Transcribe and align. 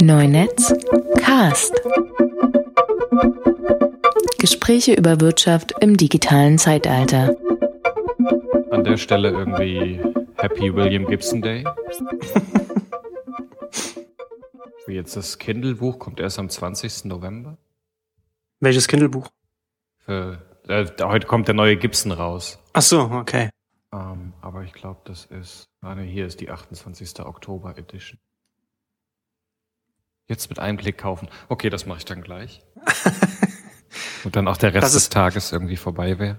Neunetz 0.00 0.72
Cast. 1.18 1.74
Gespräche 4.38 4.94
über 4.94 5.20
Wirtschaft 5.20 5.74
im 5.80 5.96
digitalen 5.96 6.58
Zeitalter. 6.58 7.36
An 8.70 8.84
der 8.84 8.96
Stelle 8.96 9.30
irgendwie 9.30 10.00
Happy 10.36 10.72
William 10.74 11.04
Gibson 11.06 11.42
Day. 11.42 11.64
Wie 14.86 14.94
jetzt 14.94 15.16
das 15.16 15.38
Kindle-Buch 15.38 15.98
kommt 15.98 16.20
erst 16.20 16.38
am 16.38 16.48
20. 16.48 17.06
November. 17.06 17.58
Welches 18.60 18.86
Kindle-Buch? 18.86 19.28
Für, 19.98 20.38
äh, 20.68 20.86
heute 21.02 21.26
kommt 21.26 21.48
der 21.48 21.56
neue 21.56 21.76
Gibson 21.76 22.12
raus. 22.12 22.58
Ach 22.72 22.82
so, 22.82 23.00
okay. 23.00 23.50
Ähm, 23.92 24.32
aber 24.40 24.62
ich 24.62 24.72
glaube, 24.72 25.00
das 25.04 25.26
ist. 25.26 25.64
Ah, 25.80 25.94
ne, 25.94 26.02
hier 26.02 26.26
ist 26.26 26.40
die 26.40 26.50
28. 26.50 27.20
Oktober 27.20 27.76
Edition. 27.76 28.20
Jetzt 30.28 30.50
mit 30.50 30.58
einem 30.58 30.76
Klick 30.76 30.98
kaufen. 30.98 31.28
Okay, 31.48 31.70
das 31.70 31.86
mache 31.86 31.98
ich 31.98 32.04
dann 32.04 32.22
gleich. 32.22 32.62
Und 34.24 34.36
dann 34.36 34.46
auch 34.46 34.58
der 34.58 34.74
Rest 34.74 34.94
des 34.94 35.08
Tages 35.08 35.52
irgendwie 35.52 35.76
vorbei 35.76 36.18
wäre. 36.18 36.36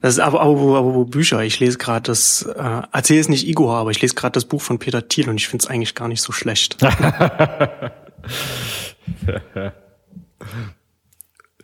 Das 0.00 0.14
ist 0.14 0.20
aber, 0.20 0.40
aber, 0.40 0.78
aber 0.78 1.04
Bücher. 1.04 1.42
Ich 1.42 1.60
lese 1.60 1.76
gerade 1.76 2.02
das, 2.02 2.42
äh, 2.42 2.82
erzähl 2.92 3.18
es 3.18 3.28
nicht 3.28 3.46
Igor, 3.46 3.76
aber 3.76 3.90
ich 3.90 4.00
lese 4.00 4.14
gerade 4.14 4.32
das 4.32 4.44
Buch 4.44 4.62
von 4.62 4.78
Peter 4.78 5.08
Thiel 5.08 5.28
und 5.28 5.36
ich 5.36 5.48
finde 5.48 5.64
es 5.64 5.70
eigentlich 5.70 5.94
gar 5.94 6.08
nicht 6.08 6.22
so 6.22 6.32
schlecht. 6.32 6.78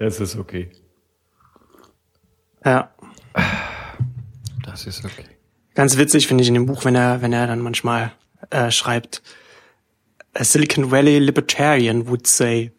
Es 0.00 0.18
ist 0.18 0.36
okay. 0.36 0.70
ja. 2.64 2.90
Das 4.64 4.86
ist 4.86 5.04
okay. 5.04 5.24
Ganz 5.74 5.96
witzig 5.96 6.26
finde 6.26 6.42
ich 6.42 6.48
in 6.48 6.54
dem 6.54 6.66
Buch, 6.66 6.84
wenn 6.84 6.96
er, 6.96 7.22
wenn 7.22 7.32
er 7.32 7.46
dann 7.46 7.60
manchmal 7.60 8.12
äh, 8.50 8.70
schreibt, 8.70 9.22
a 10.34 10.44
Silicon 10.44 10.90
Valley 10.90 11.18
Libertarian 11.18 12.08
would 12.08 12.26
say. 12.26 12.72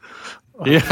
Ja. 0.65 0.81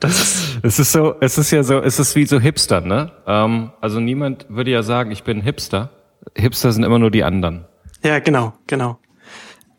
Das 0.00 0.20
ist, 0.20 0.58
Es 0.62 0.78
ist 0.78 0.92
so, 0.92 1.14
es 1.20 1.38
ist 1.38 1.50
ja 1.50 1.62
so, 1.62 1.78
es 1.80 1.98
ist 1.98 2.14
wie 2.16 2.26
so 2.26 2.38
Hipster, 2.40 2.80
ne? 2.80 3.10
Ähm, 3.26 3.70
also 3.80 4.00
niemand 4.00 4.46
würde 4.48 4.70
ja 4.70 4.82
sagen, 4.82 5.10
ich 5.10 5.24
bin 5.24 5.40
Hipster. 5.40 5.90
Hipster 6.34 6.72
sind 6.72 6.84
immer 6.84 6.98
nur 6.98 7.10
die 7.10 7.24
anderen. 7.24 7.64
ja, 8.02 8.18
genau, 8.18 8.52
genau. 8.66 8.98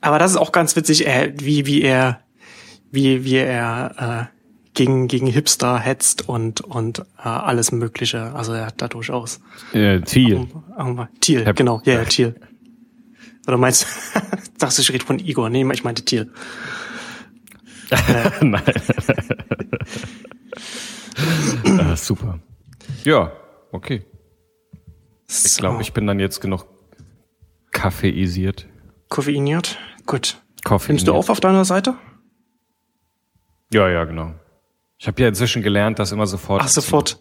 Aber 0.01 0.19
das 0.19 0.31
ist 0.31 0.37
auch 0.37 0.51
ganz 0.51 0.75
witzig, 0.75 1.07
äh, 1.07 1.33
wie, 1.37 1.65
wie 1.65 1.81
er, 1.81 2.19
wie, 2.91 3.23
wie 3.25 3.37
er 3.37 4.29
äh, 4.31 4.35
gegen, 4.75 5.07
gegen 5.07 5.27
Hipster 5.27 5.79
hetzt 5.79 6.27
und, 6.29 6.61
und 6.61 6.99
äh, 6.99 7.27
alles 7.27 7.71
Mögliche. 7.71 8.33
Also 8.35 8.53
er 8.53 8.67
hat 8.67 8.81
da 8.81 8.87
durchaus. 8.87 9.39
Äh, 9.73 10.01
Thiel. 10.01 10.47
Irgendwann- 10.77 11.07
Thiel, 11.21 11.45
Hep- 11.45 11.55
genau, 11.55 11.81
ja, 11.85 11.93
ja, 11.95 12.03
Thiel. 12.05 12.35
Oder 13.47 13.57
meinst 13.57 13.85
dachte 14.57 14.81
ich 14.81 14.91
rede 14.91 15.05
von 15.05 15.19
Igor? 15.19 15.49
Nee, 15.49 15.65
ich 15.73 15.83
meinte 15.83 16.03
Thiel. 16.03 16.31
Nein. 18.41 18.63
ah, 21.79 21.95
super. 21.95 22.39
Ja, 23.03 23.31
okay. 23.71 24.03
Ich 25.27 25.57
glaube, 25.57 25.81
ich 25.81 25.93
bin 25.93 26.07
dann 26.07 26.19
jetzt 26.19 26.39
genug 26.41 26.65
kaffeisiert. 27.71 28.67
Koffeiniert? 29.09 29.77
Gut. 30.05 30.41
Koffeiniert. 30.63 30.89
Nimmst 30.89 31.07
du 31.07 31.13
auf 31.13 31.29
auf 31.29 31.39
deiner 31.39 31.65
Seite? 31.65 31.95
Ja, 33.71 33.89
ja, 33.89 34.05
genau. 34.05 34.33
Ich 34.97 35.07
habe 35.07 35.21
ja 35.21 35.27
inzwischen 35.27 35.61
gelernt, 35.61 35.99
dass 35.99 36.11
immer 36.11 36.27
sofort. 36.27 36.61
Ach, 36.63 36.67
sofort. 36.67 37.19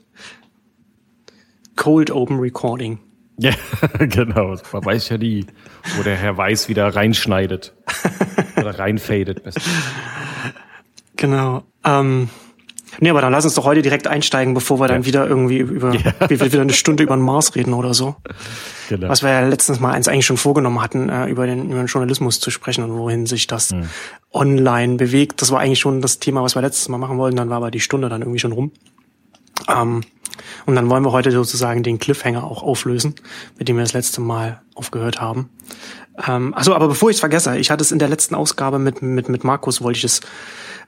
Cold 1.76 2.10
Open 2.10 2.38
Recording. 2.38 3.00
Ja, 3.38 3.52
genau. 3.98 4.56
Man 4.72 4.84
weiß 4.84 5.08
ja 5.08 5.18
nie, 5.18 5.44
wo 5.96 6.02
der 6.02 6.16
Herr 6.16 6.36
Weiß 6.36 6.68
wieder 6.68 6.94
reinschneidet. 6.94 7.74
Oder 8.56 8.78
reinfadet. 8.78 9.42
besser. 9.42 9.60
Genau. 11.16 11.62
Ähm, 11.84 12.28
nee, 13.00 13.10
aber 13.10 13.20
dann 13.20 13.32
lass 13.32 13.44
uns 13.44 13.54
doch 13.54 13.64
heute 13.64 13.82
direkt 13.82 14.06
einsteigen, 14.06 14.54
bevor 14.54 14.80
wir 14.80 14.88
dann 14.88 15.02
Ja. 15.02 15.06
wieder 15.06 15.26
irgendwie 15.26 15.58
über, 15.58 15.92
wir 16.28 16.30
wieder 16.30 16.60
eine 16.60 16.72
Stunde 16.72 17.02
über 17.02 17.16
den 17.16 17.22
Mars 17.24 17.54
reden 17.54 17.72
oder 17.74 17.94
so. 17.94 18.16
Genau. 18.88 19.08
Was 19.08 19.22
wir 19.22 19.30
ja 19.30 19.40
letztens 19.46 19.80
mal 19.80 19.92
eins 19.92 20.08
eigentlich 20.08 20.26
schon 20.26 20.36
vorgenommen 20.36 20.80
hatten, 20.82 21.08
äh, 21.08 21.26
über, 21.26 21.46
den, 21.46 21.66
über 21.70 21.78
den 21.82 21.86
Journalismus 21.86 22.40
zu 22.40 22.50
sprechen 22.50 22.84
und 22.84 22.96
wohin 22.98 23.26
sich 23.26 23.46
das 23.46 23.70
Hm. 23.70 23.88
online 24.32 24.96
bewegt. 24.96 25.40
Das 25.42 25.50
war 25.50 25.60
eigentlich 25.60 25.80
schon 25.80 26.00
das 26.02 26.18
Thema, 26.18 26.42
was 26.42 26.54
wir 26.54 26.62
letztes 26.62 26.88
Mal 26.88 26.98
machen 26.98 27.18
wollten. 27.18 27.36
Dann 27.36 27.48
war 27.50 27.56
aber 27.58 27.70
die 27.70 27.80
Stunde 27.80 28.08
dann 28.08 28.22
irgendwie 28.22 28.40
schon 28.40 28.52
rum. 28.52 28.72
Ähm, 29.68 30.02
und 30.66 30.74
dann 30.74 30.88
wollen 30.90 31.04
wir 31.04 31.12
heute 31.12 31.30
sozusagen 31.30 31.82
den 31.82 31.98
Cliffhanger 31.98 32.44
auch 32.44 32.62
auflösen, 32.62 33.14
mit 33.58 33.68
dem 33.68 33.76
wir 33.76 33.84
das 33.84 33.92
letzte 33.92 34.20
Mal 34.20 34.62
aufgehört 34.74 35.20
haben. 35.20 35.50
Ähm, 36.26 36.54
also, 36.54 36.74
aber 36.74 36.88
bevor 36.88 37.10
ich 37.10 37.16
es 37.16 37.20
vergesse, 37.20 37.56
ich 37.58 37.70
hatte 37.70 37.82
es 37.82 37.92
in 37.92 37.98
der 37.98 38.08
letzten 38.08 38.34
Ausgabe 38.34 38.78
mit, 38.78 39.02
mit, 39.02 39.28
mit 39.28 39.44
Markus, 39.44 39.82
wollte 39.82 39.98
ich 39.98 40.04
es 40.04 40.20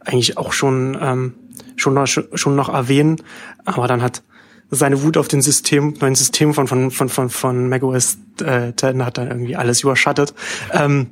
eigentlich 0.04 0.38
auch 0.38 0.52
schon, 0.52 0.96
ähm, 1.00 1.34
schon, 1.76 1.94
noch, 1.94 2.06
schon 2.06 2.56
noch 2.56 2.68
erwähnen, 2.68 3.16
aber 3.64 3.88
dann 3.88 4.02
hat 4.02 4.22
seine 4.70 5.02
Wut 5.02 5.16
auf 5.16 5.28
den 5.28 5.42
System, 5.42 5.94
neuen 6.00 6.14
System 6.14 6.54
von, 6.54 6.66
von, 6.66 6.90
von, 6.90 7.08
von, 7.08 7.30
von 7.30 7.68
macOS 7.68 8.18
äh, 8.42 8.72
10 8.74 9.04
hat 9.04 9.18
dann 9.18 9.28
irgendwie 9.28 9.56
alles 9.56 9.82
überschattet. 9.82 10.34
Ähm, 10.72 11.10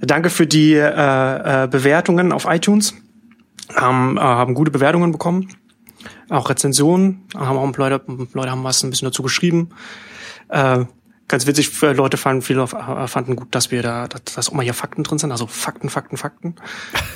danke 0.00 0.28
für 0.28 0.46
die 0.46 0.74
äh, 0.74 1.64
äh, 1.64 1.68
Bewertungen 1.68 2.32
auf 2.32 2.44
iTunes. 2.46 2.94
Haben, 3.74 4.18
äh, 4.18 4.20
haben 4.20 4.54
gute 4.54 4.70
Bewertungen 4.70 5.12
bekommen. 5.12 5.48
Auch 6.32 6.48
Rezensionen. 6.48 7.26
Haben 7.36 7.58
auch 7.58 7.76
Leute, 7.76 8.00
Leute 8.32 8.50
haben 8.50 8.64
was 8.64 8.82
ein 8.82 8.90
bisschen 8.90 9.06
dazu 9.06 9.22
geschrieben. 9.22 9.70
Äh, 10.48 10.86
ganz 11.28 11.46
witzig, 11.46 11.70
Leute 11.82 12.16
fanden, 12.16 12.40
viele 12.40 12.62
äh, 12.62 13.06
fanden 13.06 13.36
gut, 13.36 13.54
dass 13.54 13.70
wir 13.70 13.82
da, 13.82 14.08
dass 14.08 14.48
auch 14.48 14.52
mal 14.54 14.62
hier 14.62 14.72
Fakten 14.72 15.02
drin 15.02 15.18
sind. 15.18 15.30
Also 15.30 15.46
Fakten, 15.46 15.90
Fakten, 15.90 16.16
Fakten. 16.16 16.56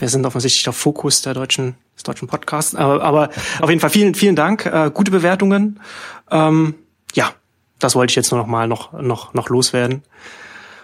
Wir 0.00 0.10
sind 0.10 0.26
offensichtlich 0.26 0.64
der 0.64 0.74
Fokus 0.74 1.22
der 1.22 1.32
deutschen, 1.32 1.76
des 1.94 2.02
deutschen 2.02 2.28
Podcasts. 2.28 2.74
Aber, 2.74 3.02
aber 3.02 3.30
auf 3.60 3.70
jeden 3.70 3.80
Fall 3.80 3.90
vielen, 3.90 4.14
vielen 4.14 4.36
Dank. 4.36 4.66
Äh, 4.66 4.90
gute 4.92 5.10
Bewertungen. 5.10 5.80
Ähm, 6.30 6.74
ja, 7.14 7.30
das 7.78 7.94
wollte 7.94 8.10
ich 8.10 8.16
jetzt 8.16 8.30
nur 8.32 8.40
noch 8.40 8.46
mal 8.46 8.68
noch, 8.68 8.92
noch, 8.92 9.32
noch 9.32 9.48
loswerden. 9.48 10.02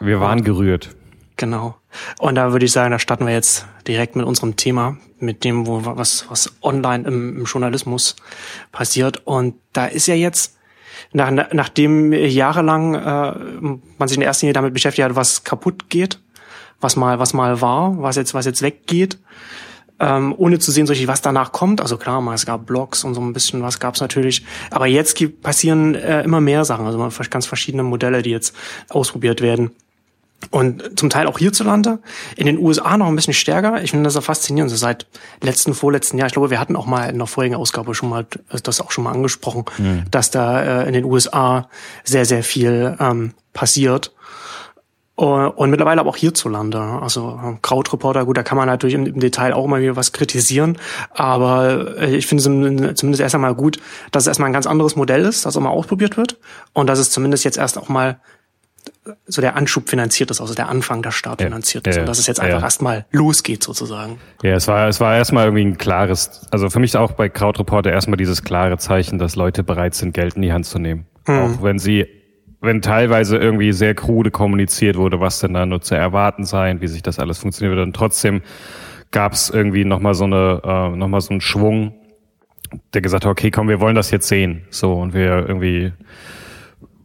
Wir 0.01 0.21
waren 0.21 0.43
gerührt. 0.43 0.97
Genau. 1.37 1.77
Und 2.19 2.35
da 2.35 2.53
würde 2.53 2.67
ich 2.67 2.73
sagen, 2.73 2.91
da 2.91 2.99
starten 2.99 3.27
wir 3.27 3.33
jetzt 3.33 3.67
direkt 3.87 4.17
mit 4.17 4.27
unserem 4.27 4.57
Thema, 4.57 4.97
mit 5.19 5.45
dem, 5.45 5.67
wo 5.67 5.85
was, 5.85 6.27
was 6.29 6.53
online 6.63 7.07
im, 7.07 7.39
im 7.39 7.45
Journalismus 7.45 8.17
passiert. 8.71 9.27
Und 9.27 9.55
da 9.73 9.87
ist 9.87 10.07
ja 10.07 10.15
jetzt, 10.15 10.57
nach, 11.13 11.31
nachdem 11.53 12.13
jahrelang 12.13 12.95
äh, 12.95 13.79
man 13.99 14.09
sich 14.09 14.17
in 14.17 14.23
erster 14.23 14.47
Linie 14.47 14.55
damit 14.55 14.75
beschäftigt 14.75 15.09
hat, 15.09 15.17
was 15.17 15.45
kaputt 15.45 15.89
geht, 15.89 16.21
was 16.81 16.97
mal, 16.97 17.19
was 17.19 17.35
mal 17.35 17.61
war, 17.61 18.01
was 18.01 18.17
jetzt, 18.17 18.35
was 18.35 18.47
jetzt 18.47 18.63
weggeht, 18.63 19.19
ähm, 20.01 20.35
ohne 20.37 20.59
zu 20.59 20.73
sehen, 20.73 20.87
so 20.87 20.93
richtig, 20.93 21.09
was 21.09 21.23
danach 21.23 21.53
kommt. 21.53 21.81
Also 21.81 21.97
klar, 21.97 22.21
mal, 22.21 22.35
es 22.35 22.45
gab 22.45 22.67
Blogs 22.67 23.05
und 23.05 23.15
so 23.15 23.21
ein 23.21 23.33
bisschen 23.33 23.63
was 23.63 23.79
gab's 23.79 24.01
natürlich. 24.01 24.45
Aber 24.71 24.87
jetzt 24.87 25.17
passieren 25.43 25.95
äh, 25.95 26.23
immer 26.23 26.41
mehr 26.41 26.65
Sachen, 26.65 26.87
also 26.87 27.09
ganz 27.31 27.47
verschiedene 27.47 27.85
Modelle, 27.85 28.23
die 28.23 28.31
jetzt 28.31 28.55
ausprobiert 28.89 29.41
werden. 29.41 29.71
Und 30.51 30.99
zum 30.99 31.09
Teil 31.09 31.27
auch 31.27 31.39
hierzulande, 31.39 32.01
in 32.37 32.47
den 32.47 32.59
USA 32.59 32.97
noch 32.97 33.07
ein 33.07 33.17
bisschen 33.17 33.35
stärker. 33.35 33.83
Ich 33.83 33.91
finde 33.91 34.05
das 34.05 34.17
auch 34.17 34.25
faszinierend. 34.25 34.71
So 34.71 34.77
seit 34.77 35.07
letzten, 35.41 35.75
vorletzten 35.75 36.19
Jahr, 36.19 36.27
ich 36.27 36.33
glaube, 36.33 36.51
wir 36.51 36.61
hatten 36.61 36.77
auch 36.77 36.87
mal 36.87 37.09
in 37.09 37.19
der 37.19 37.27
vorigen 37.27 37.55
Ausgabe 37.55 37.95
schon 37.95 38.09
mal 38.09 38.27
das 38.63 38.81
auch 38.81 38.91
schon 38.91 39.05
mal 39.05 39.13
angesprochen, 39.13 39.65
dass 40.11 40.31
da 40.31 40.83
äh, 40.83 40.89
in 40.89 40.95
den 40.95 41.05
USA 41.05 41.69
sehr, 42.05 42.25
sehr 42.25 42.43
viel 42.43 42.97
ähm, 42.99 43.35
passiert. 43.53 44.13
Und, 45.15 45.49
und 45.51 45.71
mittlerweile 45.71 46.01
aber 46.01 46.11
auch 46.11 46.17
hierzulande. 46.17 46.81
Also 46.81 47.39
äh, 47.43 47.57
Krautreporter, 47.61 48.25
gut, 48.25 48.37
da 48.37 48.43
kann 48.43 48.57
man 48.57 48.67
natürlich 48.67 48.95
im, 48.95 49.07
im 49.07 49.21
Detail 49.21 49.53
auch 49.53 49.67
mal 49.67 49.81
wieder 49.83 49.95
was 49.95 50.13
kritisieren. 50.13 50.79
Aber 51.11 51.99
äh, 51.99 52.17
ich 52.17 52.27
finde 52.27 52.41
es 52.41 52.99
zumindest 52.99 53.21
erst 53.21 53.35
einmal 53.35 53.55
gut, 53.55 53.79
dass 54.11 54.25
es 54.25 54.29
erstmal 54.29 54.49
ein 54.49 54.55
ganz 54.55 54.67
anderes 54.67 54.97
Modell 54.97 55.25
ist, 55.25 55.45
das 55.45 55.57
auch 55.57 55.61
mal 55.61 55.71
ausprobiert 55.71 56.17
wird. 56.17 56.39
Und 56.73 56.89
dass 56.89 56.99
es 56.99 57.11
zumindest 57.11 57.45
jetzt 57.45 57.59
erst 57.59 57.79
auch 57.79 57.89
mal 57.89 58.21
so 59.27 59.41
der 59.41 59.57
Anschub 59.57 59.89
finanziert 59.89 60.31
ist, 60.31 60.41
also 60.41 60.55
der 60.55 60.69
Anfang 60.69 61.03
der 61.03 61.11
Start 61.11 61.41
Ja. 61.41 61.47
finanziert 61.47 61.87
ist. 61.87 61.97
ja. 61.97 62.03
Und 62.03 62.09
dass 62.09 62.19
es 62.19 62.27
jetzt 62.27 62.41
einfach 62.41 62.59
ja. 62.59 62.65
erstmal 62.65 63.07
losgeht 63.11 63.63
sozusagen. 63.63 64.19
Ja, 64.43 64.55
es 64.55 64.69
war, 64.69 64.89
es 64.89 65.01
war 65.01 65.17
erstmal 65.17 65.47
irgendwie 65.47 65.65
ein 65.65 65.79
klares, 65.79 66.47
also 66.51 66.71
für 66.71 66.81
mich 66.81 66.97
auch 66.97 67.13
bei 67.13 67.29
Krautreporter 67.29 67.91
erstmal 67.93 68.17
dieses 68.17 68.43
klare 68.45 68.79
Zeichen, 68.79 69.19
dass 69.19 69.37
Leute 69.37 69.63
bereit 69.63 69.95
sind, 69.95 70.15
Geld 70.15 70.35
in 70.35 70.43
die 70.43 70.53
Hand 70.53 70.67
zu 70.67 70.79
nehmen. 70.79 71.07
Auch 71.27 71.63
wenn 71.63 71.79
sie, 71.79 72.07
wenn 72.61 72.83
teilweise 72.83 73.37
irgendwie 73.39 73.73
sehr 73.73 73.95
krude 73.95 74.31
kommuniziert 74.31 74.97
wurde, 74.97 75.21
was 75.21 75.39
denn 75.41 75.55
da 75.55 75.67
nur 75.67 75.81
zu 75.81 75.95
erwarten 75.95 76.45
sein, 76.45 76.81
wie 76.81 76.89
sich 76.89 77.03
das 77.03 77.19
alles 77.19 77.39
funktioniert. 77.39 77.79
Und 77.79 77.95
trotzdem 77.95 78.43
gab 79.13 79.33
es 79.33 79.51
irgendwie 79.51 79.85
nochmal 79.85 80.15
so 80.15 80.25
eine, 80.25 80.61
äh, 80.65 80.97
noch 80.97 81.09
mal 81.09 81.21
so 81.21 81.31
einen 81.31 81.41
Schwung, 81.41 81.95
der 82.95 83.03
gesagt 83.03 83.25
hat, 83.25 83.31
okay, 83.31 83.51
komm, 83.51 83.69
wir 83.69 83.81
wollen 83.81 83.95
das 83.95 84.11
jetzt 84.11 84.29
sehen. 84.29 84.63
So, 84.71 84.95
und 84.95 85.15
wir 85.15 85.47
irgendwie 85.49 85.93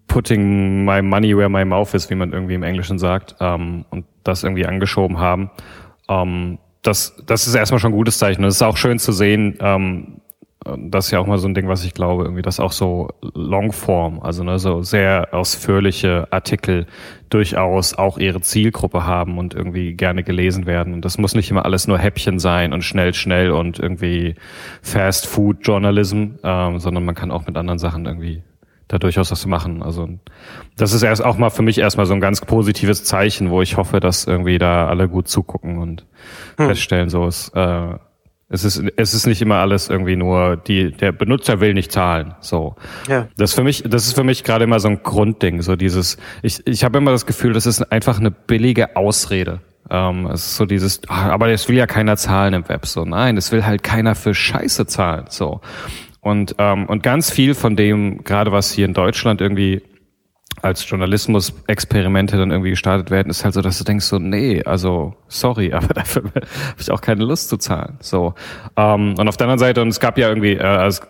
putting 0.08 0.86
my 0.86 1.02
money 1.02 1.36
where 1.36 1.50
my 1.50 1.66
mouth 1.66 1.94
is, 1.94 2.10
wie 2.10 2.16
man 2.16 2.34
irgendwie 2.34 2.54
im 2.54 2.64
Englischen 2.64 3.00
sagt, 3.00 3.36
ähm, 3.40 3.86
und 3.90 4.06
das 4.24 4.44
irgendwie 4.44 4.66
angeschoben 4.66 5.20
haben. 5.20 5.52
Ähm, 6.10 6.60
das, 6.82 7.16
das 7.26 7.48
ist 7.48 7.56
erstmal 7.56 7.80
schon 7.80 7.92
ein 7.92 7.98
gutes 7.98 8.18
Zeichen. 8.18 8.44
Und 8.44 8.50
es 8.50 8.56
ist 8.56 8.62
auch 8.62 8.78
schön 8.78 9.00
zu 9.00 9.12
sehen, 9.12 9.58
ähm, 9.60 10.22
das 10.78 11.06
ist 11.06 11.12
ja 11.12 11.20
auch 11.20 11.28
mal 11.28 11.38
so 11.38 11.48
ein 11.48 11.54
Ding, 11.54 11.68
was 11.68 11.86
ich 11.86 11.94
glaube, 11.94 12.24
irgendwie, 12.24 12.42
dass 12.42 12.60
auch 12.60 12.72
so 12.72 13.10
Longform, 13.22 14.20
also 14.20 14.44
ne, 14.44 14.60
so 14.60 14.82
sehr 14.82 15.34
ausführliche 15.34 16.28
Artikel 16.32 16.88
durchaus 17.30 17.94
auch 17.94 18.18
ihre 18.18 18.42
Zielgruppe 18.42 19.06
haben 19.06 19.38
und 19.38 19.54
irgendwie 19.54 19.94
gerne 19.94 20.24
gelesen 20.24 20.66
werden. 20.66 20.94
Und 20.94 21.06
das 21.06 21.18
muss 21.18 21.36
nicht 21.36 21.52
immer 21.52 21.66
alles 21.66 21.88
nur 21.88 22.00
Häppchen 22.00 22.40
sein 22.40 22.74
und 22.74 22.84
schnell, 22.84 23.14
schnell 23.14 23.52
und 23.52 23.80
irgendwie 23.80 24.36
Fast 24.82 25.28
Food 25.28 25.60
Journalism, 25.62 26.32
ähm, 26.44 26.80
sondern 26.80 27.06
man 27.06 27.16
kann 27.16 27.32
auch 27.32 27.46
mit 27.46 27.56
anderen 27.56 27.80
Sachen 27.80 28.06
irgendwie 28.06 28.42
da 28.88 29.00
durchaus 29.00 29.32
was 29.32 29.46
machen. 29.46 29.84
Also 29.84 30.10
das 30.78 30.94
ist 30.94 31.04
erst 31.04 31.24
auch 31.24 31.38
mal 31.38 31.50
für 31.50 31.62
mich 31.62 31.78
erstmal 31.78 32.06
so 32.06 32.14
ein 32.14 32.22
ganz 32.22 32.42
positives 32.42 33.04
Zeichen, 33.04 33.50
wo 33.50 33.62
ich 33.62 33.78
hoffe, 33.78 34.00
dass 34.00 34.26
irgendwie 34.26 34.58
da 34.58 34.88
alle 34.88 35.10
gut 35.10 35.28
zugucken 35.28 35.78
und 35.78 36.06
hm. 36.58 36.68
feststellen, 36.68 37.10
so 37.10 37.28
ist 37.28 37.50
äh, 37.56 37.96
es 38.50 38.64
ist 38.64 38.82
es 38.96 39.14
ist 39.14 39.28
nicht 39.28 39.42
immer 39.42 39.56
alles 39.56 39.90
irgendwie 39.90 40.16
nur 40.16 40.56
die 40.56 40.92
der 40.92 41.12
Benutzer 41.12 41.60
will 41.60 41.74
nicht 41.74 41.92
zahlen. 41.92 42.36
So. 42.40 42.76
Ja. 43.10 43.28
Das 43.36 43.52
ist 43.52 43.56
für 43.56 43.64
mich 43.64 43.84
das 43.86 44.08
ist 44.08 44.14
für 44.14 44.24
mich 44.24 44.46
gerade 44.46 44.64
immer 44.64 44.80
so 44.80 44.88
ein 44.88 45.04
Grundding. 45.04 45.62
So 45.62 45.76
dieses 45.76 46.18
ich 46.42 46.66
ich 46.66 46.86
habe 46.86 46.98
immer 46.98 47.12
das 47.12 47.26
Gefühl, 47.26 47.52
das 47.52 47.66
ist 47.66 47.92
einfach 47.92 48.20
eine 48.20 48.32
billige 48.32 48.96
Ausrede. 48.96 49.60
Ähm, 49.90 50.28
es 50.28 50.46
ist 50.46 50.58
so 50.58 50.66
dieses, 50.66 51.02
ach, 51.08 51.26
aber 51.26 51.50
es 51.50 51.68
will 51.70 51.78
ja 51.78 51.88
keiner 51.88 52.18
zahlen 52.18 52.54
im 52.54 52.70
Web. 52.70 52.86
So 52.86 53.04
nein, 53.04 53.36
es 53.38 53.52
will 53.52 53.66
halt 53.66 53.84
keiner 53.84 54.16
für 54.16 54.34
Scheiße 54.34 54.86
zahlen. 54.86 55.26
So 55.30 55.60
und, 56.28 56.56
ähm, 56.58 56.88
und 56.88 57.04
ganz 57.04 57.32
viel 57.32 57.56
von 57.56 57.76
dem, 57.76 58.24
gerade 58.24 58.52
was 58.52 58.72
hier 58.72 58.86
in 58.86 58.94
Deutschland 58.94 59.42
irgendwie 59.42 59.82
als 60.62 60.90
Journalismus-Experimente 60.90 62.38
dann 62.38 62.52
irgendwie 62.52 62.70
gestartet 62.72 63.12
werden, 63.12 63.30
ist 63.30 63.46
halt 63.46 63.54
so, 63.54 63.62
dass 63.62 63.78
du 63.78 63.84
denkst 63.84 64.06
so, 64.06 64.18
nee, 64.18 64.64
also 64.64 65.14
sorry, 65.28 65.72
aber 65.74 65.94
dafür 65.94 66.24
habe 66.24 66.48
ich 66.80 66.90
auch 66.92 67.02
keine 67.02 67.24
Lust 67.24 67.50
zu 67.50 67.58
zahlen. 67.58 67.98
So 68.00 68.34
ähm, 68.76 69.14
und 69.18 69.28
auf 69.28 69.38
der 69.38 69.46
anderen 69.46 69.60
Seite 69.60 69.82
und 69.82 69.90
es 69.90 70.00
gab 70.00 70.18
ja 70.18 70.30
irgendwie, 70.30 70.54
äh, 70.54 70.88
es 70.88 71.02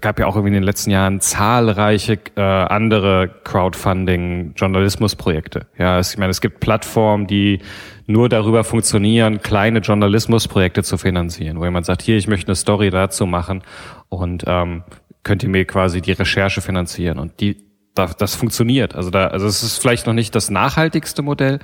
gab 0.00 0.18
ja 0.18 0.26
auch 0.26 0.34
irgendwie 0.34 0.48
in 0.48 0.54
den 0.54 0.64
letzten 0.64 0.90
Jahren 0.90 1.20
zahlreiche 1.20 2.18
äh, 2.36 2.40
andere 2.40 3.30
Crowdfunding-Journalismusprojekte. 3.44 5.66
Ja, 5.78 5.98
es, 5.98 6.12
ich 6.12 6.18
meine, 6.18 6.30
es 6.30 6.40
gibt 6.40 6.60
Plattformen, 6.60 7.26
die 7.26 7.60
nur 8.08 8.30
darüber 8.30 8.64
funktionieren, 8.64 9.42
kleine 9.42 9.80
Journalismusprojekte 9.80 10.82
zu 10.82 10.96
finanzieren, 10.96 11.60
wo 11.60 11.64
jemand 11.64 11.84
sagt, 11.84 12.00
hier, 12.00 12.16
ich 12.16 12.26
möchte 12.26 12.48
eine 12.48 12.56
Story 12.56 12.88
dazu 12.88 13.26
machen 13.26 13.62
und 14.08 14.44
ähm, 14.46 14.82
könnt 15.24 15.42
ihr 15.42 15.50
mir 15.50 15.66
quasi 15.66 16.00
die 16.00 16.12
Recherche 16.12 16.62
finanzieren. 16.62 17.18
Und 17.18 17.38
die, 17.40 17.68
das, 17.94 18.16
das 18.16 18.34
funktioniert. 18.34 18.94
Also 18.94 19.10
da, 19.10 19.26
also 19.26 19.46
es 19.46 19.62
ist 19.62 19.76
vielleicht 19.76 20.06
noch 20.06 20.14
nicht 20.14 20.34
das 20.34 20.48
nachhaltigste 20.48 21.20
Modell, 21.20 21.58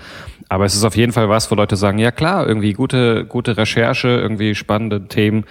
aber 0.50 0.66
es 0.66 0.74
ist 0.74 0.84
auf 0.84 0.96
jeden 0.96 1.12
Fall 1.12 1.30
was, 1.30 1.50
wo 1.50 1.54
Leute 1.54 1.76
sagen, 1.76 1.98
ja 1.98 2.10
klar, 2.10 2.46
irgendwie 2.46 2.74
gute, 2.74 3.24
gute 3.24 3.56
Recherche, 3.56 4.08
irgendwie 4.08 4.54
spannende 4.54 5.08
Themen 5.08 5.46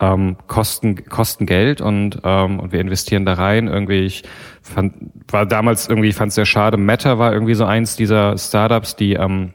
ähm, 0.00 0.38
kosten, 0.46 1.04
kosten 1.10 1.44
Geld 1.44 1.82
und, 1.82 2.20
ähm, 2.24 2.58
und 2.58 2.72
wir 2.72 2.80
investieren 2.80 3.26
da 3.26 3.34
rein. 3.34 3.68
Irgendwie, 3.68 4.06
ich 4.06 4.22
fand, 4.62 4.94
war 5.30 5.44
damals 5.44 5.90
irgendwie, 5.90 6.12
fand 6.14 6.30
es 6.30 6.36
sehr 6.36 6.46
schade. 6.46 6.78
Meta 6.78 7.18
war 7.18 7.34
irgendwie 7.34 7.54
so 7.54 7.66
eins 7.66 7.96
dieser 7.96 8.38
Startups, 8.38 8.96
die 8.96 9.12
ähm, 9.12 9.52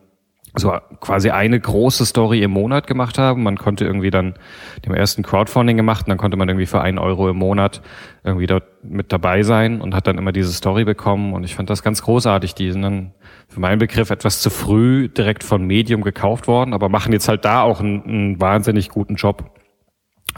so 0.55 0.71
quasi 0.99 1.31
eine 1.31 1.59
große 1.59 2.05
Story 2.05 2.43
im 2.43 2.51
Monat 2.51 2.85
gemacht 2.85 3.17
haben. 3.17 3.43
Man 3.43 3.57
konnte 3.57 3.85
irgendwie 3.85 4.11
dann 4.11 4.35
dem 4.85 4.93
ersten 4.93 5.23
Crowdfunding 5.23 5.77
gemacht 5.77 6.05
und 6.05 6.09
dann 6.09 6.17
konnte 6.19 6.37
man 6.37 6.47
irgendwie 6.47 6.67
für 6.67 6.81
einen 6.81 6.99
Euro 6.99 7.29
im 7.29 7.37
Monat 7.37 7.81
irgendwie 8.23 8.45
dort 8.45 8.63
mit 8.83 9.11
dabei 9.11 9.41
sein 9.41 9.81
und 9.81 9.95
hat 9.95 10.05
dann 10.05 10.17
immer 10.17 10.31
diese 10.31 10.53
Story 10.53 10.85
bekommen 10.85 11.33
und 11.33 11.43
ich 11.43 11.55
fand 11.55 11.69
das 11.69 11.81
ganz 11.81 12.03
großartig. 12.03 12.53
Die 12.53 12.71
sind 12.71 12.83
dann 12.83 13.11
für 13.47 13.59
meinen 13.59 13.79
Begriff 13.79 14.11
etwas 14.11 14.41
zu 14.41 14.51
früh 14.51 15.09
direkt 15.09 15.43
von 15.43 15.65
Medium 15.65 16.01
gekauft 16.01 16.47
worden, 16.47 16.73
aber 16.73 16.87
machen 16.87 17.13
jetzt 17.13 17.27
halt 17.27 17.45
da 17.45 17.63
auch 17.63 17.79
einen, 17.79 18.03
einen 18.03 18.41
wahnsinnig 18.41 18.89
guten 18.89 19.15
Job 19.15 19.49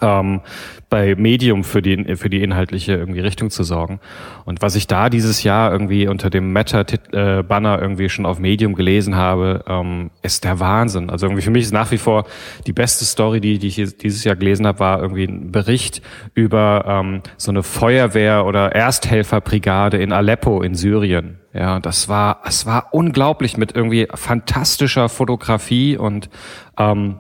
ähm, 0.02 0.42
bei 0.90 1.16
Medium 1.16 1.64
für 1.64 1.82
die 1.82 2.16
für 2.16 2.30
die 2.30 2.44
inhaltliche 2.44 2.94
irgendwie 2.94 3.20
Richtung 3.20 3.50
zu 3.50 3.64
sorgen. 3.64 4.00
Und 4.46 4.62
was 4.62 4.76
ich 4.76 4.88
da 4.88 5.10
dieses 5.10 5.44
Jahr 5.44 5.72
irgendwie 5.72 6.08
unter 6.08 6.30
dem 6.30 6.54
Meta-Banner 6.54 7.82
irgendwie 7.82 8.10
schon 8.10 8.26
auf 8.26 8.40
Medium 8.40 8.76
gelesen 8.76 9.16
habe, 9.16 9.64
ähm, 9.68 10.12
ist 10.22 10.44
der 10.44 10.60
Wahnsinn. 10.60 11.10
Also 11.10 11.26
irgendwie 11.26 11.42
für 11.42 11.52
mich 11.52 11.64
ist 11.64 11.74
nach 11.74 11.92
wie 11.92 11.98
vor 11.98 12.26
die 12.68 12.74
beste 12.74 13.06
Story, 13.06 13.42
die, 13.42 13.60
die 13.60 13.68
ich 13.68 13.98
dieses 13.98 14.24
Jahr 14.24 14.36
gelesen 14.36 14.68
habe, 14.68 14.80
war 14.80 15.02
irgendwie 15.02 15.26
ein 15.26 15.52
Bericht 15.52 16.02
über 16.34 16.86
ähm, 16.88 17.22
so 17.38 17.52
eine 17.52 17.64
Feuerwehr 17.64 18.46
oder 18.46 18.74
Ersthelferbrigade 18.74 19.98
in 19.98 20.12
Aleppo 20.12 20.62
in 20.62 20.76
Syrien. 20.76 21.40
Ja, 21.54 21.80
das 21.80 22.10
war 22.10 22.42
es 22.46 22.66
war 22.66 22.90
unglaublich 22.92 23.58
mit 23.58 23.74
irgendwie 23.74 24.08
fantastischer 24.14 25.08
Fotografie 25.08 25.98
und 25.98 26.30
ähm, 26.78 27.16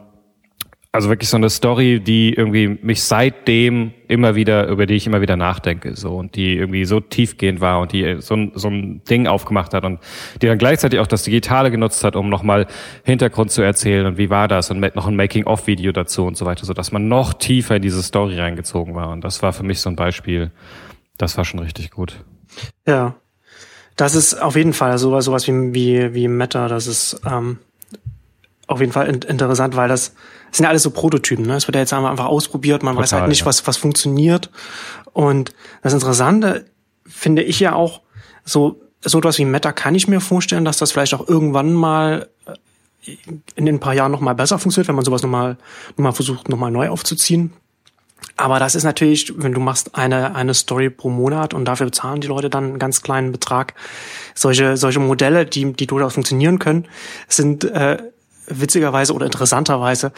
also 0.95 1.09
wirklich 1.09 1.29
so 1.29 1.37
eine 1.37 1.49
Story, 1.49 1.99
die 1.99 2.33
irgendwie 2.33 2.67
mich 2.81 3.03
seitdem 3.03 3.91
immer 4.07 4.35
wieder, 4.35 4.67
über 4.67 4.85
die 4.85 4.95
ich 4.95 5.05
immer 5.05 5.21
wieder 5.21 5.35
nachdenke, 5.35 5.95
so 5.95 6.17
und 6.17 6.35
die 6.35 6.55
irgendwie 6.55 6.85
so 6.85 6.99
tiefgehend 6.99 7.59
war 7.59 7.81
und 7.81 7.91
die 7.91 8.17
so 8.19 8.35
ein, 8.35 8.51
so 8.55 8.69
ein 8.69 9.03
Ding 9.03 9.27
aufgemacht 9.27 9.73
hat 9.73 9.83
und 9.83 9.99
die 10.41 10.47
dann 10.47 10.57
gleichzeitig 10.57 10.99
auch 10.99 11.07
das 11.07 11.23
Digitale 11.23 11.69
genutzt 11.69 12.03
hat, 12.03 12.15
um 12.15 12.29
nochmal 12.29 12.67
Hintergrund 13.03 13.51
zu 13.51 13.61
erzählen 13.61 14.05
und 14.05 14.17
wie 14.17 14.29
war 14.29 14.47
das 14.47 14.71
und 14.71 14.79
noch 14.95 15.07
ein 15.07 15.15
Making-of-Video 15.15 15.91
dazu 15.91 16.25
und 16.25 16.37
so 16.37 16.45
weiter, 16.45 16.65
so 16.65 16.73
dass 16.73 16.91
man 16.91 17.07
noch 17.07 17.33
tiefer 17.33 17.75
in 17.75 17.81
diese 17.81 18.01
Story 18.01 18.39
reingezogen 18.39 18.95
war. 18.95 19.09
Und 19.09 19.23
das 19.23 19.43
war 19.43 19.53
für 19.53 19.63
mich 19.63 19.81
so 19.81 19.89
ein 19.89 19.95
Beispiel, 19.95 20.51
das 21.17 21.37
war 21.37 21.45
schon 21.45 21.59
richtig 21.59 21.91
gut. 21.91 22.23
Ja, 22.87 23.15
das 23.95 24.15
ist 24.15 24.41
auf 24.41 24.55
jeden 24.55 24.73
Fall 24.73 24.97
sowas, 24.97 25.25
sowas 25.25 25.47
wie, 25.47 25.73
wie, 25.73 26.13
wie 26.13 26.27
Meta, 26.27 26.67
das 26.67 26.87
ist 26.87 27.21
ähm, 27.29 27.59
auf 28.67 28.79
jeden 28.79 28.91
Fall 28.91 29.07
in, 29.07 29.21
interessant, 29.21 29.75
weil 29.75 29.87
das 29.87 30.13
das 30.55 30.59
sind 30.59 30.63
ja 30.63 30.69
alles 30.69 30.83
so 30.83 30.91
Prototypen. 30.91 31.45
Ne? 31.45 31.57
Es 31.57 31.67
wird 31.67 31.75
ja 31.75 31.81
jetzt 31.81 31.91
einfach 31.91 32.27
ausprobiert, 32.27 32.81
man 32.81 32.93
Total, 32.93 33.03
weiß 33.03 33.11
halt 33.11 33.27
nicht, 33.27 33.41
ja. 33.41 33.45
was, 33.45 33.67
was 33.67 33.75
funktioniert. 33.75 34.49
Und 35.11 35.53
das 35.81 35.91
Interessante 35.91 36.63
finde 37.05 37.43
ich 37.43 37.59
ja 37.59 37.73
auch, 37.73 37.99
so, 38.45 38.79
so 39.01 39.17
etwas 39.17 39.37
wie 39.37 39.43
Meta 39.43 39.73
kann 39.73 39.95
ich 39.95 40.07
mir 40.07 40.21
vorstellen, 40.21 40.63
dass 40.63 40.77
das 40.77 40.93
vielleicht 40.93 41.13
auch 41.13 41.27
irgendwann 41.27 41.73
mal 41.73 42.29
äh, 43.05 43.17
in 43.55 43.67
ein 43.67 43.81
paar 43.81 43.95
Jahren 43.95 44.13
nochmal 44.13 44.33
besser 44.33 44.57
funktioniert, 44.57 44.87
wenn 44.87 44.95
man 44.95 45.03
sowas 45.03 45.23
nochmal 45.23 45.57
noch 45.97 46.03
mal 46.03 46.11
versucht, 46.13 46.47
nochmal 46.47 46.71
neu 46.71 46.87
aufzuziehen. 46.87 47.51
Aber 48.37 48.57
das 48.57 48.75
ist 48.75 48.85
natürlich, 48.85 49.33
wenn 49.35 49.51
du 49.51 49.59
machst 49.59 49.95
eine, 49.95 50.35
eine 50.35 50.53
Story 50.53 50.89
pro 50.89 51.09
Monat 51.09 51.53
und 51.53 51.65
dafür 51.65 51.87
bezahlen 51.87 52.21
die 52.21 52.27
Leute 52.27 52.49
dann 52.49 52.63
einen 52.63 52.79
ganz 52.79 53.01
kleinen 53.01 53.33
Betrag. 53.33 53.73
Solche, 54.35 54.77
solche 54.77 54.99
Modelle, 54.99 55.45
die, 55.45 55.73
die 55.73 55.85
durchaus 55.85 56.13
funktionieren 56.13 56.59
können, 56.59 56.87
sind 57.27 57.65
äh, 57.65 57.97
witzigerweise 58.47 59.13
oder 59.13 59.25
interessanterweise 59.25 60.11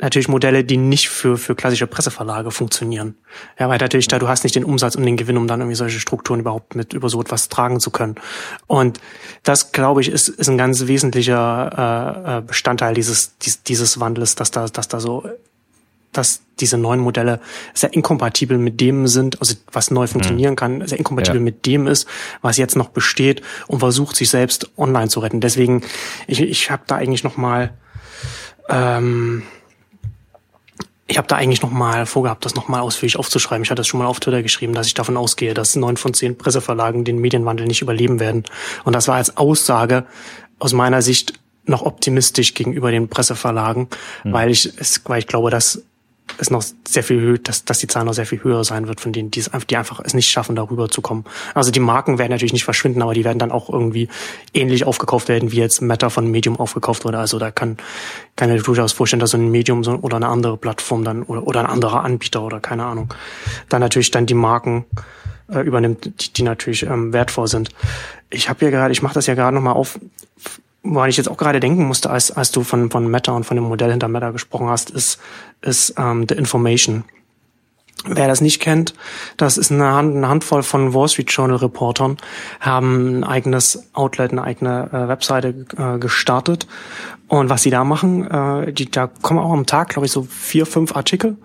natürlich 0.00 0.28
Modelle, 0.28 0.64
die 0.64 0.76
nicht 0.76 1.08
für, 1.08 1.36
für 1.36 1.54
klassische 1.54 1.86
Presseverlage 1.86 2.50
funktionieren. 2.50 3.16
Ja, 3.58 3.68
weil 3.68 3.78
natürlich 3.78 4.06
da, 4.06 4.18
du 4.18 4.28
hast 4.28 4.44
nicht 4.44 4.54
den 4.54 4.64
Umsatz 4.64 4.94
und 4.94 5.04
den 5.04 5.16
Gewinn, 5.16 5.36
um 5.36 5.48
dann 5.48 5.60
irgendwie 5.60 5.74
solche 5.74 5.98
Strukturen 5.98 6.40
überhaupt 6.40 6.74
mit 6.74 6.92
über 6.92 7.08
so 7.08 7.20
etwas 7.20 7.48
tragen 7.48 7.80
zu 7.80 7.90
können. 7.90 8.14
Und 8.66 9.00
das, 9.42 9.72
glaube 9.72 10.00
ich, 10.00 10.08
ist, 10.08 10.28
ist 10.28 10.48
ein 10.48 10.58
ganz 10.58 10.86
wesentlicher 10.86 12.36
äh, 12.36 12.38
äh 12.38 12.42
Bestandteil 12.42 12.94
dieses, 12.94 13.38
dieses, 13.38 13.62
dieses 13.64 14.00
Wandels, 14.00 14.34
dass 14.36 14.50
da, 14.50 14.66
dass 14.68 14.88
da 14.88 15.00
so, 15.00 15.28
dass 16.18 16.42
diese 16.60 16.76
neuen 16.76 17.00
Modelle 17.00 17.40
sehr 17.72 17.92
inkompatibel 17.94 18.58
mit 18.58 18.80
dem 18.80 19.06
sind, 19.06 19.40
also 19.40 19.54
was 19.72 19.90
neu 19.90 20.06
funktionieren 20.06 20.52
mhm. 20.52 20.56
kann, 20.56 20.86
sehr 20.86 20.98
inkompatibel 20.98 21.40
ja. 21.40 21.44
mit 21.44 21.66
dem 21.66 21.86
ist, 21.86 22.06
was 22.42 22.56
jetzt 22.56 22.76
noch 22.76 22.88
besteht 22.88 23.42
und 23.68 23.78
versucht, 23.78 24.16
sich 24.16 24.28
selbst 24.28 24.70
online 24.76 25.08
zu 25.08 25.20
retten. 25.20 25.40
Deswegen, 25.40 25.82
ich, 26.26 26.40
ich 26.40 26.70
habe 26.70 26.82
da 26.86 26.96
eigentlich 26.96 27.24
noch 27.24 27.36
mal 27.36 27.70
ähm, 28.68 29.44
ich 31.10 31.16
habe 31.16 31.26
da 31.26 31.36
eigentlich 31.36 31.62
noch 31.62 31.70
mal 31.70 32.04
vorgehabt, 32.04 32.44
das 32.44 32.54
noch 32.54 32.68
mal 32.68 32.80
ausführlich 32.80 33.16
aufzuschreiben. 33.16 33.64
Ich 33.64 33.70
hatte 33.70 33.80
das 33.80 33.86
schon 33.86 33.98
mal 33.98 34.06
auf 34.06 34.20
Twitter 34.20 34.42
geschrieben, 34.42 34.74
dass 34.74 34.86
ich 34.86 34.94
davon 34.94 35.16
ausgehe, 35.16 35.54
dass 35.54 35.74
neun 35.74 35.96
von 35.96 36.12
zehn 36.12 36.36
Presseverlagen 36.36 37.04
den 37.04 37.18
Medienwandel 37.18 37.66
nicht 37.66 37.80
überleben 37.80 38.20
werden. 38.20 38.44
Und 38.84 38.92
das 38.92 39.08
war 39.08 39.16
als 39.16 39.38
Aussage 39.38 40.04
aus 40.58 40.74
meiner 40.74 41.00
Sicht 41.00 41.32
noch 41.64 41.82
optimistisch 41.82 42.52
gegenüber 42.52 42.90
den 42.90 43.08
Presseverlagen, 43.08 43.88
mhm. 44.22 44.32
weil 44.32 44.50
ich 44.50 44.70
es, 44.78 45.00
weil 45.06 45.20
ich 45.20 45.26
glaube, 45.26 45.50
dass 45.50 45.82
es 46.38 46.50
noch 46.50 46.62
sehr 46.86 47.02
viel 47.02 47.20
höher, 47.20 47.38
dass, 47.38 47.64
dass 47.64 47.78
die 47.78 47.86
Zahl 47.86 48.04
noch 48.04 48.14
sehr 48.14 48.26
viel 48.26 48.42
höher 48.42 48.64
sein 48.64 48.88
wird 48.88 49.00
von 49.00 49.12
denen, 49.12 49.30
die 49.30 49.40
es, 49.40 49.50
die 49.68 49.76
einfach 49.76 50.00
es 50.04 50.14
nicht 50.14 50.30
schaffen, 50.30 50.56
darüber 50.56 50.88
zu 50.88 51.02
kommen. 51.02 51.24
Also 51.54 51.70
die 51.70 51.80
Marken 51.80 52.18
werden 52.18 52.30
natürlich 52.30 52.52
nicht 52.52 52.64
verschwinden, 52.64 53.02
aber 53.02 53.14
die 53.14 53.24
werden 53.24 53.38
dann 53.38 53.52
auch 53.52 53.68
irgendwie 53.68 54.08
ähnlich 54.54 54.84
aufgekauft 54.84 55.28
werden, 55.28 55.52
wie 55.52 55.56
jetzt 55.56 55.82
Meta 55.82 56.10
von 56.10 56.30
Medium 56.30 56.58
aufgekauft 56.58 57.04
wurde. 57.04 57.18
Also 57.18 57.38
da 57.38 57.50
kann, 57.50 57.76
kann 58.36 58.54
ich 58.54 58.62
durchaus 58.62 58.92
vorstellen, 58.92 59.20
dass 59.20 59.30
so 59.30 59.38
ein 59.38 59.50
Medium 59.50 59.84
so, 59.84 59.92
oder 59.92 60.16
eine 60.16 60.28
andere 60.28 60.56
Plattform 60.56 61.04
dann 61.04 61.22
oder, 61.22 61.46
oder 61.46 61.60
ein 61.60 61.66
anderer 61.66 62.04
Anbieter 62.04 62.42
oder 62.42 62.60
keine 62.60 62.84
Ahnung, 62.84 63.12
dann 63.68 63.80
natürlich 63.80 64.10
dann 64.10 64.26
die 64.26 64.34
Marken 64.34 64.84
äh, 65.52 65.60
übernimmt, 65.60 66.04
die, 66.04 66.32
die 66.32 66.42
natürlich 66.42 66.84
ähm, 66.84 67.12
wertvoll 67.12 67.48
sind. 67.48 67.70
Ich 68.30 68.48
habe 68.48 68.64
ja 68.64 68.70
gerade, 68.70 68.92
ich 68.92 69.02
mache 69.02 69.14
das 69.14 69.26
ja 69.26 69.34
gerade 69.34 69.54
nochmal 69.54 69.74
auf, 69.74 69.98
woran 70.82 71.10
ich 71.10 71.16
jetzt 71.16 71.28
auch 71.28 71.36
gerade 71.36 71.60
denken 71.60 71.86
musste, 71.86 72.10
als, 72.10 72.30
als 72.30 72.50
du 72.50 72.62
von, 72.62 72.90
von 72.90 73.08
Meta 73.08 73.32
und 73.32 73.44
von 73.44 73.56
dem 73.56 73.64
Modell 73.64 73.90
hinter 73.90 74.08
Meta 74.08 74.30
gesprochen 74.30 74.68
hast, 74.68 74.90
ist, 74.90 75.18
ist 75.60 75.94
ähm, 75.98 76.26
The 76.28 76.34
Information. 76.34 77.04
Wer 78.04 78.28
das 78.28 78.40
nicht 78.40 78.60
kennt, 78.60 78.94
das 79.36 79.58
ist 79.58 79.72
eine, 79.72 79.92
Hand, 79.92 80.16
eine 80.16 80.28
Handvoll 80.28 80.62
von 80.62 80.94
Wall 80.94 81.08
Street 81.08 81.32
Journal 81.32 81.56
Reportern, 81.56 82.16
haben 82.60 83.18
ein 83.18 83.24
eigenes 83.24 83.88
Outlet, 83.92 84.30
eine 84.30 84.44
eigene 84.44 84.88
äh, 84.92 85.08
Webseite 85.08 85.66
äh, 85.76 85.98
gestartet. 85.98 86.68
Und 87.26 87.50
was 87.50 87.62
sie 87.62 87.70
da 87.70 87.82
machen, 87.82 88.30
äh, 88.30 88.72
die, 88.72 88.88
da 88.88 89.08
kommen 89.08 89.40
auch 89.40 89.52
am 89.52 89.66
Tag, 89.66 89.88
glaube 89.90 90.06
ich, 90.06 90.12
so 90.12 90.22
vier, 90.22 90.64
fünf 90.64 90.94
Artikel 90.94 91.36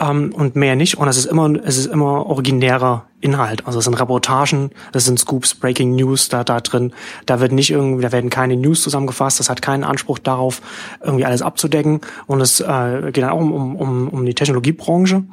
ähm, 0.00 0.32
und 0.34 0.56
mehr 0.56 0.76
nicht. 0.76 0.98
Und 0.98 1.08
es 1.08 1.16
ist 1.16 1.26
immer, 1.26 1.52
es 1.64 1.76
ist 1.76 1.86
immer 1.86 2.26
originärer 2.26 3.06
Inhalt. 3.20 3.66
Also 3.66 3.78
es 3.78 3.84
sind 3.84 4.00
Reportagen, 4.00 4.70
es 4.92 5.04
sind 5.04 5.18
Scoops, 5.18 5.54
Breaking 5.54 5.94
News 5.94 6.28
da, 6.28 6.42
da 6.42 6.60
drin. 6.60 6.92
Da 7.26 7.40
wird 7.40 7.52
nicht 7.52 7.70
irgendwie, 7.70 8.02
da 8.02 8.12
werden 8.12 8.30
keine 8.30 8.56
News 8.56 8.82
zusammengefasst. 8.82 9.38
Das 9.38 9.50
hat 9.50 9.62
keinen 9.62 9.84
Anspruch 9.84 10.18
darauf, 10.18 10.62
irgendwie 11.02 11.24
alles 11.24 11.42
abzudecken. 11.42 12.00
Und 12.26 12.40
es 12.40 12.60
äh, 12.60 13.10
geht 13.12 13.22
dann 13.22 13.30
auch 13.30 13.40
um, 13.40 13.76
um, 13.76 14.08
um 14.08 14.24
die 14.24 14.34
Technologiebranche. 14.34 15.24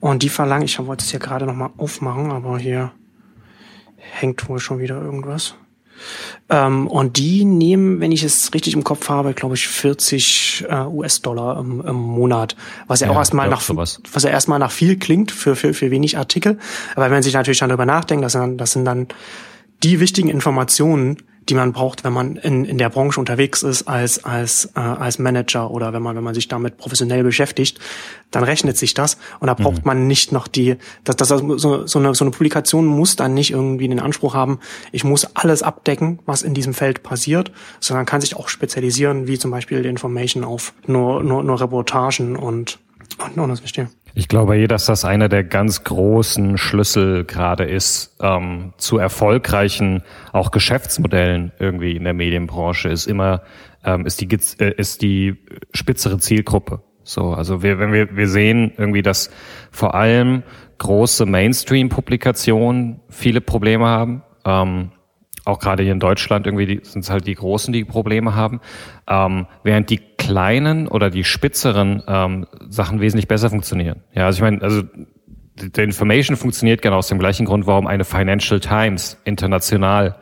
Und 0.00 0.22
die 0.22 0.28
verlangen, 0.28 0.64
ich 0.64 0.78
wollte 0.86 1.04
es 1.04 1.10
hier 1.10 1.20
gerade 1.20 1.46
nochmal 1.46 1.70
aufmachen, 1.76 2.30
aber 2.30 2.58
hier 2.58 2.92
hängt 3.96 4.48
wohl 4.48 4.60
schon 4.60 4.78
wieder 4.78 5.00
irgendwas. 5.02 5.56
Ähm, 6.48 6.86
und 6.86 7.16
die 7.16 7.44
nehmen, 7.44 8.00
wenn 8.00 8.12
ich 8.12 8.22
es 8.22 8.52
richtig 8.54 8.74
im 8.74 8.84
Kopf 8.84 9.08
habe, 9.08 9.34
glaube 9.34 9.54
ich, 9.54 9.66
40 9.66 10.66
äh, 10.68 10.74
US-Dollar 10.86 11.58
im, 11.58 11.80
im, 11.80 11.96
Monat, 11.96 12.56
was 12.86 13.00
ja, 13.00 13.06
ja 13.06 13.12
auch 13.12 13.18
erstmal 13.18 13.48
nach, 13.48 13.60
sowas. 13.60 14.00
was 14.12 14.22
ja 14.22 14.30
erstmal 14.30 14.58
nach 14.58 14.70
viel 14.70 14.98
klingt 14.98 15.32
für, 15.32 15.56
für, 15.56 15.74
für 15.74 15.90
wenig 15.90 16.18
Artikel. 16.18 16.58
Aber 16.94 17.06
wenn 17.06 17.12
man 17.12 17.22
sich 17.22 17.34
natürlich 17.34 17.58
dann 17.58 17.68
darüber 17.68 17.86
nachdenkt, 17.86 18.24
das 18.24 18.32
sind, 18.32 18.58
das 18.58 18.72
sind 18.72 18.84
dann 18.84 19.08
die 19.82 20.00
wichtigen 20.00 20.28
Informationen, 20.28 21.18
die 21.48 21.54
man 21.54 21.72
braucht, 21.72 22.04
wenn 22.04 22.12
man 22.12 22.36
in, 22.36 22.64
in 22.64 22.78
der 22.78 22.88
Branche 22.88 23.20
unterwegs 23.20 23.62
ist 23.62 23.86
als 23.86 24.24
als 24.24 24.66
äh, 24.74 24.80
als 24.80 25.18
Manager 25.18 25.70
oder 25.70 25.92
wenn 25.92 26.02
man 26.02 26.16
wenn 26.16 26.24
man 26.24 26.34
sich 26.34 26.48
damit 26.48 26.76
professionell 26.76 27.22
beschäftigt, 27.22 27.78
dann 28.30 28.42
rechnet 28.42 28.76
sich 28.76 28.94
das 28.94 29.16
und 29.40 29.46
da 29.46 29.54
mhm. 29.54 29.62
braucht 29.62 29.86
man 29.86 30.06
nicht 30.06 30.32
noch 30.32 30.48
die 30.48 30.76
das 31.04 31.16
das 31.16 31.28
so, 31.28 31.56
so 31.56 31.98
eine 31.98 32.14
so 32.14 32.24
eine 32.24 32.30
Publikation 32.30 32.86
muss 32.86 33.16
dann 33.16 33.34
nicht 33.34 33.52
irgendwie 33.52 33.88
den 33.88 34.00
Anspruch 34.00 34.34
haben, 34.34 34.58
ich 34.92 35.04
muss 35.04 35.36
alles 35.36 35.62
abdecken, 35.62 36.18
was 36.26 36.42
in 36.42 36.54
diesem 36.54 36.74
Feld 36.74 37.02
passiert, 37.02 37.52
sondern 37.80 38.06
kann 38.06 38.20
sich 38.20 38.36
auch 38.36 38.48
spezialisieren, 38.48 39.26
wie 39.26 39.38
zum 39.38 39.50
Beispiel 39.50 39.82
die 39.82 39.88
Information 39.88 40.44
auf 40.44 40.72
nur 40.86 41.22
nur, 41.22 41.42
nur 41.42 41.60
Reportagen 41.60 42.36
und 42.36 42.78
und, 43.18 43.38
und 43.38 43.48
das 43.48 43.60
verstehe. 43.60 43.88
Ich 44.18 44.28
glaube 44.28 44.54
hier, 44.54 44.66
dass 44.66 44.86
das 44.86 45.04
einer 45.04 45.28
der 45.28 45.44
ganz 45.44 45.84
großen 45.84 46.56
Schlüssel 46.56 47.24
gerade 47.26 47.64
ist 47.64 48.16
ähm, 48.22 48.72
zu 48.78 48.96
erfolgreichen 48.96 50.02
auch 50.32 50.52
Geschäftsmodellen 50.52 51.52
irgendwie 51.58 51.96
in 51.96 52.04
der 52.04 52.14
Medienbranche 52.14 52.88
ist 52.88 53.04
immer 53.04 53.42
ähm, 53.84 54.06
ist 54.06 54.22
die 54.22 54.28
äh, 54.58 54.72
ist 54.74 55.02
die 55.02 55.36
spitzere 55.74 56.16
Zielgruppe. 56.16 56.80
So, 57.04 57.34
also 57.34 57.62
wir, 57.62 57.78
wenn 57.78 57.92
wir 57.92 58.16
wir 58.16 58.26
sehen 58.26 58.72
irgendwie, 58.78 59.02
dass 59.02 59.28
vor 59.70 59.94
allem 59.94 60.44
große 60.78 61.26
Mainstream-Publikationen 61.26 63.00
viele 63.10 63.42
Probleme 63.42 63.84
haben. 63.84 64.22
Ähm, 64.46 64.92
auch 65.46 65.58
gerade 65.58 65.82
hier 65.82 65.92
in 65.92 66.00
Deutschland 66.00 66.46
irgendwie 66.46 66.80
sind 66.82 67.04
es 67.04 67.10
halt 67.10 67.26
die 67.26 67.34
Großen, 67.34 67.72
die 67.72 67.84
Probleme 67.84 68.34
haben, 68.34 68.60
ähm, 69.08 69.46
während 69.62 69.90
die 69.90 69.98
kleinen 70.18 70.88
oder 70.88 71.08
die 71.08 71.24
spitzeren 71.24 72.02
ähm, 72.06 72.46
Sachen 72.68 73.00
wesentlich 73.00 73.28
besser 73.28 73.48
funktionieren. 73.48 74.02
Ja, 74.12 74.26
also 74.26 74.38
ich 74.38 74.42
meine, 74.42 74.60
also 74.62 74.82
der 75.54 75.84
Information 75.84 76.36
funktioniert 76.36 76.82
genau 76.82 76.96
aus 76.96 77.08
dem 77.08 77.18
gleichen 77.18 77.46
Grund, 77.46 77.66
warum 77.66 77.86
eine 77.86 78.04
Financial 78.04 78.60
Times 78.60 79.18
international 79.24 80.16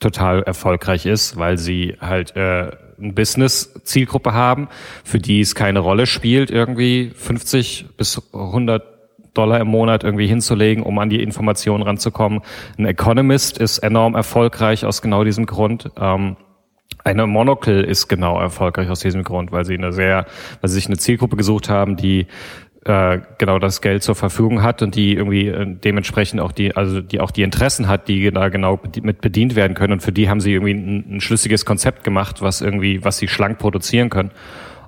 total 0.00 0.42
erfolgreich 0.42 1.06
ist, 1.06 1.36
weil 1.36 1.56
sie 1.56 1.96
halt 2.00 2.36
äh, 2.36 2.70
ein 2.98 3.14
Business-Zielgruppe 3.14 4.32
haben, 4.32 4.68
für 5.04 5.18
die 5.18 5.40
es 5.40 5.54
keine 5.54 5.78
Rolle 5.78 6.06
spielt, 6.06 6.50
irgendwie 6.50 7.12
50 7.14 7.86
bis 7.96 8.20
100 8.32 8.93
Dollar 9.34 9.60
im 9.60 9.68
Monat 9.68 10.04
irgendwie 10.04 10.26
hinzulegen, 10.26 10.82
um 10.82 10.98
an 10.98 11.10
die 11.10 11.22
Informationen 11.22 11.82
ranzukommen. 11.82 12.40
Ein 12.78 12.86
Economist 12.86 13.58
ist 13.58 13.78
enorm 13.78 14.14
erfolgreich 14.14 14.84
aus 14.84 15.02
genau 15.02 15.24
diesem 15.24 15.46
Grund. 15.46 15.90
Ähm, 16.00 16.36
eine 17.02 17.26
Monocle 17.26 17.82
ist 17.82 18.08
genau 18.08 18.40
erfolgreich 18.40 18.88
aus 18.88 19.00
diesem 19.00 19.24
Grund, 19.24 19.52
weil 19.52 19.64
sie 19.64 19.74
eine 19.74 19.92
sehr, 19.92 20.26
weil 20.60 20.68
sie 20.68 20.76
sich 20.76 20.86
eine 20.86 20.96
Zielgruppe 20.96 21.36
gesucht 21.36 21.68
haben, 21.68 21.96
die 21.96 22.26
äh, 22.84 23.20
genau 23.38 23.58
das 23.58 23.80
Geld 23.80 24.02
zur 24.02 24.14
Verfügung 24.14 24.62
hat 24.62 24.82
und 24.82 24.94
die 24.94 25.14
irgendwie 25.14 25.48
äh, 25.48 25.66
dementsprechend 25.66 26.40
auch 26.40 26.52
die, 26.52 26.76
also 26.76 27.00
die 27.00 27.20
auch 27.20 27.30
die 27.30 27.42
Interessen 27.42 27.88
hat, 27.88 28.08
die 28.08 28.30
da 28.30 28.48
genau 28.48 28.80
mit 29.02 29.20
bedient 29.20 29.56
werden 29.56 29.74
können. 29.74 29.94
Und 29.94 30.00
für 30.00 30.12
die 30.12 30.28
haben 30.28 30.40
sie 30.40 30.52
irgendwie 30.52 30.74
ein, 30.74 31.16
ein 31.16 31.20
schlüssiges 31.20 31.64
Konzept 31.64 32.04
gemacht, 32.04 32.42
was 32.42 32.60
irgendwie, 32.60 33.04
was 33.04 33.18
sie 33.18 33.28
schlank 33.28 33.58
produzieren 33.58 34.10
können. 34.10 34.30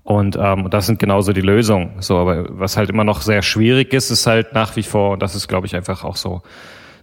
Und 0.07 0.39
ähm, 0.41 0.71
das 0.71 0.87
sind 0.87 1.01
genauso 1.01 1.33
die 1.33 1.41
Lösungen. 1.41 1.97
So, 1.99 2.17
aber 2.17 2.47
was 2.49 2.77
halt 2.77 2.91
immer 2.91 3.03
noch 3.03 3.23
sehr 3.23 3.43
schwierig 3.43 3.93
ist, 3.93 4.13
ist 4.13 4.29
halt 4.29 4.53
nach 4.55 4.77
wie 4.77 4.85
vor, 4.85 5.11
und 5.11 5.21
das 5.21 5.35
ist, 5.35 5.49
glaube 5.49 5.67
ich, 5.67 5.75
einfach 5.75 6.05
auch 6.05 6.15
so 6.15 6.43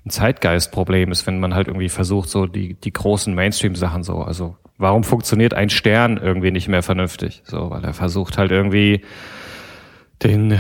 ein 0.05 0.10
Zeitgeistproblem, 0.10 1.12
ist, 1.12 1.27
wenn 1.27 1.41
man 1.41 1.53
halt 1.53 1.67
irgendwie 1.67 1.89
versucht, 1.89 2.29
so 2.29 2.45
die, 2.45 2.75
die 2.75 2.93
großen 2.93 3.36
Mainstream-Sachen 3.36 4.03
so, 4.03 4.19
also 4.19 4.55
warum 4.77 5.03
funktioniert 5.03 5.53
ein 5.53 5.69
Stern 5.69 6.15
irgendwie 6.15 6.51
nicht 6.51 6.69
mehr 6.69 6.81
vernünftig? 6.81 7.41
So, 7.43 7.72
weil 7.72 7.83
er 7.83 7.93
versucht 7.93 8.38
halt 8.38 8.51
irgendwie 8.51 9.01
den, 10.24 10.57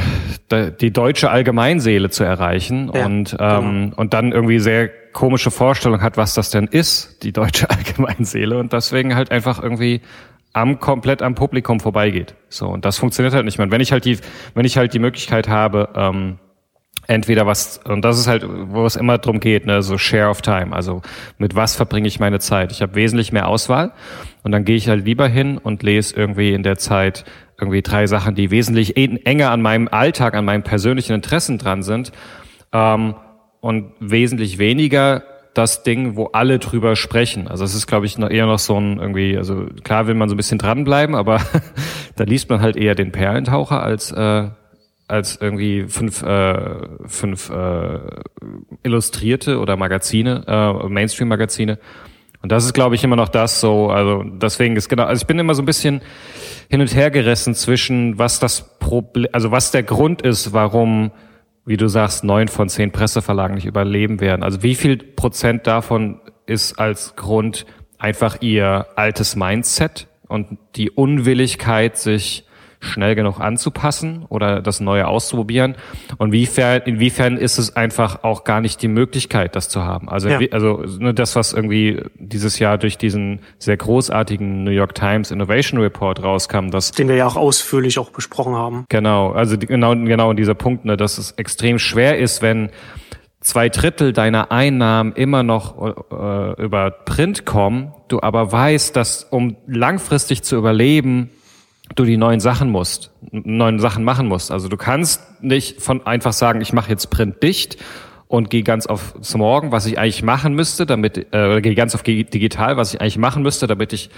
die 0.81 0.91
deutsche 0.91 1.31
Allgemeinseele 1.31 2.09
zu 2.09 2.25
erreichen 2.25 2.91
ja, 2.93 3.05
und, 3.05 3.37
ähm, 3.39 3.61
genau. 3.61 3.95
und 3.95 4.13
dann 4.13 4.33
irgendwie 4.33 4.59
sehr 4.59 4.89
komische 5.13 5.49
Vorstellung 5.49 6.01
hat, 6.01 6.17
was 6.17 6.33
das 6.33 6.49
denn 6.49 6.67
ist, 6.67 7.23
die 7.23 7.31
deutsche 7.31 7.69
Allgemeinseele 7.69 8.57
und 8.57 8.73
deswegen 8.73 9.15
halt 9.15 9.31
einfach 9.31 9.63
irgendwie 9.63 10.01
am 10.53 10.79
komplett 10.79 11.21
am 11.21 11.35
Publikum 11.35 11.79
vorbeigeht. 11.79 12.35
So 12.49 12.67
und 12.67 12.85
das 12.85 12.97
funktioniert 12.97 13.33
halt 13.33 13.45
nicht 13.45 13.57
mehr. 13.57 13.65
Und 13.65 13.71
wenn 13.71 13.81
ich 13.81 13.91
halt 13.91 14.05
die, 14.05 14.19
wenn 14.53 14.65
ich 14.65 14.77
halt 14.77 14.93
die 14.93 14.99
Möglichkeit 14.99 15.47
habe, 15.47 15.89
ähm, 15.95 16.39
entweder 17.07 17.45
was 17.45 17.79
und 17.85 18.05
das 18.05 18.17
ist 18.17 18.27
halt, 18.27 18.45
wo 18.47 18.85
es 18.85 18.95
immer 18.95 19.17
drum 19.17 19.39
geht, 19.39 19.65
ne, 19.65 19.81
so 19.81 19.97
Share 19.97 20.29
of 20.29 20.41
Time. 20.41 20.73
Also 20.73 21.01
mit 21.37 21.55
was 21.55 21.75
verbringe 21.75 22.07
ich 22.07 22.19
meine 22.19 22.39
Zeit? 22.39 22.71
Ich 22.71 22.81
habe 22.81 22.95
wesentlich 22.95 23.31
mehr 23.31 23.47
Auswahl 23.47 23.91
und 24.43 24.51
dann 24.51 24.63
gehe 24.63 24.75
ich 24.75 24.87
halt 24.87 25.05
lieber 25.05 25.27
hin 25.27 25.57
und 25.57 25.83
lese 25.83 26.15
irgendwie 26.15 26.53
in 26.53 26.63
der 26.63 26.77
Zeit 26.77 27.25
irgendwie 27.59 27.81
drei 27.81 28.07
Sachen, 28.07 28.35
die 28.35 28.51
wesentlich 28.51 28.95
enger 28.97 29.51
an 29.51 29.61
meinem 29.61 29.87
Alltag, 29.87 30.35
an 30.35 30.45
meinen 30.45 30.63
persönlichen 30.63 31.13
Interessen 31.13 31.57
dran 31.57 31.83
sind 31.83 32.11
ähm, 32.71 33.15
und 33.59 33.91
wesentlich 33.99 34.57
weniger 34.57 35.23
das 35.53 35.83
Ding, 35.83 36.15
wo 36.15 36.25
alle 36.27 36.59
drüber 36.59 36.95
sprechen. 36.95 37.47
Also 37.47 37.63
es 37.63 37.75
ist, 37.75 37.87
glaube 37.87 38.05
ich, 38.05 38.17
noch 38.17 38.29
eher 38.29 38.45
noch 38.45 38.59
so 38.59 38.77
ein 38.79 38.99
irgendwie, 38.99 39.37
also 39.37 39.65
klar 39.83 40.07
will 40.07 40.15
man 40.15 40.29
so 40.29 40.35
ein 40.35 40.37
bisschen 40.37 40.57
dranbleiben, 40.57 41.15
aber 41.15 41.41
da 42.15 42.23
liest 42.23 42.49
man 42.49 42.61
halt 42.61 42.75
eher 42.75 42.95
den 42.95 43.11
Perlentaucher 43.11 43.81
als 43.81 44.11
äh, 44.11 44.49
als 45.07 45.37
irgendwie 45.39 45.85
fünf 45.87 46.23
äh, 46.23 46.75
fünf 47.05 47.49
äh, 47.49 47.99
Illustrierte 48.83 49.59
oder 49.59 49.75
Magazine, 49.75 50.43
äh, 50.47 50.87
Mainstream-Magazine. 50.87 51.77
Und 52.41 52.51
das 52.51 52.65
ist, 52.65 52.73
glaube 52.73 52.95
ich, 52.95 53.03
immer 53.03 53.15
noch 53.15 53.29
das 53.29 53.61
so. 53.61 53.89
Also 53.89 54.23
deswegen 54.23 54.75
ist 54.75 54.89
genau. 54.89 55.03
Also 55.03 55.21
ich 55.21 55.27
bin 55.27 55.39
immer 55.39 55.55
so 55.55 55.61
ein 55.61 55.65
bisschen 55.65 56.01
hin 56.69 56.81
und 56.81 56.95
her 56.95 57.11
gerissen 57.11 57.53
zwischen 57.53 58.17
was 58.17 58.39
das 58.39 58.77
Problem, 58.79 59.29
also 59.33 59.51
was 59.51 59.71
der 59.71 59.83
Grund 59.83 60.21
ist, 60.21 60.51
warum 60.53 61.11
wie 61.65 61.77
du 61.77 61.87
sagst, 61.87 62.23
neun 62.23 62.47
von 62.47 62.69
zehn 62.69 62.91
Presseverlagen 62.91 63.55
nicht 63.55 63.65
überleben 63.65 64.19
werden. 64.19 64.43
Also 64.43 64.63
wie 64.63 64.75
viel 64.75 64.97
Prozent 64.97 65.67
davon 65.67 66.19
ist 66.45 66.77
als 66.79 67.15
Grund 67.15 67.65
einfach 67.97 68.41
ihr 68.41 68.87
altes 68.95 69.35
Mindset 69.35 70.07
und 70.27 70.57
die 70.75 70.91
Unwilligkeit, 70.91 71.97
sich 71.97 72.45
schnell 72.83 73.15
genug 73.15 73.39
anzupassen 73.39 74.25
oder 74.29 74.61
das 74.61 74.79
Neue 74.79 75.07
auszuprobieren? 75.07 75.75
Und 76.17 76.29
inwiefern, 76.29 76.81
inwiefern 76.85 77.37
ist 77.37 77.57
es 77.57 77.75
einfach 77.75 78.23
auch 78.23 78.43
gar 78.43 78.61
nicht 78.61 78.81
die 78.81 78.87
Möglichkeit, 78.87 79.55
das 79.55 79.69
zu 79.69 79.83
haben? 79.83 80.09
Also, 80.09 80.29
ja. 80.29 80.39
also 80.51 80.83
ne, 80.99 81.13
das, 81.13 81.35
was 81.35 81.53
irgendwie 81.53 82.01
dieses 82.15 82.59
Jahr 82.59 82.77
durch 82.77 82.97
diesen 82.97 83.39
sehr 83.59 83.77
großartigen 83.77 84.63
New 84.63 84.71
York 84.71 84.95
Times 84.95 85.31
Innovation 85.31 85.79
Report 85.79 86.21
rauskam, 86.21 86.69
dass 86.69 86.91
den 86.91 87.07
wir 87.07 87.15
ja 87.15 87.27
auch 87.27 87.35
ausführlich 87.35 87.99
auch 87.99 88.11
besprochen 88.11 88.55
haben. 88.55 88.85
Genau, 88.89 89.31
also 89.31 89.55
die, 89.57 89.67
genau 89.67 89.95
genau 89.95 90.33
dieser 90.33 90.55
Punkt, 90.55 90.85
ne, 90.85 90.97
dass 90.97 91.17
es 91.17 91.31
extrem 91.31 91.79
schwer 91.79 92.17
ist, 92.17 92.41
wenn 92.41 92.69
zwei 93.43 93.69
Drittel 93.69 94.13
deiner 94.13 94.51
Einnahmen 94.51 95.13
immer 95.13 95.43
noch 95.43 95.95
äh, 96.11 96.61
über 96.61 96.91
Print 96.91 97.45
kommen, 97.45 97.93
du 98.07 98.21
aber 98.21 98.51
weißt, 98.51 98.95
dass 98.95 99.23
um 99.23 99.57
langfristig 99.67 100.43
zu 100.43 100.55
überleben, 100.55 101.29
du 101.95 102.05
die 102.05 102.17
neuen 102.17 102.39
Sachen 102.39 102.69
musst, 102.69 103.11
neuen 103.31 103.79
Sachen 103.79 104.03
machen 104.03 104.27
musst. 104.27 104.51
Also 104.51 104.67
du 104.67 104.77
kannst 104.77 105.21
nicht 105.43 105.81
von 105.81 106.05
einfach 106.05 106.33
sagen, 106.33 106.61
ich 106.61 106.73
mache 106.73 106.89
jetzt 106.89 107.09
Print 107.09 107.41
dicht 107.43 107.77
und 108.27 108.49
gehe 108.49 108.63
ganz 108.63 108.87
auf 108.87 109.13
zum 109.21 109.39
Morgen, 109.39 109.71
was 109.71 109.85
ich 109.85 109.99
eigentlich 109.99 110.23
machen 110.23 110.53
müsste, 110.55 110.85
damit 110.85 111.33
äh, 111.33 111.61
gehe 111.61 111.75
ganz 111.75 111.93
auf 111.93 112.03
digital, 112.03 112.77
was 112.77 112.93
ich 112.93 113.01
eigentlich 113.01 113.17
machen 113.17 113.43
müsste, 113.43 113.67
damit 113.67 113.93
ich 113.93 114.09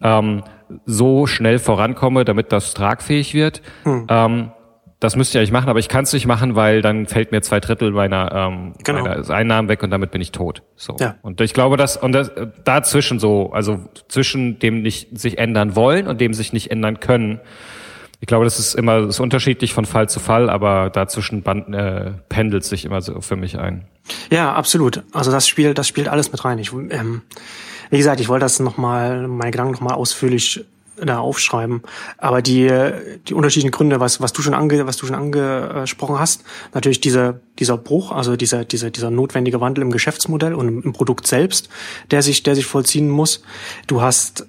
ähm, 0.00 0.44
so 0.86 1.26
schnell 1.26 1.58
vorankomme, 1.58 2.24
damit 2.24 2.52
das 2.52 2.74
tragfähig 2.74 3.34
wird. 3.34 3.62
Hm. 3.82 4.06
Ähm, 4.08 4.52
das 5.00 5.14
müsste 5.14 5.38
ich 5.38 5.40
eigentlich 5.40 5.52
machen, 5.52 5.68
aber 5.68 5.78
ich 5.78 5.88
kann 5.88 6.04
es 6.04 6.12
nicht 6.12 6.26
machen, 6.26 6.56
weil 6.56 6.82
dann 6.82 7.06
fällt 7.06 7.30
mir 7.30 7.40
zwei 7.40 7.60
Drittel 7.60 7.92
meiner, 7.92 8.32
ähm, 8.32 8.74
genau. 8.82 9.04
meiner 9.04 9.30
Einnahmen 9.30 9.68
weg 9.68 9.82
und 9.82 9.90
damit 9.90 10.10
bin 10.10 10.20
ich 10.20 10.32
tot. 10.32 10.62
So. 10.74 10.96
Ja. 10.98 11.16
Und 11.22 11.40
ich 11.40 11.54
glaube, 11.54 11.76
dass 11.76 11.96
und 11.96 12.12
das, 12.12 12.32
dazwischen 12.64 13.20
so, 13.20 13.52
also 13.52 13.78
zwischen 14.08 14.58
dem 14.58 14.82
nicht 14.82 15.16
sich 15.16 15.38
ändern 15.38 15.76
wollen 15.76 16.08
und 16.08 16.20
dem 16.20 16.34
sich 16.34 16.52
nicht 16.52 16.70
ändern 16.70 16.98
können, 16.98 17.40
ich 18.20 18.26
glaube, 18.26 18.44
das 18.44 18.58
ist 18.58 18.74
immer 18.74 19.02
das 19.02 19.10
ist 19.10 19.20
unterschiedlich 19.20 19.72
von 19.72 19.84
Fall 19.84 20.08
zu 20.08 20.18
Fall, 20.18 20.50
aber 20.50 20.90
dazwischen 20.90 21.42
band, 21.42 21.72
äh, 21.72 22.12
pendelt 22.28 22.64
sich 22.64 22.84
immer 22.84 23.00
so 23.00 23.20
für 23.20 23.36
mich 23.36 23.58
ein. 23.58 23.84
Ja, 24.30 24.52
absolut. 24.52 25.04
Also 25.12 25.30
das 25.30 25.46
spielt, 25.46 25.78
das 25.78 25.86
spielt 25.86 26.08
alles 26.08 26.32
mit 26.32 26.44
rein. 26.44 26.58
Ich, 26.58 26.72
ähm, 26.72 27.22
wie 27.90 27.98
gesagt, 27.98 28.20
ich 28.20 28.28
wollte 28.28 28.44
das 28.44 28.58
nochmal, 28.58 29.28
meine 29.28 29.52
Gedanken 29.52 29.74
nochmal 29.74 29.94
ausführlich 29.94 30.64
da 31.04 31.18
aufschreiben. 31.18 31.82
Aber 32.16 32.42
die, 32.42 32.70
die 33.26 33.34
unterschiedlichen 33.34 33.70
Gründe, 33.70 34.00
was, 34.00 34.20
was 34.20 34.32
du 34.32 34.42
schon 34.42 34.54
ange, 34.54 34.86
was 34.86 34.96
du 34.96 35.06
schon 35.06 35.16
angesprochen 35.16 36.18
hast, 36.18 36.44
natürlich 36.74 37.00
dieser, 37.00 37.40
dieser 37.58 37.76
Bruch, 37.76 38.12
also 38.12 38.36
dieser, 38.36 38.64
dieser, 38.64 38.90
dieser 38.90 39.10
notwendige 39.10 39.60
Wandel 39.60 39.82
im 39.82 39.90
Geschäftsmodell 39.90 40.54
und 40.54 40.84
im, 40.84 40.92
Produkt 40.92 41.26
selbst, 41.26 41.68
der 42.10 42.22
sich, 42.22 42.42
der 42.42 42.54
sich 42.54 42.66
vollziehen 42.66 43.08
muss. 43.08 43.42
Du 43.86 44.02
hast 44.02 44.46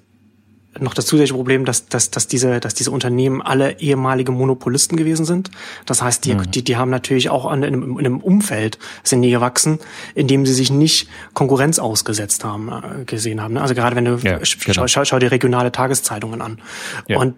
noch 0.78 0.94
das 0.94 1.06
zusätzliche 1.06 1.34
Problem, 1.34 1.64
dass, 1.64 1.88
dass, 1.88 2.10
dass, 2.10 2.28
diese, 2.28 2.60
dass 2.60 2.74
diese 2.74 2.90
Unternehmen 2.90 3.42
alle 3.42 3.80
ehemalige 3.80 4.30
Monopolisten 4.30 4.96
gewesen 4.96 5.24
sind. 5.24 5.50
Das 5.84 6.00
heißt, 6.00 6.24
die, 6.24 6.34
mhm. 6.34 6.50
die, 6.50 6.62
die 6.62 6.76
haben 6.76 6.90
natürlich 6.90 7.28
auch 7.28 7.46
an, 7.46 7.62
in, 7.62 7.82
in 7.82 7.98
einem 7.98 8.20
Umfeld 8.20 8.78
sind 9.02 9.22
die 9.22 9.30
gewachsen, 9.30 9.80
in 10.14 10.28
dem 10.28 10.46
sie 10.46 10.54
sich 10.54 10.70
nicht 10.70 11.08
Konkurrenz 11.34 11.78
ausgesetzt 11.78 12.44
haben, 12.44 12.68
äh, 12.68 13.04
gesehen 13.04 13.42
haben. 13.42 13.56
Also 13.58 13.74
gerade 13.74 13.96
wenn 13.96 14.04
du, 14.04 14.16
ja, 14.22 14.38
genau. 14.38 14.86
schau, 14.86 15.04
schau 15.04 15.18
dir 15.18 15.32
regionale 15.32 15.72
Tageszeitungen 15.72 16.40
an. 16.40 16.60
Ja. 17.08 17.18
Und 17.18 17.34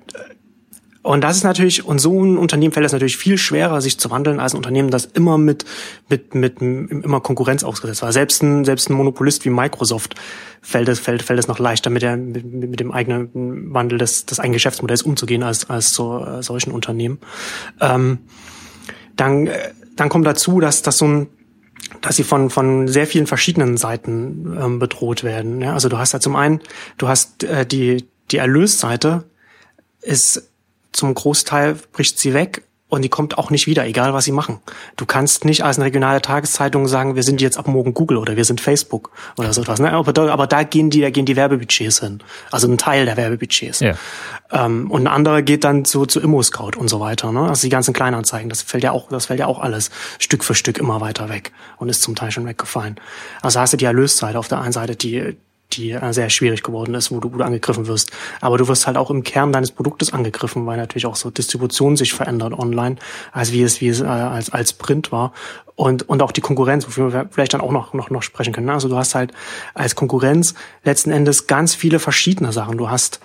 und 1.03 1.23
das 1.23 1.39
ist 1.39 1.43
natürlich, 1.43 1.85
und 1.85 1.99
so 1.99 2.23
ein 2.23 2.39
Unternehmen 2.39 2.73
fällt 2.73 2.87
es 2.87 2.93
natürlich 2.93 3.17
viel 3.17 3.37
schwerer, 3.37 3.81
sich 3.81 3.99
zu 3.99 4.11
wandeln, 4.11 4.39
als 4.39 4.55
ein 4.55 4.59
Unternehmen, 4.59 4.91
das 4.91 5.07
immer 5.07 5.37
mit, 5.37 5.65
mit, 6.09 6.35
mit, 6.35 6.61
immer 6.61 7.21
Konkurrenz 7.21 7.65
ausgesetzt 7.65 8.03
war. 8.03 8.13
Selbst 8.13 8.43
ein, 8.43 8.65
selbst 8.65 8.89
ein 8.89 8.95
Monopolist 8.95 9.45
wie 9.45 9.51
Microsoft 9.51 10.15
fällt 10.61 10.89
es, 10.89 11.01
fällt, 11.01 11.23
fällt 11.23 11.41
es 11.41 11.49
noch 11.49 11.59
leichter, 11.59 11.91
mit, 11.91 12.03
der, 12.03 12.17
mit, 12.17 12.45
mit 12.45 12.79
dem 12.79 12.93
eigenen 12.93 13.75
Wandel 13.75 13.99
des, 13.99 14.27
des 14.27 14.39
eigenen 14.39 14.55
Geschäftsmodells 14.55 15.03
umzugehen, 15.03 15.43
als, 15.43 15.69
als 15.69 15.93
so, 15.93 16.25
äh, 16.25 16.43
solchen 16.43 16.71
Unternehmen. 16.71 17.19
Ähm, 17.81 18.19
dann, 19.17 19.49
äh, 19.49 19.71
dann 19.97 20.09
kommt 20.09 20.27
dazu, 20.27 20.61
dass, 20.61 20.83
dass 20.83 20.99
so 20.99 21.09
ein, 21.09 21.27
dass 22.01 22.15
sie 22.15 22.23
von 22.23 22.49
von 22.49 22.87
sehr 22.87 23.09
vielen 23.09 23.27
verschiedenen 23.27 23.77
Seiten 23.77 24.57
ähm, 24.59 24.79
bedroht 24.79 25.25
werden. 25.25 25.61
Ja, 25.61 25.75
also 25.75 25.89
du 25.89 25.99
hast 25.99 26.13
ja 26.13 26.21
zum 26.21 26.37
einen, 26.37 26.61
du 26.97 27.09
hast 27.09 27.43
äh, 27.43 27.67
die 27.67 28.07
die 28.31 28.37
Erlösseite 28.39 29.25
ist 30.01 30.52
zum 30.93 31.15
Großteil 31.15 31.77
bricht 31.93 32.19
sie 32.19 32.35
weg 32.35 32.63
und 32.93 33.01
die 33.01 33.09
kommt 33.09 33.39
auch 33.39 33.49
nicht 33.49 33.67
wieder, 33.67 33.87
egal 33.87 34.13
was 34.13 34.27
sie 34.27 34.33
machen. 34.33 34.61
Du 34.97 35.07
kannst 35.07 35.47
nicht 35.47 35.65
als 35.65 35.79
eine 35.79 35.87
regionale 35.87 36.21
Tageszeitung 36.21 36.87
sagen, 36.87 37.17
wir 37.17 37.23
sind 37.23 37.41
jetzt 37.41 37.57
ab 37.57 37.67
morgen 37.67 37.95
Google 37.95 38.19
oder 38.19 38.37
wir 38.37 38.45
sind 38.45 38.61
Facebook 38.61 39.11
oder 39.39 39.55
so 39.55 39.63
etwas. 39.63 39.81
Ne? 39.81 39.91
Aber, 39.95 40.13
da, 40.13 40.31
aber 40.31 40.47
da 40.47 40.63
gehen 40.63 40.91
die, 40.91 41.01
da 41.01 41.09
gehen 41.09 41.25
die 41.25 41.35
Werbebudgets 41.35 42.01
hin. 42.01 42.23
Also 42.51 42.69
ein 42.69 42.77
Teil 42.77 43.07
der 43.07 43.17
Werbebudgets. 43.17 43.81
Ja. 43.81 43.95
Ähm, 44.51 44.91
und 44.91 45.05
ein 45.05 45.07
anderer 45.07 45.41
geht 45.41 45.65
dann 45.65 45.87
zu, 45.87 46.05
zu 46.05 46.21
Immo-Scout 46.21 46.77
und 46.77 46.89
so 46.89 47.01
weiter. 47.01 47.33
Ne? 47.33 47.49
Also 47.49 47.63
die 47.63 47.71
ganzen 47.71 47.95
Kleinanzeigen, 47.95 48.51
das 48.51 48.61
fällt 48.61 48.85
ja 48.85 48.93
auch, 48.93 49.09
das 49.09 49.25
fällt 49.25 49.41
ja 49.41 49.47
auch 49.47 49.61
alles 49.61 49.91
Stück 50.19 50.45
für 50.45 50.55
Stück 50.55 50.77
immer 50.77 51.01
weiter 51.01 51.31
weg 51.31 51.53
und 51.79 51.89
ist 51.89 52.03
zum 52.03 52.15
Teil 52.15 52.31
schon 52.31 52.45
weggefallen. 52.45 52.97
Also 53.41 53.59
hast 53.59 53.73
du 53.73 53.79
die 53.79 53.87
Erlösseite 53.87 54.39
auf 54.39 54.49
der 54.49 54.61
einen 54.61 54.73
Seite, 54.73 54.97
die 54.97 55.39
die 55.77 55.93
äh, 55.93 56.13
sehr 56.13 56.31
schwierig 56.31 56.63
geworden 56.63 56.95
ist, 56.95 57.11
wo 57.11 57.21
du, 57.21 57.33
wo 57.33 57.43
angegriffen 57.43 57.87
wirst. 57.87 58.11
Aber 58.41 58.59
du 58.59 58.69
wirst 58.69 58.87
halt 58.87 58.97
auch 58.97 59.11
im 59.11 59.23
Kern 59.23 59.53
deines 59.53 59.71
Produktes 59.71 60.13
angegriffen, 60.13 60.67
weil 60.67 60.77
natürlich 60.77 61.07
auch 61.07 61.17
so 61.17 61.31
Distribution 61.31 61.97
sich 61.97 62.13
verändert 62.13 62.53
online, 62.53 62.97
als 63.33 63.53
wie 63.53 63.63
es, 63.63 63.81
wie 63.81 63.89
es 63.89 64.01
äh, 64.01 64.05
als, 64.05 64.51
als 64.51 64.73
Print 64.73 65.13
war. 65.13 65.33
Und, 65.75 66.09
und 66.09 66.23
auch 66.23 66.33
die 66.33 66.43
Konkurrenz, 66.43 66.87
wofür 66.87 67.13
wir 67.13 67.29
vielleicht 67.31 67.55
dann 67.55 67.61
auch 67.61 67.73
noch, 67.73 67.95
noch, 67.95 68.11
noch 68.11 68.23
sprechen 68.23 68.53
können. 68.53 68.69
Also 68.71 68.89
du 68.89 68.97
hast 68.97 69.15
halt 69.15 69.33
als 69.75 69.95
Konkurrenz 69.95 70.55
letzten 70.85 71.11
Endes 71.11 71.47
ganz 71.47 71.75
viele 71.75 71.99
verschiedene 71.99 72.53
Sachen. 72.53 72.77
Du 72.77 72.91
hast 72.91 73.21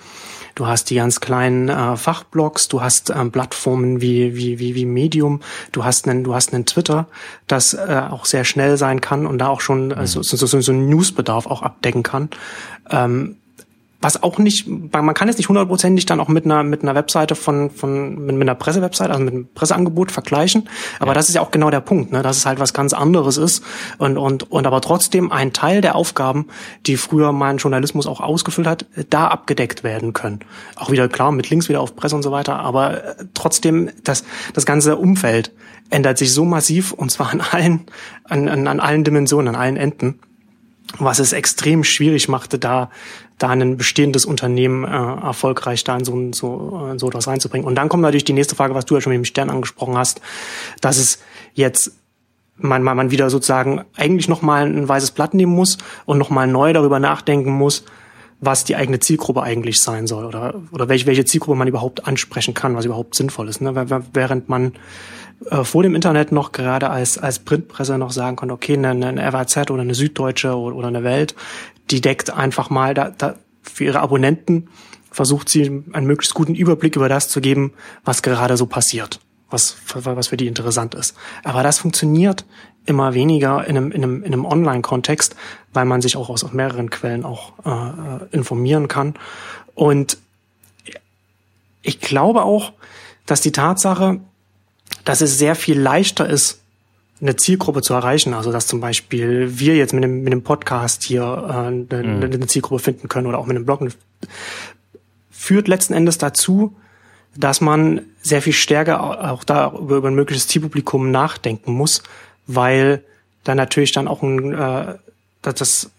Du 0.57 0.65
hast 0.65 0.89
die 0.89 0.95
ganz 0.95 1.19
kleinen 1.19 1.69
äh, 1.69 1.95
Fachblogs, 1.95 2.67
du 2.67 2.81
hast 2.81 3.11
ähm, 3.11 3.31
Plattformen 3.31 4.01
wie, 4.01 4.35
wie, 4.35 4.57
wie, 4.57 4.73
wie 4.73 4.85
Medium, 4.85 5.41
du 5.71 5.85
hast 5.85 6.07
einen, 6.07 6.23
du 6.23 6.33
hast 6.33 6.51
einen 6.51 6.65
Twitter, 6.65 7.05
das 7.45 7.75
äh, 7.75 8.01
auch 8.09 8.25
sehr 8.25 8.43
schnell 8.43 8.75
sein 8.75 8.99
kann 8.99 9.27
und 9.27 9.37
da 9.37 9.49
auch 9.49 9.61
schon 9.61 9.91
äh, 9.91 10.07
so, 10.07 10.23
so, 10.23 10.35
so, 10.35 10.59
so 10.59 10.71
einen 10.71 10.89
Newsbedarf 10.89 11.45
auch 11.45 11.61
abdecken 11.61 12.01
kann. 12.01 12.31
Ähm, 12.89 13.37
was 13.99 14.21
auch 14.21 14.37
nicht, 14.37 14.67
man 14.67 15.13
kann 15.15 15.27
es 15.27 15.37
nicht 15.37 15.49
hundertprozentig 15.49 16.05
dann 16.05 16.19
auch 16.19 16.27
mit 16.27 16.45
einer 16.45 16.63
mit 16.63 16.83
einer 16.83 16.93
Webseite 16.93 17.33
von 17.33 17.71
von 17.71 18.25
mit, 18.25 18.39
einer 18.39 18.53
Pressewebseite, 18.53 19.11
also 19.11 19.23
mit 19.23 19.33
einem 19.33 19.47
Presseangebot 19.53 20.11
vergleichen. 20.11 20.69
Aber 20.99 21.11
ja. 21.11 21.13
das 21.15 21.29
ist 21.29 21.35
ja 21.35 21.41
auch 21.41 21.49
genau 21.49 21.71
der 21.71 21.79
Punkt, 21.79 22.11
ne, 22.11 22.21
dass 22.21 22.37
es 22.37 22.45
halt 22.45 22.59
was 22.59 22.73
ganz 22.73 22.93
anderes 22.93 23.37
ist 23.37 23.63
und 23.97 24.17
und 24.17 24.51
und 24.51 24.67
aber 24.67 24.81
trotzdem 24.81 25.31
ein 25.31 25.51
Teil 25.51 25.81
der 25.81 25.95
Aufgaben, 25.95 26.47
die 26.85 26.95
früher 26.95 27.31
mein 27.31 27.57
Journalismus 27.57 28.05
auch 28.05 28.21
ausgefüllt 28.21 28.67
hat, 28.67 28.85
da 29.09 29.29
abgedeckt 29.29 29.83
werden 29.83 30.13
können. 30.13 30.41
Auch 30.75 30.91
wieder 30.91 31.07
klar 31.07 31.31
mit 31.31 31.49
Links 31.49 31.67
wieder 31.67 31.81
auf 31.81 31.95
Presse 31.95 32.15
und 32.15 32.23
so 32.23 32.31
weiter, 32.31 32.59
aber 32.59 33.03
äh, 33.03 33.25
trotzdem 33.33 33.89
das 34.03 34.23
das 34.53 34.67
ganze 34.67 34.97
Umfeld 34.97 35.51
ändert 35.89 36.19
sich 36.19 36.33
so 36.33 36.45
massiv 36.45 36.91
und 36.91 37.09
zwar 37.09 37.31
an 37.31 37.41
allen 37.41 37.81
an, 38.25 38.47
an, 38.47 38.67
an 38.67 38.79
allen 38.79 39.03
Dimensionen, 39.03 39.55
an 39.55 39.59
allen 39.59 39.77
Enden 39.77 40.19
was 40.99 41.19
es 41.19 41.33
extrem 41.33 41.83
schwierig 41.83 42.29
machte, 42.29 42.59
da 42.59 42.89
da 43.37 43.49
ein 43.49 43.77
bestehendes 43.77 44.25
Unternehmen 44.25 44.83
äh, 44.83 44.87
erfolgreich 44.87 45.83
da 45.83 45.97
in 45.97 46.03
so, 46.03 46.31
so, 46.31 46.93
so 46.97 47.07
etwas 47.07 47.27
reinzubringen. 47.27 47.67
Und 47.67 47.75
dann 47.75 47.89
kommt 47.89 48.01
natürlich 48.01 48.25
die 48.25 48.33
nächste 48.33 48.55
Frage, 48.55 48.73
was 48.73 48.85
du 48.85 48.95
ja 48.95 49.01
schon 49.01 49.11
mit 49.11 49.19
dem 49.19 49.25
Stern 49.25 49.49
angesprochen 49.49 49.97
hast, 49.97 50.21
dass 50.81 50.97
es 50.97 51.19
jetzt 51.53 51.91
man, 52.59 52.81
man, 52.81 52.97
man 52.97 53.11
wieder 53.11 53.29
sozusagen 53.29 53.81
eigentlich 53.95 54.27
nochmal 54.27 54.65
ein 54.65 54.89
weißes 54.89 55.11
Blatt 55.11 55.33
nehmen 55.33 55.53
muss 55.53 55.77
und 56.05 56.17
nochmal 56.17 56.47
neu 56.47 56.73
darüber 56.73 56.99
nachdenken 56.99 57.51
muss, 57.51 57.83
was 58.39 58.63
die 58.63 58.75
eigene 58.75 58.99
Zielgruppe 58.99 59.41
eigentlich 59.41 59.81
sein 59.81 60.07
soll 60.07 60.25
oder, 60.25 60.61
oder 60.71 60.89
welche, 60.89 61.05
welche 61.05 61.25
Zielgruppe 61.25 61.57
man 61.57 61.67
überhaupt 61.67 62.07
ansprechen 62.07 62.53
kann, 62.53 62.75
was 62.75 62.85
überhaupt 62.85 63.15
sinnvoll 63.15 63.47
ist. 63.47 63.61
Ne? 63.61 63.75
Während 64.13 64.49
man 64.49 64.73
äh, 65.49 65.63
vor 65.63 65.83
dem 65.83 65.95
Internet 65.95 66.31
noch 66.31 66.51
gerade 66.51 66.89
als, 66.89 67.17
als 67.17 67.39
Printpresse 67.39 67.97
noch 67.97 68.11
sagen 68.11 68.35
konnte, 68.35 68.53
okay, 68.53 68.73
eine, 68.73 68.89
eine 68.89 69.31
FAZ 69.31 69.71
oder 69.71 69.81
eine 69.81 69.95
Süddeutsche 69.95 70.55
oder, 70.55 70.75
oder 70.75 70.87
eine 70.87 71.03
Welt, 71.03 71.35
die 71.89 72.01
deckt 72.01 72.29
einfach 72.29 72.69
mal 72.69 72.93
da, 72.93 73.09
da 73.09 73.35
für 73.61 73.85
ihre 73.85 73.99
Abonnenten, 73.99 74.69
versucht 75.11 75.49
sie 75.49 75.83
einen 75.93 76.07
möglichst 76.07 76.33
guten 76.33 76.55
Überblick 76.55 76.95
über 76.95 77.09
das 77.09 77.29
zu 77.29 77.41
geben, 77.41 77.73
was 78.05 78.21
gerade 78.21 78.57
so 78.57 78.65
passiert, 78.65 79.19
was, 79.49 79.77
was 79.93 80.27
für 80.27 80.37
die 80.37 80.47
interessant 80.47 80.95
ist. 80.95 81.15
Aber 81.43 81.63
das 81.63 81.79
funktioniert 81.79 82.45
immer 82.85 83.13
weniger 83.13 83.65
in 83.67 83.77
einem, 83.77 83.91
in 83.91 84.03
einem, 84.03 84.23
in 84.23 84.33
einem 84.33 84.45
Online-Kontext, 84.45 85.35
weil 85.73 85.85
man 85.85 86.01
sich 86.01 86.15
auch 86.15 86.29
aus 86.29 86.51
mehreren 86.53 86.89
Quellen 86.89 87.25
auch 87.25 87.53
äh, 87.65 88.25
informieren 88.31 88.87
kann. 88.87 89.15
Und 89.75 90.17
ich 91.81 91.99
glaube 91.99 92.43
auch, 92.43 92.73
dass 93.25 93.41
die 93.41 93.51
Tatsache, 93.51 94.19
dass 95.03 95.21
es 95.21 95.37
sehr 95.37 95.55
viel 95.55 95.79
leichter 95.79 96.27
ist, 96.29 96.61
eine 97.21 97.35
Zielgruppe 97.35 97.81
zu 97.81 97.93
erreichen. 97.93 98.33
Also 98.33 98.51
dass 98.51 98.67
zum 98.67 98.79
Beispiel 98.79 99.59
wir 99.59 99.75
jetzt 99.75 99.93
mit 99.93 100.03
dem, 100.03 100.23
mit 100.23 100.33
dem 100.33 100.43
Podcast 100.43 101.03
hier 101.03 101.23
äh, 101.23 101.51
eine, 101.51 102.03
mhm. 102.03 102.23
eine 102.23 102.47
Zielgruppe 102.47 102.83
finden 102.83 103.07
können 103.07 103.27
oder 103.27 103.39
auch 103.39 103.45
mit 103.45 103.55
dem 103.55 103.65
Blog, 103.65 103.81
führt 105.31 105.67
letzten 105.67 105.93
Endes 105.93 106.17
dazu, 106.17 106.75
dass 107.35 107.61
man 107.61 108.01
sehr 108.21 108.41
viel 108.41 108.53
stärker 108.53 109.31
auch 109.31 109.43
da 109.43 109.71
über, 109.71 109.97
über 109.97 110.07
ein 110.09 110.15
mögliches 110.15 110.47
Zielpublikum 110.47 111.11
nachdenken 111.11 111.73
muss, 111.73 112.03
weil 112.47 113.03
da 113.43 113.55
natürlich 113.55 113.91
dann 113.91 114.07
auch 114.07 114.23
ein 114.23 114.53
äh, 114.53 114.95
das 115.41 115.89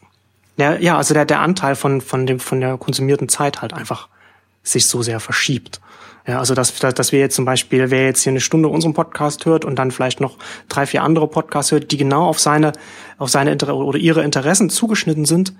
ja, 0.57 0.77
ja 0.77 0.99
also 0.99 1.15
der 1.15 1.25
der 1.25 1.41
Anteil 1.41 1.77
von 1.77 2.01
von 2.01 2.27
dem 2.27 2.41
von 2.41 2.61
der 2.61 2.77
konsumierten 2.77 3.29
Zeit 3.29 3.63
halt 3.63 3.73
einfach 3.73 4.09
sich 4.63 4.87
so 4.87 5.03
sehr 5.03 5.21
verschiebt. 5.21 5.81
Ja, 6.29 6.41
also 6.41 6.55
dass, 6.55 6.75
dass 6.75 7.11
wir 7.11 7.21
jetzt 7.21 7.37
zum 7.37 7.47
Beispiel, 7.47 7.91
wer 7.91 8.05
jetzt 8.05 8.23
hier 8.23 8.33
eine 8.33 8.41
Stunde 8.41 8.69
unseren 8.69 8.93
Podcast 8.93 9.47
hört 9.47 9.65
und 9.65 9.77
dann 9.79 9.91
vielleicht 9.91 10.21
noch 10.21 10.37
drei, 10.69 10.85
vier 10.85 11.03
andere 11.03 11.27
Podcasts 11.27 11.73
hört, 11.73 11.91
die 11.91 11.97
genau 11.97 12.27
auf 12.27 12.39
seine, 12.39 12.73
auf 13.17 13.31
seine 13.31 13.51
Inter 13.51 13.75
oder 13.75 13.99
ihre 13.99 14.23
Interessen 14.23 14.69
zugeschnitten 14.69 15.25
sind, 15.25 15.55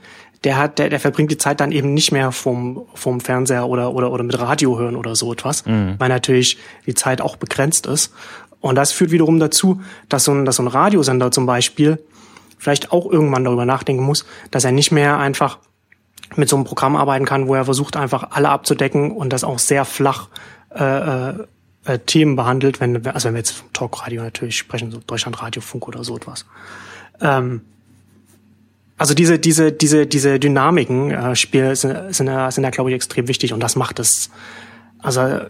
der 0.45 0.59
hat, 0.59 0.79
der, 0.79 0.91
der 0.91 1.01
verbringt 1.01 1.31
die 1.31 1.39
Zeit 1.39 1.61
dann 1.61 1.73
eben 1.73 1.95
nicht 1.95 2.13
mehr 2.13 2.33
vom, 2.33 2.85
vom 2.93 3.21
Fernseher 3.21 3.67
oder, 3.67 3.95
oder, 3.95 4.13
oder 4.13 4.23
mit 4.23 4.39
Radio 4.39 4.79
hören 4.79 4.95
oder 4.95 5.17
so 5.17 5.33
etwas, 5.33 5.65
mhm. 5.65 5.95
weil 5.97 6.11
natürlich 6.11 6.59
die 6.85 6.95
Zeit 6.95 7.23
auch 7.23 7.37
begrenzt 7.37 7.87
ist. 7.87 8.13
Und 8.61 8.75
das 8.75 8.93
führt 8.93 9.11
wiederum 9.11 9.41
dazu, 9.41 9.81
dass 10.11 10.25
so 10.25 10.33
ein, 10.33 10.45
dass 10.45 10.57
so 10.57 10.65
ein 10.65 10.69
Radiosender 10.69 11.31
zum 11.31 11.47
Beispiel 11.47 11.99
vielleicht 12.59 12.93
auch 12.93 13.11
irgendwann 13.11 13.43
darüber 13.43 13.65
nachdenken 13.65 14.03
muss, 14.03 14.27
dass 14.51 14.67
er 14.67 14.73
nicht 14.73 14.93
mehr 14.93 15.17
einfach 15.17 15.61
mit 16.37 16.51
so 16.51 16.57
einem 16.57 16.67
Programm 16.67 16.95
arbeiten 16.95 17.25
kann, 17.25 17.49
wo 17.49 17.55
er 17.55 17.65
versucht 17.65 17.97
einfach 17.97 18.33
alle 18.33 18.51
abzudecken 18.51 19.13
und 19.13 19.33
das 19.33 19.45
auch 19.45 19.59
sehr 19.59 19.87
flach 19.87 20.29
äh, 20.71 21.31
äh, 21.85 21.99
Themen 22.05 22.37
behandelt, 22.37 22.81
wenn, 22.81 23.07
also 23.07 23.29
wenn 23.29 23.35
wir 23.35 23.39
jetzt 23.39 23.53
vom 23.53 23.73
Talkradio 23.73 24.23
natürlich 24.23 24.59
sprechen, 24.59 24.91
so 24.91 25.01
Deutschlandradio, 25.07 25.63
Funk 25.63 25.89
oder 25.89 26.05
so 26.05 26.17
etwas. 26.17 26.45
Ähm, 27.21 27.63
also 28.97 29.15
diese, 29.15 29.39
diese, 29.39 29.73
diese, 29.73 30.07
diese 30.07 30.39
Dynamiken 30.39 31.11
äh, 31.13 31.37
Spiel 31.37 31.75
sind, 31.77 32.15
sind, 32.15 32.29
sind 32.53 32.63
da, 32.63 32.71
glaube 32.71 32.91
ich, 32.91 32.97
extrem 32.97 33.29
wichtig 33.29 33.53
und 33.53 33.61
das 33.61 33.77
macht 33.77 34.01
es, 34.01 34.31
also, 34.99 35.47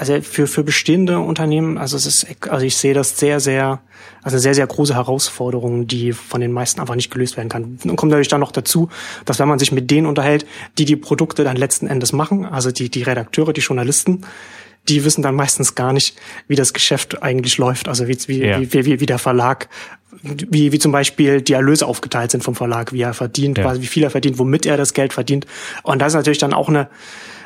also 0.00 0.22
für, 0.22 0.46
für 0.46 0.64
bestehende 0.64 1.18
Unternehmen, 1.18 1.76
also 1.76 1.94
es 1.94 2.06
ist, 2.06 2.26
also 2.48 2.64
ich 2.64 2.74
sehe 2.74 2.94
das 2.94 3.18
sehr, 3.18 3.38
sehr, 3.38 3.82
also 4.22 4.36
eine 4.36 4.40
sehr, 4.40 4.54
sehr 4.54 4.66
große 4.66 4.94
Herausforderung, 4.94 5.86
die 5.86 6.12
von 6.12 6.40
den 6.40 6.52
meisten 6.52 6.80
einfach 6.80 6.94
nicht 6.94 7.10
gelöst 7.10 7.36
werden 7.36 7.50
kann. 7.50 7.78
Und 7.84 7.96
kommt 7.96 8.08
natürlich 8.08 8.28
dann 8.28 8.40
noch 8.40 8.50
dazu, 8.50 8.88
dass 9.26 9.38
wenn 9.38 9.48
man 9.48 9.58
sich 9.58 9.72
mit 9.72 9.90
denen 9.90 10.06
unterhält, 10.06 10.46
die 10.78 10.86
die 10.86 10.96
Produkte 10.96 11.44
dann 11.44 11.54
letzten 11.54 11.86
Endes 11.86 12.14
machen, 12.14 12.46
also 12.46 12.70
die, 12.70 12.88
die 12.88 13.02
Redakteure, 13.02 13.52
die 13.52 13.60
Journalisten, 13.60 14.22
die 14.88 15.04
wissen 15.04 15.20
dann 15.20 15.34
meistens 15.34 15.74
gar 15.74 15.92
nicht, 15.92 16.16
wie 16.48 16.56
das 16.56 16.72
Geschäft 16.72 17.22
eigentlich 17.22 17.58
läuft, 17.58 17.86
also 17.86 18.08
wie, 18.08 18.16
wie, 18.26 18.42
ja. 18.42 18.58
wie, 18.58 18.72
wie, 18.72 19.00
wie 19.00 19.06
der 19.06 19.18
Verlag, 19.18 19.68
wie, 20.22 20.72
wie 20.72 20.78
zum 20.78 20.92
Beispiel 20.92 21.42
die 21.42 21.52
Erlöse 21.52 21.84
aufgeteilt 21.86 22.30
sind 22.30 22.42
vom 22.42 22.54
Verlag, 22.54 22.94
wie 22.94 23.02
er 23.02 23.12
verdient, 23.12 23.58
ja. 23.58 23.64
quasi 23.64 23.82
wie 23.82 23.86
viel 23.86 24.04
er 24.04 24.10
verdient, 24.10 24.38
womit 24.38 24.64
er 24.64 24.78
das 24.78 24.94
Geld 24.94 25.12
verdient. 25.12 25.46
Und 25.82 25.98
das 25.98 26.14
ist 26.14 26.16
natürlich 26.16 26.38
dann 26.38 26.54
auch 26.54 26.70
eine, 26.70 26.88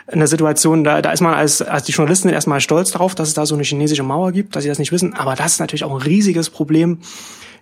eine 0.06 0.26
Situation, 0.26 0.84
da, 0.84 1.00
da 1.00 1.12
ist 1.12 1.20
man 1.20 1.34
als, 1.34 1.62
als 1.62 1.84
die 1.84 1.92
Journalisten 1.92 2.28
erstmal 2.28 2.60
stolz 2.60 2.90
darauf, 2.90 3.14
dass 3.14 3.28
es 3.28 3.34
da 3.34 3.46
so 3.46 3.54
eine 3.54 3.64
chinesische 3.64 4.02
Mauer 4.02 4.32
gibt, 4.32 4.54
dass 4.54 4.62
sie 4.62 4.68
das 4.68 4.78
nicht 4.78 4.92
wissen. 4.92 5.14
Aber 5.14 5.34
das 5.34 5.52
ist 5.52 5.60
natürlich 5.60 5.84
auch 5.84 5.94
ein 5.94 6.02
riesiges 6.02 6.50
Problem 6.50 6.98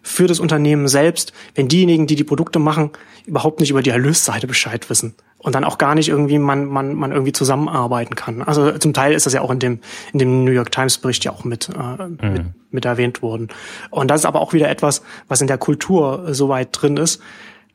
für 0.02 0.26
das 0.26 0.40
Unternehmen 0.40 0.88
selbst, 0.88 1.33
wenn 1.55 1.68
diejenigen, 1.68 2.09
die 2.09 2.16
die 2.16 2.24
Produkte 2.24 2.59
machen, 2.59 2.90
überhaupt 3.24 3.61
nicht 3.61 3.70
über 3.70 3.83
die 3.83 3.90
Erlösseite 3.90 4.48
Bescheid 4.48 4.90
wissen 4.90 5.14
und 5.38 5.55
dann 5.55 5.62
auch 5.62 5.78
gar 5.78 5.94
nicht 5.94 6.09
irgendwie 6.09 6.38
man 6.38 6.66
man 6.66 6.94
man 6.94 7.12
irgendwie 7.12 7.33
zusammenarbeiten 7.33 8.16
kann. 8.16 8.42
Also 8.42 8.76
zum 8.78 8.92
Teil 8.94 9.12
ist 9.12 9.26
das 9.26 9.33
ja 9.33 9.42
auch 9.42 9.50
in 9.52 9.61
dem 9.61 9.78
in 10.12 10.18
dem 10.18 10.44
New 10.44 10.50
York 10.50 10.72
Times 10.72 10.98
Bericht 10.98 11.24
ja 11.24 11.31
auch 11.31 11.44
mit 11.44 11.68
äh, 11.68 12.07
mhm. 12.07 12.18
mit, 12.20 12.42
mit 12.72 12.85
erwähnt 12.85 13.22
worden. 13.22 13.48
Und 13.90 14.11
das 14.11 14.22
ist 14.22 14.24
aber 14.24 14.40
auch 14.40 14.52
wieder 14.52 14.68
etwas, 14.68 15.02
was 15.28 15.40
in 15.40 15.46
der 15.46 15.59
Kultur 15.59 16.35
so 16.35 16.48
weit 16.48 16.70
drin 16.72 16.96
ist, 16.96 17.22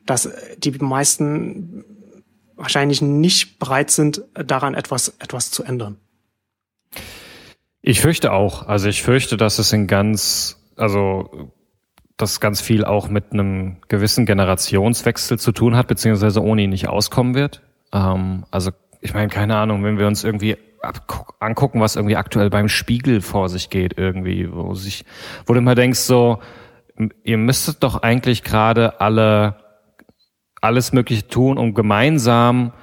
dass 0.06 0.30
die 0.58 0.72
meisten 0.72 1.86
wahrscheinlich 2.58 3.02
nicht 3.02 3.60
bereit 3.60 3.92
sind, 3.92 4.22
daran 4.34 4.74
etwas 4.74 5.10
etwas 5.20 5.52
zu 5.52 5.64
ändern. 5.64 5.98
Ich 7.82 8.02
fürchte 8.02 8.34
auch. 8.34 8.68
Also 8.68 8.90
ich 8.90 9.02
fürchte, 9.02 9.38
dass 9.38 9.60
es 9.60 9.72
in 9.72 9.88
ganz 9.88 10.58
also 10.76 11.52
das 12.18 12.40
ganz 12.40 12.62
viel 12.62 12.84
auch 12.84 13.10
mit 13.10 13.32
einem 13.32 13.78
gewissen 13.88 14.26
Generationswechsel 14.26 15.38
zu 15.38 15.52
tun 15.52 15.76
hat, 15.76 15.88
beziehungsweise 15.88 16.42
ohne 16.42 16.64
ihn 16.64 16.72
nicht 16.72 16.88
auskommen 16.88 17.36
wird. 17.36 17.62
Ähm, 17.94 18.46
also 18.50 18.72
ich 19.02 19.14
meine, 19.14 19.30
keine 19.30 19.56
Ahnung, 19.56 19.84
wenn 19.84 20.00
wir 20.00 20.08
uns 20.08 20.24
irgendwie 20.24 20.58
angucken, 21.40 21.80
was 21.80 21.96
irgendwie 21.96 22.16
aktuell 22.16 22.50
beim 22.50 22.70
Spiegel 22.70 23.22
vor 23.22 23.50
sich 23.50 23.70
geht, 23.70 23.98
irgendwie, 23.98 24.52
wo 24.52 24.74
sich, 24.74 25.06
wo 25.46 25.54
du 25.54 25.60
immer 25.60 25.76
denkst, 25.76 26.00
so, 26.00 26.40
ihr 27.24 27.38
müsstet 27.38 27.84
doch 27.84 28.02
eigentlich 28.02 28.44
gerade 28.44 29.00
alle 29.00 29.56
alles 30.62 30.94
Mögliche 30.94 31.28
tun, 31.28 31.58
um 31.58 31.74
gemeinsam 31.74 32.74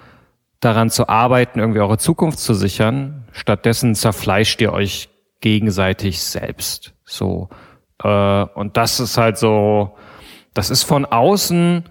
daran 0.60 0.90
zu 0.90 1.08
arbeiten, 1.08 1.58
irgendwie 1.58 1.80
eure 1.80 1.98
Zukunft 1.98 2.38
zu 2.38 2.54
sichern. 2.54 3.24
Stattdessen 3.32 3.94
zerfleischt 3.94 4.60
ihr 4.60 4.72
euch 4.72 5.08
gegenseitig 5.40 6.22
selbst. 6.22 6.94
So. 7.04 7.48
Äh, 8.02 8.44
und 8.54 8.76
das 8.76 9.00
ist 9.00 9.18
halt 9.18 9.36
so, 9.36 9.96
das 10.54 10.70
ist 10.70 10.84
von 10.84 11.04
außen 11.04 11.84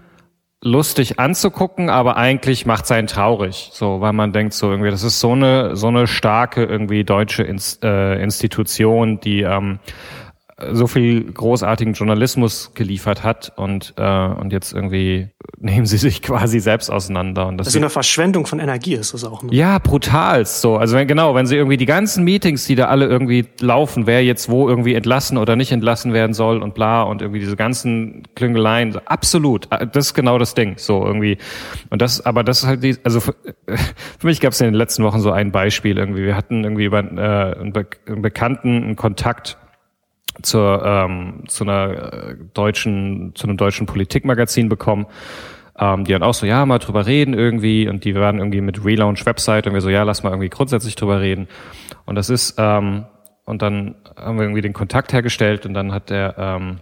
lustig 0.64 1.20
anzugucken, 1.20 1.90
aber 1.90 2.16
eigentlich 2.16 2.64
macht 2.64 2.84
es 2.84 2.90
einen 2.90 3.06
traurig, 3.06 3.68
so, 3.72 4.00
weil 4.00 4.14
man 4.14 4.32
denkt 4.32 4.54
so 4.54 4.70
irgendwie, 4.70 4.90
das 4.90 5.02
ist 5.02 5.20
so 5.20 5.32
eine 5.32 5.76
so 5.76 5.88
eine 5.88 6.06
starke 6.06 6.64
irgendwie 6.64 7.04
deutsche 7.04 7.42
Inst, 7.42 7.84
äh, 7.84 8.20
Institution, 8.22 9.20
die 9.20 9.42
ähm, 9.42 9.78
so 10.72 10.86
viel 10.86 11.24
großartigen 11.32 11.94
Journalismus 11.94 12.72
geliefert 12.74 13.24
hat 13.24 13.52
und 13.56 13.94
äh, 13.96 14.26
und 14.26 14.52
jetzt 14.52 14.72
irgendwie 14.72 15.28
nehmen 15.58 15.86
sie 15.86 15.96
sich 15.96 16.22
quasi 16.22 16.60
selbst 16.60 16.90
auseinander 16.90 17.46
und 17.46 17.58
das 17.58 17.68
also 17.68 17.78
eine 17.78 17.90
Verschwendung 17.90 18.46
von 18.46 18.60
Energie 18.60 18.94
ist 18.94 19.14
das 19.14 19.24
auch 19.24 19.42
ne? 19.42 19.52
ja 19.52 19.78
brutal 19.78 20.46
so. 20.46 20.76
Also 20.76 20.96
wenn, 20.96 21.08
genau 21.08 21.34
wenn 21.34 21.46
sie 21.46 21.56
irgendwie 21.56 21.76
die 21.76 21.86
ganzen 21.86 22.24
Meetings 22.24 22.66
die 22.66 22.76
da 22.76 22.86
alle 22.86 23.06
irgendwie 23.06 23.46
laufen 23.60 24.06
wer 24.06 24.24
jetzt 24.24 24.48
wo 24.48 24.68
irgendwie 24.68 24.94
entlassen 24.94 25.38
oder 25.38 25.56
nicht 25.56 25.72
entlassen 25.72 26.12
werden 26.12 26.34
soll 26.34 26.62
und 26.62 26.74
bla 26.74 27.02
und 27.02 27.20
irgendwie 27.20 27.40
diese 27.40 27.56
ganzen 27.56 28.22
Klüngeleien 28.36 28.96
absolut 29.06 29.66
äh, 29.72 29.86
das 29.86 30.06
ist 30.06 30.14
genau 30.14 30.38
das 30.38 30.54
Ding 30.54 30.74
so 30.76 31.04
irgendwie. 31.04 31.38
Und 31.90 32.00
das 32.00 32.24
aber 32.24 32.44
das 32.44 32.62
ist 32.62 32.66
halt 32.66 32.82
die 32.82 32.96
also 33.02 33.20
für, 33.20 33.34
für 34.18 34.26
mich 34.26 34.40
gab 34.40 34.52
es 34.52 34.60
in 34.60 34.66
den 34.66 34.74
letzten 34.74 35.02
Wochen 35.04 35.20
so 35.20 35.30
ein 35.32 35.52
Beispiel 35.52 35.98
irgendwie. 35.98 36.24
Wir 36.24 36.36
hatten 36.36 36.64
irgendwie 36.64 36.84
über 36.84 36.98
äh, 36.98 37.60
einen 37.60 38.22
Bekannten 38.22 38.84
einen 38.84 38.96
Kontakt 38.96 39.58
zur 40.42 40.84
ähm, 40.84 41.44
zu 41.48 41.64
einer 41.64 42.12
äh, 42.12 42.36
deutschen 42.54 43.32
zu 43.34 43.46
einem 43.46 43.56
deutschen 43.56 43.86
Politikmagazin 43.86 44.68
bekommen 44.68 45.06
ähm, 45.78 46.04
die 46.04 46.12
dann 46.12 46.22
auch 46.22 46.34
so 46.34 46.46
ja 46.46 46.64
mal 46.66 46.78
drüber 46.78 47.06
reden 47.06 47.34
irgendwie 47.34 47.88
und 47.88 48.04
die 48.04 48.14
waren 48.14 48.38
irgendwie 48.38 48.60
mit 48.60 48.84
Relaunch 48.84 49.26
Website 49.26 49.66
und 49.66 49.74
wir 49.74 49.80
so 49.80 49.90
ja 49.90 50.02
lass 50.02 50.22
mal 50.22 50.30
irgendwie 50.30 50.50
grundsätzlich 50.50 50.94
drüber 50.94 51.20
reden. 51.20 51.48
Und 52.06 52.14
das 52.14 52.30
ist 52.30 52.54
ähm, 52.58 53.06
und 53.44 53.60
dann 53.60 53.96
haben 54.16 54.38
wir 54.38 54.44
irgendwie 54.44 54.62
den 54.62 54.72
Kontakt 54.72 55.12
hergestellt 55.12 55.66
und 55.66 55.74
dann 55.74 55.92
hat 55.92 56.10
der 56.10 56.34
ähm, 56.38 56.80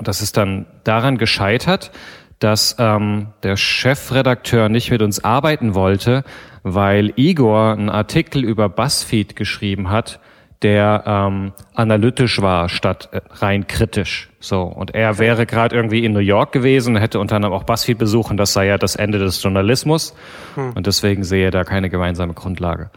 das 0.00 0.22
ist 0.22 0.36
dann 0.36 0.66
daran 0.84 1.18
gescheitert 1.18 1.90
dass 2.38 2.76
ähm, 2.78 3.32
der 3.42 3.56
Chefredakteur 3.56 4.68
nicht 4.68 4.92
mit 4.92 5.02
uns 5.02 5.24
arbeiten 5.24 5.74
wollte, 5.74 6.22
weil 6.62 7.12
Igor 7.16 7.72
einen 7.72 7.90
Artikel 7.90 8.44
über 8.44 8.68
BuzzFeed 8.68 9.34
geschrieben 9.34 9.90
hat, 9.90 10.20
der 10.62 11.04
ähm, 11.06 11.52
analytisch 11.74 12.40
war 12.42 12.68
statt 12.68 13.08
äh, 13.12 13.20
rein 13.30 13.66
kritisch. 13.66 14.28
So 14.40 14.62
und 14.62 14.94
er 14.94 15.18
wäre 15.18 15.46
gerade 15.46 15.76
irgendwie 15.76 16.04
in 16.04 16.12
New 16.12 16.18
York 16.18 16.52
gewesen, 16.52 16.96
hätte 16.96 17.20
unter 17.20 17.36
anderem 17.36 17.54
auch 17.54 17.64
BuzzFeed 17.64 17.98
besuchen. 17.98 18.36
Das 18.36 18.52
sei 18.52 18.66
ja 18.66 18.78
das 18.78 18.96
Ende 18.96 19.18
des 19.18 19.42
Journalismus 19.42 20.14
hm. 20.54 20.72
und 20.74 20.86
deswegen 20.86 21.24
sehe 21.24 21.46
er 21.46 21.50
da 21.50 21.64
keine 21.64 21.90
gemeinsame 21.90 22.34
Grundlage. 22.34 22.90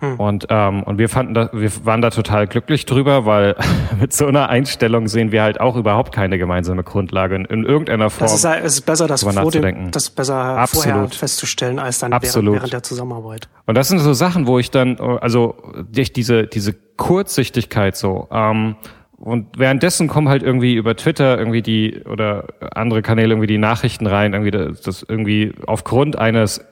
Hm. 0.00 0.18
Und, 0.18 0.46
ähm, 0.48 0.82
und 0.82 0.98
wir 0.98 1.08
fanden 1.08 1.34
da, 1.34 1.50
wir 1.52 1.70
waren 1.84 2.00
da 2.00 2.10
total 2.10 2.46
glücklich 2.46 2.86
drüber, 2.86 3.26
weil 3.26 3.54
mit 4.00 4.12
so 4.12 4.26
einer 4.26 4.48
Einstellung 4.48 5.08
sehen 5.08 5.30
wir 5.30 5.42
halt 5.42 5.60
auch 5.60 5.76
überhaupt 5.76 6.12
keine 6.12 6.38
gemeinsame 6.38 6.82
Grundlage 6.82 7.36
in, 7.36 7.44
in 7.44 7.64
irgendeiner 7.64 8.10
Form. 8.10 8.26
Das 8.26 8.34
ist, 8.34 8.44
es 8.44 8.74
ist 8.74 8.82
besser, 8.82 9.06
das, 9.06 9.22
vor 9.22 9.50
dem, 9.50 9.90
das 9.90 10.10
besser 10.10 10.34
Absolut. 10.34 10.84
vorher 10.84 11.08
festzustellen, 11.08 11.78
als 11.78 11.98
dann 11.98 12.12
Absolut. 12.12 12.46
Während, 12.46 12.62
während 12.62 12.72
der 12.72 12.82
Zusammenarbeit. 12.82 13.48
Und 13.66 13.74
das 13.74 13.88
sind 13.88 13.98
so 13.98 14.14
Sachen, 14.14 14.46
wo 14.46 14.58
ich 14.58 14.70
dann, 14.70 14.98
also 14.98 15.56
durch 15.90 16.12
diese, 16.12 16.46
diese 16.46 16.74
Kurzsichtigkeit 16.96 17.96
so, 17.96 18.28
ähm, 18.30 18.76
und 19.20 19.58
währenddessen 19.58 20.08
kommen 20.08 20.30
halt 20.30 20.42
irgendwie 20.42 20.74
über 20.76 20.96
Twitter 20.96 21.38
irgendwie 21.38 21.60
die 21.60 22.00
oder 22.06 22.46
andere 22.74 23.02
Kanäle 23.02 23.34
irgendwie 23.34 23.48
die 23.48 23.58
Nachrichten 23.58 24.06
rein, 24.06 24.32
irgendwie 24.32 24.50
das, 24.50 24.80
das 24.80 25.04
irgendwie 25.06 25.52
aufgrund 25.66 26.18
eines 26.18 26.64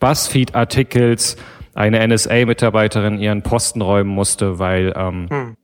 Buzzfeed-Artikels 0.00 1.36
eine 1.74 2.06
NSA-Mitarbeiterin 2.06 3.18
ihren 3.18 3.42
Posten 3.42 3.82
räumen 3.82 4.10
musste, 4.10 4.58
weil 4.58 4.92
ähm, 4.96 5.26
hm. 5.30 5.56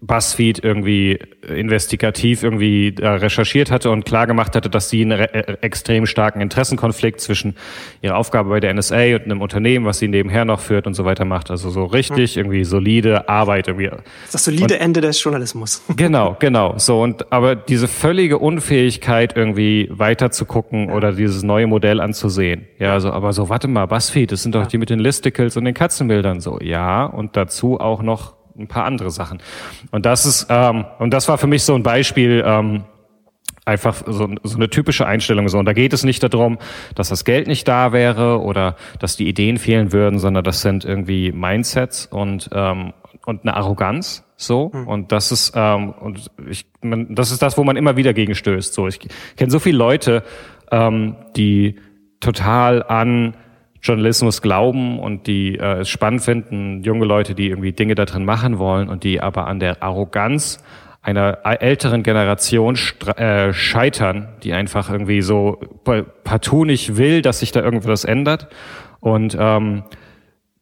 BuzzFeed 0.00 0.62
irgendwie 0.62 1.18
investigativ 1.46 2.42
irgendwie 2.42 2.94
recherchiert 3.00 3.70
hatte 3.70 3.90
und 3.90 4.04
klar 4.04 4.26
gemacht 4.26 4.56
hatte, 4.56 4.68
dass 4.68 4.90
sie 4.90 5.02
einen 5.02 5.20
äh, 5.20 5.56
extrem 5.60 6.06
starken 6.06 6.40
Interessenkonflikt 6.40 7.20
zwischen 7.20 7.56
ihrer 8.02 8.16
Aufgabe 8.16 8.50
bei 8.50 8.60
der 8.60 8.74
NSA 8.74 9.16
und 9.16 9.24
einem 9.24 9.40
Unternehmen, 9.40 9.86
was 9.86 9.98
sie 9.98 10.08
nebenher 10.08 10.44
noch 10.44 10.60
führt 10.60 10.86
und 10.86 10.94
so 10.94 11.04
weiter 11.04 11.24
macht. 11.24 11.50
Also 11.50 11.70
so 11.70 11.84
richtig 11.84 12.34
hm. 12.34 12.40
irgendwie 12.40 12.64
solide 12.64 13.28
Arbeit 13.28 13.68
irgendwie. 13.68 13.90
Das 14.32 14.44
solide 14.44 14.74
und, 14.74 14.80
Ende 14.80 15.00
des 15.00 15.22
Journalismus. 15.22 15.82
Genau, 15.98 16.36
genau. 16.38 16.78
So 16.78 17.02
und 17.02 17.32
aber 17.32 17.56
diese 17.56 17.88
völlige 17.88 18.38
Unfähigkeit 18.38 19.36
irgendwie 19.36 19.88
weiter 19.90 20.30
zu 20.30 20.44
gucken 20.44 20.88
ja. 20.88 20.94
oder 20.94 21.12
dieses 21.12 21.42
neue 21.42 21.66
Modell 21.66 22.00
anzusehen. 22.00 22.66
Ja, 22.78 23.00
so 23.00 23.10
aber 23.10 23.32
so 23.32 23.48
warte 23.48 23.66
mal, 23.66 23.86
BuzzFeed, 23.86 24.30
das 24.30 24.42
sind 24.44 24.54
doch 24.54 24.62
ja. 24.62 24.68
die 24.68 24.78
mit 24.78 24.90
den 24.90 25.00
Listicles 25.00 25.56
und 25.56 25.64
den 25.64 25.74
Katzenbildern 25.74 26.40
so. 26.40 26.58
Ja, 26.60 27.04
und 27.04 27.36
dazu 27.36 27.80
auch 27.80 28.00
noch 28.02 28.37
ein 28.58 28.68
paar 28.68 28.84
andere 28.84 29.10
Sachen. 29.10 29.38
Und 29.90 30.06
das 30.06 30.26
ist, 30.26 30.46
ähm, 30.50 30.84
und 30.98 31.12
das 31.12 31.28
war 31.28 31.38
für 31.38 31.46
mich 31.46 31.62
so 31.62 31.74
ein 31.74 31.82
Beispiel, 31.82 32.42
ähm, 32.44 32.84
einfach 33.68 34.02
so, 34.06 34.28
so 34.42 34.56
eine 34.56 34.70
typische 34.70 35.06
Einstellung 35.06 35.48
so. 35.48 35.58
Und 35.58 35.66
da 35.66 35.74
geht 35.74 35.92
es 35.92 36.02
nicht 36.02 36.22
darum, 36.22 36.58
dass 36.94 37.10
das 37.10 37.24
Geld 37.24 37.46
nicht 37.46 37.68
da 37.68 37.92
wäre 37.92 38.40
oder 38.40 38.76
dass 38.98 39.16
die 39.16 39.28
Ideen 39.28 39.58
fehlen 39.58 39.92
würden, 39.92 40.18
sondern 40.18 40.42
das 40.42 40.62
sind 40.62 40.84
irgendwie 40.84 41.32
Mindsets 41.32 42.06
und 42.06 42.48
ähm, 42.52 42.94
und 43.26 43.42
eine 43.42 43.54
Arroganz 43.54 44.24
so 44.36 44.70
mhm. 44.72 44.88
und 44.88 45.12
das 45.12 45.32
ist 45.32 45.52
ähm, 45.54 45.90
und 45.90 46.30
ich 46.48 46.64
man, 46.80 47.14
das 47.14 47.30
ist 47.30 47.42
das 47.42 47.58
wo 47.58 47.64
man 47.64 47.76
immer 47.76 47.96
wieder 47.96 48.14
gegen 48.14 48.34
stößt 48.34 48.72
so 48.72 48.88
ich 48.88 49.00
kenne 49.36 49.50
so 49.50 49.58
viele 49.58 49.76
Leute 49.76 50.22
ähm, 50.70 51.16
die 51.36 51.76
total 52.20 52.82
an 52.82 53.36
Journalismus 53.82 54.42
glauben 54.42 54.98
und 54.98 55.26
die 55.26 55.56
äh, 55.56 55.80
es 55.80 55.88
spannend 55.88 56.22
finden, 56.22 56.82
junge 56.82 57.04
Leute, 57.04 57.34
die 57.34 57.48
irgendwie 57.48 57.72
Dinge 57.72 57.94
da 57.94 58.04
drin 58.04 58.24
machen 58.24 58.58
wollen 58.58 58.88
und 58.88 59.04
die 59.04 59.20
aber 59.20 59.46
an 59.46 59.60
der 59.60 59.82
Arroganz 59.82 60.62
einer 61.00 61.38
älteren 61.44 62.02
Generation 62.02 62.76
äh, 63.16 63.52
scheitern, 63.52 64.28
die 64.42 64.52
einfach 64.52 64.90
irgendwie 64.90 65.22
so 65.22 65.58
partout 66.24 66.64
nicht 66.64 66.96
will, 66.96 67.22
dass 67.22 67.38
sich 67.38 67.52
da 67.52 67.62
irgendwas 67.62 68.04
ändert. 68.04 68.48
Und 69.00 69.36
ähm, 69.38 69.84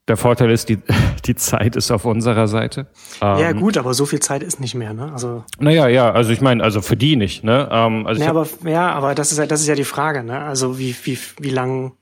der 0.09 0.17
Vorteil 0.17 0.51
ist, 0.51 0.69
die, 0.69 0.79
die 1.25 1.35
Zeit 1.35 1.75
ist 1.75 1.91
auf 1.91 2.05
unserer 2.05 2.47
Seite. 2.47 2.87
Ähm, 3.21 3.39
ja, 3.39 3.53
gut, 3.53 3.77
aber 3.77 3.95
so 3.95 4.07
viel 4.07 4.21
Zeit 4.21 4.43
ist 4.43 4.61
nicht 4.61 4.75
mehr, 4.75 4.95
ne? 4.95 5.11
Also. 5.13 5.45
Naja, 5.59 5.89
ja, 5.89 6.13
also 6.13 6.33
ich 6.33 6.41
meine, 6.41 6.63
also 6.63 6.81
für 6.81 6.97
die 6.97 7.17
nicht, 7.17 7.43
ne? 7.43 7.69
Ähm, 7.73 8.07
also 8.07 8.23
nee, 8.23 8.29
aber, 8.29 8.47
ja, 8.65 8.93
aber 8.93 9.15
das 9.15 9.33
ist 9.33 9.39
ja, 9.39 9.47
das 9.47 9.63
ist 9.63 9.67
ja 9.67 9.75
die 9.75 9.85
Frage, 9.85 10.23
ne? 10.23 10.43
Also 10.43 10.79
wie, 10.79 10.95
wie, 11.05 11.19
wie 11.41 11.51
lang 11.51 11.93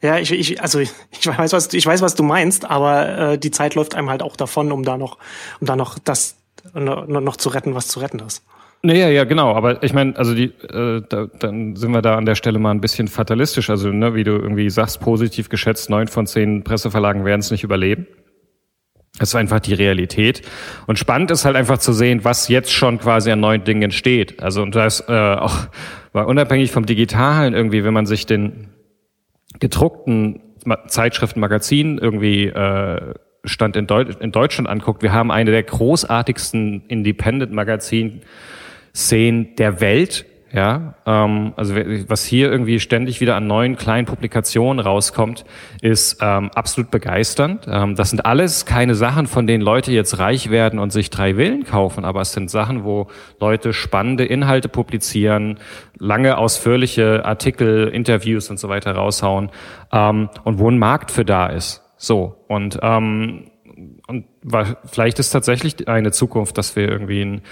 ja, 0.00 0.18
ich, 0.18 0.30
ich 0.32 0.62
also 0.62 0.78
ich 0.78 0.90
weiß 1.24 1.52
was 1.52 1.72
ich 1.72 1.84
weiß 1.84 2.02
was 2.02 2.14
du 2.14 2.22
meinst, 2.22 2.64
aber 2.64 3.32
äh, 3.32 3.38
die 3.38 3.50
Zeit 3.50 3.74
läuft 3.74 3.94
einem 3.94 4.10
halt 4.10 4.22
auch 4.22 4.36
davon, 4.36 4.72
um 4.72 4.84
da 4.84 4.96
noch 4.96 5.18
um 5.60 5.66
da 5.66 5.76
noch 5.76 5.98
das 5.98 6.36
noch, 6.74 7.06
noch 7.06 7.36
zu 7.36 7.48
retten, 7.48 7.74
was 7.74 7.88
zu 7.88 8.00
retten 8.00 8.20
ist. 8.20 8.44
Naja, 8.82 9.08
ja, 9.08 9.24
genau. 9.24 9.54
Aber 9.54 9.82
ich 9.82 9.92
meine, 9.92 10.16
also 10.16 10.34
die, 10.34 10.44
äh, 10.44 11.02
da, 11.08 11.26
dann 11.38 11.74
sind 11.74 11.90
wir 11.90 12.02
da 12.02 12.16
an 12.16 12.26
der 12.26 12.36
Stelle 12.36 12.60
mal 12.60 12.70
ein 12.70 12.80
bisschen 12.80 13.08
fatalistisch. 13.08 13.70
Also, 13.70 13.90
ne, 13.90 14.14
wie 14.14 14.22
du 14.22 14.32
irgendwie 14.32 14.70
sagst, 14.70 15.00
positiv 15.00 15.48
geschätzt, 15.48 15.90
neun 15.90 16.06
von 16.06 16.26
zehn 16.26 16.62
Presseverlagen 16.62 17.24
werden 17.24 17.40
es 17.40 17.50
nicht 17.50 17.64
überleben. 17.64 18.06
Das 19.18 19.30
ist 19.30 19.34
einfach 19.34 19.58
die 19.58 19.74
Realität. 19.74 20.42
Und 20.86 20.96
spannend 20.96 21.32
ist 21.32 21.44
halt 21.44 21.56
einfach 21.56 21.78
zu 21.78 21.92
sehen, 21.92 22.22
was 22.22 22.46
jetzt 22.46 22.72
schon 22.72 23.00
quasi 23.00 23.32
an 23.32 23.40
neuen 23.40 23.64
Dingen 23.64 23.82
entsteht. 23.82 24.40
Also, 24.40 24.62
und 24.62 24.76
da 24.76 24.86
ist 24.86 25.04
äh, 25.08 25.12
auch, 25.12 25.56
weil 26.12 26.26
unabhängig 26.26 26.70
vom 26.70 26.86
Digitalen 26.86 27.54
irgendwie, 27.54 27.82
wenn 27.82 27.94
man 27.94 28.06
sich 28.06 28.26
den 28.26 28.67
gedruckten 29.60 30.40
Zeitschriften, 30.88 31.40
Magazinen 31.40 31.98
irgendwie 31.98 32.46
äh, 32.46 33.14
Stand 33.44 33.76
in, 33.76 33.86
Deut 33.86 34.20
in 34.20 34.32
Deutschland 34.32 34.68
anguckt, 34.68 35.02
wir 35.02 35.12
haben 35.12 35.30
eine 35.30 35.50
der 35.50 35.62
großartigsten 35.62 36.84
Independent-Magazin-Szenen 36.88 39.56
der 39.56 39.80
Welt 39.80 40.26
ja, 40.52 40.94
ähm, 41.04 41.52
also 41.56 41.74
was 42.08 42.24
hier 42.24 42.50
irgendwie 42.50 42.80
ständig 42.80 43.20
wieder 43.20 43.36
an 43.36 43.46
neuen 43.46 43.76
kleinen 43.76 44.06
Publikationen 44.06 44.80
rauskommt, 44.80 45.44
ist 45.82 46.18
ähm, 46.22 46.50
absolut 46.54 46.90
begeisternd. 46.90 47.66
Ähm, 47.70 47.96
das 47.96 48.10
sind 48.10 48.24
alles 48.24 48.64
keine 48.64 48.94
Sachen, 48.94 49.26
von 49.26 49.46
denen 49.46 49.62
Leute 49.62 49.92
jetzt 49.92 50.18
reich 50.18 50.50
werden 50.50 50.78
und 50.78 50.90
sich 50.90 51.10
drei 51.10 51.34
Villen 51.34 51.64
kaufen, 51.64 52.04
aber 52.06 52.22
es 52.22 52.32
sind 52.32 52.50
Sachen, 52.50 52.84
wo 52.84 53.08
Leute 53.40 53.74
spannende 53.74 54.24
Inhalte 54.24 54.70
publizieren, 54.70 55.58
lange 55.98 56.38
ausführliche 56.38 57.26
Artikel, 57.26 57.88
Interviews 57.88 58.48
und 58.48 58.58
so 58.58 58.70
weiter 58.70 58.92
raushauen 58.92 59.50
ähm, 59.92 60.30
und 60.44 60.58
wo 60.58 60.70
ein 60.70 60.78
Markt 60.78 61.10
für 61.10 61.26
da 61.26 61.46
ist. 61.48 61.82
So 61.98 62.44
und 62.48 62.78
ähm, 62.82 63.50
und 64.06 64.24
vielleicht 64.86 65.18
ist 65.18 65.30
tatsächlich 65.30 65.86
eine 65.88 66.10
Zukunft, 66.10 66.58
dass 66.58 66.74
wir 66.74 66.88
irgendwie 66.88 67.22
ein 67.22 67.42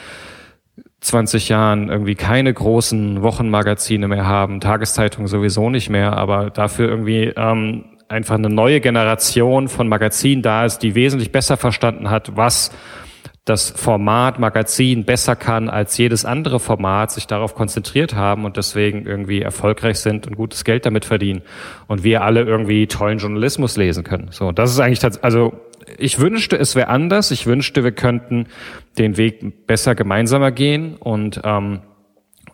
20 1.07 1.49
Jahren 1.49 1.88
irgendwie 1.88 2.14
keine 2.14 2.53
großen 2.53 3.23
Wochenmagazine 3.23 4.09
mehr 4.09 4.27
haben, 4.27 4.61
Tageszeitungen 4.61 5.29
sowieso 5.29 5.71
nicht 5.71 5.90
mehr, 5.90 6.16
aber 6.16 6.51
dafür 6.51 6.88
irgendwie 6.88 7.33
ähm, 7.37 7.85
einfach 8.09 8.37
eine 8.37 8.51
neue 8.51 8.81
Generation 8.81 9.69
von 9.69 9.88
Magazinen 9.88 10.42
da 10.42 10.64
ist, 10.64 10.79
die 10.79 10.95
wesentlich 10.95 11.33
besser 11.33 11.57
verstanden 11.57 12.11
hat, 12.11 12.37
was 12.37 12.71
das 13.45 13.71
Format 13.71 14.40
Magazin 14.40 15.05
besser 15.05 15.37
kann 15.37 15.71
als 15.71 15.97
jedes 15.97 16.25
andere 16.25 16.59
Format, 16.59 17.12
sich 17.12 17.29
darauf 17.29 17.55
konzentriert 17.55 18.14
haben 18.16 18.45
und 18.45 18.57
deswegen 18.57 19.07
irgendwie 19.07 19.40
erfolgreich 19.40 20.01
sind 20.01 20.27
und 20.27 20.35
gutes 20.35 20.64
Geld 20.64 20.85
damit 20.85 21.05
verdienen 21.05 21.42
und 21.87 22.03
wir 22.03 22.23
alle 22.23 22.42
irgendwie 22.42 22.88
tollen 22.88 23.19
Journalismus 23.19 23.77
lesen 23.77 24.03
können. 24.03 24.29
So, 24.33 24.51
das 24.51 24.73
ist 24.73 24.81
eigentlich 24.81 25.05
also 25.23 25.53
ich 25.99 26.19
wünschte, 26.19 26.57
es 26.57 26.75
wäre 26.75 26.88
anders. 26.88 27.31
Ich 27.31 27.47
wünschte, 27.47 27.85
wir 27.85 27.92
könnten 27.92 28.47
den 28.98 29.16
Weg 29.16 29.66
besser 29.66 29.94
gemeinsamer 29.94 30.50
gehen 30.50 30.96
und 30.96 31.40
ähm, 31.44 31.80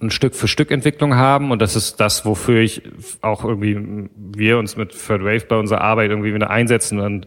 ein 0.02 0.10
Stück 0.10 0.34
für 0.34 0.48
Stück 0.48 0.70
Entwicklung 0.70 1.14
haben. 1.14 1.50
Und 1.50 1.62
das 1.62 1.76
ist 1.76 2.00
das, 2.00 2.24
wofür 2.24 2.60
ich 2.60 2.82
auch 3.20 3.44
irgendwie 3.44 4.08
wir 4.16 4.58
uns 4.58 4.76
mit 4.76 4.90
Third 4.90 5.22
Wave 5.22 5.46
bei 5.48 5.56
unserer 5.56 5.80
Arbeit 5.80 6.10
irgendwie 6.10 6.34
wieder 6.34 6.50
einsetzen. 6.50 6.98
Und 6.98 7.26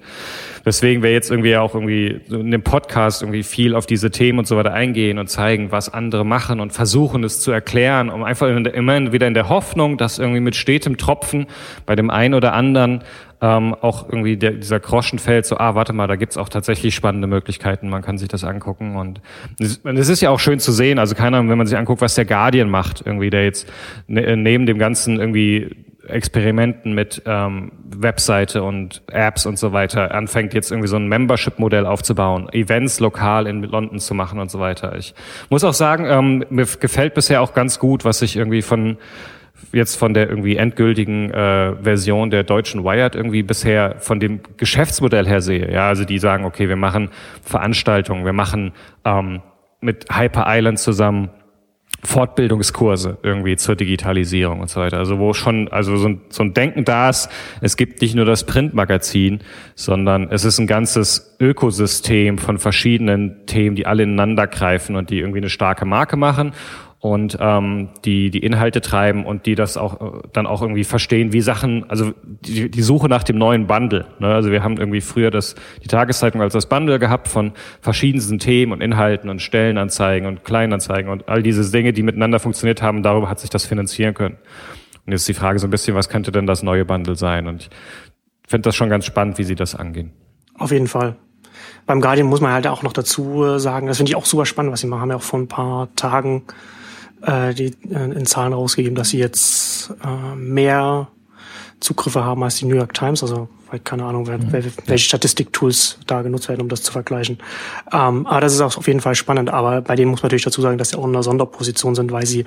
deswegen 0.65 1.01
wir 1.01 1.11
jetzt 1.11 1.31
irgendwie 1.31 1.55
auch 1.55 1.73
irgendwie 1.73 2.21
in 2.29 2.51
dem 2.51 2.63
Podcast 2.63 3.21
irgendwie 3.21 3.43
viel 3.43 3.75
auf 3.75 3.85
diese 3.85 4.11
Themen 4.11 4.39
und 4.39 4.47
so 4.47 4.57
weiter 4.57 4.73
eingehen 4.73 5.17
und 5.17 5.27
zeigen, 5.27 5.71
was 5.71 5.93
andere 5.93 6.25
machen 6.25 6.59
und 6.59 6.73
versuchen 6.73 7.23
es 7.23 7.39
zu 7.39 7.51
erklären, 7.51 8.09
um 8.09 8.23
einfach 8.23 8.47
immer 8.47 9.11
wieder 9.11 9.27
in 9.27 9.33
der 9.33 9.49
Hoffnung, 9.49 9.97
dass 9.97 10.19
irgendwie 10.19 10.41
mit 10.41 10.55
stetem 10.55 10.97
Tropfen 10.97 11.47
bei 11.85 11.95
dem 11.95 12.09
einen 12.09 12.33
oder 12.33 12.53
anderen 12.53 13.03
ähm, 13.41 13.73
auch 13.73 14.07
irgendwie 14.07 14.37
der, 14.37 14.51
dieser 14.51 14.79
Groschen 14.79 15.19
fällt, 15.19 15.45
so, 15.45 15.57
ah, 15.57 15.75
warte 15.75 15.93
mal, 15.93 16.07
da 16.07 16.15
gibt's 16.15 16.37
auch 16.37 16.49
tatsächlich 16.49 16.95
spannende 16.95 17.27
Möglichkeiten, 17.27 17.89
man 17.89 18.01
kann 18.01 18.17
sich 18.17 18.27
das 18.27 18.43
angucken 18.43 18.95
und 18.95 19.21
es 19.59 20.09
ist 20.09 20.21
ja 20.21 20.29
auch 20.29 20.39
schön 20.39 20.59
zu 20.59 20.71
sehen, 20.71 20.99
also 20.99 21.15
keine 21.15 21.37
Ahnung, 21.37 21.49
wenn 21.49 21.57
man 21.57 21.67
sich 21.67 21.77
anguckt, 21.77 22.01
was 22.01 22.15
der 22.15 22.25
Guardian 22.25 22.69
macht, 22.69 23.03
irgendwie, 23.05 23.29
der 23.29 23.43
jetzt 23.43 23.71
ne, 24.07 24.37
neben 24.37 24.65
dem 24.65 24.77
ganzen 24.77 25.19
irgendwie 25.19 25.85
Experimenten 26.07 26.93
mit 26.93 27.21
ähm, 27.25 27.71
Webseite 27.83 28.63
und 28.63 29.01
Apps 29.07 29.45
und 29.45 29.57
so 29.57 29.71
weiter 29.71 30.13
anfängt 30.13 30.53
jetzt 30.53 30.71
irgendwie 30.71 30.87
so 30.87 30.97
ein 30.97 31.07
Membership-Modell 31.07 31.85
aufzubauen, 31.85 32.49
Events 32.51 32.99
lokal 32.99 33.47
in 33.47 33.63
London 33.63 33.99
zu 33.99 34.13
machen 34.13 34.39
und 34.39 34.51
so 34.51 34.59
weiter. 34.59 34.95
Ich 34.97 35.13
muss 35.49 35.63
auch 35.63 35.73
sagen, 35.73 36.05
ähm, 36.05 36.45
mir 36.49 36.65
gefällt 36.79 37.13
bisher 37.13 37.41
auch 37.41 37.53
ganz 37.53 37.79
gut, 37.79 38.05
was 38.05 38.21
ich 38.21 38.35
irgendwie 38.35 38.61
von 38.61 38.97
jetzt 39.71 39.95
von 39.95 40.13
der 40.13 40.29
irgendwie 40.29 40.55
endgültigen 40.55 41.31
äh, 41.31 41.75
Version 41.81 42.29
der 42.29 42.43
deutschen 42.43 42.83
Wired 42.83 43.15
irgendwie 43.15 43.43
bisher 43.43 43.95
von 43.99 44.19
dem 44.19 44.39
Geschäftsmodell 44.57 45.27
her 45.27 45.41
sehe. 45.41 45.71
Ja, 45.71 45.87
also 45.87 46.05
die 46.05 46.19
sagen, 46.19 46.45
okay, 46.45 46.69
wir 46.69 46.75
machen 46.75 47.09
Veranstaltungen, 47.43 48.25
wir 48.25 48.33
machen 48.33 48.73
ähm, 49.03 49.41
mit 49.81 50.05
Hyper 50.11 50.45
Island 50.47 50.79
zusammen 50.79 51.29
Fortbildungskurse 52.03 53.17
irgendwie 53.23 53.55
zur 53.55 53.75
Digitalisierung 53.75 54.59
und 54.59 54.69
so 54.69 54.79
weiter. 54.79 54.97
Also 54.97 55.17
wo 55.19 55.33
schon, 55.33 55.69
also 55.69 55.97
so 55.97 56.09
ein, 56.09 56.21
so 56.29 56.43
ein 56.43 56.53
Denken 56.53 56.85
da 56.85 57.09
ist, 57.09 57.29
es 57.61 57.77
gibt 57.77 58.01
nicht 58.01 58.15
nur 58.15 58.25
das 58.25 58.45
Printmagazin, 58.45 59.39
sondern 59.75 60.29
es 60.29 60.45
ist 60.45 60.59
ein 60.59 60.67
ganzes 60.67 61.35
Ökosystem 61.39 62.37
von 62.37 62.59
verschiedenen 62.59 63.45
Themen, 63.47 63.75
die 63.75 63.87
alle 63.87 64.03
ineinander 64.03 64.47
greifen 64.47 64.95
und 64.95 65.09
die 65.09 65.19
irgendwie 65.19 65.39
eine 65.39 65.49
starke 65.49 65.85
Marke 65.85 66.15
machen 66.15 66.53
und 66.99 67.37
ähm, 67.39 67.89
die 68.03 68.31
die 68.31 68.39
Inhalte 68.39 68.81
treiben 68.81 69.25
und 69.25 69.45
die 69.45 69.55
das 69.55 69.77
auch 69.77 70.01
äh, 70.01 70.21
dann 70.33 70.47
auch 70.47 70.61
irgendwie 70.61 70.83
verstehen, 70.83 71.33
wie 71.33 71.41
Sachen, 71.41 71.89
also 71.89 72.13
die, 72.23 72.69
die 72.69 72.81
Suche 72.81 73.07
nach 73.07 73.23
dem 73.23 73.37
neuen 73.37 73.67
Bundle. 73.67 74.05
Ne? 74.19 74.27
Also 74.27 74.49
wir 74.51 74.63
haben 74.63 74.77
irgendwie 74.77 75.01
früher 75.01 75.29
das 75.29 75.55
die 75.83 75.87
Tageszeitung 75.87 76.41
als 76.41 76.53
das 76.53 76.67
Bundle 76.67 76.97
gehabt 76.97 77.27
von 77.27 77.51
verschiedensten 77.81 78.39
Themen 78.39 78.71
und 78.71 78.81
Inhalten 78.81 79.29
und 79.29 79.41
Stellenanzeigen 79.41 80.27
und 80.27 80.43
Kleinanzeigen 80.43 81.11
und 81.11 81.29
all 81.29 81.43
diese 81.43 81.69
Dinge, 81.69 81.93
die 81.93 82.01
miteinander 82.01 82.39
funktioniert 82.39 82.81
haben. 82.81 83.03
Darüber 83.03 83.29
hat 83.29 83.39
sich 83.39 83.49
das 83.49 83.65
finanzieren 83.65 84.13
können. 84.13 84.37
Und 85.05 85.11
jetzt 85.11 85.21
ist 85.21 85.27
die 85.27 85.33
Frage 85.35 85.59
so 85.59 85.67
ein 85.67 85.71
bisschen, 85.71 85.95
was 85.95 86.09
könnte 86.09 86.31
denn 86.31 86.47
das 86.47 86.63
neue 86.63 86.85
Bundle 86.85 87.15
sein? 87.15 87.47
Und 87.47 87.61
ich 87.61 87.69
finde 88.47 88.67
das 88.67 88.75
schon 88.75 88.89
ganz 88.89 89.05
spannend, 89.05 89.37
wie 89.37 89.43
sie 89.43 89.55
das 89.55 89.75
angehen. 89.75 90.11
Auf 90.57 90.71
jeden 90.71 90.87
Fall. 90.87 91.17
Beim 91.85 92.01
Guardian 92.01 92.27
muss 92.27 92.41
man 92.41 92.51
halt 92.51 92.65
auch 92.65 92.81
noch 92.81 92.93
dazu 92.93 93.43
äh, 93.43 93.59
sagen, 93.59 93.85
das 93.87 93.97
finde 93.97 94.09
ich 94.09 94.15
auch 94.15 94.25
super 94.25 94.45
spannend, 94.45 94.71
was 94.71 94.81
sie 94.81 94.87
machen. 94.87 95.01
Haben 95.01 95.11
ja 95.11 95.17
auch 95.17 95.21
vor 95.21 95.39
ein 95.39 95.47
paar 95.47 95.93
Tagen 95.95 96.43
äh, 97.25 97.53
die 97.53 97.75
äh, 97.89 98.11
in 98.11 98.25
Zahlen 98.25 98.53
rausgegeben, 98.53 98.95
dass 98.95 99.09
sie 99.09 99.19
jetzt 99.19 99.91
äh, 100.03 100.35
mehr 100.35 101.07
Zugriffe 101.79 102.23
haben 102.23 102.43
als 102.43 102.57
die 102.57 102.65
New 102.65 102.75
York 102.75 102.93
Times, 102.93 103.21
also 103.23 103.49
keine 103.79 104.05
Ahnung, 104.05 104.27
wer, 104.27 104.39
wer, 104.51 104.63
welche 104.85 105.05
Statistiktools 105.05 105.99
da 106.07 106.21
genutzt 106.21 106.49
werden, 106.49 106.61
um 106.61 106.69
das 106.69 106.83
zu 106.83 106.91
vergleichen. 106.91 107.39
Ähm, 107.91 108.25
aber 108.25 108.41
das 108.41 108.53
ist 108.53 108.61
auch 108.61 108.77
auf 108.77 108.87
jeden 108.87 109.01
Fall 109.01 109.15
spannend. 109.15 109.49
Aber 109.49 109.81
bei 109.81 109.95
denen 109.95 110.11
muss 110.11 110.21
man 110.21 110.27
natürlich 110.27 110.45
dazu 110.45 110.61
sagen, 110.61 110.77
dass 110.77 110.89
sie 110.89 110.97
auch 110.97 111.03
in 111.05 111.11
einer 111.11 111.23
Sonderposition 111.23 111.95
sind, 111.95 112.11
weil 112.11 112.25
sie 112.25 112.45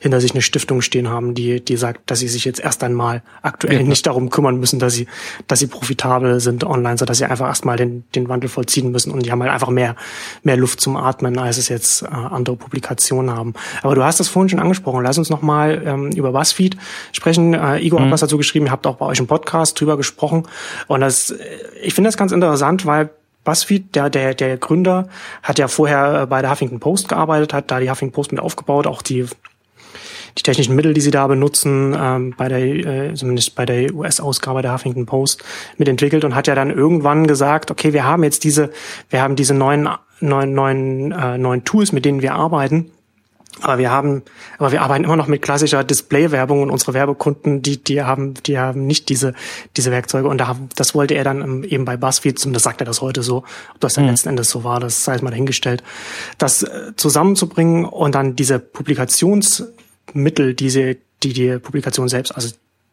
hinter 0.00 0.20
sich 0.20 0.32
eine 0.32 0.42
Stiftung 0.42 0.82
stehen 0.82 1.08
haben, 1.08 1.34
die, 1.34 1.64
die 1.64 1.76
sagt, 1.76 2.10
dass 2.10 2.20
sie 2.20 2.28
sich 2.28 2.44
jetzt 2.44 2.60
erst 2.60 2.82
einmal 2.82 3.22
aktuell 3.42 3.80
ja. 3.80 3.82
nicht 3.82 4.06
darum 4.06 4.30
kümmern 4.30 4.58
müssen, 4.58 4.78
dass 4.78 4.94
sie, 4.94 5.06
dass 5.46 5.58
sie 5.58 5.66
profitabel 5.66 6.40
sind 6.40 6.64
online, 6.64 6.98
so 6.98 7.04
dass 7.04 7.18
sie 7.18 7.24
einfach 7.24 7.46
erstmal 7.46 7.76
den, 7.76 8.04
den 8.14 8.28
Wandel 8.28 8.48
vollziehen 8.48 8.90
müssen. 8.90 9.12
Und 9.12 9.26
die 9.26 9.32
haben 9.32 9.42
halt 9.42 9.52
einfach 9.52 9.70
mehr, 9.70 9.96
mehr 10.42 10.56
Luft 10.56 10.80
zum 10.80 10.96
Atmen, 10.96 11.38
als 11.38 11.58
es 11.58 11.68
jetzt 11.68 12.02
äh, 12.02 12.06
andere 12.06 12.56
Publikationen 12.56 13.34
haben. 13.34 13.54
Aber 13.82 13.94
du 13.94 14.04
hast 14.04 14.20
das 14.20 14.28
vorhin 14.28 14.48
schon 14.48 14.60
angesprochen. 14.60 15.02
Lass 15.02 15.18
uns 15.18 15.30
nochmal 15.30 15.82
ähm, 15.84 16.10
über 16.12 16.32
BuzzFeed 16.32 16.76
sprechen. 17.12 17.54
Äh, 17.54 17.78
Igor 17.78 18.00
mhm. 18.00 18.04
hat 18.04 18.12
was 18.12 18.20
dazu 18.20 18.36
geschrieben. 18.36 18.66
Ihr 18.66 18.72
habt 18.72 18.86
auch 18.86 18.96
bei 18.96 19.06
euch 19.06 19.18
im 19.18 19.26
Podcast 19.26 19.80
drüber 19.80 19.96
gesprochen. 19.96 20.44
Und 20.86 21.00
das, 21.00 21.34
ich 21.82 21.94
finde 21.94 22.08
das 22.08 22.16
ganz 22.16 22.32
interessant, 22.32 22.86
weil 22.86 23.10
BuzzFeed, 23.44 23.94
der, 23.94 24.10
der, 24.10 24.34
der 24.34 24.56
Gründer, 24.58 25.08
hat 25.42 25.58
ja 25.58 25.68
vorher 25.68 26.26
bei 26.26 26.42
der 26.42 26.50
Huffington 26.50 26.80
Post 26.80 27.08
gearbeitet, 27.08 27.54
hat 27.54 27.70
da 27.70 27.80
die 27.80 27.90
Huffington 27.90 28.14
Post 28.14 28.32
mit 28.32 28.40
aufgebaut, 28.40 28.86
auch 28.86 29.02
die, 29.02 29.26
die 30.36 30.42
technischen 30.42 30.76
Mittel, 30.76 30.92
die 30.92 31.00
sie 31.00 31.10
da 31.10 31.26
benutzen, 31.26 31.96
ähm, 31.98 32.34
bei 32.36 32.48
der, 32.48 32.58
äh, 32.58 33.14
zumindest 33.14 33.54
bei 33.54 33.64
der 33.64 33.94
US-Ausgabe 33.94 34.62
der 34.62 34.72
Huffington 34.74 35.06
Post 35.06 35.42
mitentwickelt 35.78 36.24
und 36.24 36.34
hat 36.34 36.46
ja 36.46 36.54
dann 36.54 36.70
irgendwann 36.70 37.26
gesagt, 37.26 37.70
okay, 37.70 37.92
wir 37.92 38.04
haben 38.04 38.24
jetzt 38.24 38.44
diese, 38.44 38.70
wir 39.08 39.22
haben 39.22 39.36
diese 39.36 39.54
neuen, 39.54 39.88
neuen, 40.20 40.54
neuen, 40.54 41.12
äh, 41.12 41.38
neuen 41.38 41.64
Tools, 41.64 41.92
mit 41.92 42.04
denen 42.04 42.20
wir 42.20 42.34
arbeiten 42.34 42.90
aber 43.62 43.78
wir 43.78 43.90
haben, 43.90 44.22
aber 44.58 44.72
wir 44.72 44.82
arbeiten 44.82 45.04
immer 45.04 45.16
noch 45.16 45.26
mit 45.26 45.42
klassischer 45.42 45.84
Display-Werbung 45.84 46.62
und 46.62 46.70
unsere 46.70 46.94
Werbekunden, 46.94 47.62
die, 47.62 47.82
die 47.82 48.02
haben, 48.02 48.34
die 48.46 48.58
haben 48.58 48.86
nicht 48.86 49.08
diese, 49.08 49.34
diese 49.76 49.90
Werkzeuge. 49.90 50.28
Und 50.28 50.38
da, 50.38 50.56
das 50.76 50.94
wollte 50.94 51.14
er 51.14 51.24
dann 51.24 51.64
eben 51.64 51.84
bei 51.84 51.96
BuzzFeed, 51.96 52.44
und 52.46 52.52
das 52.52 52.62
sagt 52.62 52.80
er 52.80 52.84
das 52.84 53.00
heute 53.00 53.22
so, 53.22 53.38
ob 53.74 53.80
das 53.80 53.94
dann 53.94 54.04
mhm. 54.04 54.10
letzten 54.10 54.30
Endes 54.30 54.50
so 54.50 54.64
war, 54.64 54.80
das 54.80 55.04
sei 55.04 55.14
es 55.14 55.22
mal 55.22 55.30
dahingestellt, 55.30 55.82
das 56.38 56.62
äh, 56.62 56.92
zusammenzubringen 56.96 57.84
und 57.84 58.14
dann 58.14 58.36
diese 58.36 58.58
Publikationsmittel, 58.58 60.54
diese, 60.54 60.96
die 61.22 61.32
die 61.32 61.58
Publikation 61.58 62.08
selbst, 62.08 62.34
also 62.34 62.50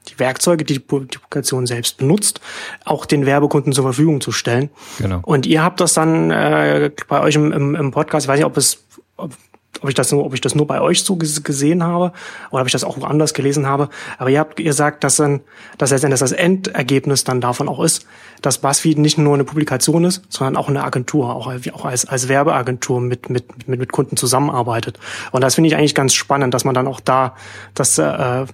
die 0.09 0.19
Werkzeuge, 0.19 0.63
die 0.63 0.73
die 0.73 0.79
Publikation 0.79 1.67
selbst 1.67 1.97
benutzt, 1.97 2.41
auch 2.85 3.05
den 3.05 3.25
Werbekunden 3.25 3.73
zur 3.73 3.83
Verfügung 3.83 4.21
zu 4.21 4.31
stellen. 4.31 4.69
Genau. 4.99 5.19
Und 5.23 5.45
ihr 5.45 5.63
habt 5.63 5.81
das 5.81 5.93
dann 5.93 6.31
äh, 6.31 6.91
bei 7.07 7.21
euch 7.21 7.35
im, 7.35 7.51
im, 7.51 7.75
im 7.75 7.91
Podcast, 7.91 8.25
ich 8.25 8.29
weiß 8.29 8.37
nicht, 8.37 8.45
ob 8.45 8.57
es 8.57 8.83
ob 9.17 9.33
ob 9.81 9.89
ich 9.89 9.95
das 9.95 10.11
nur, 10.11 10.25
ob 10.25 10.33
ich 10.33 10.41
das 10.41 10.55
nur 10.55 10.67
bei 10.67 10.81
euch 10.81 11.03
so 11.03 11.15
gesehen 11.15 11.83
habe 11.83 12.11
oder 12.51 12.61
ob 12.61 12.67
ich 12.67 12.73
das 12.73 12.83
auch 12.83 12.99
woanders 12.99 13.33
gelesen 13.33 13.67
habe. 13.67 13.89
Aber 14.17 14.29
ihr 14.29 14.39
habt, 14.39 14.59
ihr 14.59 14.73
sagt, 14.73 15.03
dass 15.03 15.17
dann, 15.17 15.41
dass 15.77 15.91
letztendlich 15.91 16.19
das 16.19 16.31
Endergebnis 16.31 17.23
dann 17.23 17.41
davon 17.41 17.69
auch 17.69 17.83
ist, 17.83 18.05
dass 18.41 18.59
BuzzFeed 18.59 18.97
nicht 18.97 19.17
nur 19.17 19.33
eine 19.33 19.43
Publikation 19.43 20.03
ist, 20.03 20.23
sondern 20.29 20.57
auch 20.57 20.69
eine 20.69 20.83
Agentur, 20.83 21.35
auch, 21.35 21.51
auch 21.73 21.85
als, 21.85 22.05
als 22.05 22.27
Werbeagentur 22.27 23.01
mit, 23.01 23.29
mit, 23.29 23.67
mit, 23.67 23.79
mit 23.79 23.91
Kunden 23.91 24.17
zusammenarbeitet. 24.17 24.99
Und 25.31 25.41
das 25.41 25.55
finde 25.55 25.69
ich 25.69 25.75
eigentlich 25.75 25.95
ganz 25.95 26.13
spannend, 26.13 26.53
dass 26.53 26.65
man 26.65 26.75
dann 26.75 26.87
auch 26.87 26.99
da, 26.99 27.35
das, 27.73 27.97
äh, 27.97 28.45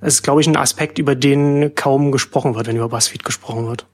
ist, 0.00 0.22
glaube 0.22 0.40
ich, 0.40 0.46
ein 0.46 0.56
Aspekt, 0.56 0.98
über 0.98 1.14
den 1.14 1.74
kaum 1.74 2.12
gesprochen 2.12 2.54
wird, 2.54 2.66
wenn 2.66 2.76
über 2.76 2.88
BuzzFeed 2.88 3.24
gesprochen 3.24 3.66
wird. 3.66 3.86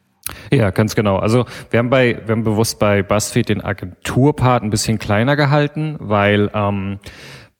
Ja, 0.51 0.71
ganz 0.71 0.95
genau. 0.95 1.17
Also 1.17 1.45
wir 1.71 1.79
haben 1.79 1.91
bei, 1.91 2.19
wir 2.25 2.33
haben 2.33 2.45
bewusst 2.45 2.79
bei 2.79 3.03
BuzzFeed 3.03 3.49
den 3.49 3.61
Agenturpart 3.61 4.63
ein 4.63 4.71
bisschen 4.71 4.99
kleiner 4.99 5.37
gehalten, 5.37 5.97
weil 6.01 6.51
ähm, 6.55 6.99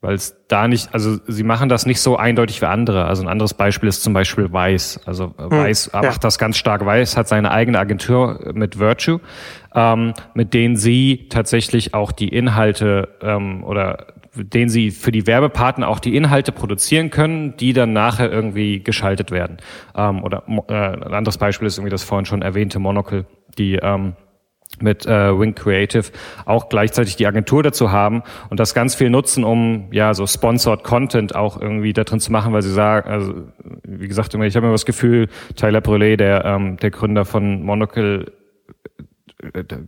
weil 0.05 0.13
es 0.13 0.35
da 0.47 0.67
nicht, 0.67 0.93
also 0.93 1.17
sie 1.25 1.41
machen 1.41 1.67
das 1.67 1.87
nicht 1.87 1.99
so 1.99 2.15
eindeutig 2.15 2.61
wie 2.61 2.67
andere. 2.67 3.05
Also 3.05 3.23
ein 3.23 3.27
anderes 3.27 3.55
Beispiel 3.55 3.89
ist 3.89 4.03
zum 4.03 4.13
Beispiel 4.13 4.53
Weiß. 4.53 4.99
Also 5.05 5.33
äh, 5.39 5.43
hm, 5.43 5.51
Weiß 5.51 5.89
ja. 5.93 6.03
macht 6.03 6.23
das 6.23 6.37
ganz 6.37 6.57
stark. 6.57 6.85
Weiß 6.85 7.17
hat 7.17 7.27
seine 7.27 7.49
eigene 7.49 7.79
Agentur 7.79 8.51
mit 8.53 8.77
Virtue, 8.77 9.19
ähm, 9.73 10.13
mit 10.35 10.53
denen 10.53 10.75
sie 10.75 11.27
tatsächlich 11.29 11.95
auch 11.95 12.11
die 12.11 12.29
Inhalte 12.29 13.17
ähm, 13.21 13.63
oder 13.63 14.13
den 14.35 14.69
sie 14.69 14.91
für 14.91 15.11
die 15.11 15.27
Werbepartner 15.27 15.87
auch 15.87 15.99
die 15.99 16.15
Inhalte 16.15 16.51
produzieren 16.51 17.09
können, 17.09 17.55
die 17.57 17.73
dann 17.73 17.93
nachher 17.93 18.31
irgendwie 18.31 18.83
geschaltet 18.83 19.31
werden. 19.31 19.57
Ähm, 19.95 20.23
oder 20.23 20.43
äh, 20.67 20.73
ein 20.73 21.13
anderes 21.13 21.37
Beispiel 21.37 21.67
ist 21.67 21.77
irgendwie 21.77 21.91
das 21.91 22.03
vorhin 22.03 22.25
schon 22.25 22.41
erwähnte 22.41 22.79
Monocle, 22.79 23.25
die 23.57 23.75
ähm, 23.75 24.15
mit 24.79 25.05
äh, 25.05 25.39
Wing 25.39 25.55
Creative 25.55 26.11
auch 26.45 26.69
gleichzeitig 26.69 27.15
die 27.15 27.27
Agentur 27.27 27.63
dazu 27.63 27.91
haben 27.91 28.23
und 28.49 28.59
das 28.59 28.73
ganz 28.73 28.95
viel 28.95 29.09
nutzen, 29.09 29.43
um 29.43 29.87
ja 29.91 30.13
so 30.13 30.27
sponsored 30.27 30.83
Content 30.83 31.35
auch 31.35 31.59
irgendwie 31.59 31.93
da 31.93 32.03
drin 32.03 32.19
zu 32.19 32.31
machen, 32.31 32.51
weil 32.51 32.61
sie 32.61 32.73
sagen, 32.73 33.09
also 33.09 33.33
wie 33.83 34.07
gesagt, 34.07 34.33
ich 34.33 34.55
habe 34.55 34.65
immer 34.65 34.73
das 34.73 34.85
Gefühl, 34.85 35.29
Tyler 35.55 35.79
Brûlé, 35.79 36.17
der 36.17 36.45
ähm, 36.45 36.77
der 36.77 36.91
Gründer 36.91 37.25
von 37.25 37.63
Monocle 37.63 38.31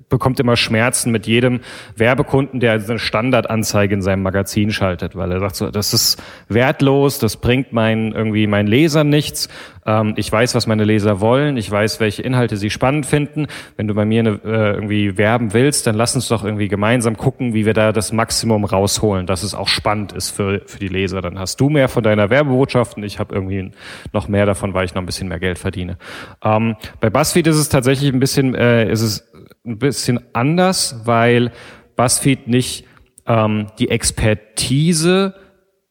bekommt 0.10 0.40
immer 0.40 0.58
Schmerzen 0.58 1.12
mit 1.12 1.26
jedem 1.26 1.62
Werbekunden, 1.96 2.60
der 2.60 2.74
eine 2.74 3.00
Standardanzeige 3.00 3.96
in 3.96 4.02
seinem 4.02 4.24
Magazin 4.24 4.72
schaltet, 4.72 5.16
weil 5.16 5.32
er 5.32 5.40
sagt 5.40 5.56
so, 5.56 5.72
das 5.72 5.94
ist 5.94 6.22
wertlos, 6.50 7.20
das 7.20 7.38
bringt 7.38 7.74
meinen 7.74 8.12
irgendwie 8.12 8.46
meinen 8.48 8.68
Lesern 8.68 9.10
nichts. 9.10 9.48
Ähm, 9.88 10.14
ich 10.18 10.32
weiß, 10.32 10.54
was 10.54 10.68
meine 10.68 10.84
Leser 10.84 11.22
wollen, 11.22 11.58
ich 11.58 11.72
weiß, 11.72 12.00
welche 12.00 12.22
Inhalte 12.22 12.58
sie 12.58 12.70
spannend 12.70 13.06
finden. 13.06 13.48
Wenn 13.78 13.88
du 13.88 13.96
bei 13.96 14.06
mir 14.06 14.20
eine, 14.20 14.40
äh, 14.44 14.74
irgendwie 14.74 15.18
werben 15.18 15.54
willst, 15.54 15.88
dann 15.88 15.96
lass 15.96 16.14
uns 16.14 16.28
doch 16.28 16.44
irgendwie 16.44 16.68
gemeinsam 16.68 17.18
gucken, 17.18 17.54
wie 17.54 17.66
wir 17.66 17.74
da 17.74 17.92
das 17.92 18.12
Maximum 18.12 18.66
rausholen, 18.66 19.26
dass 19.26 19.44
es 19.44 19.56
auch 19.56 19.70
spannend 19.70 20.12
ist 20.12 20.30
für 20.30 20.62
für 20.66 20.80
die 20.80 20.90
Leser. 20.90 21.22
Dann 21.22 21.40
hast 21.40 21.60
du 21.60 21.70
mehr 21.70 21.88
von 21.88 22.04
deiner 22.04 22.30
Werbebotschaft 22.30 22.98
und 22.98 23.04
ich 23.04 23.18
habe 23.18 23.34
irgendwie 23.34 23.72
noch 24.12 24.28
mehr 24.28 24.46
davon, 24.46 24.74
weil 24.74 24.86
ich 24.86 24.94
noch 24.94 25.02
ein 25.02 25.06
bisschen 25.06 25.30
mehr 25.30 25.40
Geld 25.40 25.58
verdiene. 25.58 25.98
Ähm, 26.44 26.76
bei 27.00 27.10
BuzzFeed 27.10 27.48
ist 27.48 27.58
es 27.58 27.70
tatsächlich 27.70 28.12
ein 28.12 28.20
bisschen, 28.20 28.54
äh, 28.54 28.92
ist 28.92 29.02
es 29.02 29.32
ein 29.66 29.80
bisschen 29.80 30.20
anders, 30.34 31.02
weil 31.06 31.52
BuzzFeed 31.96 32.48
nicht 32.48 32.86
ähm, 33.26 33.68
die 33.80 33.90
Expertise 33.90 35.34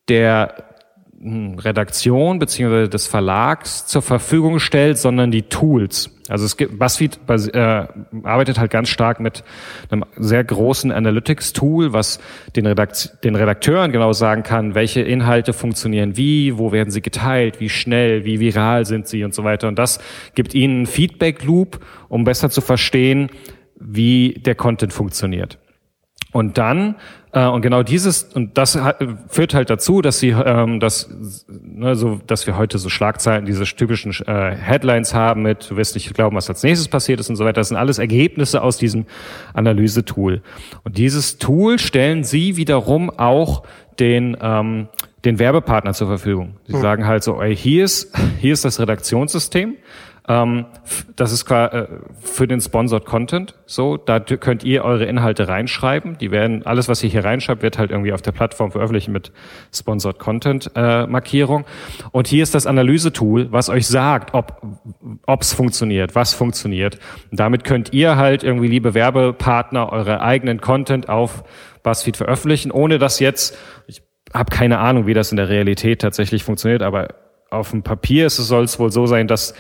der 0.09 0.76
Redaktion 1.23 2.39
beziehungsweise 2.39 2.89
des 2.89 3.07
Verlags 3.07 3.87
zur 3.87 4.03
Verfügung 4.03 4.59
stellt, 4.59 4.99
sondern 4.99 5.31
die 5.31 5.43
Tools. 5.43 6.11
Also 6.29 6.45
es 6.45 6.57
gibt 6.57 6.79
BuzzFeed 6.79 7.21
äh, 7.55 7.87
arbeitet 8.25 8.59
halt 8.59 8.71
ganz 8.71 8.89
stark 8.89 9.21
mit 9.21 9.45
einem 9.91 10.05
sehr 10.17 10.43
großen 10.45 10.93
Analytics-Tool, 10.93 11.93
was 11.93 12.21
den, 12.55 12.67
Redakt 12.67 13.25
den 13.25 13.37
Redakteuren 13.37 13.93
genau 13.93 14.13
sagen 14.13 14.43
kann, 14.43 14.75
welche 14.75 15.01
Inhalte 15.01 15.53
funktionieren 15.53 16.17
wie, 16.17 16.59
wo 16.59 16.73
werden 16.73 16.91
sie 16.91 17.03
geteilt, 17.03 17.61
wie 17.61 17.69
schnell, 17.69 18.25
wie 18.25 18.41
viral 18.41 18.85
sind 18.85 19.07
sie 19.07 19.25
und 19.25 19.35
so 19.35 19.45
weiter. 19.45 19.69
Und 19.69 19.79
das 19.79 20.01
gibt 20.35 20.55
ihnen 20.55 20.77
einen 20.77 20.87
Feedback-Loop, 20.87 21.81
um 22.09 22.25
besser 22.25 22.51
zu 22.51 22.61
verstehen, 22.61 23.31
wie 23.79 24.35
der 24.45 24.55
Content 24.55 24.93
funktioniert. 24.93 25.59
Und 26.33 26.59
dann, 26.59 26.97
und 27.45 27.61
genau 27.61 27.83
dieses, 27.83 28.25
und 28.25 28.57
das 28.57 28.79
führt 29.29 29.53
halt 29.53 29.69
dazu, 29.69 30.01
dass 30.01 30.19
sie, 30.21 30.31
ähm, 30.31 30.81
dass, 30.81 31.11
ne, 31.49 31.95
so, 31.95 32.19
dass 32.27 32.47
wir 32.47 32.57
heute 32.57 32.79
so 32.79 32.89
Schlagzeilen, 32.89 33.45
diese 33.45 33.65
typischen 33.65 34.13
äh, 34.27 34.55
Headlines 34.57 35.13
haben 35.13 35.43
mit, 35.43 35.71
du 35.71 35.77
wirst 35.77 35.95
nicht 35.95 36.15
glauben, 36.15 36.35
was 36.35 36.49
als 36.49 36.63
nächstes 36.63 36.89
passiert 36.89 37.21
ist 37.21 37.29
und 37.29 37.37
so 37.37 37.45
weiter. 37.45 37.61
Das 37.61 37.69
sind 37.69 37.77
alles 37.77 37.99
Ergebnisse 37.99 38.63
aus 38.63 38.79
diesem 38.79 39.05
Analysetool. 39.53 40.41
Und 40.85 40.97
dieses 40.97 41.37
Tool 41.37 41.79
stellen 41.79 42.25
sie 42.25 42.57
wiederum 42.57 43.11
auch 43.11 43.65
den, 43.99 44.37
ähm, 44.41 44.89
den 45.27 45.39
Werbepartner 45.39 45.93
zur 45.93 46.07
Verfügung. 46.07 46.57
Sie 46.67 46.75
hm. 46.75 46.81
sagen 46.81 47.07
halt 47.07 47.23
so, 47.23 47.43
ey, 47.43 47.55
hier 47.55 47.85
ist, 47.85 48.17
hier 48.39 48.53
ist 48.53 48.65
das 48.65 48.81
Redaktionssystem. 48.81 49.77
Ähm, 50.29 50.67
das 51.15 51.33
ist 51.33 51.49
äh, 51.51 51.87
für 52.21 52.49
den 52.49 52.61
Sponsored 52.61 53.05
Content 53.05 53.55
so. 53.67 53.97
Da 53.97 54.19
könnt 54.19 54.65
ihr 54.65 54.85
eure 54.85 55.05
Inhalte 55.05 55.49
reinschreiben. 55.49 56.19
Die 56.19 56.31
werden, 56.31 56.67
alles, 56.67 56.89
was 56.89 57.03
ihr 57.03 57.11
hier 57.11 57.25
reinschreibt, 57.25 57.63
wird 57.63 57.79
halt 57.79 57.91
irgendwie 57.91 58.13
auf 58.13 58.23
der 58.23 58.33
Plattform 58.33 58.73
veröffentlicht 58.73 59.09
mit 59.09 59.33
Sponsored 59.73 60.19
Content 60.19 60.71
äh, 60.75 61.07
Markierung. 61.07 61.65
Und 62.11 62.27
hier 62.27 62.43
ist 62.43 62.55
das 62.55 62.67
Analysetool, 62.67 63.53
was 63.53 63.69
euch 63.69 63.87
sagt, 63.87 64.35
ob 64.35 65.41
es 65.41 65.53
funktioniert, 65.55 66.15
was 66.15 66.35
funktioniert. 66.35 66.99
Und 67.31 67.39
damit 67.39 67.65
könnt 67.65 67.93
ihr 67.93 68.17
halt 68.17 68.43
irgendwie, 68.43 68.69
liebe 68.69 68.95
Werbepartner, 68.95 69.93
eure 69.93 70.21
eigenen 70.21 70.61
Content 70.61 71.09
auf 71.09 71.45
BuzzFeed 71.85 72.17
veröffentlichen, 72.17 72.73
ohne 72.73 72.99
dass 72.99 73.21
jetzt, 73.21 73.57
ich 73.87 74.03
habe 74.35 74.51
keine 74.51 74.81
Ahnung, 74.81 75.07
wie 75.07 75.15
das 75.15 75.31
in 75.31 75.37
der 75.37 75.49
Realität 75.49 76.01
tatsächlich 76.01 76.43
funktioniert, 76.43 76.83
aber 76.83 77.09
auf 77.51 77.71
dem 77.71 77.83
Papier 77.83 78.29
soll 78.29 78.65
es 78.65 78.79
wohl 78.79 78.91
so 78.91 79.07
sein, 79.07 79.29
dass 79.29 79.55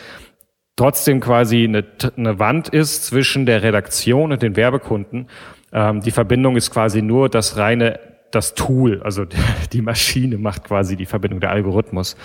trotzdem 0.76 1.20
quasi 1.20 1.64
eine, 1.64 1.84
eine 2.16 2.38
Wand 2.38 2.68
ist 2.68 3.06
zwischen 3.06 3.46
der 3.46 3.62
Redaktion 3.62 4.32
und 4.32 4.42
den 4.42 4.56
Werbekunden. 4.56 5.28
Ähm, 5.72 6.00
die 6.00 6.10
Verbindung 6.10 6.56
ist 6.56 6.70
quasi 6.70 7.02
nur 7.02 7.28
das 7.28 7.56
reine, 7.56 7.98
das 8.30 8.54
Tool, 8.54 9.02
also 9.02 9.24
die 9.72 9.82
Maschine 9.82 10.38
macht 10.38 10.64
quasi 10.64 10.96
die 10.96 11.06
Verbindung, 11.06 11.40
der 11.40 11.50
Algorithmus. 11.50 12.16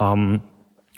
Ähm, 0.00 0.40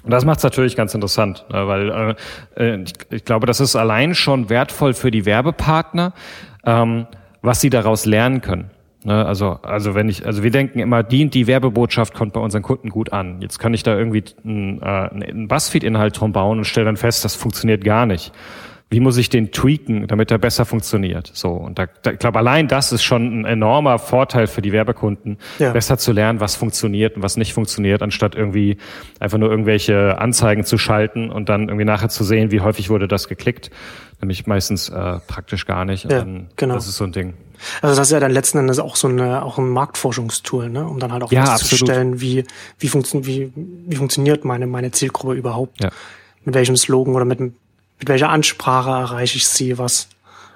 und 0.02 0.10
das 0.10 0.24
macht 0.24 0.38
es 0.38 0.44
natürlich 0.44 0.76
ganz 0.76 0.94
interessant, 0.94 1.44
ne, 1.52 1.66
weil 1.66 2.16
äh, 2.56 2.74
äh, 2.74 2.82
ich, 2.82 2.92
ich, 3.10 3.24
glaube, 3.24 3.46
das 3.46 3.60
ist 3.60 3.76
allein 3.76 4.14
schon 4.14 4.48
wertvoll 4.48 4.94
für 4.94 5.10
die 5.10 5.26
Werbepartner, 5.26 6.14
ähm, 6.64 7.06
was 7.42 7.60
sie 7.60 7.68
daraus 7.68 8.06
lernen 8.06 8.40
können. 8.40 8.70
Ne, 9.02 9.24
also, 9.24 9.58
also 9.62 9.94
wenn 9.94 10.10
ich, 10.10 10.26
also 10.26 10.42
wir 10.42 10.50
denken 10.50 10.78
immer, 10.78 11.02
dient 11.02 11.32
die 11.32 11.46
Werbebotschaft 11.46 12.12
kommt 12.12 12.34
bei 12.34 12.40
unseren 12.40 12.62
Kunden 12.62 12.90
gut 12.90 13.12
an. 13.12 13.40
Jetzt 13.40 13.58
kann 13.58 13.72
ich 13.72 13.82
da 13.82 13.96
irgendwie 13.96 14.24
einen, 14.44 14.82
äh, 14.82 14.84
einen 14.84 15.48
Buzzfeed-Inhalt 15.48 16.20
drum 16.20 16.32
bauen 16.32 16.58
und 16.58 16.64
stelle 16.64 16.84
dann 16.84 16.98
fest, 16.98 17.24
das 17.24 17.34
funktioniert 17.34 17.82
gar 17.82 18.04
nicht. 18.04 18.32
Wie 18.92 19.00
muss 19.00 19.16
ich 19.16 19.28
den 19.28 19.52
tweaken, 19.52 20.08
damit 20.08 20.32
er 20.32 20.38
besser 20.38 20.64
funktioniert? 20.64 21.30
So 21.32 21.50
und 21.52 21.78
da, 21.78 21.86
da 22.02 22.10
ich 22.10 22.18
glaube, 22.18 22.40
allein 22.40 22.66
das 22.66 22.90
ist 22.92 23.04
schon 23.04 23.40
ein 23.40 23.44
enormer 23.44 24.00
Vorteil 24.00 24.48
für 24.48 24.62
die 24.62 24.72
Werbekunden, 24.72 25.38
ja. 25.60 25.72
besser 25.72 25.96
zu 25.96 26.12
lernen, 26.12 26.40
was 26.40 26.56
funktioniert 26.56 27.16
und 27.16 27.22
was 27.22 27.36
nicht 27.36 27.54
funktioniert, 27.54 28.02
anstatt 28.02 28.34
irgendwie 28.34 28.78
einfach 29.20 29.38
nur 29.38 29.48
irgendwelche 29.48 30.18
Anzeigen 30.18 30.64
zu 30.64 30.76
schalten 30.76 31.30
und 31.30 31.48
dann 31.48 31.68
irgendwie 31.68 31.84
nachher 31.84 32.08
zu 32.08 32.24
sehen, 32.24 32.50
wie 32.50 32.60
häufig 32.60 32.90
wurde 32.90 33.06
das 33.06 33.28
geklickt. 33.28 33.70
Nämlich 34.20 34.46
meistens 34.46 34.88
äh, 34.88 35.20
praktisch 35.26 35.66
gar 35.66 35.84
nicht. 35.84 36.10
Ja, 36.10 36.26
genau. 36.56 36.74
Das 36.74 36.86
ist 36.86 36.96
so 36.96 37.04
ein 37.04 37.12
Ding. 37.12 37.34
Also 37.82 37.96
das 37.96 38.08
ist 38.08 38.12
ja 38.12 38.20
dann 38.20 38.32
letzten 38.32 38.58
Endes 38.58 38.78
auch 38.78 38.96
so 38.96 39.08
eine, 39.08 39.42
auch 39.42 39.58
ein 39.58 39.68
Marktforschungstool, 39.68 40.68
ne? 40.68 40.86
um 40.86 40.98
dann 40.98 41.12
halt 41.12 41.22
auch 41.22 41.32
ja, 41.32 41.46
festzustellen, 41.46 42.20
wie, 42.20 42.44
wie, 42.78 42.88
funktio 42.88 43.26
wie, 43.26 43.52
wie 43.54 43.96
funktioniert 43.96 44.44
meine, 44.44 44.66
meine 44.66 44.90
Zielgruppe 44.90 45.34
überhaupt. 45.34 45.82
Ja. 45.82 45.90
Mit 46.44 46.54
welchem 46.54 46.76
Slogan 46.76 47.14
oder 47.14 47.24
mit, 47.24 47.40
mit 47.40 47.54
welcher 48.00 48.30
Ansprache 48.30 48.90
erreiche 48.90 49.36
ich 49.36 49.46
sie, 49.46 49.78
was. 49.78 50.08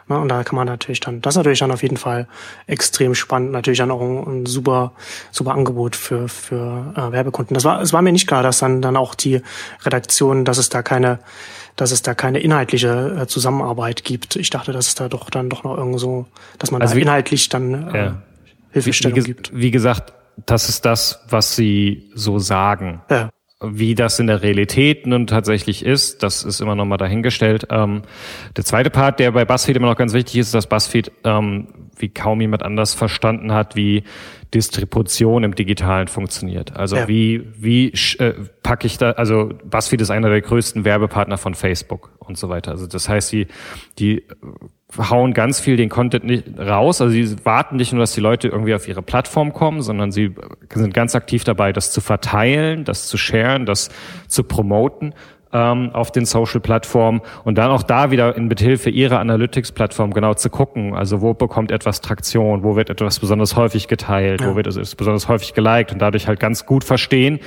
Ne? 0.09 0.19
Und 0.19 0.29
da 0.29 0.45
kann 0.45 0.57
man 0.57 0.67
natürlich 0.67 1.01
dann, 1.01 1.21
das 1.21 1.35
ist 1.35 1.39
natürlich 1.39 1.59
dann 1.59 1.71
auf 1.71 1.83
jeden 1.83 1.97
Fall 1.97 2.27
extrem 2.67 3.15
spannend, 3.15 3.53
natürlich 3.53 3.79
dann 3.79 3.91
auch 3.91 4.01
ein, 4.01 4.43
ein 4.43 4.47
super, 4.47 4.93
super 5.31 5.53
Angebot 5.53 5.97
für, 5.97 6.29
für 6.29 6.93
äh, 6.97 7.13
Werbekunden. 7.13 7.55
Das 7.55 7.65
war, 7.65 7.81
es 7.81 7.93
war 7.93 8.03
mir 8.03 8.13
nicht 8.13 8.27
klar, 8.27 8.43
dass 8.43 8.59
dann, 8.59 8.83
dann 8.83 8.97
auch 8.97 9.15
die 9.15 9.43
Redaktion, 9.85 10.45
dass 10.45 10.59
es 10.59 10.69
da 10.69 10.83
keine, 10.83 11.19
dass 11.77 11.91
es 11.91 12.03
da 12.03 12.15
keine 12.15 12.39
inhaltliche 12.41 13.19
äh, 13.23 13.27
Zusammenarbeit 13.27 14.05
gibt. 14.05 14.37
Ich 14.37 14.51
dachte, 14.51 14.73
dass 14.73 14.89
es 14.89 14.95
da 14.95 15.09
doch 15.09 15.31
dann 15.31 15.51
doch 15.51 15.65
noch 15.65 15.77
irgendwo 15.77 15.99
so, 15.99 16.27
dass 16.59 16.71
man 16.71 16.81
also 16.81 16.95
da 16.95 16.99
wie, 16.99 17.03
inhaltlich 17.03 17.49
dann 17.49 17.93
äh, 17.93 17.97
ja. 17.97 18.23
Hilfestellung 18.71 19.17
wie, 19.17 19.23
wie, 19.23 19.27
gibt. 19.27 19.51
Wie 19.55 19.71
gesagt, 19.71 20.13
das 20.47 20.69
ist 20.69 20.85
das, 20.85 21.25
was 21.29 21.57
sie 21.57 22.11
so 22.15 22.39
sagen. 22.39 23.03
Ja. 23.11 23.31
Wie 23.61 23.95
das 23.95 24.19
in 24.19 24.27
der 24.27 24.43
Realität 24.43 25.07
nun 25.07 25.27
tatsächlich 25.27 25.85
ist, 25.85 26.23
das 26.23 26.45
ist 26.45 26.61
immer 26.61 26.75
noch 26.75 26.85
mal 26.85 26.97
dahingestellt. 26.97 27.67
Ähm, 27.71 28.03
der 28.57 28.65
zweite 28.65 28.91
Part, 28.91 29.21
der 29.21 29.33
bei 29.33 29.45
BuzzFeed 29.45 29.77
immer 29.77 29.89
noch 29.89 29.97
ganz 29.97 30.13
wichtig 30.13 30.37
ist, 30.37 30.55
dass 30.55 30.67
BuzzFeed 30.67 31.13
ähm, 31.25 31.69
wie 31.97 32.09
kaum 32.09 32.41
jemand 32.41 32.63
anders 32.63 32.95
verstanden 32.95 33.53
hat, 33.53 33.77
wie 33.77 34.05
Distribution 34.55 35.43
im 35.43 35.55
Digitalen 35.55 36.09
funktioniert. 36.09 36.77
Also 36.77 36.97
ja. 36.97 37.09
wie 37.09 37.47
wie 37.57 37.93
äh, 38.19 38.33
packe 38.63 38.87
ich 38.87 38.99
da? 38.99 39.13
Also 39.13 39.51
BuzzFeed 39.65 40.01
ist 40.01 40.11
einer 40.11 40.31
der 40.31 40.41
größten 40.41 40.85
Werbepartner 40.85 41.39
von 41.39 41.55
Facebook 41.55 42.13
und 42.21 42.39
so 42.39 42.49
weiter. 42.49 42.71
Also 42.71 42.87
das 42.87 43.09
heißt, 43.09 43.33
die 43.33 43.49
die 43.99 44.23
hauen 44.97 45.35
ganz 45.35 45.59
viel 45.59 45.77
den 45.77 45.89
Content 45.89 46.25
nicht 46.25 46.59
raus. 46.59 47.01
Also 47.01 47.13
sie 47.13 47.37
warten 47.45 47.77
nicht 47.77 47.93
nur, 47.93 48.01
dass 48.01 48.13
die 48.13 48.21
Leute 48.21 48.49
irgendwie 48.49 48.75
auf 48.75 48.87
ihre 48.87 49.03
Plattform 49.03 49.53
kommen, 49.53 49.83
sondern 49.83 50.13
sie 50.13 50.35
sind 50.73 50.95
ganz 50.95 51.17
aktiv 51.17 51.43
dabei, 51.43 51.73
das 51.73 51.91
zu 51.91 52.01
verteilen, 52.01 52.85
das 52.85 53.09
zu 53.09 53.17
sharen, 53.17 53.67
das 53.67 53.91
zu 54.29 54.45
promoten 54.45 55.15
ähm, 55.55 55.91
auf 55.93 56.11
den 56.11 56.27
Social-Plattformen 56.27 57.23
und 57.45 57.57
dann 57.57 57.71
auch 57.71 57.85
da 57.85 58.11
wieder 58.11 58.37
in 58.37 58.49
Mithilfe 58.49 58.91
ihrer 58.91 59.21
Analytics-Plattform 59.21 60.13
genau 60.13 60.35
zu 60.35 60.51
gucken, 60.51 60.95
also 60.95 61.23
wo 61.23 61.33
bekommt 61.33 61.71
etwas 61.71 62.01
Traktion, 62.01 62.65
wo 62.65 62.77
wird 62.77 62.91
etwas 62.91 63.21
besonders 63.21 63.57
häufig 63.57 63.89
geteilt, 63.89 64.41
ja. 64.41 64.51
wo 64.51 64.57
wird 64.57 64.67
es 64.67 64.95
besonders 64.97 65.29
häufig 65.29 65.55
geliked 65.55 65.93
und 65.93 66.03
dadurch 66.03 66.27
halt 66.27 66.41
ganz 66.41 66.67
gut 66.67 66.85
verstehen, 66.85 67.39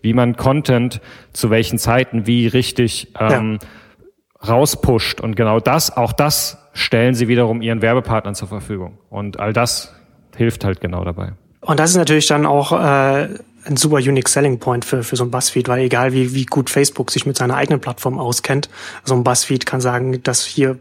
wie 0.00 0.14
man 0.14 0.36
Content 0.36 1.00
zu 1.32 1.50
welchen 1.50 1.78
Zeiten 1.78 2.26
wie 2.26 2.46
richtig 2.46 3.12
ähm, 3.18 3.58
ja. 3.60 4.48
rauspusht 4.48 5.20
und 5.20 5.34
genau 5.34 5.58
das, 5.58 5.94
auch 5.94 6.12
das 6.12 6.58
stellen 6.72 7.14
sie 7.14 7.26
wiederum 7.26 7.62
ihren 7.62 7.82
Werbepartnern 7.82 8.36
zur 8.36 8.48
Verfügung 8.48 8.98
und 9.10 9.40
all 9.40 9.52
das 9.52 9.92
hilft 10.36 10.64
halt 10.64 10.80
genau 10.80 11.02
dabei. 11.04 11.32
Und 11.62 11.80
das 11.80 11.90
ist 11.90 11.96
natürlich 11.96 12.28
dann 12.28 12.46
auch 12.46 12.72
äh, 12.72 13.28
ein 13.66 13.76
super 13.76 13.96
unique 13.96 14.28
selling 14.28 14.58
point 14.58 14.84
für, 14.84 15.02
für 15.02 15.16
so 15.16 15.24
ein 15.24 15.30
Buzzfeed, 15.30 15.68
weil 15.68 15.80
egal 15.80 16.12
wie, 16.12 16.34
wie 16.34 16.46
gut 16.46 16.70
Facebook 16.70 17.10
sich 17.10 17.26
mit 17.26 17.36
seiner 17.36 17.56
eigenen 17.56 17.80
Plattform 17.80 18.18
auskennt, 18.18 18.68
so 19.04 19.14
ein 19.14 19.24
Buzzfeed 19.24 19.66
kann 19.66 19.80
sagen, 19.80 20.22
dass 20.22 20.44
hier 20.44 20.78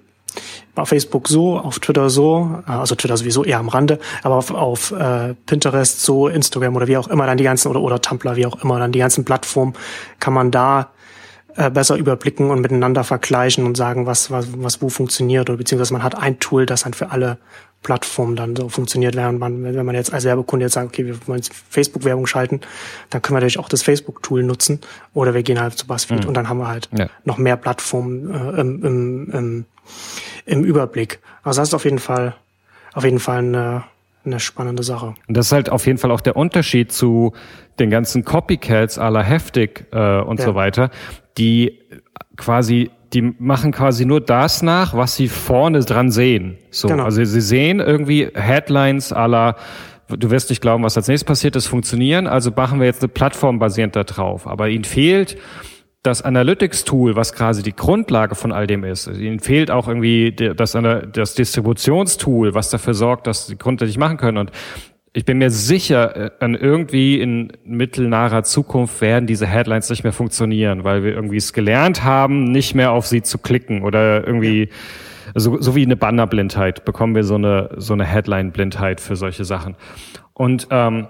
auf 0.75 0.89
Facebook 0.89 1.27
so, 1.27 1.57
auf 1.57 1.79
Twitter 1.79 2.09
so, 2.09 2.61
äh, 2.67 2.71
also 2.71 2.95
Twitter 2.95 3.17
sowieso 3.17 3.43
eher 3.43 3.59
am 3.59 3.69
Rande, 3.69 3.99
aber 4.23 4.36
auf, 4.36 4.51
auf 4.51 4.91
äh, 4.91 5.33
Pinterest 5.45 6.01
so, 6.01 6.27
Instagram 6.27 6.75
oder 6.75 6.88
wie 6.88 6.97
auch 6.97 7.07
immer 7.07 7.25
dann 7.25 7.38
die 7.38 7.43
ganzen 7.43 7.69
oder 7.69 7.81
oder 7.81 8.01
Tumblr, 8.01 8.36
wie 8.36 8.45
auch 8.45 8.61
immer 8.63 8.79
dann 8.79 8.91
die 8.91 8.99
ganzen 8.99 9.25
Plattformen 9.25 9.73
kann 10.19 10.33
man 10.33 10.51
da 10.51 10.89
äh, 11.55 11.69
besser 11.69 11.95
überblicken 11.95 12.49
und 12.49 12.59
miteinander 12.59 13.03
vergleichen 13.03 13.65
und 13.65 13.77
sagen, 13.77 14.05
was 14.05 14.29
was 14.29 14.47
was 14.57 14.81
wo 14.81 14.89
funktioniert 14.89 15.49
oder 15.49 15.57
beziehungsweise 15.57 15.93
man 15.93 16.03
hat 16.03 16.15
ein 16.15 16.39
Tool, 16.39 16.65
das 16.65 16.83
dann 16.83 16.93
für 16.93 17.11
alle 17.11 17.38
Plattformen 17.86 18.36
dann 18.36 18.55
so 18.55 18.67
funktioniert, 18.67 19.15
während 19.15 19.39
man 19.39 19.63
wenn 19.63 19.86
man 19.86 19.95
jetzt 19.95 20.13
als 20.13 20.25
Werbekunde 20.25 20.65
jetzt 20.65 20.73
sagt, 20.73 20.88
okay, 20.88 21.05
wir 21.05 21.15
wollen 21.27 21.41
Facebook 21.69 22.03
Werbung 22.03 22.27
schalten, 22.27 22.59
dann 23.09 23.21
können 23.21 23.36
wir 23.36 23.39
natürlich 23.39 23.59
auch 23.59 23.69
das 23.69 23.83
Facebook 23.83 24.21
Tool 24.23 24.43
nutzen 24.43 24.81
oder 25.13 25.33
wir 25.33 25.43
gehen 25.43 25.61
halt 25.61 25.73
zu 25.73 25.88
Buzzfeed 25.88 26.23
mhm. 26.23 26.27
und 26.27 26.33
dann 26.33 26.49
haben 26.49 26.57
wir 26.57 26.67
halt 26.67 26.89
ja. 26.97 27.07
noch 27.23 27.38
mehr 27.38 27.55
Plattformen 27.55 28.29
äh, 28.29 28.61
im, 28.61 28.83
im, 28.83 29.31
im 29.31 29.65
im 30.45 30.63
Überblick. 30.63 31.19
Also 31.43 31.61
das 31.61 31.69
ist 31.69 31.73
auf 31.73 31.83
jeden 31.83 31.99
Fall, 31.99 32.36
auf 32.93 33.03
jeden 33.03 33.19
Fall 33.19 33.39
eine, 33.39 33.83
eine 34.25 34.39
spannende 34.39 34.83
Sache. 34.83 35.15
Und 35.27 35.38
das 35.38 35.47
ist 35.47 35.51
halt 35.51 35.69
auf 35.69 35.86
jeden 35.86 35.97
Fall 35.97 36.11
auch 36.11 36.21
der 36.21 36.36
Unterschied 36.36 36.91
zu 36.91 37.33
den 37.79 37.89
ganzen 37.89 38.23
Copycats 38.23 38.97
aller 38.97 39.23
heftig 39.23 39.86
äh, 39.91 40.19
und 40.19 40.39
ja. 40.39 40.45
so 40.45 40.55
weiter, 40.55 40.91
die 41.38 41.79
quasi 42.38 42.91
die 43.13 43.21
machen 43.21 43.71
quasi 43.71 44.05
nur 44.05 44.21
das 44.21 44.61
nach, 44.61 44.93
was 44.93 45.15
sie 45.15 45.27
vorne 45.27 45.79
dran 45.81 46.11
sehen. 46.11 46.57
So, 46.71 46.87
genau. 46.87 47.03
also 47.03 47.23
sie 47.23 47.41
sehen 47.41 47.79
irgendwie 47.79 48.29
Headlines 48.33 49.13
aller 49.13 49.55
du 50.07 50.29
wirst 50.29 50.49
nicht 50.49 50.61
glauben, 50.61 50.83
was 50.83 50.97
als 50.97 51.07
nächstes 51.07 51.25
passiert, 51.25 51.55
das 51.55 51.65
funktionieren, 51.65 52.27
also 52.27 52.51
machen 52.55 52.79
wir 52.79 52.85
jetzt 52.85 53.01
eine 53.01 53.09
Plattform 53.09 53.59
basierend 53.59 53.95
da 53.95 54.03
drauf. 54.03 54.47
Aber 54.47 54.69
ihnen 54.69 54.83
fehlt 54.83 55.37
das 56.03 56.21
Analytics-Tool, 56.21 57.15
was 57.15 57.33
quasi 57.33 57.63
die 57.63 57.75
Grundlage 57.75 58.35
von 58.35 58.51
all 58.51 58.67
dem 58.67 58.83
ist. 58.83 59.07
Ihnen 59.07 59.39
fehlt 59.39 59.71
auch 59.71 59.87
irgendwie 59.87 60.31
das, 60.31 60.73
das 60.73 61.33
Distributionstool, 61.33 62.53
was 62.53 62.69
dafür 62.69 62.93
sorgt, 62.93 63.25
dass 63.25 63.47
sie 63.47 63.57
grundsätzlich 63.57 63.97
machen 63.97 64.17
können. 64.17 64.37
Und 64.37 64.51
ich 65.16 65.24
bin 65.24 65.38
mir 65.38 65.49
sicher, 65.49 66.16
äh, 66.16 66.32
an 66.41 66.55
irgendwie 66.55 67.22
in 67.22 67.53
mittelnaher 67.63 68.43
Zukunft 68.43 68.99
werden 68.99 69.28
diese 69.28 69.47
Headlines 69.47 69.89
nicht 69.89 70.03
mehr 70.03 70.11
funktionieren, 70.11 70.84
weil 70.84 71.03
wir 71.03 71.13
irgendwie 71.13 71.38
es 71.38 71.53
gelernt 71.53 72.03
haben, 72.03 72.43
nicht 72.43 72.76
mehr 72.76 72.91
auf 72.91 73.07
sie 73.07 73.22
zu 73.22 73.38
klicken 73.38 73.84
oder 73.84 74.28
irgendwie 74.28 74.70
so, 75.34 75.61
so 75.61 75.74
wie 75.74 75.86
eine 75.86 75.95
Bannerblindheit 75.95 76.84
bekommen 76.84 77.16
wir 77.16 77.24
so 77.24 77.36
eine 77.36 77.70
so 77.78 77.93
eine 77.93 78.03
Headline-Blindheit 78.03 78.99
für 78.99 79.16
solche 79.16 79.45
Sachen. 79.45 79.78
Und 80.34 80.68
ähm, 80.70 81.07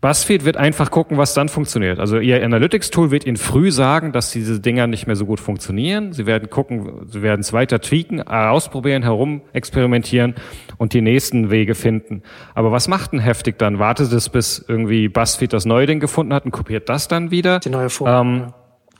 BuzzFeed 0.00 0.46
wird 0.46 0.56
einfach 0.56 0.90
gucken, 0.90 1.18
was 1.18 1.34
dann 1.34 1.50
funktioniert. 1.50 1.98
Also 1.98 2.18
ihr 2.18 2.42
Analytics-Tool 2.42 3.10
wird 3.10 3.26
Ihnen 3.26 3.36
früh 3.36 3.70
sagen, 3.70 4.12
dass 4.12 4.30
diese 4.30 4.58
Dinger 4.58 4.86
nicht 4.86 5.06
mehr 5.06 5.16
so 5.16 5.26
gut 5.26 5.40
funktionieren. 5.40 6.14
Sie 6.14 6.24
werden 6.24 6.48
gucken, 6.48 7.06
Sie 7.06 7.20
werden 7.20 7.40
es 7.40 7.52
weiter 7.52 7.80
tweaken, 7.80 8.22
ausprobieren, 8.22 9.02
herum 9.02 9.42
experimentieren 9.52 10.36
und 10.78 10.94
die 10.94 11.02
nächsten 11.02 11.50
Wege 11.50 11.74
finden. 11.74 12.22
Aber 12.54 12.72
was 12.72 12.88
macht 12.88 13.12
denn 13.12 13.20
heftig 13.20 13.58
dann? 13.58 13.78
Wartet 13.78 14.10
es, 14.12 14.30
bis 14.30 14.64
irgendwie 14.66 15.08
BuzzFeed 15.08 15.52
das 15.52 15.66
neue 15.66 15.86
Ding 15.86 16.00
gefunden 16.00 16.32
hat 16.32 16.46
und 16.46 16.50
kopiert 16.50 16.88
das 16.88 17.06
dann 17.06 17.30
wieder? 17.30 17.60
Die 17.60 17.68
neue 17.68 17.90
Form. 17.90 18.08
Ähm, 18.08 18.52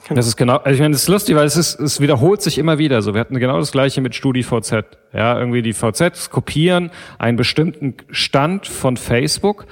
ja. 0.08 0.14
Das 0.14 0.26
ist 0.26 0.36
genau, 0.36 0.56
also 0.56 0.74
ich 0.74 0.80
meine, 0.80 0.92
das 0.92 1.02
ist 1.02 1.08
lustig, 1.08 1.36
weil 1.36 1.46
es 1.46 1.56
ist, 1.56 1.78
es 1.78 2.00
wiederholt 2.00 2.42
sich 2.42 2.58
immer 2.58 2.78
wieder. 2.78 3.00
So, 3.02 3.14
wir 3.14 3.20
hatten 3.20 3.38
genau 3.38 3.58
das 3.58 3.72
gleiche 3.72 4.00
mit 4.00 4.14
StudiVZ. 4.14 4.72
Ja, 5.12 5.38
irgendwie 5.38 5.62
die 5.62 5.72
VZs 5.72 6.30
kopieren 6.30 6.90
einen 7.18 7.36
bestimmten 7.36 7.94
Stand 8.10 8.66
von 8.66 8.96
Facebook 8.96 9.66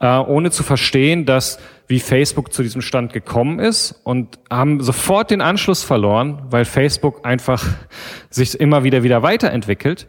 äh, 0.00 0.18
ohne 0.18 0.50
zu 0.50 0.62
verstehen, 0.62 1.26
dass 1.26 1.58
wie 1.86 2.00
Facebook 2.00 2.52
zu 2.52 2.62
diesem 2.62 2.82
Stand 2.82 3.12
gekommen 3.12 3.58
ist 3.58 4.00
und 4.04 4.38
haben 4.50 4.80
sofort 4.80 5.30
den 5.30 5.40
Anschluss 5.40 5.82
verloren, 5.82 6.42
weil 6.50 6.64
Facebook 6.64 7.24
einfach 7.24 7.64
sich 8.30 8.60
immer 8.60 8.84
wieder 8.84 9.02
wieder 9.02 9.22
weiterentwickelt 9.22 10.06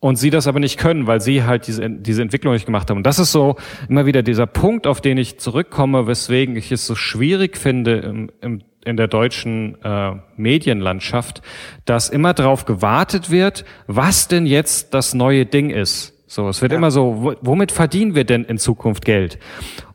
und 0.00 0.16
sie 0.16 0.30
das 0.30 0.46
aber 0.46 0.60
nicht 0.60 0.78
können, 0.78 1.06
weil 1.06 1.20
sie 1.20 1.44
halt 1.44 1.66
diese, 1.66 1.88
diese 1.90 2.22
Entwicklung 2.22 2.54
nicht 2.54 2.66
gemacht 2.66 2.88
haben. 2.88 2.98
Und 2.98 3.06
das 3.06 3.18
ist 3.18 3.32
so 3.32 3.56
immer 3.88 4.06
wieder 4.06 4.22
dieser 4.22 4.46
Punkt, 4.46 4.86
auf 4.86 5.00
den 5.00 5.18
ich 5.18 5.38
zurückkomme, 5.38 6.06
weswegen 6.06 6.56
ich 6.56 6.72
es 6.72 6.86
so 6.86 6.94
schwierig 6.94 7.56
finde 7.56 7.96
im, 7.98 8.30
im, 8.40 8.62
in 8.84 8.96
der 8.96 9.08
deutschen 9.08 9.76
äh, 9.82 10.12
Medienlandschaft, 10.36 11.42
dass 11.84 12.08
immer 12.08 12.32
darauf 12.32 12.64
gewartet 12.64 13.30
wird, 13.30 13.64
was 13.86 14.28
denn 14.28 14.46
jetzt 14.46 14.94
das 14.94 15.14
neue 15.14 15.46
Ding 15.46 15.70
ist. 15.70 16.14
So, 16.28 16.48
es 16.48 16.60
wird 16.62 16.72
ja. 16.72 16.78
immer 16.78 16.90
so, 16.90 17.34
womit 17.40 17.72
verdienen 17.72 18.14
wir 18.14 18.24
denn 18.24 18.44
in 18.44 18.58
Zukunft 18.58 19.04
Geld? 19.04 19.38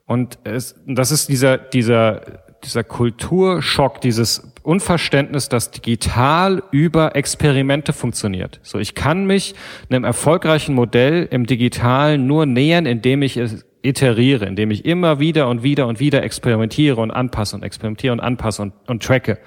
Und 0.05 0.39
es, 0.43 0.75
das 0.85 1.11
ist 1.11 1.29
dieser, 1.29 1.57
dieser, 1.57 2.21
dieser 2.63 2.83
Kulturschock, 2.83 4.01
dieses 4.01 4.51
Unverständnis, 4.63 5.47
dass 5.47 5.71
digital 5.71 6.63
über 6.71 7.15
Experimente 7.15 7.93
funktioniert. 7.93 8.59
So, 8.63 8.79
ich 8.79 8.95
kann 8.95 9.25
mich 9.25 9.53
einem 9.89 10.03
erfolgreichen 10.03 10.73
Modell 10.73 11.27
im 11.29 11.45
Digitalen 11.45 12.25
nur 12.25 12.45
nähern, 12.45 12.85
indem 12.85 13.21
ich 13.21 13.37
es 13.37 13.65
iteriere, 13.83 14.45
indem 14.45 14.71
ich 14.71 14.85
immer 14.85 15.19
wieder 15.19 15.49
und 15.49 15.61
wieder 15.61 15.87
und 15.87 15.99
wieder 15.99 16.23
experimentiere 16.23 16.99
und 16.99 17.11
anpasse 17.11 17.55
und 17.55 17.63
experimentiere 17.63 18.13
und 18.13 18.21
anpasse 18.21 18.61
und, 18.63 18.73
und 18.87 19.03
tracke. 19.03 19.37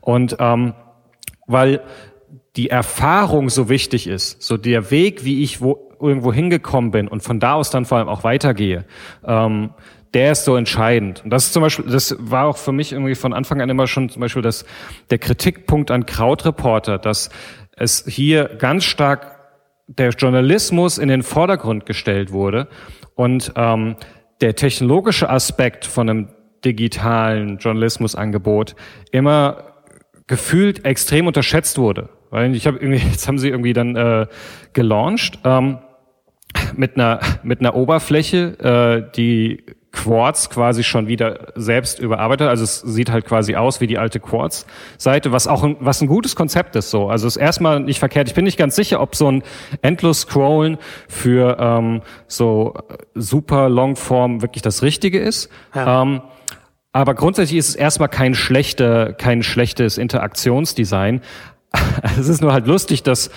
Und 0.00 0.36
ähm, 0.40 0.74
weil 1.46 1.82
die 2.56 2.70
Erfahrung 2.70 3.48
so 3.48 3.68
wichtig 3.68 4.06
ist, 4.06 4.42
so 4.42 4.56
der 4.56 4.90
Weg, 4.90 5.24
wie 5.24 5.42
ich 5.42 5.60
wo 5.60 5.91
irgendwo 6.02 6.32
hingekommen 6.32 6.90
bin 6.90 7.08
und 7.08 7.22
von 7.22 7.40
da 7.40 7.54
aus 7.54 7.70
dann 7.70 7.84
vor 7.84 7.98
allem 7.98 8.08
auch 8.08 8.24
weitergehe, 8.24 8.84
ähm, 9.24 9.70
der 10.14 10.32
ist 10.32 10.44
so 10.44 10.56
entscheidend. 10.56 11.24
Und 11.24 11.30
das 11.30 11.46
ist 11.46 11.52
zum 11.54 11.62
Beispiel, 11.62 11.86
das 11.86 12.16
war 12.18 12.46
auch 12.46 12.58
für 12.58 12.72
mich 12.72 12.92
irgendwie 12.92 13.14
von 13.14 13.32
Anfang 13.32 13.60
an 13.62 13.70
immer 13.70 13.86
schon 13.86 14.10
zum 14.10 14.20
Beispiel 14.20 14.42
das, 14.42 14.66
der 15.10 15.18
Kritikpunkt 15.18 15.90
an 15.90 16.04
Krautreporter, 16.04 16.98
dass 16.98 17.30
es 17.76 18.04
hier 18.06 18.44
ganz 18.58 18.84
stark 18.84 19.38
der 19.86 20.10
Journalismus 20.10 20.98
in 20.98 21.08
den 21.08 21.22
Vordergrund 21.22 21.86
gestellt 21.86 22.32
wurde 22.32 22.68
und 23.14 23.52
ähm, 23.56 23.96
der 24.40 24.54
technologische 24.54 25.30
Aspekt 25.30 25.86
von 25.86 26.08
einem 26.08 26.28
digitalen 26.64 27.58
Journalismusangebot 27.58 28.76
immer 29.10 29.64
gefühlt 30.26 30.84
extrem 30.84 31.26
unterschätzt 31.26 31.78
wurde. 31.78 32.08
Weil 32.30 32.54
ich 32.54 32.66
habe 32.66 32.78
irgendwie, 32.78 33.06
jetzt 33.10 33.28
haben 33.28 33.38
sie 33.38 33.48
irgendwie 33.48 33.72
dann 33.72 33.96
äh, 33.96 34.26
gelauncht. 34.72 35.38
Ähm, 35.44 35.78
mit 36.76 36.96
einer, 36.96 37.20
mit 37.42 37.60
einer 37.60 37.74
Oberfläche, 37.74 39.06
äh, 39.08 39.12
die 39.14 39.64
Quartz 39.92 40.48
quasi 40.48 40.82
schon 40.82 41.06
wieder 41.06 41.52
selbst 41.54 41.98
überarbeitet. 41.98 42.48
Also 42.48 42.64
es 42.64 42.80
sieht 42.80 43.10
halt 43.10 43.26
quasi 43.26 43.56
aus 43.56 43.80
wie 43.82 43.86
die 43.86 43.98
alte 43.98 44.20
Quartz-Seite, 44.20 45.32
was 45.32 45.46
auch 45.46 45.62
ein, 45.62 45.76
was 45.80 46.00
ein 46.00 46.08
gutes 46.08 46.34
Konzept 46.34 46.76
ist. 46.76 46.90
So, 46.90 47.10
also 47.10 47.26
es 47.26 47.36
ist 47.36 47.42
erstmal 47.42 47.78
nicht 47.80 47.98
verkehrt. 47.98 48.28
Ich 48.28 48.34
bin 48.34 48.44
nicht 48.44 48.56
ganz 48.56 48.74
sicher, 48.74 49.00
ob 49.00 49.14
so 49.14 49.30
ein 49.30 49.42
endlos 49.82 50.22
Scrollen 50.22 50.78
für 51.08 51.58
ähm, 51.60 52.00
so 52.26 52.74
super 53.14 53.68
Longform 53.68 54.40
wirklich 54.40 54.62
das 54.62 54.82
Richtige 54.82 55.20
ist. 55.20 55.50
Ja. 55.74 56.02
Ähm, 56.02 56.22
aber 56.92 57.14
grundsätzlich 57.14 57.58
ist 57.58 57.70
es 57.70 57.74
erstmal 57.74 58.08
kein 58.08 58.34
schlechter, 58.34 59.12
kein 59.12 59.42
schlechtes 59.42 59.98
Interaktionsdesign. 59.98 61.20
es 62.18 62.28
ist 62.28 62.40
nur 62.40 62.52
halt 62.52 62.66
lustig, 62.66 63.02
dass 63.02 63.30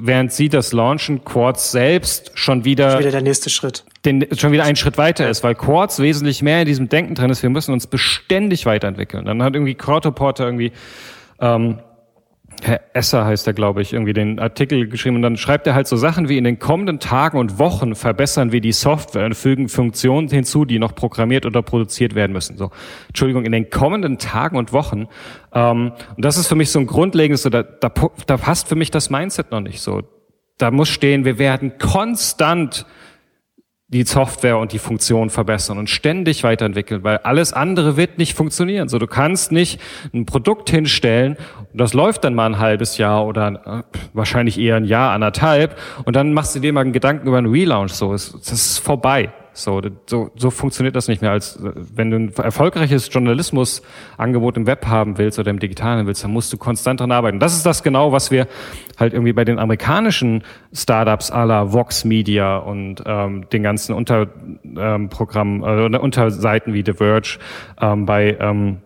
während 0.00 0.32
sie 0.32 0.48
das 0.48 0.72
launchen, 0.72 1.24
Quartz 1.24 1.70
selbst 1.70 2.32
schon 2.34 2.64
wieder, 2.64 2.92
schon 2.92 3.00
wieder 3.00 3.10
der 3.10 3.22
nächste 3.22 3.50
Schritt. 3.50 3.84
Den, 4.04 4.26
schon 4.36 4.52
wieder 4.52 4.64
einen 4.64 4.76
Schritt 4.76 4.98
weiter 4.98 5.28
ist, 5.28 5.44
weil 5.44 5.54
Quartz 5.54 5.98
wesentlich 5.98 6.42
mehr 6.42 6.60
in 6.60 6.66
diesem 6.66 6.88
Denken 6.88 7.14
drin 7.14 7.30
ist. 7.30 7.42
Wir 7.42 7.50
müssen 7.50 7.72
uns 7.72 7.86
beständig 7.86 8.66
weiterentwickeln. 8.66 9.24
Dann 9.26 9.42
hat 9.42 9.54
irgendwie 9.54 9.74
Crowdreporter 9.74 10.44
irgendwie 10.44 10.72
ähm, 11.40 11.78
Herr 12.66 12.80
Esser 12.92 13.24
heißt 13.24 13.46
er, 13.46 13.52
glaube 13.52 13.82
ich, 13.82 13.92
irgendwie 13.92 14.12
den 14.12 14.38
Artikel 14.38 14.88
geschrieben 14.88 15.16
und 15.16 15.22
dann 15.22 15.36
schreibt 15.36 15.66
er 15.66 15.74
halt 15.74 15.86
so 15.86 15.96
Sachen 15.96 16.28
wie 16.28 16.38
in 16.38 16.44
den 16.44 16.58
kommenden 16.58 17.00
Tagen 17.00 17.38
und 17.38 17.58
Wochen 17.58 17.94
verbessern 17.94 18.52
wir 18.52 18.60
die 18.60 18.72
Software 18.72 19.26
und 19.26 19.34
fügen 19.34 19.68
Funktionen 19.68 20.28
hinzu, 20.28 20.64
die 20.64 20.78
noch 20.78 20.94
programmiert 20.94 21.46
oder 21.46 21.62
produziert 21.62 22.14
werden 22.14 22.32
müssen. 22.32 22.56
So, 22.56 22.70
Entschuldigung, 23.08 23.44
in 23.44 23.52
den 23.52 23.70
kommenden 23.70 24.18
Tagen 24.18 24.56
und 24.56 24.72
Wochen. 24.72 25.08
Ähm, 25.52 25.92
und 26.16 26.24
das 26.24 26.36
ist 26.36 26.46
für 26.46 26.54
mich 26.54 26.70
so 26.70 26.78
ein 26.78 26.86
grundlegendes, 26.86 27.42
so, 27.42 27.50
da, 27.50 27.62
da, 27.62 27.92
da 28.26 28.36
passt 28.36 28.68
für 28.68 28.76
mich 28.76 28.90
das 28.90 29.10
Mindset 29.10 29.50
noch 29.50 29.60
nicht 29.60 29.80
so. 29.80 30.02
Da 30.58 30.70
muss 30.70 30.88
stehen, 30.88 31.24
wir 31.24 31.38
werden 31.38 31.78
konstant 31.78 32.84
die 33.92 34.04
Software 34.04 34.58
und 34.58 34.72
die 34.72 34.78
Funktion 34.78 35.30
verbessern 35.30 35.76
und 35.76 35.90
ständig 35.90 36.44
weiterentwickeln, 36.44 37.02
weil 37.02 37.18
alles 37.18 37.52
andere 37.52 37.96
wird 37.96 38.18
nicht 38.18 38.34
funktionieren. 38.34 38.88
So, 38.88 38.98
du 38.98 39.08
kannst 39.08 39.50
nicht 39.50 39.80
ein 40.14 40.26
Produkt 40.26 40.70
hinstellen 40.70 41.36
und 41.72 41.80
das 41.80 41.92
läuft 41.92 42.22
dann 42.22 42.34
mal 42.34 42.46
ein 42.46 42.58
halbes 42.58 42.98
Jahr 42.98 43.26
oder 43.26 43.84
äh, 43.92 43.98
wahrscheinlich 44.12 44.58
eher 44.58 44.76
ein 44.76 44.84
Jahr, 44.84 45.12
anderthalb 45.12 45.76
und 46.04 46.14
dann 46.14 46.32
machst 46.32 46.54
du 46.54 46.60
dir 46.60 46.72
mal 46.72 46.82
einen 46.82 46.92
Gedanken 46.92 47.26
über 47.26 47.38
einen 47.38 47.50
Relaunch. 47.50 47.92
So, 47.92 48.12
das 48.12 48.32
ist 48.32 48.78
vorbei. 48.78 49.32
So, 49.62 49.80
so, 50.06 50.30
so 50.34 50.50
funktioniert 50.50 50.96
das 50.96 51.08
nicht 51.08 51.22
mehr. 51.22 51.30
Als 51.30 51.58
wenn 51.60 52.10
du 52.10 52.16
ein 52.16 52.34
erfolgreiches 52.36 53.08
Journalismusangebot 53.12 54.56
im 54.56 54.66
Web 54.66 54.86
haben 54.86 55.18
willst 55.18 55.38
oder 55.38 55.50
im 55.50 55.58
Digitalen 55.58 56.06
willst, 56.06 56.24
dann 56.24 56.32
musst 56.32 56.52
du 56.52 56.56
konstant 56.56 57.00
dran 57.00 57.12
arbeiten. 57.12 57.38
Das 57.38 57.54
ist 57.54 57.64
das 57.66 57.82
genau, 57.82 58.12
was 58.12 58.30
wir 58.30 58.46
halt 58.98 59.12
irgendwie 59.12 59.32
bei 59.32 59.44
den 59.44 59.58
amerikanischen 59.58 60.42
Startups 60.72 61.30
la 61.30 61.72
Vox 61.72 62.04
Media 62.04 62.58
und 62.58 63.02
ähm, 63.06 63.48
den 63.50 63.62
ganzen 63.62 63.94
Unterprogrammen, 63.94 65.62
ähm, 65.62 65.94
äh, 65.94 65.98
Unterseiten 65.98 66.74
wie 66.74 66.82
The 66.84 66.94
Verge 66.94 67.38
ähm, 67.80 68.06
bei 68.06 68.36
ähm, 68.40 68.78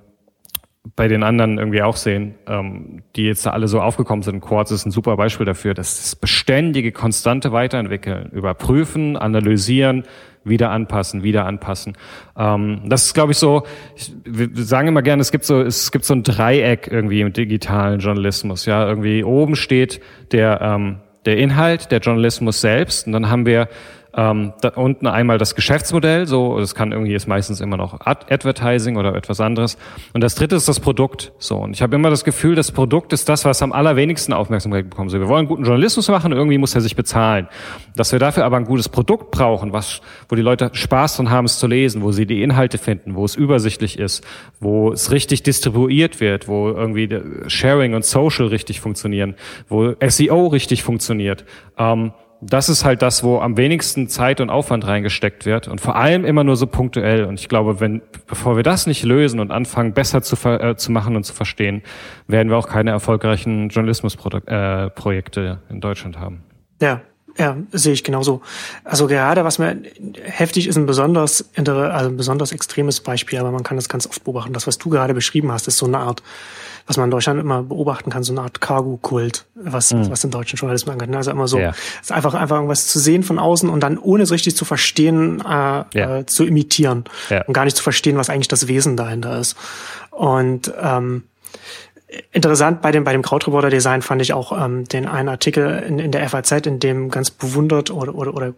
bei 0.97 1.09
den 1.09 1.23
anderen 1.23 1.59
irgendwie 1.59 1.83
auch 1.83 1.97
sehen, 1.97 2.35
ähm, 2.47 3.03
die 3.17 3.25
jetzt 3.25 3.47
da 3.47 3.51
alle 3.51 3.69
so 3.69 3.81
aufgekommen 3.81 4.23
sind. 4.23 4.41
Quartz 4.43 4.71
ist 4.71 4.85
ein 4.85 4.91
super 4.91 5.17
Beispiel 5.17 5.47
dafür, 5.47 5.73
dass 5.73 5.97
das 6.03 6.17
beständige, 6.17 6.93
konstante 6.93 7.53
Weiterentwickeln, 7.53 8.31
überprüfen, 8.33 9.17
analysieren, 9.17 10.05
wieder 10.45 10.71
anpassen, 10.71 11.23
wieder 11.23 11.47
anpassen. 11.47 11.97
Ähm, 12.37 12.83
das 12.87 13.07
ist, 13.07 13.15
glaube 13.15 13.33
ich, 13.33 13.39
so, 13.39 13.63
ich, 13.97 14.13
wir 14.25 14.51
sagen 14.63 14.89
immer 14.89 15.01
gerne, 15.01 15.23
es 15.23 15.33
gibt 15.33 15.45
so, 15.45 15.63
es 15.63 15.91
gibt 15.91 16.05
so 16.05 16.15
ein 16.15 16.23
Dreieck 16.23 16.87
irgendwie 16.91 17.23
im 17.23 17.33
digitalen 17.33 17.99
Journalismus. 18.01 18.67
Ja, 18.67 18.87
irgendwie 18.87 19.25
oben 19.25 19.57
steht 19.57 20.03
der, 20.33 20.61
ähm, 20.61 20.99
der 21.25 21.39
Inhalt, 21.39 21.91
der 21.93 22.01
Journalismus 22.01 22.61
selbst, 22.61 23.07
und 23.07 23.15
dann 23.15 23.31
haben 23.31 23.47
wir 23.47 23.69
ähm, 24.17 24.53
da 24.61 24.69
unten 24.71 25.07
einmal 25.07 25.39
das 25.39 25.55
Geschäftsmodell, 25.55 26.27
so, 26.27 26.59
das 26.59 26.75
kann 26.75 26.93
irgendwie 26.93 27.15
ist 27.15 27.27
meistens 27.27 27.61
immer 27.61 27.77
noch 27.77 28.01
Ad 28.01 28.33
Advertising 28.33 28.97
oder 28.97 29.15
etwas 29.15 29.41
anderes. 29.41 29.77
Und 30.13 30.23
das 30.23 30.35
dritte 30.35 30.57
ist 30.57 30.69
das 30.69 30.81
Produkt. 30.81 31.33
So, 31.39 31.57
und 31.57 31.73
ich 31.73 31.83
habe 31.83 31.95
immer 31.97 32.11
das 32.11 32.25
Gefühl, 32.25 32.55
das 32.55 32.71
Produkt 32.71 33.13
ist 33.13 33.29
das, 33.29 33.45
was 33.45 33.63
am 33.63 33.73
allerwenigsten 33.73 34.33
Aufmerksamkeit 34.33 34.89
bekommt. 34.89 35.11
So, 35.11 35.19
wir 35.19 35.29
wollen 35.29 35.47
guten 35.47 35.65
Journalismus 35.65 36.09
machen, 36.09 36.33
irgendwie 36.33 36.59
muss 36.59 36.75
er 36.75 36.81
sich 36.81 36.97
bezahlen. 36.97 37.49
Dass 37.97 38.13
wir 38.13 38.19
dafür 38.19 38.45
aber 38.45 38.57
ein 38.57 38.65
gutes 38.65 38.89
Produkt 38.89 39.31
brauchen, 39.31 39.73
was, 39.73 40.01
wo 40.29 40.37
die 40.37 40.43
Leute 40.43 40.71
Spaß 40.73 41.17
dran 41.17 41.31
haben, 41.31 41.47
es 41.47 41.59
zu 41.59 41.67
lesen, 41.67 42.03
wo 42.03 42.13
sie 42.13 42.27
die 42.27 42.43
Inhalte 42.43 42.79
finden, 42.79 43.15
wo 43.17 43.25
es 43.25 43.35
übersichtlich 43.35 43.99
ist, 43.99 44.25
wo 44.61 44.93
es 44.93 45.11
richtig 45.11 45.43
distribuiert 45.43 46.21
wird, 46.21 46.47
wo 46.47 46.69
irgendwie 46.69 47.09
Sharing 47.49 47.95
und 47.95 48.05
Social 48.05 48.47
richtig 48.47 48.81
funktionieren, 48.81 49.35
wo 49.69 49.95
SEO 50.07 50.47
richtig 50.49 50.83
funktioniert. 50.83 51.45
Ähm, 51.79 52.13
das 52.47 52.69
ist 52.69 52.85
halt 52.85 53.01
das, 53.03 53.25
wo 53.25 53.39
am 53.39 53.57
wenigsten 53.57 54.09
Zeit 54.09 54.41
und 54.41 54.51
Aufwand 54.51 54.87
reingesteckt 54.87 55.47
wird 55.47 55.67
und 55.67 55.81
vor 55.81 55.97
allem 55.97 56.25
immer 56.25 56.45
nur 56.45 56.57
so 56.57 56.67
punktuell. 56.67 57.25
Und 57.25 57.41
ich 57.41 57.49
glaube, 57.49 57.81
wenn, 57.81 58.03
bevor 58.27 58.57
wir 58.57 58.63
das 58.63 58.87
nicht 58.87 59.03
lösen 59.03 59.41
und 59.41 59.51
anfangen, 59.51 59.95
besser 59.95 60.23
zu, 60.23 60.37
äh, 60.49 60.77
zu 60.77 60.93
machen 60.93 61.17
und 61.17 61.25
zu 61.25 61.33
verstehen, 61.33 61.83
werden 62.27 62.51
wir 62.51 62.59
auch 62.59 62.69
keine 62.69 62.91
erfolgreichen 62.91 63.71
Journalismusprojekte 63.71 65.59
äh, 65.69 65.73
in 65.73 65.81
Deutschland 65.81 66.19
haben. 66.19 66.43
Ja, 66.81 67.01
ja, 67.37 67.57
sehe 67.73 67.95
ich 67.95 68.05
genauso. 68.05 68.43
Also 68.85 69.07
gerade 69.09 69.45
was 69.45 69.59
mir 69.59 69.83
heftig 70.23 70.69
ist, 70.69 70.77
ein 70.77 70.87
besonders, 70.87 71.51
also 71.57 72.11
ein 72.11 72.17
besonders 72.17 72.53
extremes 72.53 73.01
Beispiel, 73.01 73.39
aber 73.39 73.51
man 73.51 73.65
kann 73.65 73.77
das 73.77 73.89
ganz 73.89 74.07
oft 74.07 74.23
beobachten. 74.23 74.53
Das, 74.53 74.67
was 74.67 74.79
du 74.79 74.91
gerade 74.91 75.15
beschrieben 75.15 75.51
hast, 75.51 75.67
ist 75.67 75.79
so 75.79 75.87
eine 75.87 75.99
Art 75.99 76.23
was 76.87 76.97
man 76.97 77.07
in 77.07 77.11
Deutschland 77.11 77.41
immer 77.41 77.63
beobachten 77.63 78.11
kann, 78.11 78.23
so 78.23 78.33
eine 78.33 78.43
Art 78.43 78.61
Cargo-Kult, 78.61 79.47
was, 79.55 79.93
mhm. 79.93 80.11
was 80.11 80.21
den 80.21 80.31
deutschen 80.31 80.59
Journalismus 80.59 80.93
angeht. 80.93 81.09
Ne? 81.09 81.17
Also 81.17 81.31
immer 81.31 81.49
so, 81.49 81.59
ja. 81.59 81.73
ist 82.01 82.13
einfach, 82.13 82.35
einfach 82.35 82.57
irgendwas 82.57 82.87
zu 82.89 82.99
sehen 82.99 83.23
von 83.23 83.39
außen 83.39 83.71
und 83.71 83.81
dann 83.81 83.99
ohne 83.99 84.23
es 84.23 84.31
richtig 84.31 84.57
zu 84.57 84.65
verstehen, 84.65 85.41
äh, 85.41 85.45
ja. 85.45 85.85
äh, 86.19 86.27
zu 86.27 86.45
imitieren 86.45 87.05
ja. 87.31 87.43
und 87.45 87.55
gar 87.55 87.65
nicht 87.65 87.77
zu 87.77 87.83
verstehen, 87.83 88.17
was 88.17 88.29
eigentlich 88.29 88.49
das 88.49 88.69
Wesen 88.69 88.97
dahinter 88.97 89.39
ist. 89.39 89.57
Und 90.11 90.73
ähm, 90.81 91.25
interessant 92.33 92.83
bei 92.83 92.93
dem 92.93 93.05
bei 93.05 93.13
dem 93.13 93.23
Krautreporter 93.23 93.71
Design 93.71 94.03
fand 94.03 94.23
ich 94.23 94.33
auch 94.33 94.53
ähm, 94.53 94.85
den 94.85 95.07
einen 95.07 95.29
Artikel 95.29 95.83
in, 95.87 95.99
in 95.99 96.13
der 96.13 96.29
FAZ, 96.29 96.67
in 96.67 96.79
dem 96.81 97.11
ganz 97.11 97.31
bewundert 97.31 97.91
oder 97.91 98.15
oder, 98.15 98.35
oder 98.35 98.53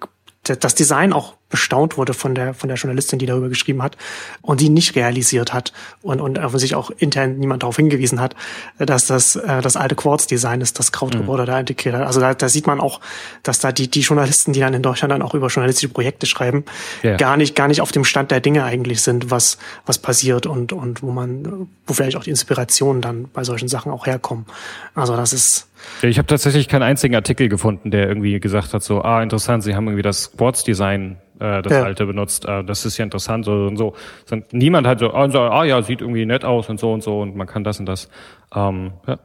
das 0.49 0.75
Design 0.75 1.13
auch 1.13 1.35
bestaunt 1.49 1.97
wurde 1.97 2.13
von 2.13 2.35
der, 2.35 2.55
von 2.55 2.69
der 2.69 2.77
Journalistin, 2.77 3.21
die 3.21 3.27
darüber 3.27 3.49
geschrieben 3.49 3.81
hat 3.83 3.97
und 4.43 4.61
die 4.61 4.69
nicht 4.69 4.97
realisiert 4.97 5.53
hat 5.53 5.73
und, 6.03 6.21
und 6.21 6.39
sich 6.59 6.75
auch 6.75 6.91
intern 6.91 7.39
niemand 7.39 7.63
darauf 7.63 7.77
hingewiesen 7.77 8.21
hat, 8.21 8.35
dass 8.79 9.07
das 9.07 9.37
äh, 9.37 9.63
das 9.63 9.77
alte 9.77 9.95
Quartz-Design 9.95 10.61
ist, 10.61 10.79
das 10.79 10.91
Krautgebäude 10.91 11.43
mhm. 11.43 11.47
da 11.47 11.61
integriert 11.61 11.95
hat. 11.95 12.07
Also 12.07 12.21
da, 12.21 12.35
da 12.35 12.49
sieht 12.49 12.67
man 12.67 12.81
auch, 12.81 13.01
dass 13.45 13.61
da 13.61 13.71
die, 13.71 13.89
die 13.89 14.01
Journalisten, 14.01 14.53
die 14.53 14.61
dann 14.61 14.75
in 14.75 14.83
Deutschland 14.83 15.13
dann 15.13 15.23
auch 15.23 15.35
über 15.35 15.47
journalistische 15.47 15.89
Projekte 15.89 16.27
schreiben, 16.27 16.65
ja. 17.05 17.17
gar 17.17 17.37
nicht, 17.37 17.55
gar 17.55 17.69
nicht 17.69 17.81
auf 17.81 17.93
dem 17.93 18.05
Stand 18.05 18.33
der 18.33 18.41
Dinge 18.41 18.65
eigentlich 18.65 19.03
sind, 19.03 19.31
was, 19.31 19.59
was 19.85 19.99
passiert 19.99 20.47
und, 20.47 20.73
und 20.73 21.03
wo 21.03 21.13
man, 21.13 21.69
wo 21.87 21.95
vielleicht 21.95 22.17
auch 22.17 22.25
die 22.25 22.31
Inspirationen 22.31 23.03
dann 23.03 23.29
bei 23.33 23.45
solchen 23.45 23.69
Sachen 23.69 23.93
auch 23.93 24.07
herkommen. 24.07 24.47
Also 24.95 25.17
das 25.17 25.33
ist, 25.33 25.69
ich 26.03 26.19
habe 26.19 26.27
tatsächlich 26.27 26.69
keinen 26.69 26.83
einzigen 26.83 27.15
Artikel 27.15 27.49
gefunden, 27.49 27.91
der 27.91 28.09
irgendwie 28.09 28.39
gesagt 28.41 28.75
hat, 28.75 28.83
so, 28.83 29.03
ah, 29.03 29.23
interessant, 29.23 29.63
Sie 29.63 29.75
haben 29.75 29.87
irgendwie 29.87 30.03
das 30.03 30.25
Sportsdesign, 30.25 31.17
äh, 31.39 31.63
das 31.63 31.73
ja. 31.73 31.83
alte 31.83 32.07
benutzt, 32.07 32.45
äh, 32.45 32.65
das 32.65 32.85
ist 32.85 32.99
ja 32.99 33.05
interessant 33.05 33.45
so 33.45 33.53
und 33.53 33.77
so. 33.77 33.95
Und 34.31 34.53
niemand 34.53 34.87
hat 34.87 35.01
so, 35.01 35.13
ah 35.13 35.65
ja, 35.65 35.83
sieht 35.83 36.01
irgendwie 36.01 36.27
nett 36.27 36.45
aus 36.45 36.69
und 36.69 36.79
so 36.79 36.93
und 36.93 37.03
so 37.03 37.21
und 37.21 37.37
man 37.37 37.47
kann 37.47 37.65
das 37.65 37.81
und 37.81 37.87
das. 37.87 38.09
Ähm, 38.55 38.93
ja. 39.07 39.19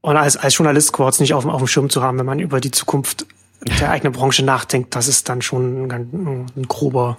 Und 0.00 0.16
als, 0.16 0.36
als 0.36 0.56
Journalist 0.56 0.92
Quartz 0.92 1.20
nicht 1.20 1.34
auf, 1.34 1.46
auf 1.46 1.58
dem 1.58 1.66
Schirm 1.66 1.90
zu 1.90 2.02
haben, 2.02 2.18
wenn 2.18 2.26
man 2.26 2.38
über 2.38 2.60
die 2.60 2.70
Zukunft 2.70 3.26
der 3.80 3.90
eigenen 3.90 4.12
Branche 4.12 4.44
nachdenkt, 4.44 4.94
das 4.94 5.08
ist 5.08 5.28
dann 5.28 5.42
schon 5.42 5.90
ein, 5.90 6.46
ein 6.56 6.68
grober 6.68 7.18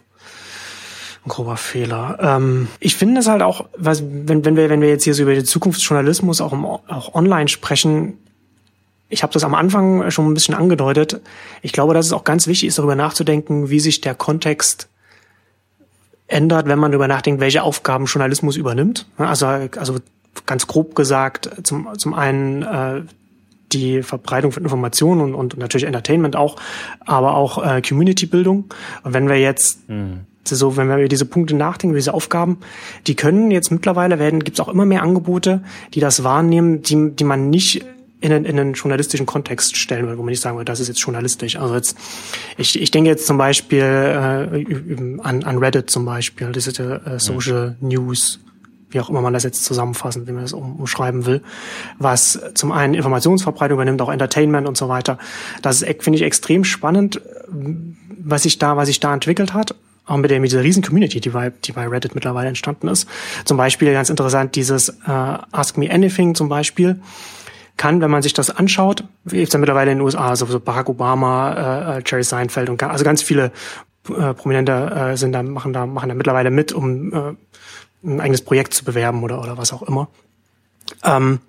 ein 1.26 1.30
grober 1.30 1.58
Fehler. 1.58 2.18
Ähm, 2.22 2.70
ich 2.80 2.96
finde 2.96 3.20
es 3.20 3.28
halt 3.28 3.42
auch, 3.42 3.66
was, 3.78 4.04
wenn, 4.04 4.46
wenn 4.46 4.56
wir 4.56 4.70
wenn 4.70 4.82
wir 4.82 4.90
jetzt 4.90 5.04
hier 5.04 5.14
so 5.14 5.24
über 5.24 5.34
den 5.34 5.46
Zukunftsjournalismus 5.46 6.40
auch, 6.40 6.54
im, 6.54 6.66
auch 6.66 7.14
online 7.14 7.50
sprechen, 7.50 8.18
ich 9.10 9.24
habe 9.24 9.34
das 9.34 9.44
am 9.44 9.56
Anfang 9.56 10.12
schon 10.12 10.28
ein 10.28 10.34
bisschen 10.36 10.56
angedeutet. 10.56 11.20
Ich 11.62 11.74
glaube, 11.74 11.94
dass 11.94 12.06
es 12.06 12.14
auch 12.14 12.24
ganz 12.24 12.46
wichtig 12.46 12.70
ist, 12.70 12.78
darüber 12.78 12.96
nachzudenken, 12.96 13.70
wie 13.70 13.80
sich 13.80 14.02
der 14.02 14.14
Kontext 14.14 14.88
ändert, 16.28 16.68
wenn 16.68 16.78
man 16.78 16.92
darüber 16.92 17.08
nachdenkt, 17.08 17.42
welche 17.42 17.64
Aufgaben 17.64 18.06
Journalismus 18.06 18.56
übernimmt. 18.56 19.08
Also, 19.18 19.48
also 19.48 19.98
ganz 20.46 20.68
grob 20.68 20.94
gesagt, 20.96 21.50
zum, 21.64 21.90
zum 21.98 22.14
einen 22.14 22.62
äh, 22.62 23.02
die 23.72 24.04
Verbreitung 24.04 24.52
von 24.52 24.64
Informationen 24.64 25.22
und, 25.22 25.36
und 25.36 25.58
natürlich 25.58 25.88
Entertainment 25.88 26.36
auch, 26.36 26.58
aber 27.06 27.36
auch 27.36 27.64
äh, 27.64 27.82
Community-Bildung. 27.82 28.66
Und 29.04 29.14
wenn 29.14 29.28
wir 29.28 29.40
jetzt 29.40 29.90
mhm. 29.90 30.22
so, 30.44 30.78
wenn 30.78 30.88
wir 30.88 30.98
über 30.98 31.08
diese 31.08 31.26
Punkte 31.26 31.56
nachdenken, 31.56 31.96
diese 31.96 32.14
Aufgaben, 32.14 32.60
die 33.08 33.16
können 33.16 33.50
jetzt 33.50 33.72
mittlerweile 33.72 34.20
werden, 34.20 34.44
gibt 34.44 34.60
es 34.60 34.66
auch 34.66 34.70
immer 34.70 34.86
mehr 34.86 35.02
Angebote, 35.02 35.64
die 35.96 36.00
das 36.00 36.24
wahrnehmen, 36.24 36.84
die, 36.84 37.16
die 37.16 37.24
man 37.24 37.50
nicht 37.50 37.86
in 38.22 38.34
einen, 38.34 38.46
in 38.46 38.60
einen 38.60 38.74
journalistischen 38.74 39.26
Kontext 39.26 39.78
stellen 39.78 40.06
würde, 40.06 40.18
wo 40.18 40.24
man 40.24 40.32
nicht 40.32 40.42
sagen 40.42 40.58
würde, 40.58 40.66
das 40.66 40.80
ist 40.80 40.90
jetzt 40.90 41.00
journalistisch. 41.00 41.56
Also 41.56 41.76
jetzt, 41.76 41.98
ich, 42.58 42.82
ich 42.82 42.92
denke 42.92 43.10
jetzt 43.10 43.26
zum 43.26 43.38
Beispiel 43.38 43.82
äh, 43.82 45.22
an, 45.22 45.44
an 45.44 45.58
Reddit 45.58 45.90
zum 45.90 46.06
Beispiel, 46.06 46.52
das 46.52 46.68
ist 46.68 46.80
ja 46.80 46.98
äh, 46.98 47.20
Social 47.20 47.78
ja. 47.80 47.88
News, 47.88 48.40
wie 48.90 49.00
auch 49.00 49.10
immer 49.10 49.22
man 49.22 49.34
das 49.34 49.44
jetzt 49.44 49.64
zusammenfassen, 49.64 50.28
wie 50.28 50.32
man 50.32 50.42
das 50.42 50.54
um, 50.54 50.78
umschreiben 50.78 51.26
will, 51.26 51.42
was 51.98 52.40
zum 52.56 52.72
einen 52.72 52.94
Informationsverbreitung 52.94 53.78
übernimmt, 53.78 54.02
auch 54.02 54.12
Entertainment 54.12 54.68
und 54.68 54.78
so 54.78 54.90
weiter. 54.90 55.18
Das 55.62 55.86
finde 56.00 56.18
ich, 56.18 56.24
extrem 56.24 56.66
spannend, 56.66 57.22
was 58.18 58.44
sich 58.44 58.58
da, 58.58 58.76
was 58.76 58.88
sich 58.88 59.00
da 59.00 59.14
entwickelt 59.14 59.54
hat 59.54 59.76
auch 60.10 60.18
mit, 60.18 60.32
der, 60.32 60.40
mit 60.40 60.52
dieser 60.52 60.64
riesen 60.64 60.82
Community, 60.82 61.20
die 61.20 61.30
bei, 61.30 61.52
die 61.52 61.72
bei 61.72 61.88
Reddit 61.88 62.16
mittlerweile 62.16 62.48
entstanden 62.48 62.88
ist. 62.88 63.08
Zum 63.46 63.58
Beispiel 63.58 63.94
ganz 63.94 64.10
interessant 64.10 64.56
dieses 64.56 64.90
äh, 64.90 64.94
Ask 65.06 65.78
Me 65.78 65.92
Anything 65.92 66.34
zum 66.34 66.50
Beispiel 66.50 67.00
kann, 67.80 68.02
wenn 68.02 68.12
man 68.12 68.22
sich 68.22 68.34
das 68.34 68.52
anschaut, 68.52 69.06
wie 69.24 69.42
ist 69.42 69.54
ja 69.54 69.60
mittlerweile 69.60 69.92
in 69.92 69.98
den 69.98 70.06
USA, 70.06 70.30
also 70.30 70.46
so 70.46 70.60
Barack 70.60 70.90
Obama, 70.90 71.54
äh, 71.54 71.98
äh, 71.98 72.04
Jerry 72.06 72.24
Seinfeld 72.24 72.70
und 72.70 72.84
also 72.84 73.06
ganz 73.06 73.24
viele 73.24 73.52
äh, 74.10 74.34
Prominente 74.34 74.74
äh, 74.74 75.18
sind 75.18 75.32
da, 75.32 75.42
machen 75.42 75.72
da, 75.72 75.86
machen 75.86 76.10
da 76.10 76.16
mittlerweile 76.16 76.52
mit, 76.52 76.74
um 76.74 77.14
äh, 77.14 77.36
ein 78.04 78.20
eigenes 78.20 78.42
Projekt 78.42 78.74
zu 78.74 78.84
bewerben 78.84 79.24
oder, 79.24 79.42
oder 79.42 79.58
was 79.58 79.72
auch 79.72 79.82
immer. 79.82 80.10
Ähm, 81.04 81.40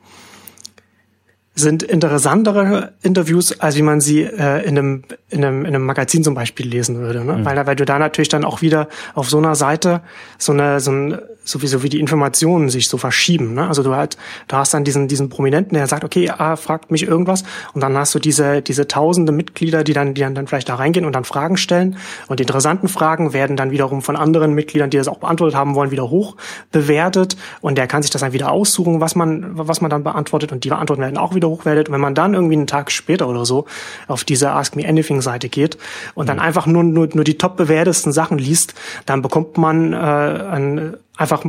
sind 1.61 1.83
interessantere 1.83 2.93
Interviews, 3.03 3.61
als 3.61 3.77
wie 3.77 3.83
man 3.83 4.01
sie 4.01 4.23
äh, 4.23 4.67
in, 4.67 4.79
einem, 4.79 5.03
in, 5.29 5.45
einem, 5.45 5.61
in 5.65 5.75
einem 5.75 5.85
Magazin 5.85 6.25
zum 6.25 6.35
Beispiel 6.35 6.67
lesen 6.67 6.99
würde. 6.99 7.25
Ne? 7.25 7.35
Mhm. 7.39 7.45
Weil, 7.45 7.67
weil 7.67 7.77
du 7.77 7.85
da 7.85 7.99
natürlich 7.99 8.29
dann 8.29 8.45
auch 8.45 8.63
wieder 8.63 8.89
auf 9.15 9.29
so 9.31 9.39
einer 9.39 9.55
Seite 9.55 10.01
so 10.39 10.53
eine, 10.53 10.81
so 10.81 10.91
ein 10.91 11.19
sowieso 11.45 11.83
wie 11.83 11.89
die 11.89 12.01
Informationen 12.01 12.69
sich 12.69 12.89
so 12.89 12.99
verschieben. 12.99 13.55
Ne? 13.55 13.67
Also 13.67 13.83
du 13.83 13.95
halt, 13.95 14.17
du 14.49 14.57
hast 14.57 14.75
dann 14.75 14.85
diesen 14.85 15.09
diesen 15.09 15.29
Prominenten, 15.29 15.75
der 15.75 15.87
sagt, 15.87 16.05
okay, 16.05 16.31
ah, 16.31 16.57
fragt 16.57 16.91
mich 16.91 17.03
irgendwas, 17.03 17.45
und 17.75 17.83
dann 17.83 17.97
hast 17.97 18.15
du 18.15 18.19
diese 18.19 18.63
diese 18.63 18.89
tausende 18.89 19.33
Mitglieder, 19.33 19.85
die 19.85 19.93
dann 19.93 20.15
die 20.15 20.21
dann, 20.21 20.35
dann 20.35 20.47
vielleicht 20.47 20.69
da 20.69 20.77
reingehen 20.77 21.05
und 21.05 21.15
dann 21.15 21.25
Fragen 21.25 21.57
stellen. 21.57 21.97
Und 22.29 22.41
die 22.41 22.43
interessanten 22.43 22.89
Fragen 22.89 23.33
werden 23.33 23.57
dann 23.57 23.71
wiederum 23.71 24.03
von 24.03 24.17
anderen 24.17 24.55
Mitgliedern, 24.55 24.91
die 24.91 24.97
das 24.97 25.09
auch 25.09 25.19
beantwortet 25.19 25.57
haben 25.57 25.75
wollen, 25.75 25.91
wieder 25.91 26.11
hoch 26.11 26.37
bewertet. 26.73 27.37
Und 27.61 27.77
der 27.79 27.87
kann 27.87 28.03
sich 28.03 28.11
das 28.11 28.21
dann 28.21 28.33
wieder 28.33 28.53
aussuchen, 28.53 29.01
was 29.01 29.15
man 29.15 29.51
was 29.53 29.81
man 29.81 29.91
dann 29.91 30.05
beantwortet. 30.05 30.53
Und 30.53 30.65
die 30.65 30.71
Antworten 30.71 31.03
werden 31.03 31.19
auch 31.19 31.35
wieder 31.35 31.50
hochwertet. 31.51 31.89
Und 31.89 31.95
wenn 31.95 32.01
man 32.01 32.15
dann 32.15 32.35
irgendwie 32.35 32.57
einen 32.57 32.67
Tag 32.67 32.91
später 32.91 33.29
oder 33.29 33.45
so 33.45 33.67
auf 34.09 34.25
diese 34.25 34.51
Ask 34.51 34.77
Me 34.77 34.89
Anything 34.89 35.21
Seite 35.21 35.49
geht 35.49 35.79
und 36.15 36.29
dann 36.29 36.37
mhm. 36.37 36.43
einfach 36.43 36.67
nur 36.67 36.83
nur 36.83 37.09
nur 37.13 37.25
die 37.25 37.39
top 37.39 37.57
bewertesten 37.57 38.13
Sachen 38.13 38.39
liest, 38.39 38.75
dann 39.07 39.23
bekommt 39.23 39.59
man 39.59 39.93
äh, 39.93 39.97
ein 39.97 40.97
einfach 41.17 41.45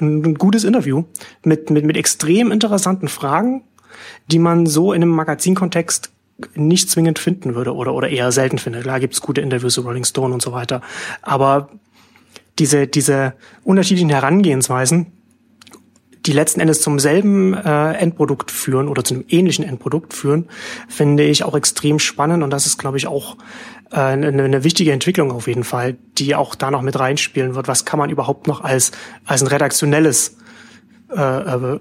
ein 0.00 0.34
gutes 0.34 0.64
Interview 0.64 1.04
mit, 1.44 1.70
mit, 1.70 1.84
mit 1.84 1.96
extrem 1.96 2.50
interessanten 2.50 3.08
Fragen, 3.08 3.62
die 4.26 4.38
man 4.38 4.66
so 4.66 4.92
in 4.92 5.02
einem 5.02 5.12
Magazinkontext 5.12 6.10
nicht 6.54 6.90
zwingend 6.90 7.18
finden 7.18 7.54
würde 7.54 7.74
oder, 7.74 7.94
oder 7.94 8.08
eher 8.08 8.32
selten 8.32 8.58
finde. 8.58 8.80
Klar 8.80 9.00
gibt's 9.00 9.20
gute 9.20 9.40
Interviews 9.40 9.74
zu 9.74 9.82
Rolling 9.82 10.04
Stone 10.04 10.34
und 10.34 10.42
so 10.42 10.52
weiter. 10.52 10.80
Aber 11.22 11.68
diese, 12.58 12.86
diese 12.86 13.34
unterschiedlichen 13.62 14.10
Herangehensweisen, 14.10 15.12
die 16.26 16.32
letzten 16.32 16.60
Endes 16.60 16.80
zum 16.80 16.98
selben 16.98 17.54
äh, 17.54 17.92
Endprodukt 17.92 18.50
führen 18.50 18.88
oder 18.88 19.04
zu 19.04 19.14
einem 19.14 19.24
ähnlichen 19.28 19.64
Endprodukt 19.64 20.14
führen, 20.14 20.48
finde 20.88 21.24
ich 21.24 21.44
auch 21.44 21.54
extrem 21.54 21.98
spannend 21.98 22.42
und 22.42 22.50
das 22.50 22.66
ist, 22.66 22.78
glaube 22.78 22.96
ich, 22.96 23.06
auch 23.06 23.36
äh, 23.90 23.96
eine, 23.96 24.28
eine 24.28 24.64
wichtige 24.64 24.92
Entwicklung 24.92 25.30
auf 25.30 25.46
jeden 25.46 25.64
Fall, 25.64 25.96
die 26.18 26.34
auch 26.34 26.54
da 26.54 26.70
noch 26.70 26.82
mit 26.82 26.98
reinspielen 26.98 27.54
wird. 27.54 27.68
Was 27.68 27.84
kann 27.84 27.98
man 27.98 28.10
überhaupt 28.10 28.46
noch 28.46 28.62
als, 28.62 28.92
als 29.26 29.42
ein 29.42 29.48
redaktionelles 29.48 30.36
äh, 31.14 31.20
äh, 31.20 31.78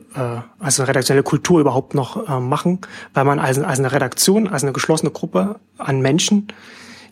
als 0.60 0.80
eine 0.80 0.90
redaktionelle 0.90 1.24
Kultur 1.24 1.60
überhaupt 1.60 1.96
noch 1.96 2.30
äh, 2.30 2.40
machen, 2.40 2.80
weil 3.14 3.24
man 3.24 3.40
als, 3.40 3.58
als 3.58 3.80
eine 3.80 3.92
Redaktion, 3.92 4.48
als 4.48 4.64
eine 4.64 4.74
geschlossene 4.74 5.12
Gruppe 5.12 5.60
an 5.78 6.02
Menschen 6.02 6.50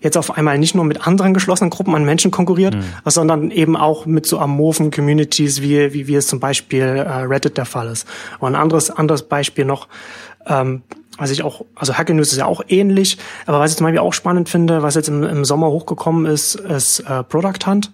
jetzt 0.02 0.18
auf 0.18 0.38
einmal 0.38 0.58
nicht 0.58 0.76
nur 0.76 0.84
mit 0.84 1.08
anderen 1.08 1.34
geschlossenen 1.34 1.70
Gruppen 1.70 1.96
an 1.96 2.04
Menschen 2.04 2.32
konkurriert, 2.32 2.76
mhm. 2.76 2.84
sondern 3.06 3.52
eben 3.52 3.78
auch 3.78 4.06
mit 4.06 4.26
so 4.26 4.40
amorphen 4.40 4.92
Communities, 4.92 5.62
wie, 5.62 5.94
wie, 5.94 6.08
wie 6.08 6.16
es 6.16 6.28
zum 6.28 6.40
Beispiel 6.40 6.84
äh, 6.84 7.10
Reddit 7.22 7.58
der 7.58 7.66
Fall 7.66 7.88
ist. 7.88 8.08
Und 8.40 8.56
ein 8.56 8.62
anderes, 8.62 8.90
anderes 8.90 9.24
Beispiel 9.24 9.66
noch, 9.66 9.88
ähm, 10.48 10.82
was 11.18 11.30
ich 11.30 11.44
auch, 11.44 11.66
also 11.76 11.98
Hacker 11.98 12.14
News 12.14 12.32
ist 12.32 12.40
ja 12.40 12.46
auch 12.46 12.62
ähnlich, 12.68 13.18
aber 13.46 13.60
was 13.60 13.72
ich 13.72 13.78
zum 13.78 13.86
Beispiel 13.86 14.00
auch 14.00 14.14
spannend 14.14 14.50
finde, 14.50 14.82
was 14.82 14.96
jetzt 14.96 15.08
im, 15.08 15.24
im 15.24 15.46
Sommer 15.46 15.68
hochgekommen 15.68 16.26
ist, 16.26 16.56
ist 16.56 17.02
äh, 17.02 17.24
Product 17.24 17.66
Hunt 17.68 17.92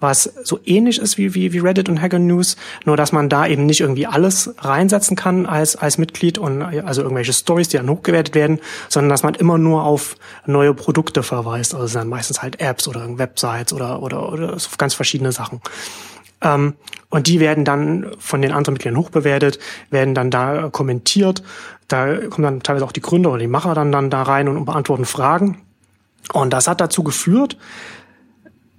was 0.00 0.32
so 0.44 0.60
ähnlich 0.64 0.98
ist 0.98 1.18
wie, 1.18 1.34
wie, 1.34 1.52
wie 1.52 1.58
Reddit 1.58 1.88
und 1.88 2.00
Hacker 2.00 2.18
News, 2.18 2.56
nur 2.84 2.96
dass 2.96 3.12
man 3.12 3.28
da 3.28 3.46
eben 3.46 3.66
nicht 3.66 3.80
irgendwie 3.80 4.06
alles 4.06 4.54
reinsetzen 4.58 5.16
kann 5.16 5.46
als, 5.46 5.76
als 5.76 5.98
Mitglied 5.98 6.38
und 6.38 6.62
also 6.62 7.02
irgendwelche 7.02 7.32
Stories, 7.32 7.68
die 7.68 7.78
dann 7.78 7.88
hochgewertet 7.88 8.34
werden, 8.34 8.60
sondern 8.88 9.10
dass 9.10 9.22
man 9.22 9.34
immer 9.34 9.58
nur 9.58 9.82
auf 9.82 10.16
neue 10.46 10.74
Produkte 10.74 11.22
verweist. 11.22 11.74
Also 11.74 11.86
sind 11.86 12.08
meistens 12.08 12.42
halt 12.42 12.60
Apps 12.60 12.86
oder 12.86 13.18
Websites 13.18 13.72
oder, 13.72 14.02
oder, 14.02 14.32
oder 14.32 14.58
so 14.58 14.70
ganz 14.78 14.94
verschiedene 14.94 15.32
Sachen. 15.32 15.60
Ähm, 16.40 16.74
und 17.10 17.26
die 17.26 17.40
werden 17.40 17.64
dann 17.64 18.06
von 18.18 18.42
den 18.42 18.52
anderen 18.52 18.74
Mitgliedern 18.74 18.98
hochbewertet, 18.98 19.58
werden 19.90 20.14
dann 20.14 20.30
da 20.30 20.68
kommentiert. 20.70 21.42
Da 21.88 22.16
kommen 22.28 22.44
dann 22.44 22.62
teilweise 22.62 22.84
auch 22.84 22.92
die 22.92 23.00
Gründer 23.00 23.30
oder 23.30 23.40
die 23.40 23.46
Macher 23.46 23.74
dann, 23.74 23.90
dann 23.90 24.10
da 24.10 24.22
rein 24.22 24.48
und 24.48 24.64
beantworten 24.66 25.06
Fragen. 25.06 25.62
Und 26.32 26.52
das 26.52 26.68
hat 26.68 26.80
dazu 26.80 27.02
geführt, 27.02 27.56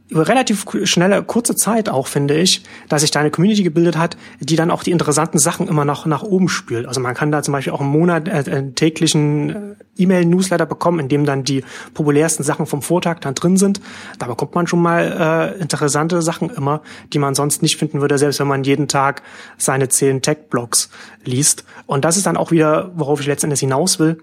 über 0.10 0.28
relativ 0.28 0.66
schnelle, 0.84 1.24
kurze 1.24 1.56
Zeit 1.56 1.88
auch, 1.88 2.08
finde 2.08 2.36
ich, 2.36 2.64
dass 2.90 3.02
sich 3.02 3.12
da 3.12 3.20
eine 3.20 3.30
Community 3.30 3.62
gebildet 3.62 3.96
hat, 3.96 4.18
die 4.40 4.56
dann 4.56 4.72
auch 4.72 4.82
die 4.82 4.90
interessanten 4.90 5.38
Sachen 5.38 5.68
immer 5.68 5.86
noch 5.86 6.08
nach 6.08 6.24
oben 6.24 6.50
spült. 6.50 6.88
Also 6.88 7.00
man 7.00 7.14
kann 7.14 7.32
da 7.32 7.44
zum 7.44 7.52
Beispiel 7.52 7.74
auch 7.74 7.82
einen 7.82 7.92
Monat 7.92 8.28
äh, 8.28 8.44
einen 8.52 8.74
täglichen 8.74 9.50
äh, 9.50 9.76
E-Mail-Newsletter 9.98 10.66
bekommen, 10.66 11.00
in 11.00 11.10
dem 11.10 11.26
dann 11.26 11.44
die 11.44 11.64
populärsten 11.94 12.44
Sachen 12.44 12.66
vom 12.66 12.82
Vortag 12.82 13.20
dann 13.20 13.36
drin 13.36 13.58
sind. 13.58 13.82
Da 14.18 14.26
bekommt 14.26 14.56
man 14.56 14.66
schon 14.66 14.82
mal 14.82 15.54
äh, 15.56 15.62
interessante 15.62 16.24
Sachen 16.24 16.50
immer, 16.50 16.82
die 17.14 17.20
man 17.20 17.36
sonst 17.36 17.62
nicht 17.62 17.78
finden 17.78 18.02
würde, 18.02 18.18
selbst 18.18 18.40
wenn 18.40 18.48
man 18.48 18.64
jeden 18.64 18.88
Tag 18.88 19.22
seine 19.58 19.90
zehn 19.90 20.24
Tech-Blogs 20.24 20.90
liest. 21.24 21.66
Und 21.86 22.04
das 22.04 22.18
ist 22.18 22.26
dann 22.26 22.38
auch 22.38 22.50
wieder, 22.50 22.92
worauf 22.96 23.20
ich 23.20 23.28
letztendlich 23.28 23.60
hinaus 23.60 24.00
will. 24.00 24.18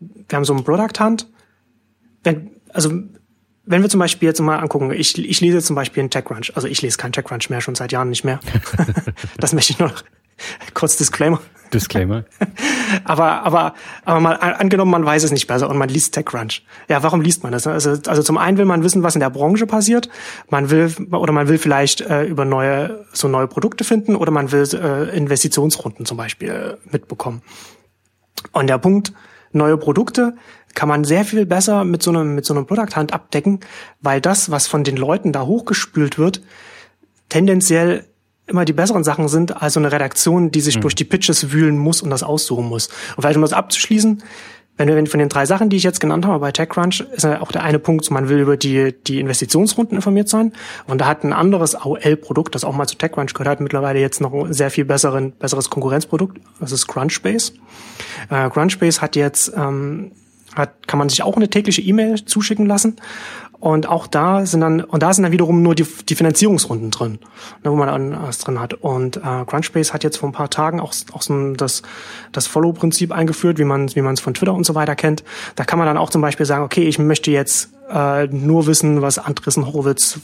Wir 0.00 0.36
haben 0.36 0.44
so 0.44 0.54
einen 0.54 0.64
Product 0.64 0.98
Hunt. 0.98 1.28
Wenn, 2.24 2.50
also 2.72 2.90
wenn 3.70 3.82
wir 3.82 3.88
zum 3.88 4.00
Beispiel 4.00 4.28
jetzt 4.28 4.40
mal 4.40 4.58
angucken, 4.58 4.90
ich, 4.90 5.16
ich 5.16 5.40
lese 5.40 5.62
zum 5.62 5.76
Beispiel 5.76 6.00
einen 6.00 6.10
TechCrunch, 6.10 6.52
also 6.56 6.66
ich 6.66 6.82
lese 6.82 6.98
keinen 6.98 7.12
TechCrunch 7.12 7.50
mehr, 7.50 7.60
schon 7.60 7.76
seit 7.76 7.92
Jahren 7.92 8.10
nicht 8.10 8.24
mehr. 8.24 8.40
das 9.38 9.52
möchte 9.52 9.72
ich 9.72 9.78
noch 9.78 10.02
kurz 10.74 10.96
Disclaimer. 10.96 11.40
Disclaimer. 11.72 12.24
aber, 13.04 13.44
aber, 13.44 13.74
aber 14.04 14.18
mal 14.18 14.32
angenommen, 14.34 14.90
man 14.90 15.04
weiß 15.04 15.22
es 15.22 15.30
nicht 15.30 15.46
besser 15.46 15.70
und 15.70 15.78
man 15.78 15.88
liest 15.88 16.14
TechCrunch. 16.14 16.66
Ja, 16.88 17.04
warum 17.04 17.20
liest 17.20 17.44
man 17.44 17.52
das? 17.52 17.66
Also, 17.68 17.90
also 18.06 18.22
zum 18.24 18.38
einen 18.38 18.58
will 18.58 18.64
man 18.64 18.82
wissen, 18.82 19.04
was 19.04 19.14
in 19.14 19.20
der 19.20 19.30
Branche 19.30 19.66
passiert. 19.66 20.08
Man 20.48 20.70
will, 20.70 20.92
oder 21.12 21.32
man 21.32 21.46
will 21.46 21.58
vielleicht 21.58 22.00
äh, 22.00 22.24
über 22.24 22.44
neue, 22.44 23.06
so 23.12 23.28
neue 23.28 23.46
Produkte 23.46 23.84
finden 23.84 24.16
oder 24.16 24.32
man 24.32 24.50
will 24.50 24.66
äh, 24.74 25.16
Investitionsrunden 25.16 26.06
zum 26.06 26.16
Beispiel 26.16 26.48
äh, 26.48 26.76
mitbekommen. 26.90 27.42
Und 28.50 28.66
der 28.66 28.78
Punkt, 28.78 29.12
neue 29.52 29.76
Produkte 29.76 30.34
kann 30.74 30.88
man 30.88 31.04
sehr 31.04 31.24
viel 31.24 31.46
besser 31.46 31.84
mit 31.84 32.02
so 32.02 32.10
einem, 32.10 32.34
mit 32.34 32.44
so 32.44 32.54
einem 32.54 32.66
Product 32.66 32.96
Hunt 32.96 33.12
abdecken, 33.12 33.60
weil 34.00 34.20
das, 34.20 34.50
was 34.50 34.66
von 34.66 34.84
den 34.84 34.96
Leuten 34.96 35.32
da 35.32 35.46
hochgespült 35.46 36.18
wird, 36.18 36.42
tendenziell 37.28 38.04
immer 38.46 38.64
die 38.64 38.72
besseren 38.72 39.04
Sachen 39.04 39.28
sind 39.28 39.62
als 39.62 39.74
so 39.74 39.80
eine 39.80 39.92
Redaktion, 39.92 40.50
die 40.50 40.60
sich 40.60 40.76
mhm. 40.76 40.82
durch 40.82 40.94
die 40.94 41.04
Pitches 41.04 41.52
wühlen 41.52 41.78
muss 41.78 42.02
und 42.02 42.10
das 42.10 42.22
aussuchen 42.22 42.66
muss. 42.66 42.88
Und 43.16 43.22
vielleicht 43.22 43.36
um 43.36 43.42
das 43.42 43.52
abzuschließen, 43.52 44.22
wenn 44.80 44.88
wir 44.88 45.06
von 45.08 45.20
den 45.20 45.28
drei 45.28 45.44
Sachen, 45.44 45.68
die 45.68 45.76
ich 45.76 45.82
jetzt 45.82 46.00
genannt 46.00 46.24
habe 46.24 46.38
bei 46.38 46.52
TechCrunch, 46.52 47.04
ist 47.14 47.24
ja 47.24 47.42
auch 47.42 47.52
der 47.52 47.62
eine 47.62 47.78
Punkt, 47.78 48.10
man 48.10 48.30
will 48.30 48.38
über 48.38 48.56
die, 48.56 48.94
die 49.06 49.20
Investitionsrunden 49.20 49.94
informiert 49.94 50.30
sein. 50.30 50.54
Und 50.86 51.02
da 51.02 51.06
hat 51.06 51.22
ein 51.22 51.34
anderes 51.34 51.74
AOL-Produkt, 51.74 52.54
das 52.54 52.64
auch 52.64 52.74
mal 52.74 52.86
zu 52.86 52.96
TechCrunch 52.96 53.34
gehört, 53.34 53.48
hat 53.48 53.60
mittlerweile 53.60 54.00
jetzt 54.00 54.22
noch 54.22 54.32
ein 54.32 54.54
sehr 54.54 54.70
viel 54.70 54.86
besseren, 54.86 55.32
besseres 55.32 55.68
Konkurrenzprodukt. 55.68 56.38
Das 56.60 56.72
ist 56.72 56.86
Crunchbase. 56.86 57.52
Äh, 58.30 58.48
Crunchbase 58.48 59.02
hat 59.02 59.16
jetzt 59.16 59.52
ähm, 59.54 60.12
hat, 60.54 60.86
kann 60.86 60.98
man 60.98 61.08
sich 61.08 61.22
auch 61.22 61.36
eine 61.36 61.48
tägliche 61.48 61.82
E-Mail 61.82 62.24
zuschicken 62.24 62.66
lassen. 62.66 62.96
Und 63.60 63.86
auch 63.86 64.06
da 64.06 64.46
sind 64.46 64.62
dann, 64.62 64.80
und 64.80 65.02
da 65.02 65.12
sind 65.12 65.22
dann 65.24 65.32
wiederum 65.32 65.62
nur 65.62 65.74
die, 65.74 65.86
die 66.08 66.14
Finanzierungsrunden 66.14 66.90
drin, 66.90 67.18
ne, 67.62 67.70
wo 67.70 67.76
man 67.76 67.88
dann 67.88 68.22
was 68.22 68.38
drin 68.38 68.58
hat. 68.58 68.72
Und 68.72 69.18
äh, 69.18 69.44
Crunchbase 69.46 69.92
hat 69.92 70.02
jetzt 70.02 70.16
vor 70.16 70.30
ein 70.30 70.32
paar 70.32 70.48
Tagen 70.48 70.80
auch, 70.80 70.94
auch 71.12 71.20
so 71.20 71.52
das, 71.52 71.82
das 72.32 72.46
Follow-Prinzip 72.46 73.12
eingeführt, 73.12 73.58
wie 73.58 73.64
man 73.64 73.94
wie 73.94 74.00
man 74.00 74.14
es 74.14 74.20
von 74.20 74.32
Twitter 74.32 74.54
und 74.54 74.64
so 74.64 74.74
weiter 74.74 74.96
kennt. 74.96 75.24
Da 75.56 75.64
kann 75.64 75.78
man 75.78 75.86
dann 75.86 75.98
auch 75.98 76.08
zum 76.08 76.22
Beispiel 76.22 76.46
sagen, 76.46 76.64
okay, 76.64 76.84
ich 76.84 76.98
möchte 76.98 77.30
jetzt 77.30 77.70
äh, 77.90 78.28
nur 78.28 78.66
wissen, 78.66 79.02
was 79.02 79.18
Andresen 79.18 79.66
Horowitz 79.66 80.20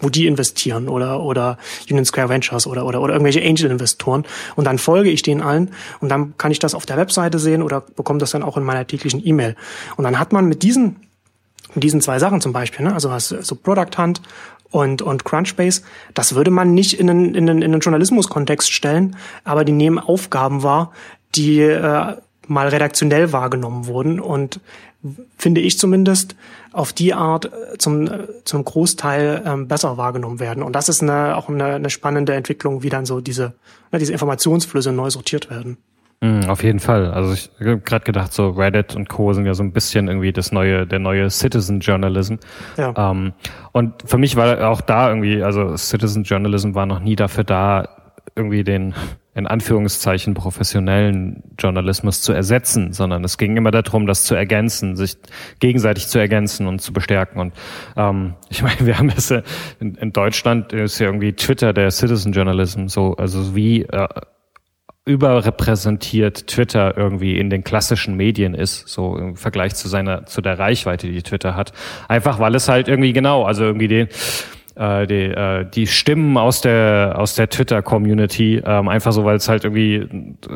wo 0.00 0.08
die 0.08 0.26
investieren 0.26 0.88
oder 0.88 1.22
oder 1.22 1.58
Union 1.88 2.04
Square 2.04 2.28
Ventures 2.28 2.66
oder 2.66 2.86
oder 2.86 3.00
oder 3.00 3.14
irgendwelche 3.14 3.42
Angel 3.42 3.70
Investoren 3.70 4.24
und 4.56 4.64
dann 4.64 4.78
folge 4.78 5.10
ich 5.10 5.22
denen 5.22 5.42
allen 5.42 5.70
und 6.00 6.08
dann 6.08 6.34
kann 6.38 6.52
ich 6.52 6.58
das 6.58 6.74
auf 6.74 6.86
der 6.86 6.96
Webseite 6.96 7.38
sehen 7.38 7.62
oder 7.62 7.80
bekomme 7.80 8.18
das 8.18 8.30
dann 8.30 8.42
auch 8.42 8.56
in 8.56 8.64
meiner 8.64 8.86
täglichen 8.86 9.24
E-Mail. 9.24 9.56
Und 9.96 10.04
dann 10.04 10.18
hat 10.18 10.32
man 10.32 10.46
mit 10.46 10.62
diesen 10.62 10.96
mit 11.74 11.84
diesen 11.84 12.00
zwei 12.00 12.18
Sachen 12.18 12.40
zum 12.40 12.52
Beispiel, 12.52 12.84
ne, 12.84 12.94
also 12.94 13.10
was 13.10 13.28
so 13.28 13.54
Product 13.54 13.96
Hunt 13.96 14.22
und 14.70 15.02
und 15.02 15.24
Crunchbase, 15.24 15.82
das 16.14 16.34
würde 16.34 16.50
man 16.50 16.74
nicht 16.74 16.98
in 16.98 17.10
einen 17.10 17.34
in 17.34 17.48
einen, 17.48 17.62
in 17.62 17.72
einen 17.72 17.80
Journalismus-Kontext 17.80 18.72
stellen, 18.72 19.16
aber 19.44 19.64
die 19.64 19.72
nehmen 19.72 19.98
Aufgaben 19.98 20.62
wahr, 20.62 20.92
die 21.34 21.60
äh, 21.60 22.16
mal 22.50 22.68
redaktionell 22.68 23.32
wahrgenommen 23.32 23.86
wurden. 23.86 24.20
Und 24.20 24.60
finde 25.38 25.60
ich 25.60 25.78
zumindest, 25.78 26.36
auf 26.72 26.92
die 26.92 27.14
Art 27.14 27.46
äh, 27.46 27.78
zum, 27.78 28.06
äh, 28.06 28.44
zum 28.44 28.64
Großteil 28.64 29.42
ähm, 29.44 29.68
besser 29.68 29.96
wahrgenommen 29.96 30.40
werden. 30.40 30.62
Und 30.62 30.74
das 30.74 30.88
ist 30.88 31.02
eine, 31.02 31.36
auch 31.36 31.48
eine, 31.48 31.64
eine 31.64 31.90
spannende 31.90 32.34
Entwicklung, 32.34 32.82
wie 32.82 32.88
dann 32.88 33.06
so 33.06 33.20
diese, 33.20 33.54
ne, 33.92 33.98
diese 33.98 34.12
Informationsflüsse 34.12 34.92
neu 34.92 35.10
sortiert 35.10 35.50
werden. 35.50 35.78
Mm, 36.20 36.48
auf 36.48 36.62
jeden 36.62 36.80
Fall. 36.80 37.10
Also 37.10 37.32
ich 37.32 37.50
habe 37.60 37.78
gerade 37.78 38.04
gedacht, 38.04 38.32
so 38.32 38.50
Reddit 38.50 38.94
und 38.94 39.08
Co. 39.08 39.32
sind 39.32 39.46
ja 39.46 39.54
so 39.54 39.62
ein 39.62 39.72
bisschen 39.72 40.06
irgendwie 40.06 40.32
das 40.32 40.52
neue, 40.52 40.86
der 40.86 40.98
neue 40.98 41.30
Citizen 41.30 41.80
Journalism. 41.80 42.36
Ja. 42.76 42.92
Ähm, 42.96 43.32
und 43.72 43.94
für 44.04 44.18
mich 44.18 44.36
war 44.36 44.68
auch 44.68 44.82
da 44.82 45.08
irgendwie, 45.08 45.42
also 45.42 45.76
Citizen 45.76 46.24
Journalism 46.24 46.74
war 46.74 46.84
noch 46.84 47.00
nie 47.00 47.16
dafür 47.16 47.44
da, 47.44 47.88
irgendwie 48.36 48.64
den 48.64 48.94
in 49.34 49.46
Anführungszeichen 49.46 50.34
professionellen 50.34 51.42
Journalismus 51.58 52.20
zu 52.20 52.32
ersetzen, 52.32 52.92
sondern 52.92 53.22
es 53.22 53.38
ging 53.38 53.56
immer 53.56 53.70
darum, 53.70 54.06
das 54.06 54.24
zu 54.24 54.34
ergänzen, 54.34 54.96
sich 54.96 55.16
gegenseitig 55.60 56.08
zu 56.08 56.18
ergänzen 56.18 56.66
und 56.66 56.80
zu 56.80 56.92
bestärken. 56.92 57.40
Und 57.40 57.54
ähm, 57.96 58.34
ich 58.50 58.62
meine, 58.62 58.84
wir 58.84 58.98
haben 58.98 59.08
das 59.08 59.30
in, 59.30 59.94
in 59.94 60.12
Deutschland 60.12 60.72
ist 60.72 60.98
ja 60.98 61.06
irgendwie 61.06 61.32
Twitter 61.32 61.72
der 61.72 61.90
Citizen 61.90 62.32
Journalism, 62.32 62.88
so 62.88 63.14
also 63.16 63.54
wie 63.54 63.82
äh, 63.82 64.08
überrepräsentiert 65.06 66.46
Twitter 66.46 66.96
irgendwie 66.96 67.38
in 67.38 67.50
den 67.50 67.64
klassischen 67.64 68.16
Medien 68.16 68.54
ist, 68.54 68.86
so 68.88 69.16
im 69.16 69.36
Vergleich 69.36 69.74
zu 69.74 69.88
seiner 69.88 70.26
zu 70.26 70.40
der 70.40 70.58
Reichweite, 70.58 71.08
die 71.08 71.22
Twitter 71.22 71.56
hat. 71.56 71.72
Einfach 72.08 72.38
weil 72.38 72.54
es 72.54 72.68
halt 72.68 72.88
irgendwie 72.88 73.12
genau, 73.12 73.44
also 73.44 73.64
irgendwie 73.64 73.88
den 73.88 74.08
äh, 74.80 75.06
die, 75.06 75.24
äh, 75.26 75.66
die 75.66 75.86
Stimmen 75.86 76.38
aus 76.38 76.62
der 76.62 77.14
aus 77.18 77.34
der 77.34 77.50
Twitter-Community, 77.50 78.62
ähm, 78.64 78.88
einfach 78.88 79.12
so, 79.12 79.26
weil 79.26 79.36
es 79.36 79.48
halt 79.48 79.64
irgendwie 79.64 80.08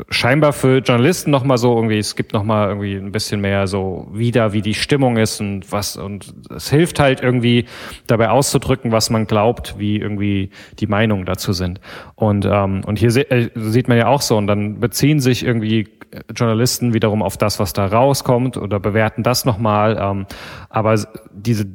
scheinbar 0.08 0.54
für 0.54 0.78
Journalisten 0.78 1.30
nochmal 1.30 1.58
so 1.58 1.76
irgendwie, 1.76 1.98
es 1.98 2.16
gibt 2.16 2.32
nochmal 2.32 2.68
irgendwie 2.68 2.94
ein 2.94 3.12
bisschen 3.12 3.42
mehr 3.42 3.66
so 3.66 4.08
wieder, 4.12 4.54
wie 4.54 4.62
die 4.62 4.72
Stimmung 4.72 5.18
ist 5.18 5.40
und 5.40 5.70
was 5.70 5.98
und 5.98 6.34
es 6.54 6.70
hilft 6.70 7.00
halt 7.00 7.20
irgendwie 7.22 7.66
dabei 8.06 8.30
auszudrücken, 8.30 8.92
was 8.92 9.10
man 9.10 9.26
glaubt, 9.26 9.78
wie 9.78 9.98
irgendwie 9.98 10.48
die 10.78 10.86
Meinungen 10.86 11.26
dazu 11.26 11.52
sind. 11.52 11.80
Und 12.14 12.46
ähm, 12.50 12.82
und 12.86 12.98
hier 12.98 13.10
se 13.10 13.30
äh, 13.30 13.50
sieht 13.54 13.88
man 13.88 13.98
ja 13.98 14.06
auch 14.06 14.22
so 14.22 14.38
und 14.38 14.46
dann 14.46 14.80
beziehen 14.80 15.20
sich 15.20 15.44
irgendwie 15.44 15.88
Journalisten 16.34 16.94
wiederum 16.94 17.22
auf 17.22 17.36
das, 17.36 17.58
was 17.58 17.74
da 17.74 17.86
rauskommt 17.86 18.56
oder 18.56 18.80
bewerten 18.80 19.22
das 19.22 19.44
nochmal. 19.44 19.98
Ähm, 20.00 20.26
aber 20.70 20.98
diese 21.32 21.66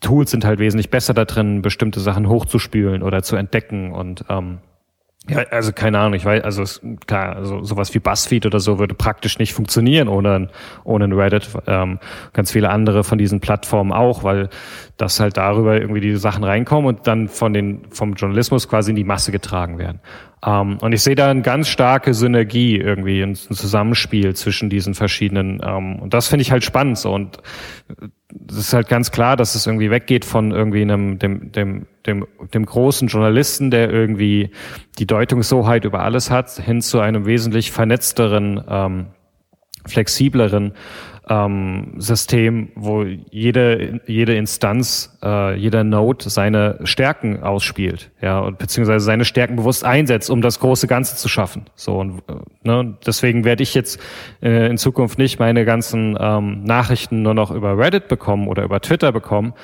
Tools 0.00 0.30
sind 0.30 0.44
halt 0.44 0.58
wesentlich 0.58 0.90
besser 0.90 1.14
da 1.14 1.24
drin, 1.24 1.62
bestimmte 1.62 2.00
Sachen 2.00 2.28
hochzuspülen 2.28 3.02
oder 3.02 3.22
zu 3.22 3.36
entdecken 3.36 3.92
und 3.92 4.24
ähm, 4.28 4.58
Ja, 5.28 5.40
also 5.50 5.72
keine 5.72 5.98
Ahnung, 5.98 6.14
ich 6.14 6.24
weiß, 6.24 6.42
also 6.42 6.64
klar, 7.06 7.36
also 7.36 7.62
sowas 7.62 7.92
wie 7.94 7.98
BuzzFeed 7.98 8.46
oder 8.46 8.60
so 8.60 8.78
würde 8.78 8.94
praktisch 8.94 9.38
nicht 9.38 9.52
funktionieren 9.52 10.08
ohne, 10.08 10.48
ohne 10.84 11.04
Reddit. 11.14 11.50
Ähm, 11.66 11.98
ganz 12.32 12.52
viele 12.52 12.70
andere 12.70 13.04
von 13.04 13.18
diesen 13.18 13.40
Plattformen 13.40 13.92
auch, 13.92 14.24
weil 14.24 14.48
das 14.96 15.20
halt 15.20 15.36
darüber 15.36 15.78
irgendwie 15.78 16.00
die 16.00 16.16
Sachen 16.16 16.44
reinkommen 16.44 16.86
und 16.86 17.06
dann 17.06 17.28
von 17.28 17.52
den, 17.52 17.82
vom 17.90 18.14
Journalismus 18.14 18.68
quasi 18.68 18.90
in 18.90 18.96
die 18.96 19.04
Masse 19.04 19.32
getragen 19.32 19.78
werden. 19.78 20.00
Ähm, 20.46 20.78
und 20.80 20.92
ich 20.92 21.02
sehe 21.02 21.14
da 21.14 21.28
eine 21.30 21.42
ganz 21.42 21.68
starke 21.68 22.14
Synergie 22.14 22.76
irgendwie, 22.78 23.20
ein, 23.20 23.34
Zusammenspiel 23.34 24.34
zwischen 24.34 24.70
diesen 24.70 24.94
verschiedenen. 24.94 25.60
Ähm, 25.62 25.98
und 25.98 26.14
das 26.14 26.28
finde 26.28 26.42
ich 26.42 26.52
halt 26.52 26.64
spannend 26.64 26.96
so. 26.96 27.12
Und 27.12 27.38
es 28.48 28.56
ist 28.56 28.72
halt 28.72 28.88
ganz 28.88 29.10
klar, 29.10 29.36
dass 29.36 29.54
es 29.54 29.66
irgendwie 29.66 29.90
weggeht 29.90 30.24
von 30.24 30.52
irgendwie 30.52 30.82
einem, 30.82 31.18
dem, 31.18 31.52
dem, 31.52 31.86
dem, 32.06 32.26
dem 32.54 32.66
großen 32.66 33.08
Journalisten, 33.08 33.70
der 33.70 33.90
irgendwie 33.90 34.50
die 34.98 35.06
Deutungshoheit 35.06 35.84
über 35.84 36.00
alles 36.00 36.30
hat, 36.30 36.50
hin 36.50 36.80
zu 36.80 37.00
einem 37.00 37.26
wesentlich 37.26 37.70
vernetzteren, 37.70 38.62
ähm, 38.68 39.06
flexibleren 39.86 40.74
ähm, 41.28 41.94
System, 41.98 42.70
wo 42.74 43.02
jede, 43.02 44.00
jede 44.06 44.34
Instanz, 44.34 45.18
äh, 45.22 45.54
jeder 45.56 45.84
Node 45.84 46.30
seine 46.30 46.78
Stärken 46.84 47.42
ausspielt, 47.42 48.10
ja, 48.20 48.38
und 48.38 48.58
beziehungsweise 48.58 49.04
seine 49.04 49.24
Stärken 49.24 49.56
bewusst 49.56 49.84
einsetzt, 49.84 50.30
um 50.30 50.40
das 50.40 50.60
große 50.60 50.86
Ganze 50.86 51.16
zu 51.16 51.28
schaffen. 51.28 51.66
So 51.74 51.98
und 51.98 52.18
äh, 52.28 52.34
ne, 52.62 52.96
deswegen 53.06 53.44
werde 53.44 53.62
ich 53.62 53.74
jetzt 53.74 54.00
äh, 54.42 54.68
in 54.68 54.78
Zukunft 54.78 55.18
nicht 55.18 55.38
meine 55.38 55.64
ganzen 55.64 56.16
ähm, 56.18 56.64
Nachrichten 56.64 57.22
nur 57.22 57.34
noch 57.34 57.50
über 57.50 57.76
Reddit 57.76 58.08
bekommen 58.08 58.48
oder 58.48 58.62
über 58.62 58.80
Twitter 58.80 59.12
bekommen, 59.12 59.54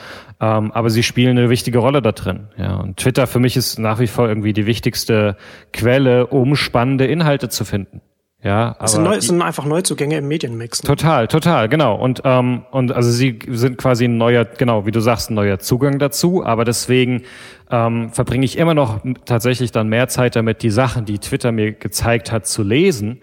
ähm, 0.41 0.71
aber 0.73 0.91
sie 0.91 1.03
spielen 1.03 1.39
eine 1.39 1.51
wichtige 1.51 1.79
Rolle 1.79 2.03
da 2.03 2.13
drin. 2.13 2.49
Ja, 2.57 2.77
und 2.77 2.99
Twitter 2.99 3.27
für 3.27 3.41
mich 3.41 3.57
ist 3.57 3.79
nach 3.79 4.01
wie 4.01 4.07
vor 4.07 4.29
irgendwie 4.29 4.53
die 4.53 4.67
wichtigste 4.67 5.37
Quelle, 5.73 6.27
um 6.27 6.57
spannende 6.57 7.07
Inhalte 7.07 7.49
zu 7.49 7.65
finden. 7.65 8.01
Ja, 8.45 8.77
aber 8.77 8.85
es 8.85 8.93
sind, 8.93 9.03
neu, 9.03 9.21
sind 9.23 9.41
einfach 9.41 9.65
Neuzugänge 9.65 10.19
im 10.19 10.29
Medienmix. 10.29 10.83
Ne? 10.83 10.89
Total, 10.89 11.29
total, 11.29 11.71
genau. 11.71 11.97
Und 11.97 12.21
ähm, 12.25 12.65
und 12.71 12.93
also 12.93 13.11
sie 13.11 13.39
sind 13.49 13.79
quasi 13.79 14.05
ein 14.05 14.19
neuer, 14.19 14.45
genau, 14.45 14.85
wie 14.85 14.91
du 14.91 15.01
sagst, 15.01 15.31
ein 15.31 15.35
neuer 15.35 15.61
Zugang 15.61 15.99
dazu. 15.99 16.45
Aber 16.45 16.67
deswegen 16.67 17.23
ähm, 17.71 18.11
verbringe 18.13 18.45
ich 18.45 18.59
immer 18.59 18.75
noch 18.75 19.01
tatsächlich 19.25 19.73
dann 19.73 19.89
mehr 19.89 20.09
Zeit 20.09 20.37
damit, 20.37 20.63
die 20.63 20.69
Sachen, 20.69 21.07
die 21.07 21.19
Twitter 21.19 21.53
mir 21.53 21.73
gezeigt 21.73 22.31
hat, 22.31 22.47
zu 22.47 22.63
lesen, 22.63 23.23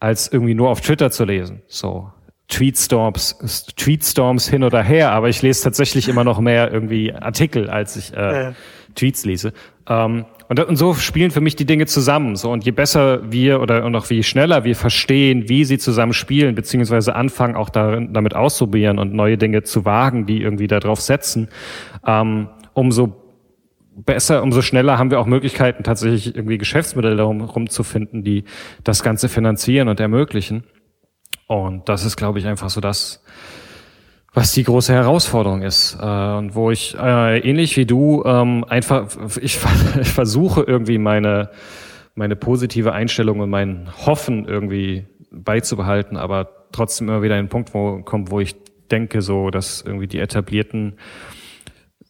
als 0.00 0.26
irgendwie 0.32 0.54
nur 0.54 0.68
auf 0.68 0.80
Twitter 0.80 1.12
zu 1.12 1.24
lesen. 1.24 1.62
So 1.68 2.10
Tweetstorms, 2.48 3.38
Tweetstorms 3.76 4.48
hin 4.48 4.64
oder 4.64 4.82
her. 4.82 5.12
Aber 5.12 5.28
ich 5.28 5.42
lese 5.42 5.62
tatsächlich 5.62 6.08
immer 6.08 6.24
noch 6.24 6.40
mehr 6.40 6.72
irgendwie 6.72 7.12
Artikel, 7.12 7.70
als 7.70 7.94
ich 7.94 8.12
äh, 8.16 8.48
äh. 8.48 8.52
Tweets 8.96 9.24
lese. 9.24 9.52
Ähm, 9.88 10.24
und, 10.48 10.60
und 10.60 10.76
so 10.76 10.94
spielen 10.94 11.30
für 11.30 11.40
mich 11.40 11.56
die 11.56 11.66
Dinge 11.66 11.86
zusammen. 11.86 12.36
So 12.36 12.50
und 12.50 12.64
je 12.64 12.70
besser 12.70 13.32
wir 13.32 13.60
oder 13.60 13.84
und 13.84 13.94
auch 13.96 14.10
wie 14.10 14.22
schneller 14.22 14.64
wir 14.64 14.76
verstehen, 14.76 15.48
wie 15.48 15.64
sie 15.64 15.78
zusammen 15.78 16.12
spielen, 16.12 16.54
beziehungsweise 16.54 17.14
anfangen 17.14 17.56
auch 17.56 17.68
darin, 17.68 18.12
damit 18.12 18.34
auszuprobieren 18.34 18.98
und 18.98 19.12
neue 19.12 19.38
Dinge 19.38 19.62
zu 19.62 19.84
wagen, 19.84 20.26
die 20.26 20.40
irgendwie 20.40 20.68
darauf 20.68 21.00
setzen, 21.00 21.48
ähm, 22.06 22.48
umso 22.74 23.26
besser, 23.96 24.42
umso 24.42 24.62
schneller 24.62 24.98
haben 24.98 25.10
wir 25.10 25.18
auch 25.20 25.26
Möglichkeiten, 25.26 25.82
tatsächlich 25.82 26.34
irgendwie 26.34 26.58
Geschäftsmodelle 26.58 27.16
darum 27.16 27.70
zu 27.70 27.82
die 28.22 28.44
das 28.84 29.02
Ganze 29.02 29.28
finanzieren 29.28 29.88
und 29.88 30.00
ermöglichen. 30.00 30.64
Und 31.46 31.88
das 31.88 32.04
ist, 32.04 32.16
glaube 32.16 32.38
ich, 32.38 32.46
einfach 32.46 32.70
so 32.70 32.80
das, 32.80 33.24
was 34.36 34.52
die 34.52 34.64
große 34.64 34.92
Herausforderung 34.92 35.62
ist 35.62 35.96
äh, 35.98 36.04
und 36.04 36.54
wo 36.54 36.70
ich 36.70 36.94
äh, 36.94 37.38
ähnlich 37.38 37.78
wie 37.78 37.86
du 37.86 38.22
ähm, 38.26 38.64
einfach 38.68 39.08
ich, 39.40 39.58
ich 40.00 40.12
versuche 40.12 40.62
irgendwie 40.62 40.98
meine 40.98 41.50
meine 42.14 42.36
positive 42.36 42.92
Einstellung 42.92 43.40
und 43.40 43.48
mein 43.48 43.88
Hoffen 44.04 44.46
irgendwie 44.46 45.06
beizubehalten, 45.30 46.18
aber 46.18 46.66
trotzdem 46.72 47.08
immer 47.08 47.22
wieder 47.22 47.36
ein 47.36 47.48
Punkt 47.48 47.72
wo, 47.72 48.02
kommt, 48.02 48.30
wo 48.30 48.40
ich 48.40 48.54
denke, 48.90 49.22
so 49.22 49.48
dass 49.48 49.80
irgendwie 49.80 50.06
die 50.06 50.18
etablierten 50.18 50.98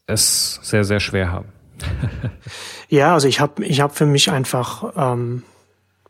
es 0.09 0.59
sehr 0.63 0.83
sehr 0.83 0.99
schwer 0.99 1.31
haben. 1.31 1.53
ja, 2.89 3.15
also 3.15 3.29
ich 3.29 3.39
habe 3.39 3.65
ich 3.65 3.81
habe 3.81 3.95
für 3.95 4.07
mich 4.07 4.33
einfach 4.33 4.93
ähm, 4.97 5.45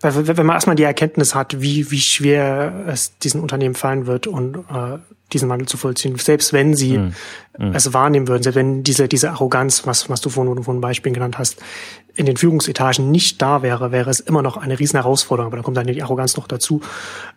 wenn 0.02 0.46
man 0.46 0.56
erstmal 0.56 0.76
die 0.76 0.82
Erkenntnis 0.82 1.34
hat, 1.34 1.60
wie, 1.60 1.90
wie 1.90 2.00
schwer 2.00 2.84
es 2.86 3.16
diesen 3.18 3.40
Unternehmen 3.40 3.74
fallen 3.74 4.06
wird 4.06 4.26
und 4.26 4.56
äh, 4.56 4.98
diesen 5.32 5.48
Wandel 5.48 5.66
zu 5.66 5.76
vollziehen, 5.76 6.16
selbst 6.18 6.52
wenn 6.52 6.74
sie 6.74 6.98
mm, 6.98 7.12
mm. 7.58 7.74
es 7.74 7.92
wahrnehmen 7.92 8.28
würden, 8.28 8.42
selbst 8.42 8.56
wenn 8.56 8.82
diese, 8.82 9.08
diese 9.08 9.30
Arroganz, 9.30 9.86
was, 9.86 10.08
was 10.08 10.20
du 10.20 10.28
vorhin 10.28 10.62
von 10.62 10.80
Beispielen 10.80 11.14
genannt 11.14 11.38
hast, 11.38 11.56
in 12.14 12.26
den 12.26 12.36
Führungsetagen 12.36 13.10
nicht 13.10 13.42
da 13.42 13.62
wäre, 13.62 13.90
wäre 13.90 14.10
es 14.10 14.20
immer 14.20 14.42
noch 14.42 14.56
eine 14.56 14.78
riesen 14.78 14.96
Herausforderung, 14.96 15.48
aber 15.48 15.56
da 15.56 15.62
kommt 15.62 15.76
dann 15.76 15.86
die 15.86 16.02
Arroganz 16.02 16.36
noch 16.36 16.46
dazu. 16.46 16.80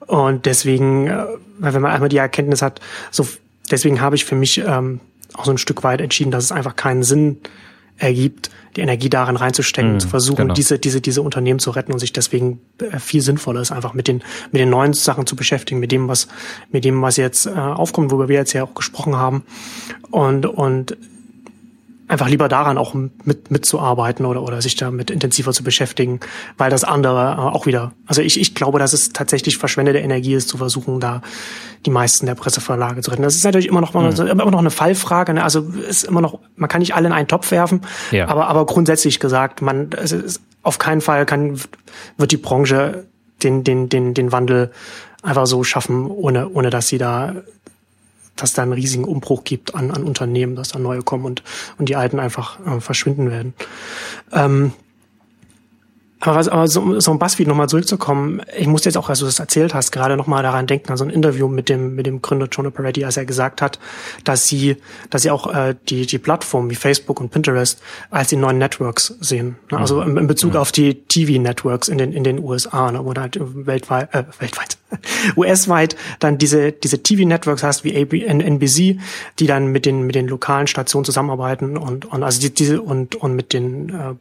Und 0.05 0.45
deswegen, 0.45 1.07
äh, 1.07 1.25
wenn 1.59 1.81
man 1.81 1.91
einmal 1.91 2.09
die 2.09 2.17
Erkenntnis 2.17 2.61
hat, 2.61 2.79
so 3.09 3.27
deswegen 3.71 4.01
habe 4.01 4.15
ich 4.15 4.25
für 4.25 4.35
mich 4.35 4.59
ähm, 4.59 4.99
auch 5.33 5.45
so 5.45 5.51
ein 5.51 5.57
Stück 5.57 5.83
weit 5.83 6.01
entschieden, 6.01 6.31
dass 6.31 6.43
es 6.43 6.51
einfach 6.51 6.75
keinen 6.75 7.03
Sinn 7.03 7.37
ergibt, 7.99 8.49
die 8.75 8.81
Energie 8.81 9.09
darin 9.09 9.35
reinzustecken, 9.35 9.95
mm, 9.95 9.99
zu 9.99 10.07
versuchen, 10.07 10.37
genau. 10.37 10.53
diese, 10.53 10.79
diese, 10.79 11.01
diese 11.01 11.21
Unternehmen 11.21 11.59
zu 11.59 11.71
retten 11.71 11.91
und 11.91 11.99
sich 11.99 12.13
deswegen 12.13 12.59
äh, 12.79 12.99
viel 12.99 13.21
sinnvoller 13.21 13.61
ist, 13.61 13.71
einfach 13.71 13.93
mit 13.93 14.07
den, 14.07 14.23
mit 14.51 14.61
den 14.61 14.69
neuen 14.69 14.93
Sachen 14.93 15.25
zu 15.25 15.35
beschäftigen, 15.35 15.79
mit 15.79 15.91
dem, 15.91 16.07
was, 16.07 16.27
mit 16.71 16.85
dem, 16.85 17.01
was 17.01 17.17
jetzt 17.17 17.45
äh, 17.45 17.51
aufkommt, 17.51 18.11
worüber 18.11 18.29
wir 18.29 18.37
jetzt 18.37 18.53
ja 18.53 18.63
auch 18.63 18.73
gesprochen 18.73 19.15
haben. 19.15 19.43
Und, 20.11 20.45
und 20.45 20.97
einfach 22.09 22.27
lieber 22.27 22.49
daran 22.49 22.77
auch 22.77 22.93
mit 22.93 23.51
mitzuarbeiten 23.51 24.25
oder 24.25 24.41
oder 24.41 24.61
sich 24.61 24.75
damit 24.75 25.11
intensiver 25.11 25.53
zu 25.53 25.63
beschäftigen, 25.63 26.19
weil 26.57 26.71
das 26.71 26.83
andere 26.83 27.35
äh, 27.37 27.39
auch 27.39 27.67
wieder, 27.67 27.93
also 28.07 28.21
ich 28.21 28.39
ich 28.39 28.55
glaube, 28.55 28.79
dass 28.79 28.93
es 28.93 29.13
tatsächlich 29.13 29.57
verschwendete 29.57 29.99
Energie 29.99 30.33
ist, 30.33 30.49
zu 30.49 30.57
versuchen, 30.57 30.99
da 30.99 31.21
die 31.85 31.91
meisten 31.91 32.25
der 32.25 32.35
Presseverlage 32.35 33.01
zu 33.01 33.11
retten. 33.11 33.21
Das 33.21 33.35
ist 33.35 33.45
natürlich 33.45 33.67
immer 33.67 33.79
noch 33.79 33.93
mhm. 33.93 34.27
immer 34.27 34.51
noch 34.51 34.59
eine 34.59 34.71
Fallfrage, 34.71 35.35
ne? 35.35 35.43
also 35.43 35.61
ist 35.87 36.03
immer 36.03 36.21
noch, 36.21 36.39
man 36.55 36.67
kann 36.67 36.79
nicht 36.79 36.95
alle 36.95 37.07
in 37.07 37.13
einen 37.13 37.27
Topf 37.27 37.51
werfen, 37.51 37.81
ja. 38.11 38.27
aber 38.27 38.47
aber 38.47 38.65
grundsätzlich 38.65 39.19
gesagt, 39.19 39.61
man 39.61 39.91
es 39.95 40.11
ist, 40.11 40.41
auf 40.63 40.79
keinen 40.79 41.01
Fall 41.01 41.25
kann 41.27 41.59
wird 42.17 42.31
die 42.31 42.37
Branche 42.37 43.05
den 43.43 43.63
den 43.63 43.87
den 43.87 44.15
den 44.15 44.31
Wandel 44.31 44.71
einfach 45.21 45.45
so 45.45 45.63
schaffen, 45.63 46.07
ohne 46.07 46.49
ohne 46.49 46.71
dass 46.71 46.87
sie 46.87 46.97
da 46.97 47.35
dass 48.41 48.53
da 48.53 48.63
einen 48.63 48.73
riesigen 48.73 49.05
Umbruch 49.05 49.43
gibt 49.43 49.75
an, 49.75 49.91
an 49.91 50.03
Unternehmen, 50.03 50.55
dass 50.55 50.69
da 50.69 50.79
neue 50.79 51.01
kommen 51.01 51.25
und, 51.25 51.43
und 51.77 51.89
die 51.89 51.95
alten 51.95 52.19
einfach 52.19 52.59
äh, 52.65 52.79
verschwinden 52.81 53.29
werden. 53.29 53.53
Ähm, 54.31 54.73
aber, 56.21 56.35
was, 56.35 56.49
aber 56.49 56.67
so, 56.67 56.99
so 56.99 57.11
ein 57.11 57.19
Buzzfeed 57.19 57.47
nochmal 57.47 57.69
zurückzukommen, 57.69 58.41
ich 58.57 58.67
muss 58.67 58.83
jetzt 58.83 58.97
auch, 58.97 59.09
als 59.09 59.19
du 59.19 59.25
das 59.25 59.39
erzählt 59.39 59.73
hast, 59.73 59.91
gerade 59.91 60.17
nochmal 60.17 60.43
daran 60.43 60.67
denken, 60.67 60.91
an 60.91 60.97
so 60.97 61.05
ein 61.05 61.09
Interview 61.09 61.47
mit 61.47 61.69
dem, 61.69 61.95
mit 61.95 62.05
dem 62.05 62.21
Gründer 62.21 62.47
John 62.51 62.69
Peretti, 62.71 63.05
als 63.05 63.15
er 63.15 63.25
gesagt 63.25 63.61
hat, 63.61 63.79
dass 64.25 64.47
sie, 64.47 64.77
dass 65.09 65.21
sie 65.21 65.31
auch 65.31 65.53
äh, 65.53 65.75
die, 65.87 66.05
die 66.05 66.17
Plattformen 66.17 66.69
wie 66.69 66.75
Facebook 66.75 67.21
und 67.21 67.29
Pinterest 67.29 67.81
als 68.09 68.29
die 68.29 68.35
neuen 68.35 68.57
Networks 68.57 69.15
sehen. 69.21 69.55
Ne? 69.71 69.77
Also 69.77 70.01
in, 70.01 70.17
in 70.17 70.27
Bezug 70.27 70.55
ja. 70.55 70.61
auf 70.61 70.71
die 70.73 71.03
TV-Networks 71.03 71.87
in 71.87 71.97
den, 71.97 72.11
in 72.11 72.25
den 72.25 72.39
USA, 72.39 72.91
ne? 72.91 73.05
wo 73.05 73.13
da 73.13 73.21
halt 73.21 73.39
weltweit, 73.39 74.13
äh, 74.13 74.25
weltweit, 74.39 74.77
US-weit 75.37 75.95
dann 76.19 76.37
diese, 76.37 76.73
diese 76.73 77.01
TV-Networks 77.01 77.63
hast 77.63 77.85
wie 77.85 77.95
AB, 77.95 78.13
NBC, 78.13 78.99
die 79.39 79.47
dann 79.47 79.67
mit 79.67 79.85
den, 79.85 80.03
mit 80.03 80.15
den 80.15 80.27
lokalen 80.27 80.67
Stationen 80.67 81.05
zusammenarbeiten 81.05 81.77
und, 81.77 82.05
und 82.05 82.23
also 82.23 82.41
die, 82.41 82.53
diese 82.53 82.81
und, 82.81 83.15
und 83.15 83.35
mit 83.35 83.53
den 83.53 83.89
äh, 83.89 84.13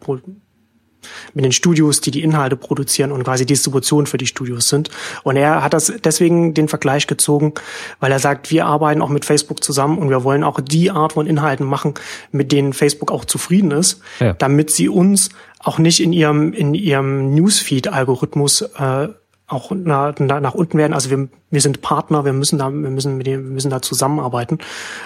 mit 1.35 1.45
den 1.45 1.53
Studios, 1.53 2.01
die 2.01 2.11
die 2.11 2.23
Inhalte 2.23 2.57
produzieren 2.57 3.13
und 3.13 3.25
quasi 3.25 3.47
Distribution 3.47 4.07
für 4.07 4.19
die 4.19 4.27
Studios 4.27 4.69
sind. 4.69 4.91
Und 5.23 5.37
er 5.37 5.63
hat 5.63 5.75
das 5.75 5.93
deswegen 6.05 6.55
den 6.55 6.69
Vergleich 6.69 7.07
gezogen, 7.07 7.55
weil 8.01 8.13
er 8.13 8.19
sagt, 8.19 8.51
wir 8.51 8.67
arbeiten 8.67 9.03
auch 9.03 9.09
mit 9.09 9.25
Facebook 9.25 9.63
zusammen 9.63 9.99
und 9.99 10.11
wir 10.11 10.25
wollen 10.25 10.45
auch 10.45 10.61
die 10.61 10.91
Art 10.91 11.13
von 11.13 11.27
Inhalten 11.27 11.67
machen, 11.67 11.95
mit 12.33 12.53
denen 12.53 12.73
Facebook 12.73 13.11
auch 13.11 13.25
zufrieden 13.25 13.71
ist, 13.71 14.01
ja. 14.21 14.33
damit 14.35 14.71
sie 14.71 14.89
uns 14.89 15.31
auch 15.61 15.79
nicht 15.79 16.01
in 16.01 16.13
ihrem 16.13 16.53
in 16.53 16.75
ihrem 16.75 17.35
Newsfeed-Algorithmus 17.35 18.63
äh, 18.63 19.09
auch 19.49 19.71
nach, 19.71 20.19
nach 20.19 20.55
unten 20.55 20.77
werden. 20.77 20.93
Also 20.93 21.11
wir, 21.11 21.29
wir 21.51 21.61
sind 21.61 21.81
Partner, 21.81 22.25
wir 22.25 22.35
müssen 22.35 22.59
da, 22.59 22.67
wir 22.67 22.91
müssen 22.91 23.17
mit 23.17 23.27
dem, 23.27 23.45
wir 23.45 23.51
müssen 23.51 23.71
da 23.71 23.81
zusammenarbeiten. 23.81 24.59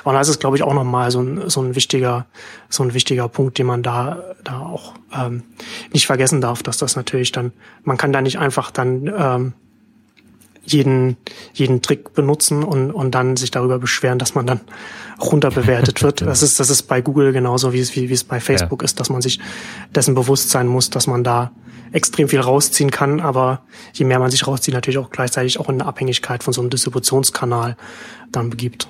Und 0.03 0.15
das 0.15 0.29
ist, 0.29 0.41
glaube 0.41 0.57
ich, 0.57 0.65
auch 0.65 0.75
nochmal 0.75 1.11
so 1.13 1.21
ein, 1.21 1.49
so 1.49 1.63
ein 1.63 1.77
wichtiger, 1.77 2.27
so 2.69 2.83
ein 2.83 2.93
wichtiger 2.93 3.29
Punkt, 3.29 3.59
den 3.59 3.67
man 3.67 3.85
da, 3.85 4.35
da 4.43 4.59
auch 4.61 4.95
ähm, 5.17 5.45
nicht 5.93 6.07
vergessen 6.07 6.41
darf, 6.41 6.63
dass 6.65 6.77
das 6.77 6.97
natürlich 6.97 7.31
dann, 7.31 7.53
man 7.85 7.97
kann 7.97 8.13
da 8.13 8.21
nicht 8.21 8.39
einfach 8.39 8.73
dann 8.73 9.13
ähm, 9.17 9.53
jeden, 10.65 11.17
jeden 11.53 11.83
Trick 11.83 12.15
benutzen 12.15 12.63
und, 12.63 12.91
und 12.91 13.15
dann 13.15 13.37
sich 13.37 13.51
darüber 13.51 13.79
beschweren, 13.79 14.19
dass 14.19 14.35
man 14.35 14.47
dann 14.47 14.61
runterbewertet 15.21 16.03
wird. 16.03 16.23
Das 16.33 16.43
ist, 16.43 16.61
das 16.61 16.71
ist 16.71 16.85
bei 16.85 17.01
Google 17.01 17.33
genauso, 17.33 17.73
wie 17.73 17.81
es, 17.81 17.95
wie, 17.97 18.09
wie 18.09 18.15
es 18.15 18.25
bei 18.25 18.41
Facebook 18.41 18.83
ja. 18.83 18.85
ist, 18.85 19.01
dass 19.01 19.11
man 19.11 19.23
sich 19.23 19.41
dessen 19.95 20.15
bewusst 20.15 20.51
sein 20.51 20.67
muss, 20.67 20.91
dass 20.91 21.07
man 21.07 21.25
da 21.25 21.53
extrem 21.93 22.29
viel 22.29 22.41
rausziehen 22.41 22.91
kann, 22.91 23.21
aber 23.21 23.63
je 23.93 24.05
mehr 24.05 24.19
man 24.19 24.31
sich 24.31 24.47
rauszieht, 24.47 24.75
natürlich 24.75 24.99
auch 24.99 25.11
gleichzeitig 25.11 25.59
auch 25.61 25.69
in 25.69 25.81
eine 25.81 25.87
Abhängigkeit 25.87 26.43
von 26.43 26.53
so 26.53 26.61
einem 26.61 26.71
Distributionskanal 26.71 27.77
dann 28.31 28.51
begibt. 28.51 28.89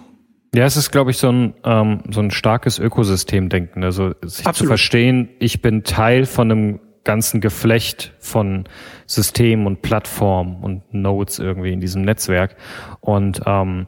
Ja, 0.54 0.64
es 0.66 0.76
ist, 0.76 0.90
glaube 0.90 1.10
ich, 1.10 1.16
so 1.16 1.30
ein, 1.30 1.54
ähm, 1.64 2.00
so 2.10 2.20
ein 2.20 2.30
starkes 2.30 2.78
Ökosystemdenken. 2.78 3.82
Also 3.82 4.12
sich 4.22 4.46
Absolut. 4.46 4.56
zu 4.56 4.66
verstehen, 4.66 5.30
ich 5.38 5.62
bin 5.62 5.82
Teil 5.82 6.26
von 6.26 6.50
einem 6.50 6.80
ganzen 7.04 7.40
Geflecht 7.40 8.12
von 8.18 8.64
Systemen 9.06 9.66
und 9.66 9.82
Plattformen 9.82 10.62
und 10.62 10.94
Nodes 10.94 11.38
irgendwie 11.38 11.72
in 11.72 11.80
diesem 11.80 12.02
Netzwerk 12.02 12.56
und 13.00 13.42
ähm, 13.46 13.86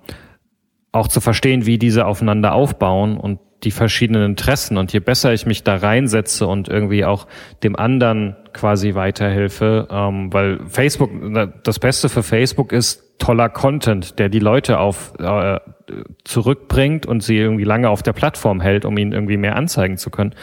auch 0.93 1.09
zu 1.09 1.21
verstehen, 1.21 1.67
wie 1.67 1.79
diese 1.79 2.07
aufeinander 2.07 2.55
aufbauen 2.55 3.17
und 3.17 3.41
die 3.65 3.71
verschiedenen 3.71 4.25
Interessen. 4.25 4.77
Und 4.77 4.93
je 4.93 5.01
besser 5.01 5.33
ich 5.33 5.47
mich 5.47 5.65
da 5.65 5.77
reinsetze 5.77 6.47
und 6.47 6.69
irgendwie 6.69 7.05
auch 7.05 7.27
dem 7.63 7.77
anderen 7.77 8.37
quasi 8.53 8.95
weiterhelfe, 8.95 9.89
ähm, 9.91 10.33
weil 10.33 10.61
Facebook, 10.69 11.11
das 11.63 11.79
Beste 11.79 12.09
für 12.09 12.23
Facebook 12.23 12.73
ist 12.73 13.04
toller 13.19 13.49
Content, 13.49 14.19
der 14.19 14.29
die 14.29 14.39
Leute 14.39 14.79
auf 14.79 15.15
äh, 15.19 15.59
zurückbringt 16.25 17.07
und 17.07 17.23
sie 17.23 17.37
irgendwie 17.37 17.65
lange 17.65 17.91
auf 17.91 18.03
der 18.03 18.13
Plattform 18.13 18.61
hält, 18.61 18.85
um 18.85 18.97
ihnen 18.97 19.13
irgendwie 19.13 19.37
mehr 19.37 19.57
anzeigen 19.57 19.99
zu 19.99 20.11
können. 20.11 20.35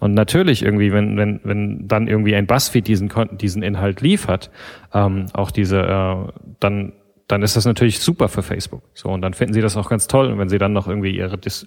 Und 0.00 0.14
natürlich 0.14 0.62
irgendwie, 0.62 0.92
wenn, 0.92 1.16
wenn, 1.16 1.40
wenn 1.44 1.86
dann 1.86 2.08
irgendwie 2.08 2.34
ein 2.34 2.46
Buzzfeed 2.46 2.86
diesen, 2.86 3.10
diesen 3.32 3.62
Inhalt 3.62 4.00
liefert, 4.00 4.50
ähm, 4.94 5.26
auch 5.32 5.50
diese, 5.50 5.80
äh, 5.80 6.32
dann 6.60 6.92
dann 7.28 7.42
ist 7.42 7.56
das 7.56 7.66
natürlich 7.66 8.00
super 8.00 8.28
für 8.28 8.42
Facebook. 8.42 8.82
So, 8.94 9.10
und 9.10 9.20
dann 9.20 9.34
finden 9.34 9.52
sie 9.52 9.60
das 9.60 9.76
auch 9.76 9.90
ganz 9.90 10.08
toll. 10.08 10.32
Und 10.32 10.38
wenn 10.38 10.48
sie 10.48 10.58
dann 10.58 10.72
noch 10.72 10.88
irgendwie 10.88 11.14
ihre, 11.14 11.36
Dis 11.36 11.66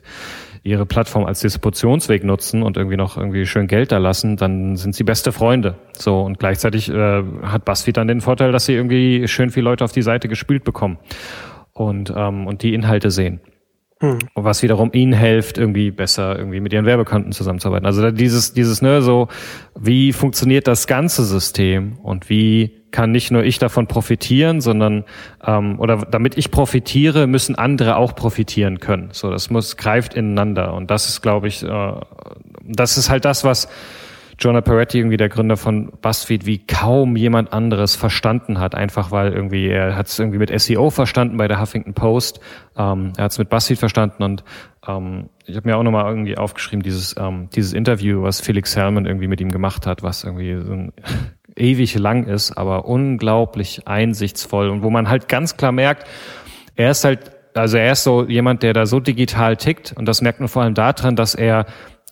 ihre 0.64 0.86
Plattform 0.86 1.26
als 1.26 1.40
Distributionsweg 1.40 2.24
nutzen 2.24 2.62
und 2.64 2.78
irgendwie 2.78 2.98
noch 2.98 3.18
irgendwie 3.18 3.46
schön 3.46 3.68
Geld 3.68 3.92
da 3.92 3.98
lassen, 3.98 4.38
dann 4.38 4.76
sind 4.76 4.96
sie 4.96 5.04
beste 5.04 5.32
Freunde. 5.32 5.76
So, 5.94 6.22
und 6.22 6.40
gleichzeitig 6.40 6.90
äh, 6.90 7.24
hat 7.44 7.66
BuzzFeed 7.66 7.98
dann 7.98 8.08
den 8.08 8.22
Vorteil, 8.22 8.52
dass 8.52 8.66
sie 8.66 8.74
irgendwie 8.74 9.28
schön 9.28 9.50
viele 9.52 9.66
Leute 9.66 9.84
auf 9.84 9.92
die 9.92 10.02
Seite 10.02 10.28
gespielt 10.28 10.64
bekommen 10.64 10.98
und, 11.74 12.14
ähm, 12.16 12.48
und 12.48 12.64
die 12.64 12.74
Inhalte 12.74 13.12
sehen. 13.12 13.40
Hm. 14.02 14.18
Was 14.34 14.64
wiederum 14.64 14.90
ihnen 14.94 15.14
hilft, 15.14 15.60
irgendwie 15.60 15.92
besser 15.92 16.38
irgendwie 16.38 16.60
mit 16.60 16.74
ihren 16.74 16.86
Werbekonten 16.86 17.32
zusammenzuarbeiten. 17.32 17.86
Also 17.86 18.10
dieses, 18.10 18.54
dieses, 18.54 18.82
ne, 18.82 19.04
so, 19.04 19.28
wie 19.80 20.12
funktioniert 20.12 20.68
das 20.68 20.88
ganze 20.88 21.24
System 21.24 22.00
und 22.02 22.28
wie 22.28 22.81
kann 22.92 23.12
nicht 23.12 23.32
nur 23.32 23.44
ich 23.44 23.60
davon 23.60 23.88
profitieren, 23.88 24.62
sondern 24.62 25.06
ähm, 25.46 25.80
oder 25.80 25.98
damit 26.10 26.38
ich 26.38 26.52
profitiere, 26.52 27.28
müssen 27.28 27.56
andere 27.56 27.96
auch 27.96 28.16
profitieren 28.16 28.80
können. 28.80 29.10
So, 29.12 29.32
das 29.32 29.50
muss 29.50 29.78
greift 29.78 30.14
ineinander 30.14 30.74
und 30.74 30.92
das 30.92 31.10
ist, 31.10 31.22
glaube 31.22 31.48
ich, 31.48 31.64
äh, 31.64 31.94
das 32.64 32.98
ist 32.98 33.10
halt 33.10 33.26
das, 33.26 33.44
was 33.44 33.68
Jonah 34.42 34.62
Peretti, 34.62 34.98
irgendwie 34.98 35.18
der 35.18 35.30
Gründer 35.30 35.56
von 35.56 35.92
BuzzFeed, 36.02 36.48
wie 36.48 36.66
kaum 36.66 37.16
jemand 37.16 37.54
anderes 37.54 37.96
verstanden 37.96 38.60
hat. 38.60 38.74
Einfach 38.74 39.12
weil 39.12 39.34
irgendwie, 39.34 39.68
er 39.68 39.96
hat 39.96 40.08
es 40.08 40.18
irgendwie 40.18 40.40
mit 40.40 40.60
SEO 40.60 40.90
verstanden 40.90 41.38
bei 41.38 41.48
der 41.48 41.62
Huffington 41.62 41.94
Post. 41.94 42.40
Ähm, 42.76 43.14
er 43.18 43.26
hat 43.26 43.32
es 43.32 43.38
mit 43.38 43.50
BuzzFeed 43.50 43.78
verstanden 43.78 44.24
und 44.24 44.44
ähm, 44.88 45.30
ich 45.46 45.56
habe 45.56 45.70
mir 45.70 45.78
auch 45.78 45.84
nochmal 45.84 46.10
irgendwie 46.10 46.38
aufgeschrieben, 46.38 46.82
dieses, 46.82 47.16
ähm, 47.20 47.50
dieses 47.54 47.74
Interview, 47.74 48.24
was 48.24 48.42
Felix 48.42 48.76
Herrmann 48.76 49.06
irgendwie 49.06 49.28
mit 49.28 49.42
ihm 49.42 49.52
gemacht 49.52 49.86
hat, 49.86 50.02
was 50.02 50.24
irgendwie 50.24 50.56
so 50.66 50.74
ein 50.74 50.94
ewig 51.56 51.98
lang 51.98 52.26
ist, 52.26 52.52
aber 52.58 52.86
unglaublich 52.86 53.88
einsichtsvoll 53.88 54.70
und 54.70 54.84
wo 54.84 54.90
man 54.90 55.10
halt 55.10 55.28
ganz 55.28 55.58
klar 55.58 55.72
merkt, 55.72 56.08
er 56.76 56.92
ist 56.92 57.04
halt 57.04 57.32
also 57.54 57.78
er 57.78 57.92
ist 57.92 58.04
so 58.04 58.26
jemand, 58.26 58.64
der 58.64 58.74
da 58.74 58.86
so 58.86 59.00
digital 59.00 59.58
tickt 59.58 59.94
und 59.98 60.06
das 60.06 60.22
merkt 60.22 60.40
man 60.40 60.48
vor 60.48 60.64
allem 60.64 60.74
daran, 60.74 61.16
dass 61.16 61.36
er 61.36 61.66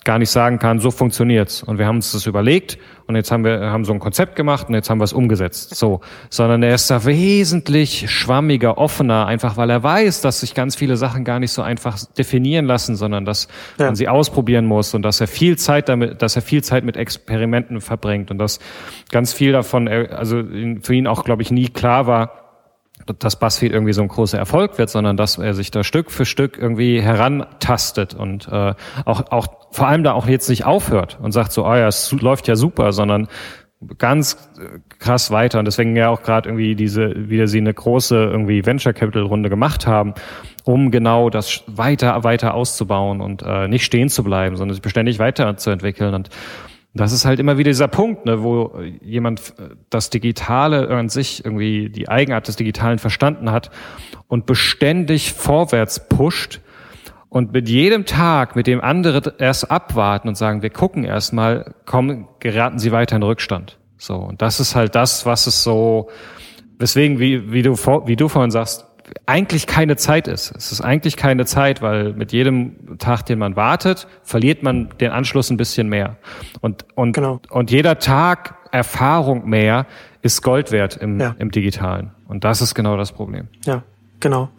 gar 0.04 0.18
nicht 0.18 0.30
sagen 0.30 0.58
kann, 0.58 0.78
so 0.80 0.90
funktioniert's. 0.90 1.62
Und 1.62 1.78
wir 1.78 1.86
haben 1.86 1.96
uns 1.96 2.12
das 2.12 2.24
überlegt 2.24 2.78
und 3.06 3.16
jetzt 3.16 3.30
haben 3.30 3.44
wir 3.44 3.70
haben 3.70 3.84
so 3.84 3.92
ein 3.92 3.98
Konzept 3.98 4.34
gemacht 4.34 4.68
und 4.68 4.74
jetzt 4.74 4.88
haben 4.88 4.98
wir 4.98 5.04
es 5.04 5.12
umgesetzt. 5.12 5.74
So, 5.74 6.00
sondern 6.30 6.62
er 6.62 6.74
ist 6.74 6.90
da 6.90 7.04
wesentlich 7.04 8.10
schwammiger, 8.10 8.78
offener, 8.78 9.26
einfach 9.26 9.58
weil 9.58 9.68
er 9.68 9.82
weiß, 9.82 10.22
dass 10.22 10.40
sich 10.40 10.54
ganz 10.54 10.74
viele 10.74 10.96
Sachen 10.96 11.24
gar 11.24 11.38
nicht 11.38 11.52
so 11.52 11.60
einfach 11.60 11.98
definieren 12.16 12.64
lassen, 12.64 12.96
sondern 12.96 13.26
dass 13.26 13.48
ja. 13.78 13.86
man 13.86 13.94
sie 13.94 14.08
ausprobieren 14.08 14.64
muss 14.64 14.94
und 14.94 15.02
dass 15.02 15.20
er 15.20 15.26
viel 15.26 15.58
Zeit 15.58 15.90
damit, 15.90 16.22
dass 16.22 16.34
er 16.34 16.42
viel 16.42 16.64
Zeit 16.64 16.84
mit 16.84 16.96
Experimenten 16.96 17.82
verbringt 17.82 18.30
und 18.30 18.38
dass 18.38 18.58
ganz 19.10 19.34
viel 19.34 19.52
davon, 19.52 19.86
also 19.86 20.42
für 20.80 20.94
ihn 20.94 21.06
auch, 21.06 21.24
glaube 21.24 21.42
ich, 21.42 21.50
nie 21.50 21.68
klar 21.68 22.06
war, 22.06 22.49
dass 23.18 23.38
BuzzFeed 23.38 23.72
irgendwie 23.72 23.92
so 23.92 24.02
ein 24.02 24.08
großer 24.08 24.38
Erfolg 24.38 24.78
wird, 24.78 24.90
sondern 24.90 25.16
dass 25.16 25.38
er 25.38 25.54
sich 25.54 25.70
da 25.70 25.84
Stück 25.84 26.10
für 26.10 26.24
Stück 26.24 26.58
irgendwie 26.58 27.00
herantastet 27.00 28.14
und 28.14 28.48
äh, 28.48 28.74
auch, 29.04 29.30
auch 29.30 29.46
vor 29.72 29.86
allem 29.86 30.02
da 30.02 30.12
auch 30.12 30.26
jetzt 30.26 30.48
nicht 30.48 30.64
aufhört 30.64 31.18
und 31.22 31.32
sagt 31.32 31.52
so, 31.52 31.64
ah 31.64 31.72
oh 31.72 31.76
ja, 31.76 31.88
es 31.88 32.12
läuft 32.12 32.48
ja 32.48 32.56
super, 32.56 32.92
sondern 32.92 33.28
ganz 33.98 34.36
krass 34.98 35.30
weiter. 35.30 35.58
Und 35.58 35.64
deswegen 35.64 35.96
ja 35.96 36.10
auch 36.10 36.22
gerade 36.22 36.48
irgendwie 36.48 36.74
diese 36.74 37.30
wieder 37.30 37.46
sie 37.46 37.58
eine 37.58 37.72
große 37.72 38.14
irgendwie 38.14 38.66
Venture 38.66 38.92
Capital 38.92 39.22
Runde 39.22 39.48
gemacht 39.48 39.86
haben, 39.86 40.14
um 40.64 40.90
genau 40.90 41.30
das 41.30 41.62
weiter 41.66 42.22
weiter 42.22 42.54
auszubauen 42.54 43.20
und 43.20 43.42
äh, 43.42 43.68
nicht 43.68 43.84
stehen 43.84 44.10
zu 44.10 44.22
bleiben, 44.22 44.56
sondern 44.56 44.74
sich 44.74 44.82
beständig 44.82 45.18
weiterzuentwickeln. 45.18 46.14
Und 46.14 46.28
das 46.94 47.12
ist 47.12 47.24
halt 47.24 47.38
immer 47.38 47.56
wieder 47.56 47.70
dieser 47.70 47.88
Punkt, 47.88 48.26
ne, 48.26 48.42
wo 48.42 48.80
jemand 49.00 49.54
das 49.90 50.10
Digitale 50.10 50.88
an 50.88 51.08
sich 51.08 51.44
irgendwie 51.44 51.88
die 51.88 52.08
Eigenart 52.08 52.48
des 52.48 52.56
Digitalen 52.56 52.98
verstanden 52.98 53.52
hat 53.52 53.70
und 54.26 54.46
beständig 54.46 55.32
vorwärts 55.32 56.08
pusht 56.08 56.60
und 57.30 57.52
mit 57.52 57.68
jedem 57.68 58.06
Tag, 58.06 58.56
mit 58.56 58.66
dem 58.66 58.80
andere 58.80 59.34
erst 59.38 59.70
abwarten 59.70 60.28
und 60.28 60.34
sagen, 60.34 60.62
wir 60.62 60.70
gucken 60.70 61.04
erstmal, 61.04 61.74
kommen, 61.86 62.26
geraten 62.40 62.80
sie 62.80 62.90
weiter 62.90 63.16
in 63.16 63.22
Rückstand. 63.22 63.78
So. 63.96 64.16
Und 64.16 64.42
das 64.42 64.58
ist 64.58 64.74
halt 64.74 64.96
das, 64.96 65.26
was 65.26 65.46
es 65.46 65.62
so, 65.62 66.08
weswegen, 66.78 67.20
wie, 67.20 67.52
wie 67.52 67.62
du, 67.62 67.76
wie 67.76 68.16
du 68.16 68.28
vorhin 68.28 68.50
sagst, 68.50 68.84
eigentlich 69.26 69.66
keine 69.66 69.96
Zeit 69.96 70.28
ist. 70.28 70.52
Es 70.56 70.72
ist 70.72 70.80
eigentlich 70.80 71.16
keine 71.16 71.44
Zeit, 71.46 71.82
weil 71.82 72.12
mit 72.12 72.32
jedem 72.32 72.98
Tag, 72.98 73.26
den 73.26 73.38
man 73.38 73.56
wartet, 73.56 74.06
verliert 74.22 74.62
man 74.62 74.90
den 75.00 75.10
Anschluss 75.10 75.50
ein 75.50 75.56
bisschen 75.56 75.88
mehr. 75.88 76.16
Und, 76.60 76.84
und, 76.94 77.12
genau. 77.12 77.40
und 77.50 77.70
jeder 77.70 77.98
Tag 77.98 78.56
Erfahrung 78.72 79.48
mehr 79.48 79.86
ist 80.22 80.42
Gold 80.42 80.70
wert 80.70 80.96
im, 80.96 81.20
ja. 81.20 81.34
im 81.38 81.50
Digitalen. 81.50 82.12
Und 82.28 82.44
das 82.44 82.60
ist 82.60 82.74
genau 82.74 82.96
das 82.96 83.12
Problem. 83.12 83.48
Ja, 83.64 83.82
genau. 84.20 84.50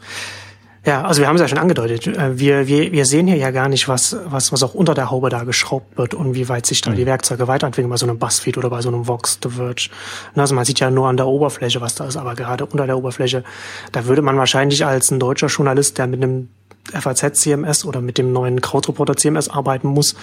Ja, 0.83 1.03
also 1.03 1.21
wir 1.21 1.27
haben 1.27 1.35
es 1.35 1.41
ja 1.41 1.47
schon 1.47 1.59
angedeutet. 1.59 2.07
Äh, 2.07 2.39
wir, 2.39 2.67
wir, 2.67 2.91
wir 2.91 3.05
sehen 3.05 3.27
hier 3.27 3.37
ja 3.37 3.51
gar 3.51 3.69
nicht, 3.69 3.87
was, 3.87 4.17
was, 4.25 4.51
was 4.51 4.63
auch 4.63 4.73
unter 4.73 4.95
der 4.95 5.11
Haube 5.11 5.29
da 5.29 5.43
geschraubt 5.43 5.95
wird 5.97 6.15
und 6.15 6.33
wie 6.33 6.49
weit 6.49 6.65
sich 6.65 6.81
da 6.81 6.89
mhm. 6.89 6.95
die 6.95 7.05
Werkzeuge 7.05 7.47
weiterentwickeln 7.47 7.89
bei 7.89 7.97
so 7.97 8.07
einem 8.07 8.17
Buzzfeed 8.17 8.57
oder 8.57 8.71
bei 8.71 8.81
so 8.81 8.89
einem 8.89 9.07
Vox, 9.07 9.39
The 9.43 9.49
Verge. 9.49 9.89
Also 10.35 10.55
man 10.55 10.65
sieht 10.65 10.79
ja 10.79 10.89
nur 10.89 11.07
an 11.07 11.17
der 11.17 11.27
Oberfläche, 11.27 11.81
was 11.81 11.93
da 11.95 12.05
ist, 12.05 12.17
aber 12.17 12.33
gerade 12.33 12.65
unter 12.65 12.87
der 12.87 12.97
Oberfläche, 12.97 13.43
da 13.91 14.05
würde 14.05 14.23
man 14.23 14.37
wahrscheinlich 14.37 14.83
als 14.83 15.11
ein 15.11 15.19
deutscher 15.19 15.47
Journalist, 15.47 15.99
der 15.99 16.07
mit 16.07 16.23
einem 16.23 16.49
FAZ-CMS 16.91 17.85
oder 17.85 18.01
mit 18.01 18.17
dem 18.17 18.33
neuen 18.33 18.59
Krautreporter 18.59 19.15
CMS 19.15 19.49
arbeiten 19.49 19.87
muss, 19.87 20.13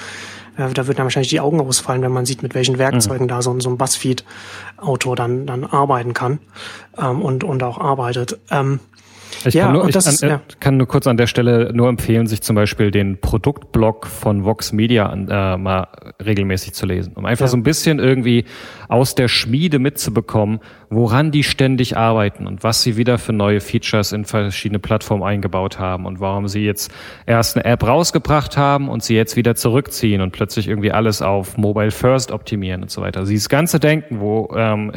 äh, 0.57 0.69
da 0.75 0.89
würden 0.89 0.97
dann 0.97 1.07
wahrscheinlich 1.07 1.31
die 1.31 1.41
Augen 1.41 1.61
ausfallen, 1.61 2.03
wenn 2.03 2.11
man 2.11 2.27
sieht, 2.27 2.43
mit 2.43 2.57
welchen 2.57 2.79
Werkzeugen 2.79 3.27
mhm. 3.27 3.29
da 3.29 3.43
so, 3.43 3.59
so 3.61 3.71
ein 3.71 3.79
Buzzfeed-Autor 3.79 5.15
dann, 5.15 5.47
dann 5.47 5.65
arbeiten 5.65 6.15
kann 6.15 6.41
ähm, 7.01 7.23
und, 7.23 7.45
und 7.45 7.63
auch 7.63 7.79
arbeitet. 7.79 8.41
Ähm, 8.51 8.81
ich, 9.45 9.55
ja, 9.55 9.65
kann, 9.65 9.73
nur, 9.73 9.89
ich 9.89 9.95
kann, 9.95 10.29
ja. 10.29 10.41
kann, 10.61 10.77
nur 10.77 10.87
kurz 10.87 11.07
an 11.07 11.17
der 11.17 11.27
Stelle 11.27 11.73
nur 11.73 11.89
empfehlen, 11.89 12.27
sich 12.27 12.43
zum 12.43 12.57
Beispiel 12.57 12.91
den 12.91 13.21
Produktblog 13.21 14.07
von 14.07 14.45
Vox 14.45 14.73
Media 14.73 15.07
an, 15.07 15.29
äh, 15.29 15.57
mal 15.57 15.87
regelmäßig 16.25 16.75
zu 16.75 16.87
lesen, 16.87 17.13
um 17.15 17.25
einfach 17.25 17.47
ja. 17.47 17.49
so 17.49 17.57
ein 17.57 17.63
bisschen 17.63 17.99
irgendwie 17.99 18.45
aus 18.89 19.15
der 19.15 19.29
Schmiede 19.29 19.79
mitzubekommen, 19.79 20.61
woran 20.91 21.31
die 21.31 21.45
ständig 21.45 21.97
arbeiten 21.97 22.47
und 22.47 22.63
was 22.63 22.83
sie 22.83 22.97
wieder 22.97 23.19
für 23.19 23.33
neue 23.33 23.61
Features 23.61 24.13
in 24.13 24.25
verschiedene 24.25 24.79
Plattformen 24.79 25.23
eingebaut 25.23 25.79
haben 25.79 26.07
und 26.07 26.21
warum 26.21 26.49
sie 26.49 26.65
jetzt 26.65 26.93
erst 27.27 27.57
eine 27.57 27.65
App 27.65 27.87
rausgebracht 27.87 28.57
haben 28.57 28.89
und 28.89 29.03
sie 29.03 29.15
jetzt 29.15 29.37
wieder 29.37 29.55
zurückziehen 29.55 30.21
und 30.21 30.33
plötzlich 30.33 30.69
irgendwie 30.69 30.93
alles 30.93 31.23
auf 31.23 31.57
Mobile 31.57 31.91
First 31.91 32.33
optimieren 32.33 32.83
und 32.83 32.91
so 32.91 33.03
weiter. 33.03 33.21
Also 33.21 33.31
dieses 33.31 33.49
ganze 33.49 33.81
Denken, 33.81 34.21
wo 34.21 34.53
ähm, 34.57 34.93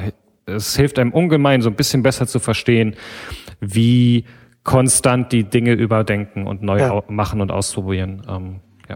es 0.55 0.75
hilft 0.75 0.99
einem 0.99 1.11
ungemein, 1.11 1.61
so 1.61 1.69
ein 1.69 1.75
bisschen 1.75 2.03
besser 2.03 2.27
zu 2.27 2.39
verstehen, 2.39 2.95
wie 3.59 4.25
konstant 4.63 5.31
die 5.31 5.43
Dinge 5.43 5.73
überdenken 5.73 6.47
und 6.47 6.61
neu 6.61 6.79
ja. 6.79 7.03
machen 7.07 7.41
und 7.41 7.51
ausprobieren. 7.51 8.21
Ähm, 8.29 8.59
ja. 8.87 8.95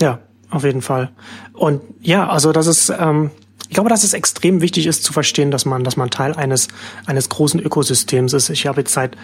ja, 0.00 0.18
auf 0.50 0.64
jeden 0.64 0.82
Fall. 0.82 1.10
Und 1.52 1.82
ja, 2.00 2.28
also 2.28 2.52
das 2.52 2.66
ist, 2.66 2.92
ähm, 2.98 3.30
ich 3.74 3.76
glaube, 3.76 3.90
dass 3.90 4.04
es 4.04 4.14
extrem 4.14 4.60
wichtig 4.60 4.86
ist 4.86 5.02
zu 5.02 5.12
verstehen, 5.12 5.50
dass 5.50 5.64
man, 5.64 5.82
dass 5.82 5.96
man 5.96 6.08
Teil 6.08 6.32
eines 6.34 6.68
eines 7.06 7.28
großen 7.28 7.58
Ökosystems 7.58 8.32
ist. 8.32 8.48
Ich 8.50 8.68
habe 8.68 8.82
jetzt 8.82 8.92
seit 8.92 9.16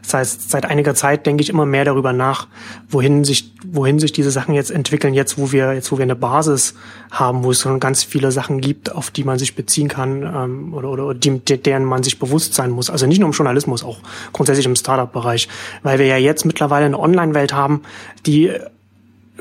seit 0.00 0.28
seit 0.28 0.64
einiger 0.64 0.94
Zeit 0.94 1.26
denke 1.26 1.42
ich 1.42 1.50
immer 1.50 1.66
mehr 1.66 1.84
darüber 1.84 2.14
nach, 2.14 2.48
wohin 2.88 3.22
sich 3.24 3.52
wohin 3.66 3.98
sich 3.98 4.12
diese 4.12 4.30
Sachen 4.30 4.54
jetzt 4.54 4.70
entwickeln. 4.70 5.12
Jetzt, 5.12 5.36
wo 5.36 5.52
wir 5.52 5.74
jetzt 5.74 5.92
wo 5.92 5.98
wir 5.98 6.04
eine 6.04 6.16
Basis 6.16 6.72
haben, 7.10 7.44
wo 7.44 7.50
es 7.50 7.60
schon 7.60 7.80
ganz 7.80 8.02
viele 8.02 8.32
Sachen 8.32 8.62
gibt, 8.62 8.90
auf 8.90 9.10
die 9.10 9.24
man 9.24 9.38
sich 9.38 9.54
beziehen 9.54 9.88
kann 9.88 10.22
ähm, 10.22 10.72
oder 10.72 10.88
oder 10.88 11.12
die, 11.12 11.40
deren 11.40 11.84
man 11.84 12.02
sich 12.02 12.18
bewusst 12.18 12.54
sein 12.54 12.70
muss. 12.70 12.88
Also 12.88 13.06
nicht 13.06 13.18
nur 13.18 13.28
im 13.28 13.34
Journalismus, 13.34 13.84
auch 13.84 13.98
grundsätzlich 14.32 14.64
im 14.64 14.74
Startup-Bereich, 14.74 15.48
weil 15.82 15.98
wir 15.98 16.06
ja 16.06 16.16
jetzt 16.16 16.46
mittlerweile 16.46 16.86
eine 16.86 16.98
Online-Welt 16.98 17.52
haben, 17.52 17.82
die 18.24 18.52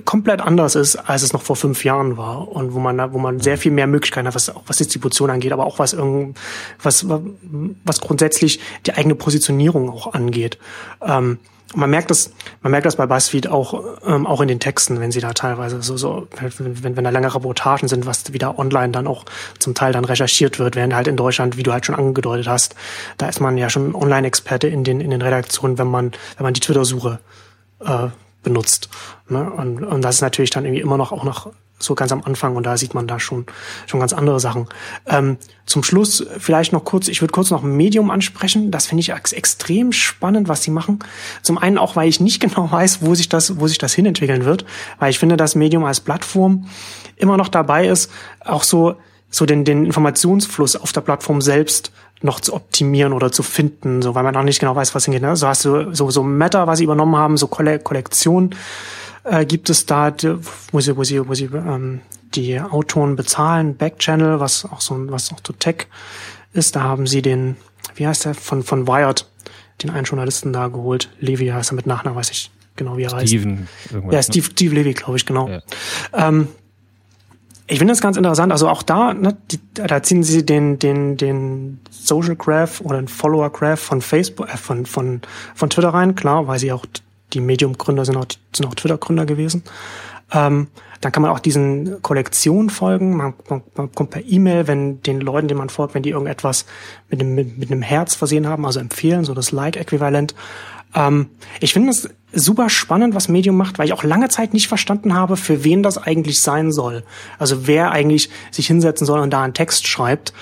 komplett 0.06 0.41
anders 0.41 0.76
ist, 0.76 0.95
als 0.95 1.24
es 1.24 1.34
noch 1.34 1.41
vor 1.41 1.56
fünf 1.56 1.84
Jahren 1.84 2.18
war 2.18 2.48
und 2.48 2.74
wo 2.74 2.80
man 2.80 3.14
wo 3.14 3.18
man 3.18 3.39
sehr 3.39 3.58
viel 3.58 3.72
mehr 3.72 3.88
Möglichkeiten 3.88 4.28
hat, 4.28 4.36
was 4.36 4.50
auch 4.50 4.64
was 4.68 4.78
Distribution 4.78 5.30
angeht, 5.30 5.52
aber 5.52 5.66
auch 5.66 5.80
was 5.80 5.93
irgend, 5.93 6.38
was 6.82 7.06
was 7.84 8.02
grundsätzlich 8.02 8.60
die 8.86 8.93
eigene 8.93 9.16
Positionierung 9.16 9.89
auch 9.89 10.14
angeht. 10.14 10.58
Ähm, 11.02 11.39
man 11.76 11.89
merkt 11.89 12.10
das, 12.10 12.32
man 12.62 12.72
merkt 12.72 12.86
das 12.86 12.95
bei 12.95 13.06
BuzzFeed 13.06 13.48
auch, 13.48 13.98
ähm, 14.06 14.26
auch 14.26 14.41
in 14.41 14.48
den 14.48 14.60
Texten, 14.60 15.00
wenn 15.00 15.12
sie 15.12 15.20
da 15.20 15.34
teilweise 15.34 15.82
so, 15.82 15.98
so, 15.98 16.28
wenn, 16.39 16.84
wenn, 16.84 16.95
wenn 16.95 17.04
da 17.04 17.10
lange 17.10 17.34
Reportagen 17.34 17.88
sind, 17.88 18.06
was 18.06 18.32
wieder 18.32 18.58
online 18.58 18.91
dann 18.91 19.08
auch 19.08 19.26
zum 19.60 19.76
Teil 19.76 19.91
dann 19.91 20.06
recherchiert 20.06 20.60
wird, 20.60 20.76
während 20.76 20.95
halt 20.95 21.08
in 21.08 21.18
Deutschland, 21.18 21.58
wie 21.58 21.64
du 21.64 21.74
halt 21.74 21.86
schon 21.86 21.95
angedeutet 21.95 22.48
hast, 22.48 22.76
da 23.18 23.28
ist 23.28 23.41
man 23.41 23.58
ja 23.58 23.70
schon 23.70 23.95
Online-Experte 23.95 24.68
in 24.68 24.84
den, 24.84 25.02
in 25.02 25.12
den 25.12 25.22
Redaktionen, 25.22 25.78
wenn 25.78 25.88
man, 25.88 26.12
wenn 26.38 26.45
man 26.45 26.54
die 26.54 26.62
Twitter-Suche 26.62 27.20
äh, 27.82 28.08
benutzt. 28.44 28.90
Ne? 29.30 29.50
Und, 29.52 29.84
und 29.84 30.02
das 30.02 30.16
ist 30.16 30.22
natürlich 30.22 30.50
dann 30.50 30.66
irgendwie 30.66 30.82
immer 30.82 30.98
noch 30.98 31.12
auch 31.12 31.24
noch 31.24 31.52
so 31.80 31.96
ganz 31.96 32.12
am 32.12 32.24
Anfang 32.24 32.56
und 32.56 32.66
da 32.66 32.76
sieht 32.76 32.94
man 32.94 33.08
da 33.08 33.20
schon 33.20 33.46
schon 33.86 34.00
ganz 34.00 34.14
andere 34.14 34.40
Sachen. 34.40 34.68
Ähm, 35.06 35.38
zum 35.66 35.84
Schluss 35.84 36.26
vielleicht 36.40 36.74
noch 36.74 36.84
kurz, 36.84 37.08
ich 37.08 37.22
würde 37.22 37.32
kurz 37.32 37.52
noch 37.52 37.62
Medium 37.62 38.10
ansprechen. 38.10 38.72
Das 38.72 38.88
finde 38.88 39.02
ich 39.02 39.12
ex 39.12 39.32
extrem 39.32 39.92
spannend, 39.92 40.48
was 40.48 40.64
sie 40.64 40.72
machen. 40.72 41.00
Zum 41.44 41.58
einen 41.58 41.78
auch, 41.78 41.96
weil 41.96 42.10
ich 42.10 42.20
nicht 42.20 42.40
genau 42.42 42.72
weiß, 42.72 43.00
wo 43.02 43.14
sich 43.16 43.30
das 43.30 43.60
wo 43.60 43.68
sich 43.68 43.78
das 43.78 43.94
hinentwickeln 43.94 44.46
wird, 44.46 44.66
weil 45.00 45.12
ich 45.12 45.20
finde, 45.20 45.38
dass 45.38 45.56
Medium 45.56 45.84
als 45.86 46.00
Plattform 46.00 46.68
immer 47.16 47.38
noch 47.38 47.50
dabei 47.50 47.88
ist, 47.88 48.12
auch 48.44 48.64
so 48.64 48.96
so 49.30 49.45
den 49.45 49.65
den 49.65 49.86
Informationsfluss 49.86 50.75
auf 50.75 50.91
der 50.91 51.01
Plattform 51.01 51.41
selbst 51.41 51.91
noch 52.21 52.39
zu 52.39 52.53
optimieren 52.53 53.13
oder 53.13 53.32
zu 53.32 53.43
finden, 53.43 54.01
so 54.01 54.15
weil 54.15 54.23
man 54.23 54.34
noch 54.34 54.43
nicht 54.43 54.59
genau 54.59 54.75
weiß, 54.75 54.95
was 54.95 55.05
hingeht. 55.05 55.21
Ne? 55.21 55.36
So 55.36 55.47
hast 55.47 55.65
du 55.65 55.93
so 55.93 56.09
so 56.09 56.23
Meta, 56.23 56.65
was 56.67 56.80
sie 56.80 56.86
übernommen 56.86 57.15
haben, 57.15 57.38
so 57.38 57.47
Kollektion 57.47 58.55
äh, 59.28 59.45
gibt 59.45 59.69
es 59.69 59.86
da, 59.86 60.13
wo 60.71 60.80
sie, 60.80 60.97
wo 60.97 61.03
sie, 61.03 61.28
wo 61.28 61.34
sie 61.34 61.45
ähm, 61.45 62.01
die 62.34 62.59
Autoren 62.59 63.15
bezahlen, 63.15 63.75
Backchannel, 63.75 64.39
was 64.39 64.65
auch 64.65 64.82
so, 64.82 64.95
was 65.11 65.32
auch 65.32 65.39
so 65.45 65.53
Tech 65.53 65.88
ist. 66.53 66.75
Da 66.75 66.82
haben 66.82 67.07
sie 67.07 67.21
den, 67.21 67.57
wie 67.95 68.07
heißt 68.07 68.25
der, 68.25 68.34
von, 68.34 68.63
von 68.63 68.88
Wired, 68.88 69.28
den 69.84 69.89
einen 69.89 70.05
Journalisten 70.05 70.53
da 70.53 70.67
geholt. 70.67 71.09
Levi 71.19 71.47
heißt 71.47 71.71
er 71.71 71.75
mit 71.75 71.88
Nachnamen, 71.88 72.17
weiß 72.17 72.32
ich 72.32 72.51
genau, 72.75 72.97
wie 72.97 73.03
er 73.03 73.11
heißt. 73.11 73.28
Steven. 73.28 73.67
Ja, 74.09 74.23
Steve, 74.23 74.47
ne? 74.47 74.51
Steve 74.51 74.75
Levy, 74.75 74.93
glaube 74.93 75.17
ich, 75.17 75.25
genau. 75.25 75.49
Ja. 75.49 75.61
Ähm, 76.13 76.47
ich 77.68 77.80
finde 77.80 77.91
das 77.91 78.01
ganz 78.01 78.15
interessant. 78.15 78.51
Also 78.51 78.70
auch 78.70 78.82
da, 78.82 79.13
ne, 79.13 79.38
die, 79.51 79.59
da 79.74 80.01
ziehen 80.01 80.24
sie 80.24 80.45
den, 80.45 80.80
den, 80.80 81.18
den 81.18 81.80
Social 81.89 82.36
Graph 82.36 82.82
oder 82.82 82.97
den 82.97 83.09
Follower 83.09 83.49
Graph 83.49 83.82
von 83.82 84.01
Facebook, 84.01 84.47
äh, 84.47 84.57
von, 84.57 84.86
von, 84.86 85.22
von 85.53 85.70
Twitter 85.70 85.89
rein, 85.89 86.15
klar, 86.15 86.47
weil 86.47 86.59
sie 86.59 86.72
auch 86.72 86.86
die 87.34 87.41
Medium-Gründer 87.41 88.05
sind 88.05 88.15
auch, 88.15 88.26
sind 88.55 88.65
auch 88.65 88.76
Twitter-Gründer 88.76 89.26
gewesen. 89.26 89.63
Ähm, 90.32 90.68
dann 91.01 91.11
kann 91.11 91.22
man 91.22 91.32
auch 91.32 91.39
diesen 91.39 92.01
Kollektionen 92.01 92.70
folgen. 92.70 93.15
Man, 93.18 93.34
man, 93.49 93.63
man 93.76 93.91
kommt 93.91 94.11
per 94.11 94.26
E-Mail, 94.26 94.68
wenn 94.68 95.01
den 95.01 95.20
Leuten, 95.20 95.47
denen 95.47 95.59
man 95.59 95.70
folgt, 95.70 95.93
wenn 95.93 96.03
die 96.03 96.11
irgendetwas 96.11 96.65
mit 97.09 97.20
einem, 97.20 97.36
mit, 97.36 97.57
mit 97.57 97.72
einem 97.72 97.82
Herz 97.82 98.15
versehen 98.15 98.47
haben, 98.47 98.65
also 98.65 98.80
empfehlen, 98.80 99.26
so 99.26 99.34
das 99.34 99.51
Like-Äquivalent. 99.51 100.36
Ähm, 100.95 101.30
ich 101.59 101.74
finde 101.74 101.89
es 101.89 102.09
super 102.34 102.69
spannend, 102.69 103.15
was 103.15 103.30
Medium 103.30 103.55
macht, 103.55 103.80
weil 103.80 103.86
ich 103.88 103.93
auch 103.93 104.03
lange 104.03 104.30
Zeit 104.30 104.53
nicht 104.53 104.67
verstanden 104.67 105.13
habe, 105.13 105.38
für 105.38 105.63
wen 105.63 105.82
das 105.82 105.97
eigentlich 105.97 106.41
sein 106.41 106.71
soll. 106.71 107.03
Also 107.39 107.67
wer 107.67 107.91
eigentlich 107.91 108.30
sich 108.51 108.67
hinsetzen 108.67 109.07
soll 109.07 109.19
und 109.19 109.32
da 109.32 109.43
einen 109.43 109.53
Text 109.53 109.88
schreibt. 109.88 110.34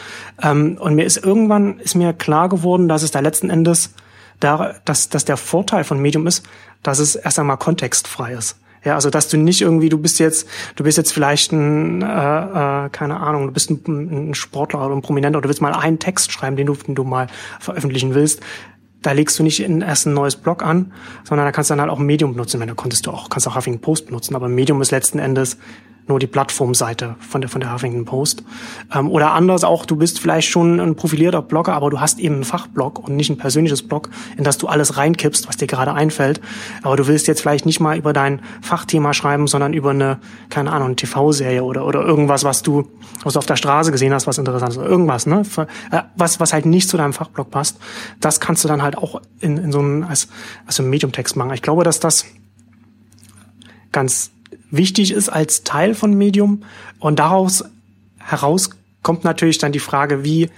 Ähm, 0.42 0.78
und 0.80 0.96
mir 0.96 1.06
ist 1.06 1.18
irgendwann 1.18 1.80
ist 1.80 1.96
mir 1.96 2.14
klar 2.14 2.50
geworden, 2.50 2.88
dass 2.88 3.04
es 3.04 3.12
da 3.12 3.20
letzten 3.20 3.50
Endes 3.50 3.94
da, 4.40 4.76
dass, 4.86 5.10
dass 5.10 5.26
der 5.26 5.38
Vorteil 5.38 5.84
von 5.84 6.00
Medium 6.00 6.28
ist, 6.28 6.46
dass 6.84 7.00
es 7.00 7.16
erst 7.16 7.40
einmal 7.40 7.58
kontextfrei 7.58 8.34
ist. 8.34 8.58
Ja, 8.84 8.94
also 8.94 9.10
dass 9.10 9.30
du 9.30 9.38
nicht 9.38 9.62
irgendwie, 9.62 9.90
du 9.90 9.98
bist 9.98 10.20
jetzt, 10.20 10.48
du 10.76 10.84
bist 10.84 10.98
jetzt 10.98 11.12
vielleicht 11.12 11.52
ein, 11.52 12.04
äh, 12.04 12.06
äh, 12.06 12.90
keine 12.90 13.20
Ahnung, 13.20 13.48
du 13.48 13.52
bist 13.52 13.72
ein, 13.72 14.30
ein 14.30 14.36
Sportler 14.36 14.86
oder 14.86 14.96
ein 14.96 15.02
Prominenter 15.02 15.40
oder 15.40 15.44
du 15.44 15.50
willst 15.50 15.62
mal 15.62 15.74
einen 15.74 15.98
Text 15.98 16.32
schreiben, 16.32 16.56
den 16.56 16.68
du, 16.68 16.76
den 16.76 16.94
du 16.94 17.04
mal 17.04 17.28
veröffentlichen 17.60 18.14
willst. 18.14 18.42
Da 19.06 19.12
legst 19.12 19.38
du 19.38 19.44
nicht 19.44 19.60
in 19.60 19.82
erst 19.82 20.08
ein 20.08 20.16
neues 20.16 20.36
Blog 20.36 20.64
an, 20.64 20.92
sondern 21.24 21.46
da 21.46 21.52
kannst 21.52 21.70
du 21.70 21.74
dann 21.74 21.82
halt 21.82 21.92
auch 21.92 22.00
Medium 22.00 22.34
benutzen. 22.34 22.60
Wenn 22.60 22.68
da 22.68 22.74
konntest 22.74 23.06
du 23.06 23.12
auch, 23.12 23.30
kannst 23.30 23.48
auch 23.48 23.56
Huffington 23.56 23.80
Post 23.80 24.08
benutzen, 24.08 24.36
aber 24.36 24.50
Medium 24.50 24.82
ist 24.82 24.90
letzten 24.90 25.20
Endes 25.20 25.60
nur 26.08 26.20
die 26.20 26.28
Plattformseite 26.28 27.16
von 27.20 27.42
der, 27.42 27.50
von 27.50 27.62
der 27.62 27.74
Huffington 27.74 28.06
Post. 28.06 28.44
Ähm, 28.94 29.10
oder 29.10 29.32
anders 29.32 29.64
auch, 29.64 29.86
du 29.86 29.96
bist 29.96 30.20
vielleicht 30.20 30.48
schon 30.50 30.80
ein 30.80 30.96
profilierter 30.96 31.42
Blogger, 31.42 31.74
aber 31.74 31.90
du 31.90 32.00
hast 32.00 32.20
eben 32.20 32.36
einen 32.36 32.44
Fachblog 32.44 33.00
und 33.00 33.16
nicht 33.16 33.30
ein 33.30 33.38
persönliches 33.38 33.88
Blog, 33.88 34.10
in 34.38 34.44
das 34.44 34.58
du 34.58 34.68
alles 34.68 34.98
reinkippst, 34.98 35.48
was 35.48 35.58
dir 35.58 35.68
gerade 35.68 35.94
einfällt. 35.94 36.42
Aber 36.84 36.96
du 36.96 37.08
willst 37.08 37.28
jetzt 37.28 37.42
vielleicht 37.42 37.66
nicht 37.66 37.80
mal 37.80 37.98
über 37.98 38.14
dein 38.14 38.42
Fachthema 38.62 39.14
schreiben, 39.14 39.48
sondern 39.48 39.74
über 39.74 39.92
eine, 39.92 40.20
keine 40.50 40.72
Ahnung, 40.72 40.96
TV-Serie 40.96 41.64
oder, 41.64 41.86
oder 41.86 42.06
irgendwas, 42.06 42.44
was 42.44 42.62
du, 42.62 42.88
was 43.24 43.34
du 43.34 43.40
auf 43.40 43.46
der 43.46 43.56
Straße 43.56 43.92
gesehen 43.92 44.14
hast, 44.14 44.28
was 44.28 44.38
interessant 44.38 44.74
ist. 44.74 44.78
Oder 44.78 44.90
irgendwas, 44.90 45.26
ne? 45.26 45.44
Äh, 45.92 46.02
was, 46.16 46.40
was 46.40 46.54
halt 46.54 46.66
nicht 46.66 46.88
zu 46.88 46.98
deinem 46.98 47.14
Fachblog 47.14 47.50
passt. 47.50 47.80
Das 48.20 48.40
kannst 48.40 48.64
du 48.64 48.68
dann 48.68 48.84
halt 48.84 48.98
auch 48.98 49.22
in, 49.40 49.58
in 49.58 49.72
so 49.72 49.80
einem, 49.80 50.04
als, 50.04 50.28
als 50.68 50.80
ein 50.80 50.90
Medium-Text 50.90 51.36
machen. 51.36 51.52
Ich 51.54 51.64
glaube, 51.64 51.84
dass 51.84 52.00
das 52.00 52.26
ganz 53.92 54.32
wichtig 54.78 55.12
ist 55.12 55.30
als 55.30 55.64
Teil 55.64 55.96
von 55.96 56.14
Medium. 56.14 56.64
Und 57.00 57.20
daraus 57.20 57.64
heraus 58.20 58.70
kommt 59.02 59.24
natürlich 59.24 59.58
dann 59.58 59.72
die 59.72 59.80
Frage, 59.80 60.24
wie 60.24 60.50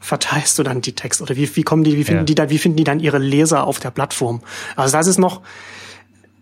verteilst 0.00 0.58
du 0.58 0.62
dann 0.62 0.80
die 0.80 0.94
Texte 0.94 1.22
oder 1.22 1.36
wie, 1.36 1.54
wie 1.56 1.62
kommen 1.62 1.84
die, 1.84 1.96
wie 1.96 2.04
finden 2.04 2.22
ja. 2.22 2.24
die 2.24 2.34
da, 2.34 2.50
wie 2.50 2.58
finden 2.58 2.76
die 2.76 2.84
dann 2.84 3.00
ihre 3.00 3.18
Leser 3.18 3.66
auf 3.66 3.78
der 3.78 3.90
Plattform? 3.90 4.40
Also 4.74 4.96
das 4.96 5.06
ist 5.06 5.18
noch, 5.18 5.42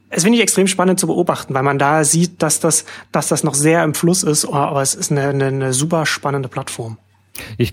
es 0.09 0.23
finde 0.23 0.39
ich 0.39 0.43
extrem 0.43 0.67
spannend 0.67 0.99
zu 0.99 1.07
beobachten, 1.07 1.53
weil 1.55 1.63
man 1.63 1.79
da 1.79 2.05
sieht, 2.05 2.43
dass 2.43 2.59
das, 2.61 2.85
dass 3.13 3.29
das 3.29 3.45
noch 3.45 3.55
sehr 3.55 3.85
im 3.85 3.95
Fluss 3.95 4.23
ist, 4.23 4.47
aber 4.47 4.83
es 4.83 4.95
ist 4.95 5.11
eine, 5.11 5.29
eine, 5.29 5.47
eine 5.47 5.73
super 5.73 6.07
spannende 6.07 6.49
Plattform. 6.49 6.97
Ich, 7.59 7.73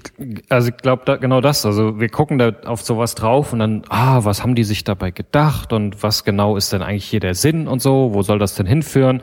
also 0.50 0.70
ich 0.70 0.78
glaube 0.78 1.04
da, 1.06 1.16
genau 1.16 1.42
das. 1.42 1.66
Also 1.66 2.00
wir 2.00 2.10
gucken 2.10 2.38
da 2.38 2.52
auf 2.66 2.82
sowas 2.82 3.16
drauf 3.16 3.54
und 3.54 3.60
dann, 3.60 3.84
ah, 3.90 4.24
was 4.24 4.44
haben 4.44 4.56
die 4.56 4.64
sich 4.64 4.84
dabei 4.84 5.12
gedacht 5.12 5.74
und 5.74 6.04
was 6.04 6.24
genau 6.24 6.58
ist 6.58 6.74
denn 6.74 6.82
eigentlich 6.82 7.06
hier 7.06 7.20
der 7.20 7.36
Sinn 7.36 7.68
und 7.68 7.82
so? 7.82 8.14
Wo 8.14 8.22
soll 8.22 8.40
das 8.40 8.56
denn 8.56 8.66
hinführen? 8.66 9.22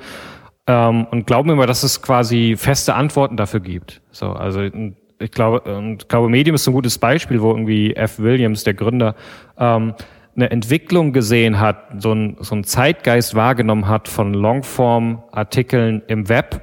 Ähm, 0.66 1.06
und 1.10 1.26
glauben 1.26 1.50
immer, 1.50 1.66
dass 1.66 1.82
es 1.82 2.02
quasi 2.02 2.56
feste 2.56 2.94
Antworten 2.94 3.36
dafür 3.36 3.60
gibt. 3.60 4.00
So, 4.10 4.32
also 4.32 4.62
ich 4.62 5.30
glaube, 5.30 5.60
und 5.76 6.02
ich 6.02 6.08
glaube, 6.08 6.28
Medium 6.28 6.54
ist 6.54 6.66
ein 6.66 6.72
gutes 6.74 6.98
Beispiel, 6.98 7.40
wo 7.40 7.50
irgendwie 7.50 7.94
F. 7.94 8.18
Williams, 8.18 8.64
der 8.64 8.74
Gründer, 8.74 9.14
ähm, 9.58 9.94
eine 10.36 10.50
Entwicklung 10.50 11.12
gesehen 11.12 11.60
hat, 11.60 12.02
so 12.02 12.12
ein, 12.12 12.36
so 12.40 12.56
ein 12.56 12.64
Zeitgeist 12.64 13.34
wahrgenommen 13.34 13.88
hat 13.88 14.08
von 14.08 14.34
Longform-Artikeln 14.34 16.02
im 16.08 16.28
Web 16.28 16.62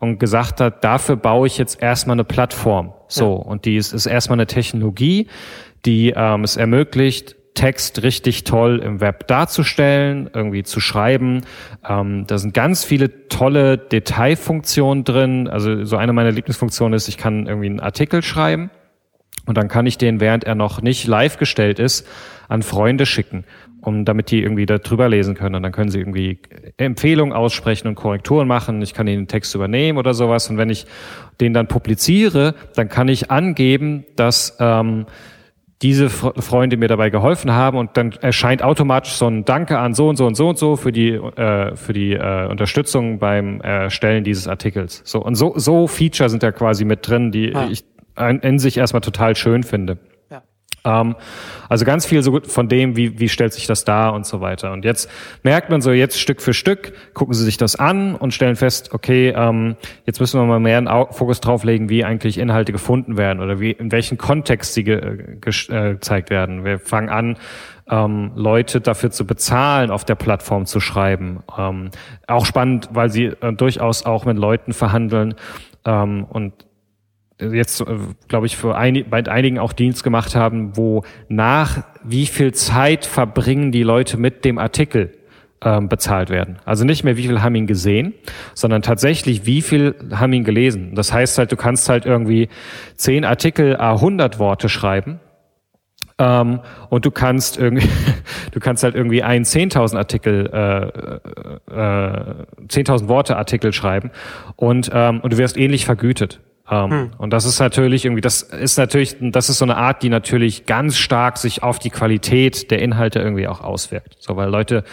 und 0.00 0.18
gesagt 0.18 0.60
hat, 0.60 0.82
dafür 0.82 1.14
baue 1.16 1.46
ich 1.46 1.58
jetzt 1.58 1.80
erstmal 1.80 2.14
eine 2.14 2.24
Plattform. 2.24 2.94
So, 3.06 3.36
ja. 3.36 3.48
und 3.50 3.66
die 3.66 3.76
ist, 3.76 3.92
ist 3.92 4.06
erstmal 4.06 4.36
eine 4.36 4.46
Technologie, 4.46 5.28
die 5.84 6.12
ähm, 6.16 6.42
es 6.42 6.56
ermöglicht, 6.56 7.36
Text 7.54 8.02
richtig 8.02 8.44
toll 8.44 8.80
im 8.82 9.00
Web 9.00 9.26
darzustellen, 9.26 10.30
irgendwie 10.32 10.62
zu 10.62 10.80
schreiben. 10.80 11.42
Ähm, 11.86 12.24
da 12.26 12.38
sind 12.38 12.54
ganz 12.54 12.84
viele 12.84 13.28
tolle 13.28 13.76
Detailfunktionen 13.76 15.04
drin. 15.04 15.48
Also 15.48 15.84
so 15.84 15.96
eine 15.96 16.12
meiner 16.14 16.30
Lieblingsfunktionen 16.30 16.94
ist, 16.94 17.08
ich 17.08 17.18
kann 17.18 17.46
irgendwie 17.46 17.66
einen 17.66 17.80
Artikel 17.80 18.22
schreiben 18.22 18.70
und 19.44 19.58
dann 19.58 19.68
kann 19.68 19.84
ich 19.84 19.98
den, 19.98 20.20
während 20.20 20.44
er 20.44 20.54
noch 20.54 20.80
nicht 20.80 21.06
live 21.06 21.36
gestellt 21.36 21.78
ist, 21.78 22.06
an 22.48 22.62
Freunde 22.62 23.04
schicken 23.04 23.44
um 23.82 24.04
damit 24.04 24.30
die 24.30 24.42
irgendwie 24.42 24.66
da 24.66 24.78
drüber 24.78 25.08
lesen 25.08 25.34
können. 25.34 25.54
Und 25.54 25.62
dann 25.62 25.72
können 25.72 25.90
sie 25.90 25.98
irgendwie 25.98 26.38
Empfehlungen 26.76 27.32
aussprechen 27.32 27.88
und 27.88 27.94
Korrekturen 27.94 28.46
machen. 28.46 28.82
Ich 28.82 28.94
kann 28.94 29.06
den 29.06 29.28
Text 29.28 29.54
übernehmen 29.54 29.98
oder 29.98 30.14
sowas. 30.14 30.50
Und 30.50 30.58
wenn 30.58 30.70
ich 30.70 30.86
den 31.40 31.52
dann 31.54 31.66
publiziere, 31.66 32.54
dann 32.74 32.88
kann 32.88 33.08
ich 33.08 33.30
angeben, 33.30 34.04
dass 34.16 34.56
ähm, 34.60 35.06
diese 35.82 36.10
Freunde 36.10 36.76
mir 36.76 36.88
dabei 36.88 37.08
geholfen 37.08 37.52
haben 37.52 37.78
und 37.78 37.96
dann 37.96 38.12
erscheint 38.20 38.62
automatisch 38.62 39.12
so 39.12 39.26
ein 39.26 39.46
Danke 39.46 39.78
an 39.78 39.94
so 39.94 40.08
und 40.08 40.16
so 40.16 40.26
und 40.26 40.34
so 40.34 40.48
und 40.50 40.58
so 40.58 40.76
für 40.76 40.92
die 40.92 41.12
äh, 41.12 41.74
für 41.74 41.94
die 41.94 42.12
äh, 42.12 42.46
Unterstützung 42.48 43.18
beim 43.18 43.62
Erstellen 43.62 44.22
dieses 44.22 44.46
Artikels. 44.46 45.00
So 45.04 45.22
und 45.22 45.36
so 45.36 45.54
so 45.56 45.86
Feature 45.86 46.28
sind 46.28 46.42
da 46.42 46.52
quasi 46.52 46.84
mit 46.84 47.08
drin, 47.08 47.30
die 47.30 47.54
ah. 47.54 47.66
ich 47.70 47.84
in 48.42 48.58
sich 48.58 48.76
erstmal 48.76 49.00
total 49.00 49.34
schön 49.36 49.62
finde. 49.62 49.96
Ähm, 50.84 51.16
also 51.68 51.84
ganz 51.84 52.06
viel 52.06 52.22
so 52.22 52.40
von 52.40 52.68
dem, 52.68 52.96
wie, 52.96 53.18
wie 53.18 53.28
stellt 53.28 53.52
sich 53.52 53.66
das 53.66 53.84
dar 53.84 54.14
und 54.14 54.26
so 54.26 54.40
weiter. 54.40 54.72
Und 54.72 54.84
jetzt 54.84 55.10
merkt 55.42 55.70
man 55.70 55.80
so, 55.80 55.92
jetzt 55.92 56.20
Stück 56.20 56.40
für 56.40 56.54
Stück 56.54 56.92
gucken 57.14 57.34
sie 57.34 57.44
sich 57.44 57.56
das 57.56 57.76
an 57.76 58.14
und 58.14 58.32
stellen 58.34 58.56
fest, 58.56 58.92
okay, 58.92 59.32
ähm, 59.36 59.76
jetzt 60.06 60.20
müssen 60.20 60.40
wir 60.40 60.46
mal 60.46 60.60
mehr 60.60 60.78
einen 60.78 60.88
Fokus 61.12 61.40
drauflegen, 61.40 61.88
wie 61.88 62.04
eigentlich 62.04 62.38
Inhalte 62.38 62.72
gefunden 62.72 63.16
werden 63.16 63.40
oder 63.40 63.60
wie 63.60 63.72
in 63.72 63.92
welchem 63.92 64.18
Kontext 64.18 64.74
sie 64.74 64.84
ge, 64.84 65.36
ge, 65.40 65.52
äh, 65.68 65.92
gezeigt 65.92 66.30
werden. 66.30 66.64
Wir 66.64 66.78
fangen 66.78 67.08
an, 67.08 67.36
ähm, 67.90 68.32
Leute 68.34 68.80
dafür 68.80 69.10
zu 69.10 69.26
bezahlen, 69.26 69.90
auf 69.90 70.04
der 70.04 70.14
Plattform 70.14 70.66
zu 70.66 70.80
schreiben. 70.80 71.42
Ähm, 71.58 71.90
auch 72.26 72.46
spannend, 72.46 72.88
weil 72.92 73.10
sie 73.10 73.26
äh, 73.26 73.52
durchaus 73.52 74.06
auch 74.06 74.24
mit 74.24 74.38
Leuten 74.38 74.72
verhandeln 74.72 75.34
ähm, 75.84 76.24
und 76.24 76.52
jetzt, 77.40 77.80
äh, 77.80 77.84
glaube 78.28 78.46
ich, 78.46 78.56
für 78.56 78.76
ein, 78.76 79.04
bei 79.08 79.26
einigen 79.26 79.58
auch 79.58 79.72
Dienst 79.72 80.04
gemacht 80.04 80.34
haben, 80.34 80.76
wo 80.76 81.04
nach 81.28 81.82
wie 82.04 82.26
viel 82.26 82.52
Zeit 82.52 83.06
verbringen 83.06 83.72
die 83.72 83.82
Leute 83.82 84.16
mit 84.16 84.44
dem 84.44 84.58
Artikel 84.58 85.12
ähm, 85.62 85.88
bezahlt 85.88 86.30
werden. 86.30 86.58
Also 86.64 86.84
nicht 86.84 87.04
mehr, 87.04 87.16
wie 87.16 87.26
viel 87.26 87.42
haben 87.42 87.54
ihn 87.54 87.66
gesehen, 87.66 88.14
sondern 88.54 88.82
tatsächlich, 88.82 89.46
wie 89.46 89.62
viel 89.62 89.94
haben 90.12 90.32
ihn 90.32 90.44
gelesen. 90.44 90.94
Das 90.94 91.12
heißt 91.12 91.38
halt, 91.38 91.52
du 91.52 91.56
kannst 91.56 91.88
halt 91.88 92.06
irgendwie 92.06 92.48
zehn 92.96 93.24
Artikel 93.24 93.76
a 93.76 93.92
100 93.92 94.38
Worte 94.38 94.68
schreiben 94.68 95.20
Ähm, 96.18 96.60
und 96.90 97.04
du 97.06 97.10
kannst 97.10 97.58
irgendwie, 97.58 97.88
du 98.52 98.60
kannst 98.60 98.82
halt 98.84 98.94
irgendwie 98.94 99.22
einen 99.22 99.44
10.000 99.44 99.96
Artikel, 99.96 100.50
äh, 100.52 100.86
äh, 101.72 102.34
10.000 102.66 103.08
Worte 103.08 103.36
Artikel 103.36 103.72
schreiben 103.72 104.10
und, 104.56 104.90
ähm, 104.92 105.20
und 105.20 105.32
du 105.32 105.38
wirst 105.38 105.56
ähnlich 105.56 105.86
vergütet. 105.86 106.40
Ähm, 106.70 106.90
hm. 106.90 107.10
Und 107.18 107.32
das 107.32 107.44
ist 107.44 107.58
natürlich 107.58 108.04
irgendwie, 108.04 108.20
das 108.20 108.42
ist 108.42 108.78
natürlich, 108.78 109.16
das 109.20 109.48
ist 109.48 109.58
so 109.58 109.64
eine 109.64 109.76
Art, 109.76 110.02
die 110.02 110.08
natürlich 110.08 110.66
ganz 110.66 110.96
stark 110.96 111.38
sich 111.38 111.62
auf 111.62 111.78
die 111.78 111.90
Qualität 111.90 112.70
der 112.70 112.80
Inhalte 112.80 113.18
irgendwie 113.18 113.48
auch 113.48 113.60
auswirkt. 113.60 114.16
So, 114.20 114.36
weil 114.36 114.48
Leute 114.48 114.84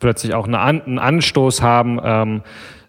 plötzlich 0.00 0.34
auch 0.34 0.46
einen 0.46 0.98
Anstoß 0.98 1.60
haben, 1.62 2.00
ähm, 2.02 2.42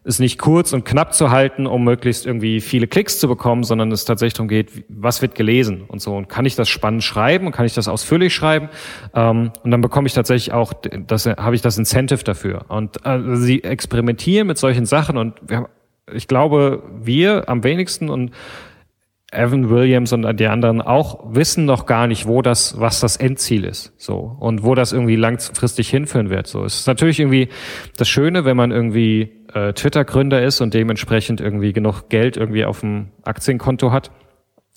es 0.05 0.19
nicht 0.19 0.39
kurz 0.39 0.73
und 0.73 0.85
knapp 0.85 1.13
zu 1.13 1.29
halten, 1.29 1.67
um 1.67 1.83
möglichst 1.83 2.25
irgendwie 2.25 2.61
viele 2.61 2.87
Klicks 2.87 3.19
zu 3.19 3.27
bekommen, 3.27 3.63
sondern 3.63 3.91
es 3.91 4.05
tatsächlich 4.05 4.33
darum 4.33 4.47
geht, 4.47 4.85
was 4.87 5.21
wird 5.21 5.35
gelesen 5.35 5.83
und 5.87 6.01
so. 6.01 6.15
Und 6.15 6.29
kann 6.29 6.45
ich 6.45 6.55
das 6.55 6.69
spannend 6.69 7.03
schreiben 7.03 7.45
und 7.45 7.51
kann 7.51 7.65
ich 7.65 7.73
das 7.73 7.87
ausführlich 7.87 8.33
schreiben? 8.33 8.69
Ähm, 9.13 9.51
und 9.63 9.71
dann 9.71 9.81
bekomme 9.81 10.07
ich 10.07 10.13
tatsächlich 10.13 10.53
auch, 10.53 10.73
das 10.73 11.25
habe 11.25 11.55
ich 11.55 11.61
das 11.61 11.77
Incentive 11.77 12.23
dafür. 12.23 12.65
Und 12.69 13.05
äh, 13.05 13.35
sie 13.35 13.63
experimentieren 13.63 14.47
mit 14.47 14.57
solchen 14.57 14.85
Sachen 14.85 15.17
und 15.17 15.35
wir, 15.45 15.69
ich 16.14 16.28
glaube, 16.28 16.84
wir 17.01 17.49
am 17.49 17.64
wenigsten 17.64 18.10
und 18.10 18.32
Evan 19.32 19.70
Williams 19.70 20.12
und 20.12 20.39
die 20.39 20.47
anderen 20.47 20.82
auch 20.82 21.20
wissen 21.24 21.66
noch 21.66 21.86
gar 21.86 22.07
nicht, 22.07 22.26
wo 22.26 22.41
das, 22.41 22.80
was 22.80 22.99
das 22.99 23.16
Endziel 23.16 23.64
ist, 23.64 23.93
so 23.97 24.36
und 24.39 24.64
wo 24.64 24.74
das 24.74 24.91
irgendwie 24.91 25.16
langfristig 25.16 25.89
hinführen 25.89 26.32
wird. 26.32 26.47
So, 26.47 26.66
es 26.66 26.80
ist 26.80 26.88
natürlich 26.88 27.20
irgendwie 27.20 27.49
das 27.95 28.10
Schöne, 28.10 28.43
wenn 28.45 28.57
man 28.57 28.72
irgendwie 28.72 29.32
äh, 29.53 29.74
Twitter-Gründer 29.74 30.41
ist 30.41 30.62
und 30.62 30.74
dementsprechend 30.74 31.41
irgendwie 31.41 31.74
genug 31.74 32.10
Geld 32.10 32.38
irgendwie 32.38 32.66
auf 32.66 32.80
dem 32.80 33.10
Aktienkonto 33.24 33.91
hat. 33.91 34.10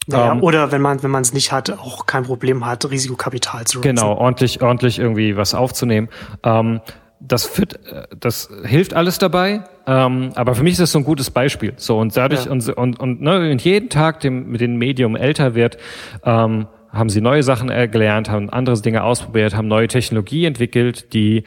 Ja, 0.09 0.33
um, 0.33 0.39
ähm, 0.39 0.45
oder 0.45 0.71
wenn 0.71 0.83
man 0.83 1.03
wenn 1.03 1.11
man 1.11 1.23
es 1.23 1.33
nicht 1.33 1.51
hat, 1.53 1.71
auch 1.71 2.05
kein 2.05 2.25
Problem 2.25 2.67
hat, 2.67 2.91
Risikokapital 2.91 3.65
zu. 3.65 3.81
Genau, 3.81 4.17
ordentlich 4.17 4.61
ordentlich 4.61 4.99
irgendwie 4.99 5.37
was 5.37 5.55
aufzunehmen. 5.55 6.09
Ähm, 6.43 6.81
das, 7.27 7.45
fit, 7.47 7.79
äh, 7.87 8.07
das 8.19 8.51
hilft 8.65 8.95
alles 8.95 9.19
dabei, 9.19 9.63
ähm, 9.87 10.31
aber 10.35 10.55
für 10.55 10.63
mich 10.63 10.73
ist 10.73 10.81
das 10.81 10.93
so 10.93 10.99
ein 10.99 11.05
gutes 11.05 11.31
Beispiel. 11.31 11.75
So 11.77 11.99
und 11.99 12.17
dadurch 12.17 12.47
ja. 12.47 12.53
und 12.53 12.69
und 12.69 13.01
und, 13.01 13.21
ne, 13.21 13.51
und 13.51 13.65
jeden 13.65 13.89
Tag, 13.89 14.21
dem 14.21 14.51
mit 14.51 14.61
dem 14.61 14.77
Medium 14.77 15.17
älter 15.17 15.55
wird, 15.55 15.79
ähm, 16.25 16.67
haben 16.91 17.09
sie 17.09 17.21
neue 17.21 17.43
Sachen 17.43 17.69
gelernt, 17.69 18.29
haben 18.29 18.51
andere 18.51 18.81
Dinge 18.81 19.03
ausprobiert, 19.03 19.57
haben 19.57 19.69
neue 19.69 19.89
Technologie 19.89 20.45
entwickelt, 20.45 21.15
die 21.15 21.45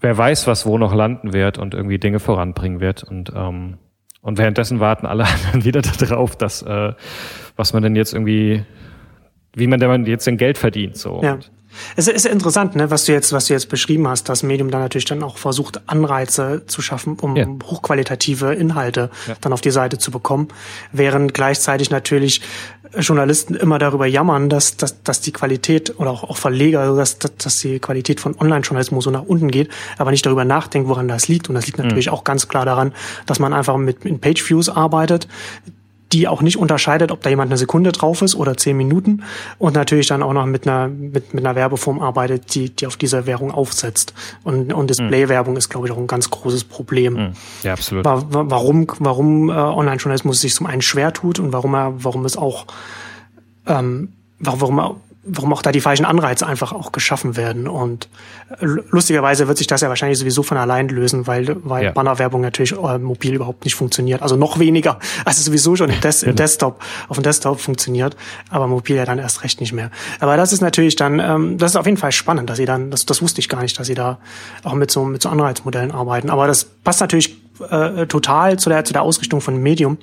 wer 0.00 0.16
weiß, 0.16 0.46
was 0.46 0.66
wo 0.66 0.78
noch 0.78 0.94
landen 0.94 1.32
wird 1.32 1.58
und 1.58 1.74
irgendwie 1.74 1.98
Dinge 1.98 2.18
voranbringen 2.18 2.80
wird 2.80 3.04
und 3.04 3.32
ähm, 3.34 3.78
und 4.22 4.38
währenddessen 4.38 4.80
warten 4.80 5.06
alle 5.06 5.24
anderen 5.44 5.64
wieder 5.64 5.82
darauf, 5.82 6.36
dass 6.36 6.62
äh, 6.62 6.92
was 7.56 7.72
man 7.72 7.82
denn 7.82 7.96
jetzt 7.96 8.14
irgendwie, 8.14 8.64
wie 9.54 9.66
man 9.66 9.78
denn 9.80 10.06
jetzt 10.06 10.26
denn 10.26 10.38
Geld 10.38 10.58
verdient 10.58 10.96
so. 10.96 11.20
Ja. 11.22 11.34
Und, 11.34 11.50
es 11.96 12.08
ist 12.08 12.26
interessant, 12.26 12.76
ne, 12.76 12.90
was 12.90 13.04
du 13.04 13.12
jetzt, 13.12 13.32
was 13.32 13.46
du 13.46 13.54
jetzt 13.54 13.68
beschrieben 13.68 14.06
hast, 14.08 14.28
dass 14.28 14.42
Medium 14.42 14.70
dann 14.70 14.80
natürlich 14.80 15.04
dann 15.04 15.22
auch 15.22 15.38
versucht, 15.38 15.80
Anreize 15.86 16.62
zu 16.66 16.82
schaffen, 16.82 17.18
um 17.20 17.36
ja. 17.36 17.46
hochqualitative 17.64 18.54
Inhalte 18.54 19.10
ja. 19.26 19.34
dann 19.40 19.52
auf 19.52 19.60
die 19.60 19.70
Seite 19.70 19.98
zu 19.98 20.10
bekommen, 20.10 20.48
während 20.92 21.34
gleichzeitig 21.34 21.90
natürlich 21.90 22.42
Journalisten 22.98 23.54
immer 23.54 23.78
darüber 23.78 24.06
jammern, 24.06 24.48
dass, 24.48 24.76
dass, 24.76 25.02
dass 25.02 25.20
die 25.20 25.32
Qualität 25.32 25.98
oder 25.98 26.10
auch, 26.10 26.24
auch 26.24 26.36
Verleger, 26.36 26.80
also 26.80 26.96
dass, 26.96 27.18
dass 27.18 27.58
die 27.58 27.78
Qualität 27.78 28.20
von 28.20 28.38
Online-Journalismus 28.38 29.04
so 29.04 29.10
nach 29.10 29.22
unten 29.22 29.50
geht, 29.50 29.70
aber 29.98 30.10
nicht 30.10 30.26
darüber 30.26 30.44
nachdenkt, 30.44 30.88
woran 30.88 31.08
das 31.08 31.28
liegt. 31.28 31.48
Und 31.48 31.54
das 31.54 31.66
liegt 31.66 31.78
natürlich 31.78 32.06
mhm. 32.06 32.12
auch 32.12 32.24
ganz 32.24 32.48
klar 32.48 32.66
daran, 32.66 32.92
dass 33.26 33.38
man 33.38 33.52
einfach 33.52 33.76
mit, 33.76 34.04
mit 34.04 34.20
Page-Views 34.20 34.68
arbeitet, 34.68 35.26
die 36.12 36.28
auch 36.28 36.42
nicht 36.42 36.56
unterscheidet, 36.56 37.10
ob 37.10 37.22
da 37.22 37.30
jemand 37.30 37.50
eine 37.50 37.58
Sekunde 37.58 37.92
drauf 37.92 38.22
ist 38.22 38.34
oder 38.34 38.56
zehn 38.56 38.76
Minuten 38.76 39.22
und 39.58 39.74
natürlich 39.74 40.06
dann 40.06 40.22
auch 40.22 40.32
noch 40.32 40.46
mit 40.46 40.66
einer 40.66 40.88
mit, 40.88 41.34
mit 41.34 41.44
einer 41.44 41.56
Werbeform 41.56 42.00
arbeitet, 42.00 42.54
die 42.54 42.70
die 42.70 42.86
auf 42.86 42.96
dieser 42.96 43.26
Währung 43.26 43.50
aufsetzt 43.50 44.14
und 44.44 44.72
und 44.72 44.90
Display-Werbung 44.90 45.56
ist 45.56 45.68
glaube 45.68 45.86
ich 45.86 45.92
auch 45.92 45.98
ein 45.98 46.06
ganz 46.06 46.30
großes 46.30 46.64
Problem. 46.64 47.14
Mhm. 47.14 47.32
Ja 47.62 47.72
absolut. 47.72 48.04
Warum 48.04 48.86
warum 48.98 49.48
äh, 49.48 49.52
Online-Journalismus 49.52 50.40
sich 50.40 50.54
zum 50.54 50.66
einen 50.66 50.82
schwer 50.82 51.12
tut 51.12 51.38
und 51.38 51.52
warum 51.52 51.74
er 51.74 51.94
warum 52.04 52.24
es 52.24 52.36
auch 52.36 52.66
ähm, 53.66 54.12
warum 54.38 54.78
er 54.78 54.96
warum 55.24 55.52
auch 55.52 55.62
da 55.62 55.70
die 55.70 55.80
falschen 55.80 56.04
Anreize 56.04 56.46
einfach 56.46 56.72
auch 56.72 56.90
geschaffen 56.90 57.36
werden. 57.36 57.68
Und 57.68 58.08
äh, 58.60 58.66
lustigerweise 58.90 59.46
wird 59.46 59.56
sich 59.56 59.68
das 59.68 59.80
ja 59.80 59.88
wahrscheinlich 59.88 60.18
sowieso 60.18 60.42
von 60.42 60.56
allein 60.56 60.88
lösen, 60.88 61.26
weil, 61.26 61.56
weil 61.64 61.84
ja. 61.84 61.90
Bannerwerbung 61.92 62.40
natürlich 62.40 62.72
äh, 62.72 62.98
mobil 62.98 63.34
überhaupt 63.34 63.64
nicht 63.64 63.74
funktioniert. 63.74 64.22
Also 64.22 64.36
noch 64.36 64.58
weniger, 64.58 64.98
als 65.24 65.38
es 65.38 65.44
sowieso 65.44 65.76
schon 65.76 65.90
im, 65.90 66.00
Des 66.00 66.24
im 66.24 66.34
Desktop, 66.34 66.80
auf 67.08 67.16
dem 67.16 67.22
Desktop 67.22 67.60
funktioniert, 67.60 68.16
aber 68.50 68.66
mobil 68.66 68.96
ja 68.96 69.04
dann 69.04 69.18
erst 69.18 69.44
recht 69.44 69.60
nicht 69.60 69.72
mehr. 69.72 69.90
Aber 70.18 70.36
das 70.36 70.52
ist 70.52 70.60
natürlich 70.60 70.96
dann, 70.96 71.20
ähm, 71.20 71.58
das 71.58 71.72
ist 71.72 71.76
auf 71.76 71.86
jeden 71.86 71.98
Fall 71.98 72.12
spannend, 72.12 72.50
dass 72.50 72.56
sie 72.56 72.66
dann, 72.66 72.90
das, 72.90 73.06
das 73.06 73.22
wusste 73.22 73.40
ich 73.40 73.48
gar 73.48 73.62
nicht, 73.62 73.78
dass 73.78 73.86
sie 73.86 73.94
da 73.94 74.18
auch 74.64 74.74
mit 74.74 74.90
so, 74.90 75.04
mit 75.04 75.22
so 75.22 75.28
Anreizmodellen 75.28 75.92
arbeiten. 75.92 76.30
Aber 76.30 76.48
das 76.48 76.64
passt 76.64 77.00
natürlich 77.00 77.36
äh, 77.70 78.06
total 78.06 78.58
zu 78.58 78.70
der, 78.70 78.84
zu 78.84 78.92
der 78.92 79.02
Ausrichtung 79.02 79.40
von 79.40 79.56
Medium. 79.56 79.98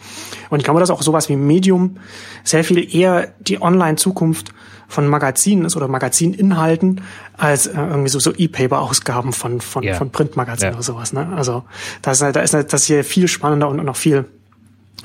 Und 0.50 0.60
ich 0.60 0.64
glaube, 0.64 0.80
dass 0.80 0.90
auch 0.90 1.02
sowas 1.02 1.28
wie 1.28 1.36
Medium 1.36 1.98
sehr 2.46 2.64
viel 2.64 2.96
eher 2.96 3.34
die 3.40 3.62
Online-Zukunft 3.62 4.54
von 4.90 5.08
Magazinen 5.08 5.66
ist 5.66 5.78
oder 5.78 5.88
Magazininhalten 5.88 7.02
als 7.38 7.68
äh, 7.68 7.78
irgendwie 7.78 8.10
so, 8.10 8.20
so 8.20 8.34
E-Paper-Ausgaben 8.36 9.32
von, 9.32 9.62
von, 9.62 9.84
yeah. 9.84 9.96
von 9.96 10.10
Printmagazinen 10.10 10.72
yeah. 10.72 10.78
oder 10.78 10.84
sowas. 10.84 11.14
Ne? 11.14 11.32
Also 11.36 11.64
da 12.02 12.12
ist, 12.12 12.22
da 12.22 12.42
ist 12.42 12.54
das 12.54 12.86
hier 12.86 13.04
viel 13.04 13.28
spannender 13.28 13.70
und 13.70 13.78
noch 13.86 13.96
viel, 13.96 14.26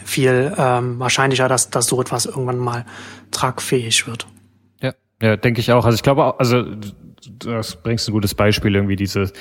viel 0.03 0.53
ähm, 0.57 0.99
wahrscheinlicher, 0.99 1.49
dass, 1.49 1.69
dass 1.71 1.87
so 1.87 2.01
etwas 2.01 2.25
irgendwann 2.25 2.59
mal 2.59 2.87
tragfähig 3.31 4.07
wird. 4.07 4.27
Ja, 4.81 4.95
ja, 5.21 5.37
denke 5.37 5.61
ich 5.61 5.71
auch. 5.71 5.85
Also 5.85 5.97
ich 5.97 6.03
glaube 6.03 6.25
auch, 6.25 6.39
also 6.39 6.65
das 7.39 7.77
bringst 7.77 8.09
ein 8.09 8.13
gutes 8.13 8.35
Beispiel 8.35 8.75
irgendwie 8.75 8.97
diese 8.97 9.33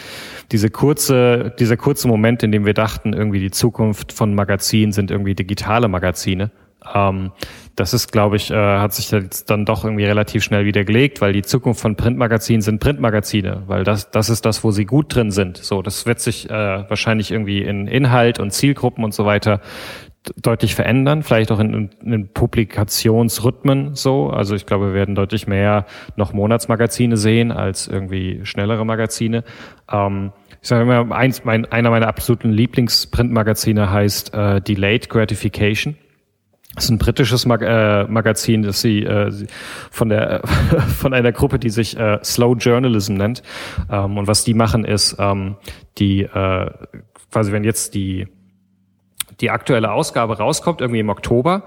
diese 0.53 0.69
kurze 0.69 1.53
dieser 1.59 1.75
kurze 1.75 2.07
Moment, 2.07 2.41
in 2.41 2.51
dem 2.51 2.65
wir 2.65 2.73
dachten 2.73 3.11
irgendwie 3.11 3.39
die 3.39 3.51
Zukunft 3.51 4.13
von 4.13 4.35
Magazinen 4.35 4.93
sind 4.93 5.11
irgendwie 5.11 5.35
digitale 5.35 5.89
Magazine 5.89 6.51
ähm, 6.93 7.31
das 7.75 7.93
ist, 7.93 8.11
glaube 8.11 8.35
ich, 8.35 8.51
äh, 8.51 8.55
hat 8.55 8.93
sich 8.93 9.09
jetzt 9.11 9.49
dann 9.49 9.65
doch 9.65 9.83
irgendwie 9.83 10.05
relativ 10.05 10.43
schnell 10.43 10.65
wieder 10.65 10.83
weil 11.21 11.33
die 11.33 11.41
Zukunft 11.41 11.81
von 11.81 11.95
Printmagazinen 11.95 12.61
sind 12.61 12.79
Printmagazine, 12.79 13.63
weil 13.67 13.83
das, 13.83 14.11
das 14.11 14.29
ist 14.29 14.45
das, 14.45 14.63
wo 14.63 14.71
sie 14.71 14.85
gut 14.85 15.15
drin 15.15 15.31
sind. 15.31 15.57
So, 15.57 15.81
das 15.81 16.05
wird 16.05 16.19
sich 16.19 16.49
äh, 16.49 16.53
wahrscheinlich 16.89 17.31
irgendwie 17.31 17.61
in 17.61 17.87
Inhalt 17.87 18.39
und 18.39 18.51
Zielgruppen 18.51 19.03
und 19.03 19.13
so 19.13 19.25
weiter 19.25 19.61
deutlich 20.41 20.75
verändern, 20.75 21.23
vielleicht 21.23 21.51
auch 21.51 21.59
in, 21.59 21.89
in 22.03 22.27
Publikationsrhythmen 22.29 23.95
so. 23.95 24.29
Also 24.29 24.55
ich 24.55 24.65
glaube, 24.65 24.87
wir 24.87 24.93
werden 24.93 25.15
deutlich 25.15 25.47
mehr 25.47 25.85
noch 26.15 26.33
Monatsmagazine 26.33 27.17
sehen 27.17 27.51
als 27.51 27.87
irgendwie 27.87 28.41
schnellere 28.43 28.85
Magazine. 28.85 29.43
Ähm, 29.91 30.31
ich 30.61 30.69
sage 30.69 30.83
immer, 30.83 31.13
eins, 31.13 31.43
mein, 31.43 31.69
einer 31.71 31.89
meiner 31.89 32.07
absoluten 32.07 32.51
Lieblingsprintmagazine 32.51 33.91
heißt 33.91 34.33
äh, 34.33 34.61
Delayed 34.61 35.09
Gratification. 35.09 35.97
Das 36.75 36.85
ist 36.85 36.89
ein 36.89 36.97
britisches 36.97 37.45
Mag 37.45 37.61
äh, 37.61 38.05
Magazin, 38.05 38.63
das 38.63 38.81
sie 38.81 39.03
äh, 39.03 39.31
von 39.91 40.09
der 40.09 40.41
von 40.97 41.13
einer 41.13 41.31
Gruppe, 41.31 41.59
die 41.59 41.69
sich 41.69 41.97
äh, 41.97 42.19
Slow 42.23 42.55
Journalism 42.57 43.13
nennt. 43.13 43.43
Ähm, 43.91 44.17
und 44.17 44.27
was 44.27 44.43
die 44.43 44.53
machen 44.53 44.83
ist, 44.83 45.15
ähm, 45.19 45.57
die 45.97 46.23
äh, 46.23 46.71
quasi 47.31 47.51
wenn 47.51 47.63
jetzt 47.63 47.93
die 47.93 48.27
die 49.39 49.49
aktuelle 49.49 49.91
Ausgabe 49.91 50.37
rauskommt, 50.37 50.81
irgendwie 50.81 50.99
im 50.99 51.09
Oktober, 51.09 51.63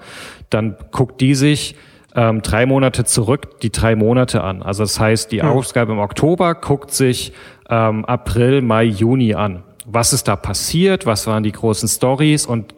dann 0.50 0.76
guckt 0.92 1.20
die 1.20 1.34
sich 1.34 1.76
ähm, 2.14 2.40
drei 2.42 2.64
Monate 2.64 3.04
zurück 3.04 3.60
die 3.60 3.70
drei 3.70 3.94
Monate 3.94 4.42
an. 4.42 4.62
Also 4.62 4.82
das 4.82 4.98
heißt, 4.98 5.32
die 5.32 5.36
ja. 5.36 5.50
Ausgabe 5.50 5.92
im 5.92 5.98
Oktober 5.98 6.54
guckt 6.54 6.90
sich 6.90 7.32
ähm, 7.68 8.04
April, 8.04 8.62
Mai, 8.62 8.84
Juni 8.84 9.34
an. 9.34 9.62
Was 9.84 10.12
ist 10.12 10.26
da 10.26 10.34
passiert? 10.34 11.06
Was 11.06 11.26
waren 11.26 11.42
die 11.42 11.52
großen 11.52 11.88
Stories? 11.88 12.46
Und 12.46 12.74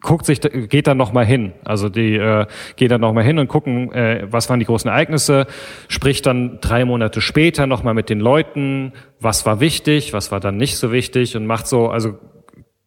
guckt 0.00 0.26
sich, 0.26 0.40
geht 0.40 0.86
dann 0.86 0.96
noch 0.96 1.12
mal 1.12 1.24
hin. 1.24 1.52
Also 1.64 1.88
die 1.88 2.14
äh, 2.16 2.46
geht 2.76 2.90
dann 2.90 3.00
noch 3.00 3.12
mal 3.12 3.24
hin 3.24 3.38
und 3.38 3.48
gucken, 3.48 3.92
äh, 3.92 4.26
was 4.30 4.48
waren 4.48 4.60
die 4.60 4.66
großen 4.66 4.90
Ereignisse, 4.90 5.46
spricht 5.88 6.26
dann 6.26 6.58
drei 6.60 6.84
Monate 6.84 7.20
später 7.20 7.66
noch 7.66 7.82
mal 7.82 7.94
mit 7.94 8.10
den 8.10 8.20
Leuten, 8.20 8.92
was 9.20 9.46
war 9.46 9.60
wichtig, 9.60 10.12
was 10.12 10.30
war 10.30 10.40
dann 10.40 10.56
nicht 10.56 10.76
so 10.76 10.92
wichtig 10.92 11.36
und 11.36 11.46
macht 11.46 11.66
so, 11.66 11.88
also 11.88 12.18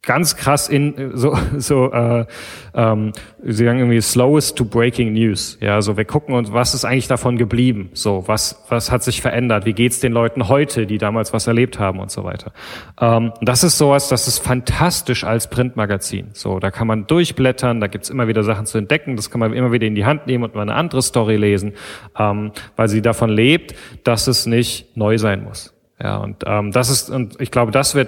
ganz 0.02 0.38
krass 0.38 0.70
in 0.70 1.12
so 1.14 1.38
so 1.58 1.92
äh, 1.92 2.26
ähm, 2.74 3.12
sie 3.44 3.66
sagen 3.66 3.80
irgendwie 3.80 4.00
slowest 4.02 4.58
to 4.58 4.64
breaking 4.64 5.12
news. 5.14 5.58
Ja 5.60 5.82
so 5.82 5.98
wir 5.98 6.06
gucken 6.06 6.36
uns 6.36 6.54
was 6.54 6.74
ist 6.74 6.86
eigentlich 6.86 7.10
davon 7.10 7.38
geblieben? 7.38 7.90
So 7.94 8.24
was 8.26 8.64
was 8.70 8.92
hat 8.92 9.04
sich 9.04 9.22
verändert? 9.22 9.66
Wie 9.66 9.74
geht's 9.74 10.00
den 10.00 10.14
Leuten 10.14 10.48
heute 10.48 10.86
die 10.86 10.98
damals 10.98 11.34
was 11.34 11.48
erlebt 11.48 11.80
haben 11.80 12.00
und 12.00 12.12
so 12.12 12.24
weiter? 12.24 12.54
Ähm, 13.00 13.34
das 13.42 13.64
ist 13.64 13.78
sowas 13.78 14.08
das 14.08 14.28
ist 14.28 14.40
fantastisch 14.40 15.26
als 15.26 15.50
Printmagazin. 15.50 16.30
So 16.32 16.60
da 16.60 16.72
kann 16.72 16.88
man 16.88 17.06
durchblättern 17.06 17.82
da 17.82 17.88
gibt's 17.88 18.10
immer 18.10 18.30
wieder 18.30 18.44
Sachen 18.44 18.66
zu 18.66 18.78
entdecken 18.78 19.18
das 19.18 19.30
kann 19.30 19.40
man 19.40 19.52
immer 19.52 19.74
wieder 19.74 19.86
in 19.86 19.96
die 19.96 20.06
Hand 20.06 20.28
nehmen 20.28 20.46
und 20.46 20.56
mal 20.56 20.62
eine 20.62 20.76
andere 20.76 21.02
Story 21.02 21.36
lesen 21.36 21.74
ähm, 22.18 22.54
weil 22.78 22.88
sie 22.88 23.02
davon 23.02 23.30
lebt 23.30 23.76
dass 24.06 24.28
es 24.28 24.46
nicht 24.46 24.96
neu 24.96 25.18
sein 25.18 25.44
muss. 25.44 25.74
Ja 26.02 26.18
und 26.18 26.44
ähm, 26.46 26.72
das 26.72 26.90
ist 26.90 27.10
und 27.10 27.42
ich 27.42 27.52
glaube 27.52 27.74
das 27.74 27.96
wird 27.96 28.08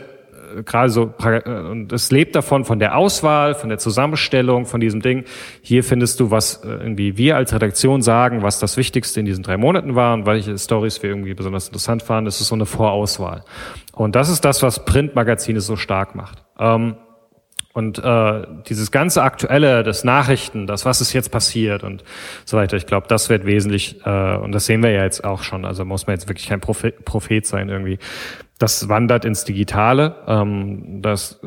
gerade 0.65 0.89
so, 0.89 1.13
und 1.45 1.91
es 1.91 2.11
lebt 2.11 2.35
davon, 2.35 2.65
von 2.65 2.79
der 2.79 2.97
Auswahl, 2.97 3.55
von 3.55 3.69
der 3.69 3.77
Zusammenstellung, 3.77 4.65
von 4.65 4.79
diesem 4.79 5.01
Ding. 5.01 5.25
Hier 5.61 5.83
findest 5.83 6.19
du, 6.19 6.31
was 6.31 6.63
äh, 6.63 6.69
irgendwie 6.69 7.17
wir 7.17 7.35
als 7.35 7.53
Redaktion 7.53 8.01
sagen, 8.01 8.43
was 8.43 8.59
das 8.59 8.77
Wichtigste 8.77 9.19
in 9.19 9.25
diesen 9.25 9.43
drei 9.43 9.57
Monaten 9.57 9.95
war 9.95 10.13
und 10.13 10.25
welche 10.25 10.57
Stories 10.57 11.01
wir 11.03 11.09
irgendwie 11.09 11.33
besonders 11.33 11.67
interessant 11.67 12.03
fanden. 12.03 12.25
Das 12.25 12.41
ist 12.41 12.47
so 12.47 12.55
eine 12.55 12.65
Vorauswahl. 12.65 13.43
Und 13.93 14.15
das 14.15 14.29
ist 14.29 14.45
das, 14.45 14.63
was 14.63 14.85
Printmagazine 14.85 15.61
so 15.61 15.75
stark 15.75 16.15
macht. 16.15 16.43
Ähm, 16.59 16.95
und 17.73 17.99
äh, 18.03 18.45
dieses 18.67 18.91
ganze 18.91 19.23
Aktuelle, 19.23 19.83
das 19.83 20.03
Nachrichten, 20.03 20.67
das, 20.67 20.85
was 20.85 20.99
ist 20.99 21.13
jetzt 21.13 21.31
passiert 21.31 21.83
und 21.83 22.03
so 22.45 22.57
weiter, 22.57 22.75
ich 22.75 22.85
glaube, 22.85 23.07
das 23.07 23.29
wird 23.29 23.45
wesentlich, 23.45 24.05
äh, 24.05 24.35
und 24.35 24.51
das 24.51 24.65
sehen 24.65 24.83
wir 24.83 24.91
ja 24.91 25.03
jetzt 25.03 25.23
auch 25.23 25.43
schon, 25.43 25.63
also 25.63 25.85
muss 25.85 26.07
man 26.07 26.15
jetzt 26.15 26.27
wirklich 26.27 26.47
kein 26.47 26.59
Prophet, 26.59 27.05
Prophet 27.05 27.45
sein 27.45 27.69
irgendwie. 27.69 27.97
Das 28.59 28.89
wandert 28.89 29.25
ins 29.25 29.45
Digitale. 29.45 30.15
Ähm, 30.27 31.01
das, 31.01 31.39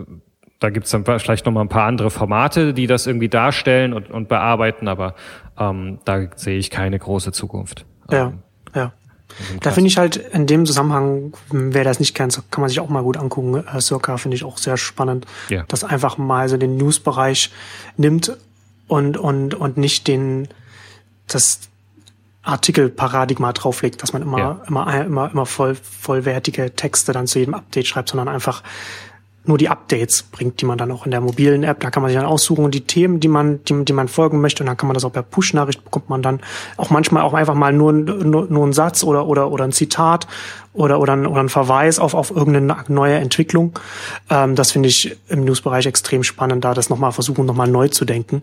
da 0.60 0.70
gibt's 0.70 0.90
dann 0.90 1.05
vielleicht 1.05 1.44
noch 1.44 1.52
mal 1.52 1.60
ein 1.60 1.68
paar 1.68 1.86
andere 1.86 2.10
Formate, 2.10 2.72
die 2.72 2.86
das 2.86 3.06
irgendwie 3.06 3.28
darstellen 3.28 3.92
und, 3.92 4.10
und 4.10 4.28
bearbeiten, 4.28 4.88
aber 4.88 5.14
ähm, 5.59 5.98
da 6.05 6.26
sehe 6.36 6.59
ich 6.59 6.70
keine 6.70 6.98
große 6.98 7.32
Zukunft. 7.32 7.84
Ja, 8.10 8.26
ähm, 8.26 8.30
ja. 8.30 8.44
Da 9.60 9.72
finde 9.72 9.88
ich 9.88 9.98
halt 9.98 10.16
in 10.16 10.46
dem 10.46 10.66
Zusammenhang, 10.66 11.32
wer 11.51 11.84
das 11.84 11.98
nicht 11.98 12.14
kennt, 12.14 12.40
kann 12.51 12.60
man 12.60 12.68
sich 12.68 12.80
auch 12.80 12.88
mal 12.88 13.02
gut 13.02 13.16
angucken. 13.16 13.64
Äh, 13.66 13.80
Circa 13.80 14.16
finde 14.16 14.36
ich 14.36 14.44
auch 14.44 14.59
sehr 14.59 14.76
spannend, 14.76 15.26
ja. 15.48 15.64
dass 15.68 15.82
einfach 15.82 16.18
mal 16.18 16.48
so 16.48 16.56
den 16.56 16.76
News-Bereich 16.76 17.51
nimmt 17.96 18.36
und, 18.86 19.16
und, 19.16 19.55
und 19.55 19.76
nicht 19.76 20.06
den, 20.06 20.48
das 21.26 21.60
Artikelparadigma 22.42 23.52
drauflegt, 23.52 24.02
dass 24.02 24.12
man 24.12 24.22
immer, 24.22 24.38
ja. 24.38 24.62
immer, 24.68 25.05
immer, 25.05 25.30
immer 25.30 25.46
voll, 25.46 25.74
vollwertige 25.74 26.74
Texte 26.76 27.12
dann 27.12 27.26
zu 27.26 27.38
jedem 27.38 27.55
Update 27.55 27.86
schreibt, 27.86 28.10
sondern 28.10 28.28
einfach 28.28 28.62
nur 29.47 29.59
die 29.59 29.69
Updates 29.69 30.23
bringt, 30.23 30.61
die 30.61 30.65
man 30.65 30.79
dann 30.79 30.91
auch 30.91 31.05
in 31.05 31.11
der 31.11 31.21
mobilen 31.21 31.65
App, 31.65 31.81
da 31.81 31.91
kann 31.91 32.03
man 32.03 32.11
sich 32.11 32.19
dann 32.19 32.27
aussuchen 32.27 32.65
und 32.65 32.75
die 32.75 32.83
Themen, 32.83 33.21
die 33.21 33.29
man, 33.29 33.62
die, 33.65 33.85
die 33.85 33.93
man 33.93 34.09
folgen 34.09 34.41
möchte, 34.41 34.62
und 34.62 34.69
dann 34.69 34.77
kann 34.77 34.87
man 34.87 34.95
das 34.95 35.05
auch 35.05 35.12
per 35.12 35.23
Push-Nachricht 35.23 35.85
bekommt 35.85 36.09
man 36.09 36.23
dann 36.23 36.41
auch 36.77 36.91
manchmal 36.91 37.23
auch 37.23 37.35
einfach 37.35 37.55
mal 37.55 37.73
nur, 37.73 37.93
nur, 37.93 38.47
nur 38.47 38.66
ein 38.66 38.73
Satz 38.73 39.05
oder, 39.05 39.27
oder, 39.27 39.51
oder 39.51 39.65
ein 39.65 39.73
Zitat 39.73 40.27
oder, 40.73 40.99
oder, 40.99 41.12
ein, 41.12 41.27
oder 41.27 41.41
ein 41.41 41.49
Verweis 41.51 41.99
auf, 41.99 42.15
auf 42.15 42.31
irgendeine 42.31 42.85
neue 42.89 43.16
Entwicklung. 43.16 43.79
Ähm, 44.31 44.55
das 44.55 44.73
finde 44.73 44.89
ich 44.89 45.16
im 45.29 45.45
Newsbereich 45.45 45.87
extrem 45.87 46.25
spannend, 46.25 46.65
da 46.65 46.73
das 46.73 46.89
nochmal 46.89 47.12
versuchen, 47.12 47.45
nochmal 47.45 47.69
neu 47.69 47.89
zu 47.89 48.05
denken 48.05 48.43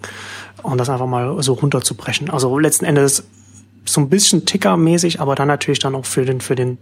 und 0.61 0.77
das 0.77 0.89
einfach 0.89 1.07
mal 1.07 1.41
so 1.41 1.53
runterzubrechen. 1.53 2.29
Also 2.29 2.57
letzten 2.59 2.85
Endes 2.85 3.23
so 3.85 4.01
ein 4.01 4.09
bisschen 4.09 4.45
Ticker-mäßig, 4.45 5.19
aber 5.19 5.33
dann 5.33 5.47
natürlich 5.47 5.79
dann 5.79 5.95
auch 5.95 6.05
für 6.05 6.25
den, 6.25 6.41
für 6.41 6.55
den 6.55 6.77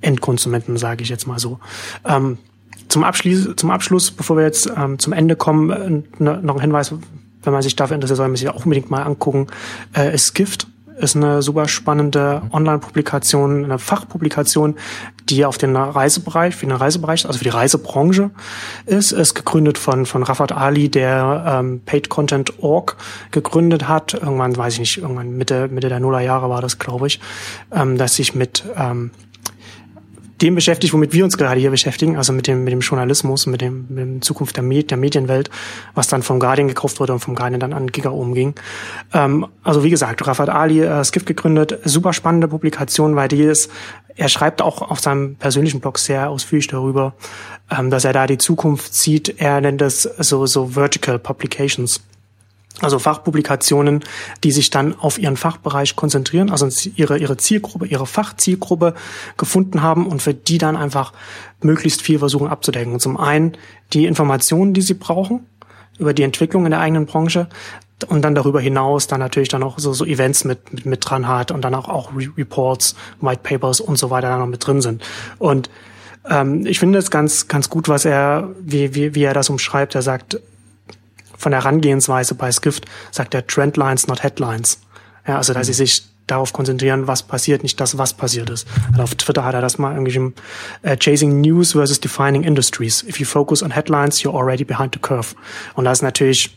Endkonsumenten, 0.00 0.76
sage 0.76 1.02
ich 1.02 1.08
jetzt 1.08 1.26
mal 1.26 1.38
so. 1.38 1.58
Ähm, 2.04 2.38
zum, 2.88 3.04
Abschluss, 3.04 3.48
zum 3.56 3.70
Abschluss, 3.70 4.10
bevor 4.10 4.36
wir 4.36 4.44
jetzt 4.44 4.70
ähm, 4.76 4.98
zum 4.98 5.12
Ende 5.12 5.36
kommen, 5.36 6.04
äh, 6.18 6.22
noch 6.22 6.56
ein 6.56 6.60
Hinweis, 6.60 6.94
wenn 7.42 7.52
man 7.52 7.62
sich 7.62 7.76
dafür 7.76 7.94
interessiert, 7.94 8.16
soll 8.18 8.28
man 8.28 8.36
sich 8.36 8.48
auch 8.48 8.64
unbedingt 8.64 8.90
mal 8.90 9.02
angucken. 9.02 9.48
Äh, 9.94 10.14
ist 10.14 10.34
Gift 10.34 10.66
ist 11.02 11.16
eine 11.16 11.42
super 11.42 11.68
spannende 11.68 12.42
Online-Publikation, 12.52 13.64
eine 13.64 13.78
Fachpublikation, 13.78 14.76
die 15.28 15.44
auf 15.44 15.58
den 15.58 15.76
Reisebereich, 15.76 16.54
für 16.54 16.66
den 16.66 16.76
Reisebereich, 16.76 17.26
also 17.26 17.38
für 17.38 17.44
die 17.44 17.50
Reisebranche 17.50 18.30
ist. 18.86 19.12
Ist 19.12 19.34
gegründet 19.34 19.78
von, 19.78 20.06
von 20.06 20.22
Rafat 20.22 20.52
Ali, 20.52 20.88
der 20.88 21.60
ähm, 21.60 21.80
Paid 21.84 22.08
Content 22.08 22.62
Org 22.62 22.96
gegründet 23.30 23.88
hat. 23.88 24.14
Irgendwann, 24.14 24.56
weiß 24.56 24.74
ich 24.74 24.80
nicht, 24.80 24.98
irgendwann 24.98 25.36
Mitte, 25.36 25.68
Mitte 25.68 25.88
der 25.88 26.00
Nullerjahre 26.00 26.48
war 26.48 26.60
das, 26.60 26.78
glaube 26.78 27.06
ich, 27.06 27.20
ähm, 27.72 27.98
dass 27.98 28.16
sich 28.16 28.34
mit 28.34 28.64
ähm, 28.76 29.10
dem 30.42 30.54
beschäftigt, 30.54 30.92
womit 30.92 31.12
wir 31.12 31.24
uns 31.24 31.38
gerade 31.38 31.60
hier 31.60 31.70
beschäftigen, 31.70 32.16
also 32.16 32.32
mit 32.32 32.46
dem, 32.46 32.64
mit 32.64 32.72
dem 32.72 32.80
Journalismus, 32.80 33.46
mit 33.46 33.60
dem, 33.60 33.86
mit 33.88 33.98
dem 33.98 34.22
Zukunft 34.22 34.56
der, 34.56 34.64
Med 34.64 34.90
der 34.90 34.98
Medienwelt, 34.98 35.50
was 35.94 36.08
dann 36.08 36.22
vom 36.22 36.40
Guardian 36.40 36.68
gekauft 36.68 37.00
wurde 37.00 37.12
und 37.12 37.20
vom 37.20 37.34
Guardian 37.34 37.60
dann 37.60 37.72
an 37.72 37.86
Giga 37.86 38.10
umging. 38.10 38.54
Ähm, 39.12 39.46
also 39.62 39.84
wie 39.84 39.90
gesagt, 39.90 40.26
Rafat 40.26 40.48
Ali, 40.48 40.80
äh, 40.80 41.04
Skift 41.04 41.26
gegründet, 41.26 41.78
super 41.84 42.12
spannende 42.12 42.48
Publikation, 42.48 43.14
weil 43.14 43.28
die 43.28 43.42
ist, 43.42 43.70
er 44.16 44.28
schreibt 44.28 44.60
auch 44.60 44.82
auf 44.82 45.00
seinem 45.00 45.36
persönlichen 45.36 45.80
Blog 45.80 45.98
sehr 45.98 46.28
ausführlich 46.28 46.66
darüber, 46.66 47.14
ähm, 47.70 47.90
dass 47.90 48.04
er 48.04 48.12
da 48.12 48.26
die 48.26 48.38
Zukunft 48.38 48.94
sieht. 48.94 49.40
Er 49.40 49.60
nennt 49.60 49.80
das 49.80 50.02
so, 50.02 50.46
so 50.46 50.68
Vertical 50.74 51.18
Publications. 51.18 52.00
Also 52.80 52.98
Fachpublikationen, 52.98 54.02
die 54.42 54.50
sich 54.50 54.70
dann 54.70 54.98
auf 54.98 55.18
ihren 55.18 55.36
Fachbereich 55.36 55.94
konzentrieren, 55.94 56.50
also 56.50 56.68
ihre, 56.96 57.18
ihre 57.18 57.36
Zielgruppe, 57.36 57.86
ihre 57.86 58.06
Fachzielgruppe 58.06 58.94
gefunden 59.36 59.82
haben 59.82 60.06
und 60.06 60.22
für 60.22 60.34
die 60.34 60.58
dann 60.58 60.76
einfach 60.76 61.12
möglichst 61.60 62.02
viel 62.02 62.18
versuchen 62.18 62.48
abzudecken. 62.48 62.98
Zum 62.98 63.18
einen 63.18 63.52
die 63.92 64.06
Informationen, 64.06 64.72
die 64.72 64.82
sie 64.82 64.94
brauchen 64.94 65.46
über 65.98 66.14
die 66.14 66.22
Entwicklung 66.22 66.64
in 66.64 66.70
der 66.70 66.80
eigenen 66.80 67.06
Branche 67.06 67.48
und 68.08 68.22
dann 68.22 68.34
darüber 68.34 68.60
hinaus 68.60 69.06
dann 69.06 69.20
natürlich 69.20 69.48
dann 69.48 69.62
auch 69.62 69.78
so, 69.78 69.92
so 69.92 70.04
Events 70.04 70.44
mit, 70.44 70.72
mit, 70.72 70.86
mit 70.86 71.08
dran 71.08 71.28
hat 71.28 71.50
und 71.50 71.62
dann 71.62 71.74
auch, 71.74 71.88
auch 71.88 72.12
Reports, 72.36 72.96
White 73.20 73.42
Papers 73.42 73.80
und 73.80 73.96
so 73.98 74.10
weiter 74.10 74.28
dann 74.28 74.40
noch 74.40 74.46
mit 74.46 74.66
drin 74.66 74.80
sind. 74.80 75.02
Und 75.38 75.70
ähm, 76.28 76.66
ich 76.66 76.78
finde 76.78 76.98
es 76.98 77.10
ganz, 77.10 77.48
ganz 77.48 77.68
gut, 77.68 77.88
was 77.88 78.04
er, 78.04 78.50
wie, 78.60 78.94
wie, 78.94 79.14
wie 79.14 79.22
er 79.22 79.34
das 79.34 79.50
umschreibt. 79.50 79.94
Er 79.94 80.02
sagt, 80.02 80.40
von 81.42 81.52
der 81.52 81.62
Herangehensweise 81.62 82.34
bei 82.34 82.50
Skift 82.50 82.86
sagt 83.10 83.34
er 83.34 83.46
Trendlines, 83.46 84.06
not 84.06 84.22
Headlines. 84.22 84.80
Ja, 85.26 85.36
also, 85.36 85.52
dass 85.52 85.66
sie 85.66 85.72
sich 85.72 86.04
darauf 86.26 86.52
konzentrieren, 86.52 87.08
was 87.08 87.22
passiert, 87.24 87.62
nicht 87.62 87.80
das, 87.80 87.98
was 87.98 88.14
passiert 88.14 88.48
ist. 88.48 88.66
Also 88.92 89.02
auf 89.02 89.14
Twitter 89.16 89.44
hat 89.44 89.54
er 89.54 89.60
das 89.60 89.78
mal 89.78 89.92
irgendwie 89.92 90.14
im 90.14 90.34
äh, 90.82 90.96
Chasing 90.96 91.40
News 91.40 91.72
versus 91.72 92.00
Defining 92.00 92.44
Industries. 92.44 93.02
If 93.02 93.18
you 93.18 93.26
focus 93.26 93.62
on 93.62 93.72
headlines, 93.72 94.22
you're 94.22 94.34
already 94.34 94.64
behind 94.64 94.94
the 94.94 95.00
curve. 95.00 95.34
Und 95.74 95.84
das 95.84 95.98
ist 95.98 96.02
natürlich 96.02 96.56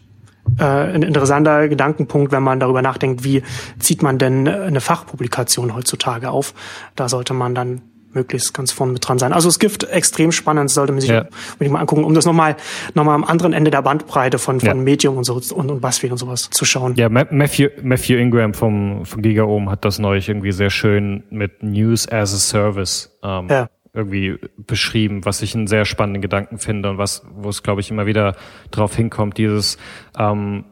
äh, 0.60 0.64
ein 0.64 1.02
interessanter 1.02 1.68
Gedankenpunkt, 1.68 2.32
wenn 2.32 2.44
man 2.44 2.60
darüber 2.60 2.82
nachdenkt, 2.82 3.24
wie 3.24 3.42
zieht 3.80 4.04
man 4.04 4.20
denn 4.20 4.48
eine 4.48 4.82
Fachpublikation 4.82 5.74
heutzutage 5.74 6.30
auf. 6.30 6.54
Da 6.96 7.10
sollte 7.10 7.34
man 7.34 7.56
dann 7.56 7.82
möglichst 8.16 8.54
ganz 8.54 8.72
vorne 8.72 8.94
mit 8.94 9.08
dran 9.08 9.20
sein. 9.20 9.34
Also 9.34 9.50
es 9.50 9.60
gibt 9.60 9.84
extrem 9.84 10.32
spannend, 10.32 10.72
sollte 10.72 10.92
man 10.94 11.02
sich 11.02 11.10
ja. 11.10 11.28
mal 11.60 11.80
angucken, 11.80 12.04
um 12.04 12.14
das 12.14 12.26
nochmal 12.26 12.56
nochmal 12.94 13.16
am 13.16 13.24
anderen 13.24 13.54
Ende 13.54 13.72
der 13.72 13.82
Bandbreite 13.82 14.40
von, 14.40 14.60
von 14.60 14.68
ja. 14.68 14.74
Medium 14.74 15.18
und 15.18 15.24
so 15.24 15.36
und, 15.36 15.70
und 15.70 15.82
Buzzfeed 15.82 16.12
und 16.12 16.18
sowas 16.18 16.50
zu 16.50 16.66
schauen. 16.66 16.96
Ja, 16.96 17.10
Matthew, 17.10 17.70
Matthew 17.84 18.18
Ingram 18.18 18.54
vom, 18.54 19.06
vom 19.06 19.22
GigaOM 19.22 19.70
hat 19.70 19.86
das 19.86 20.00
neulich 20.00 20.30
irgendwie 20.30 20.52
sehr 20.52 20.70
schön 20.70 21.24
mit 21.30 21.62
News 21.62 22.10
as 22.10 22.34
a 22.34 22.38
Service 22.38 23.18
ähm, 23.24 23.48
ja. 23.50 23.70
irgendwie 23.94 24.38
beschrieben, 24.58 25.26
was 25.26 25.42
ich 25.42 25.56
einen 25.56 25.68
sehr 25.68 25.86
spannenden 25.86 26.22
Gedanken 26.22 26.58
finde 26.58 26.90
und 26.90 26.98
was, 26.98 27.26
wo 27.36 27.50
es, 27.50 27.64
glaube 27.64 27.82
ich, 27.82 27.92
immer 27.92 28.06
wieder 28.06 28.36
drauf 28.72 28.96
hinkommt, 28.96 29.38
dieses 29.38 29.78
ähm, 30.18 30.66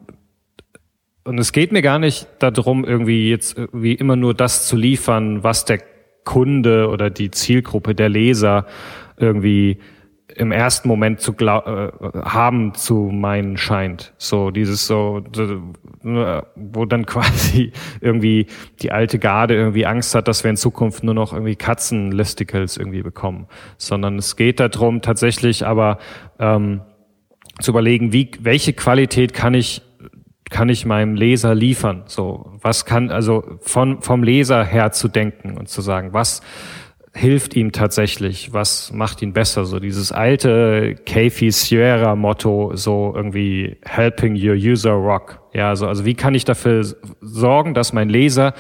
und 1.26 1.40
es 1.40 1.54
geht 1.54 1.72
mir 1.72 1.82
gar 1.82 2.00
nicht 2.00 2.28
darum, 2.40 2.84
irgendwie 2.84 3.30
jetzt 3.30 3.58
irgendwie 3.58 3.94
immer 3.94 4.18
nur 4.18 4.34
das 4.34 4.68
zu 4.68 4.76
liefern, 4.76 5.42
was 5.44 5.64
der 5.64 5.80
Kunde 6.26 6.90
oder 6.90 7.10
die 7.10 7.32
Zielgruppe 7.32 7.96
der 7.96 8.10
Leser 8.10 8.66
irgendwie 9.18 9.80
im 10.36 10.52
ersten 10.52 10.88
Moment 10.88 11.22
zu 11.22 11.34
äh, 11.34 11.92
haben 12.24 12.74
zu 12.74 13.10
meinen 13.12 13.58
scheint. 13.58 14.14
So 14.18 14.52
dieses 14.52 14.88
so, 14.88 15.24
wo 16.56 16.86
dann 16.86 17.06
quasi 17.06 17.72
irgendwie 18.02 18.48
die 18.82 18.92
alte 18.92 19.20
Garde 19.20 19.56
irgendwie 19.56 19.86
Angst 19.86 20.16
hat, 20.16 20.28
dass 20.28 20.44
wir 20.44 20.50
in 20.50 20.58
Zukunft 20.58 21.04
nur 21.04 21.14
noch 21.14 21.34
irgendwie 21.34 21.56
Katzenlisticles 21.56 22.78
irgendwie 22.78 23.04
bekommen. 23.04 23.48
Sondern 23.78 24.18
es 24.18 24.36
geht 24.36 24.60
darum, 24.60 25.02
tatsächlich 25.02 25.66
aber 25.66 26.00
ähm, 26.40 26.82
zu 27.60 27.72
überlegen, 27.72 28.14
wie, 28.14 28.32
welche 28.40 28.74
Qualität 28.74 29.34
kann 29.34 29.54
ich 29.54 29.82
kann 30.54 30.70
ich 30.70 30.86
meinem 30.86 31.16
Leser 31.16 31.56
liefern? 31.56 32.04
So, 32.06 32.52
was 32.62 32.86
kann, 32.86 33.10
also 33.10 33.44
von, 33.60 34.02
vom 34.02 34.24
Leser 34.24 34.64
her 34.64 34.92
zu 34.92 35.08
denken 35.08 35.58
und 35.58 35.68
zu 35.68 35.82
sagen, 35.82 36.14
was 36.14 36.42
hilft 37.16 37.56
ihm 37.56 37.72
tatsächlich? 37.72 38.54
Was 38.54 38.94
macht 38.94 39.24
ihn 39.24 39.34
besser? 39.34 39.66
So 39.66 39.80
dieses 39.80 40.12
alte 40.12 40.96
Kefi 41.06 41.52
Sierra 41.52 42.16
Motto, 42.16 42.72
so 42.76 43.12
irgendwie 43.16 43.78
helping 43.84 44.36
your 44.36 44.54
user 44.54 44.92
rock. 44.92 45.42
Ja, 45.54 45.76
so, 45.76 45.88
also 45.88 46.06
wie 46.06 46.14
kann 46.14 46.36
ich 46.36 46.46
dafür 46.46 46.86
sorgen, 47.20 47.74
dass 47.74 47.92
mein 47.92 48.10
Leser 48.10 48.54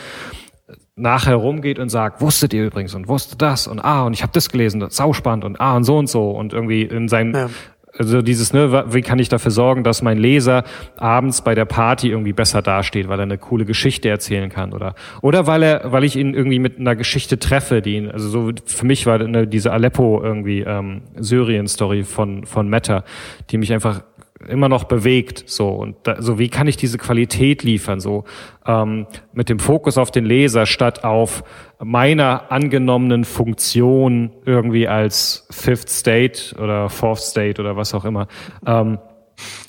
nachher 0.95 1.35
rumgeht 1.35 1.77
und 1.77 1.89
sagt, 1.89 2.21
wusstet 2.21 2.53
ihr 2.53 2.65
übrigens 2.65 2.95
und 2.95 3.07
wusste 3.07 3.35
das 3.35 3.67
und 3.67 3.79
ah 3.79 4.03
und 4.03 4.13
ich 4.13 4.23
habe 4.23 4.33
das 4.33 4.49
gelesen, 4.49 4.79
das 4.79 4.91
ist 4.91 4.97
sauspannend 4.97 5.45
und 5.45 5.61
ah 5.61 5.75
und 5.75 5.83
so 5.83 5.97
und 5.97 6.07
so 6.07 6.31
und 6.31 6.53
irgendwie 6.53 6.83
in 6.83 7.07
seinem 7.07 7.33
ja 7.33 7.49
also 7.97 8.21
dieses, 8.21 8.53
ne, 8.53 8.85
wie 8.91 9.01
kann 9.01 9.19
ich 9.19 9.29
dafür 9.29 9.51
sorgen, 9.51 9.83
dass 9.83 10.01
mein 10.01 10.17
Leser 10.17 10.63
abends 10.97 11.43
bei 11.43 11.53
der 11.53 11.65
Party 11.65 12.09
irgendwie 12.09 12.33
besser 12.33 12.61
dasteht, 12.61 13.07
weil 13.07 13.19
er 13.19 13.23
eine 13.23 13.37
coole 13.37 13.65
Geschichte 13.65 14.09
erzählen 14.09 14.49
kann 14.49 14.73
oder 14.73 14.95
oder 15.21 15.45
weil 15.45 15.61
er, 15.63 15.91
weil 15.91 16.03
ich 16.03 16.15
ihn 16.15 16.33
irgendwie 16.33 16.59
mit 16.59 16.79
einer 16.79 16.95
Geschichte 16.95 17.37
treffe, 17.37 17.81
die 17.81 17.97
ihn, 17.97 18.09
also 18.09 18.29
so 18.29 18.51
für 18.65 18.85
mich 18.85 19.05
war 19.05 19.19
ne, 19.19 19.45
diese 19.47 19.71
Aleppo 19.71 20.21
irgendwie 20.23 20.61
ähm, 20.61 21.03
Syrien-Story 21.17 22.03
von 22.03 22.45
von 22.45 22.67
Meta, 22.67 23.03
die 23.51 23.57
mich 23.57 23.71
einfach 23.71 24.01
immer 24.47 24.69
noch 24.69 24.85
bewegt. 24.85 25.43
So 25.47 25.69
und 25.69 25.95
da, 26.03 26.21
so 26.21 26.39
wie 26.39 26.49
kann 26.49 26.67
ich 26.67 26.77
diese 26.77 26.97
Qualität 26.97 27.63
liefern? 27.63 27.99
So 27.99 28.25
ähm, 28.65 29.07
mit 29.33 29.49
dem 29.49 29.59
Fokus 29.59 29.97
auf 29.97 30.11
den 30.11 30.25
Leser 30.25 30.65
statt 30.65 31.03
auf 31.03 31.43
meiner 31.79 32.51
angenommenen 32.51 33.25
Funktion 33.25 34.31
irgendwie 34.45 34.87
als 34.87 35.47
Fifth 35.51 35.89
State 35.89 36.55
oder 36.55 36.89
Fourth 36.89 37.19
State 37.19 37.61
oder 37.61 37.75
was 37.75 37.93
auch 37.93 38.05
immer. 38.05 38.27
Ähm, 38.65 38.99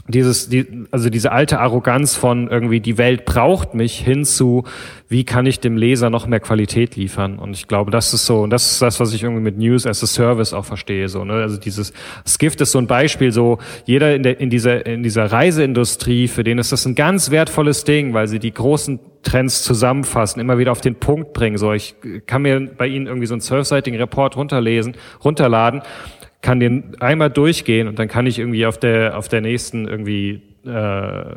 dieses, 0.07 0.49
die, 0.51 0.85
also 0.91 1.09
diese 1.09 1.33
alte 1.33 1.61
Arroganz 1.61 2.15
von 2.15 2.49
irgendwie 2.49 2.81
die 2.81 2.99
Welt 2.99 3.25
braucht 3.25 3.75
mich 3.75 3.99
hin 3.99 4.25
zu, 4.25 4.65
wie 5.09 5.25
kann 5.25 5.47
ich 5.47 5.61
dem 5.61 5.77
Leser 5.77 6.11
noch 6.11 6.27
mehr 6.27 6.41
Qualität 6.41 6.97
liefern? 6.97 7.39
Und 7.39 7.53
ich 7.53 7.69
glaube, 7.69 7.91
das 7.91 8.13
ist 8.13 8.27
so, 8.27 8.43
und 8.43 8.51
das 8.51 8.73
ist 8.73 8.83
das, 8.83 9.01
was 9.01 9.15
ich 9.15 9.23
irgendwie 9.23 9.43
mit 9.43 9.57
News 9.57 9.87
as 9.87 10.03
a 10.03 10.07
Service 10.07 10.53
auch 10.53 10.67
verstehe, 10.67 11.09
so, 11.09 11.25
ne? 11.25 11.35
Also 11.35 11.57
dieses 11.57 11.95
Skift 12.27 12.61
ist 12.61 12.73
so 12.73 12.79
ein 12.79 12.87
Beispiel, 12.87 13.33
so, 13.33 13.59
jeder 13.87 14.15
in 14.15 14.23
der, 14.23 14.41
in 14.41 14.51
dieser, 14.51 14.85
in 14.85 15.03
dieser 15.03 15.33
Reiseindustrie, 15.33 16.29
für 16.29 16.45
den 16.45 16.59
ist 16.59 16.73
das 16.73 16.85
ein 16.85 16.95
ganz 16.95 17.31
wertvolles 17.31 17.85
Ding, 17.85 18.13
weil 18.13 18.29
sie 18.29 18.39
die 18.39 18.53
großen 18.53 19.01
Trends 19.23 19.63
zusammenfassen, 19.63 20.39
immer 20.39 20.59
wieder 20.59 20.73
auf 20.73 20.83
den 20.83 20.97
Punkt 20.97 21.33
bringen, 21.33 21.57
so, 21.57 21.73
ich 21.73 21.95
kann 22.27 22.43
mir 22.43 22.61
bei 22.61 22.87
Ihnen 22.87 23.07
irgendwie 23.07 23.27
so 23.27 23.35
einen 23.35 23.41
zwölfseitigen 23.41 23.99
Report 23.99 24.37
runterlesen, 24.37 24.97
runterladen 25.25 25.81
kann 26.45 26.61
den 26.61 27.01
einmal 27.01 27.31
durchgehen 27.31 27.89
und 27.89 27.99
dann 27.99 28.07
kann 28.07 28.27
ich 28.27 28.39
irgendwie 28.39 28.67
auf 28.67 28.77
der 28.77 29.17
auf 29.17 29.29
der 29.29 29.41
nächsten 29.41 29.89
irgendwie 29.89 30.43
äh, 30.67 31.37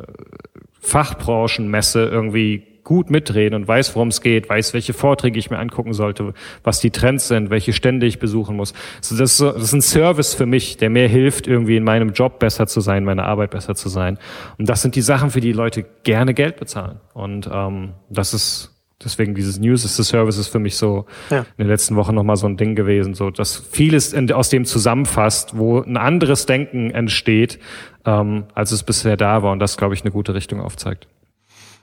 Fachbranchenmesse 0.80 2.04
irgendwie 2.04 2.62
gut 2.84 3.10
mitreden 3.10 3.54
und 3.54 3.66
weiß, 3.66 3.94
worum 3.94 4.08
es 4.08 4.20
geht, 4.20 4.48
weiß, 4.48 4.74
welche 4.74 4.92
Vorträge 4.92 5.38
ich 5.38 5.50
mir 5.50 5.58
angucken 5.58 5.94
sollte, 5.94 6.34
was 6.62 6.80
die 6.80 6.90
Trends 6.90 7.28
sind, 7.28 7.48
welche 7.50 7.72
Stände 7.72 8.06
ich 8.06 8.18
besuchen 8.18 8.56
muss. 8.56 8.74
Also 8.98 9.16
das, 9.16 9.32
ist, 9.32 9.40
das 9.40 9.62
ist 9.62 9.72
ein 9.72 9.82
Service 9.82 10.34
für 10.34 10.46
mich, 10.46 10.76
der 10.76 10.88
mir 10.88 11.08
hilft, 11.08 11.46
irgendwie 11.46 11.76
in 11.76 11.84
meinem 11.84 12.12
Job 12.12 12.38
besser 12.38 12.66
zu 12.66 12.80
sein, 12.80 13.04
meine 13.04 13.24
Arbeit 13.24 13.50
besser 13.50 13.74
zu 13.74 13.88
sein. 13.88 14.18
Und 14.58 14.68
das 14.68 14.82
sind 14.82 14.94
die 14.94 15.02
Sachen, 15.02 15.30
für 15.30 15.40
die 15.40 15.52
Leute 15.52 15.84
gerne 16.02 16.32
Geld 16.32 16.56
bezahlen. 16.56 17.00
Und 17.12 17.48
ähm, 17.52 17.90
das 18.08 18.32
ist 18.32 18.77
Deswegen 19.02 19.34
dieses 19.36 19.60
News 19.60 19.84
is 19.84 19.96
the 19.96 20.02
Service 20.02 20.38
ist 20.38 20.48
für 20.48 20.58
mich 20.58 20.76
so 20.76 21.06
ja. 21.30 21.38
in 21.38 21.64
den 21.64 21.68
letzten 21.68 21.94
Wochen 21.94 22.16
nochmal 22.16 22.36
so 22.36 22.48
ein 22.48 22.56
Ding 22.56 22.74
gewesen, 22.74 23.14
so 23.14 23.30
dass 23.30 23.56
vieles 23.56 24.12
aus 24.32 24.48
dem 24.48 24.64
zusammenfasst, 24.64 25.56
wo 25.56 25.80
ein 25.80 25.96
anderes 25.96 26.46
Denken 26.46 26.90
entsteht, 26.90 27.60
ähm, 28.04 28.46
als 28.54 28.72
es 28.72 28.82
bisher 28.82 29.16
da 29.16 29.44
war 29.44 29.52
und 29.52 29.60
das, 29.60 29.76
glaube 29.76 29.94
ich, 29.94 30.02
eine 30.02 30.10
gute 30.10 30.34
Richtung 30.34 30.60
aufzeigt. 30.60 31.06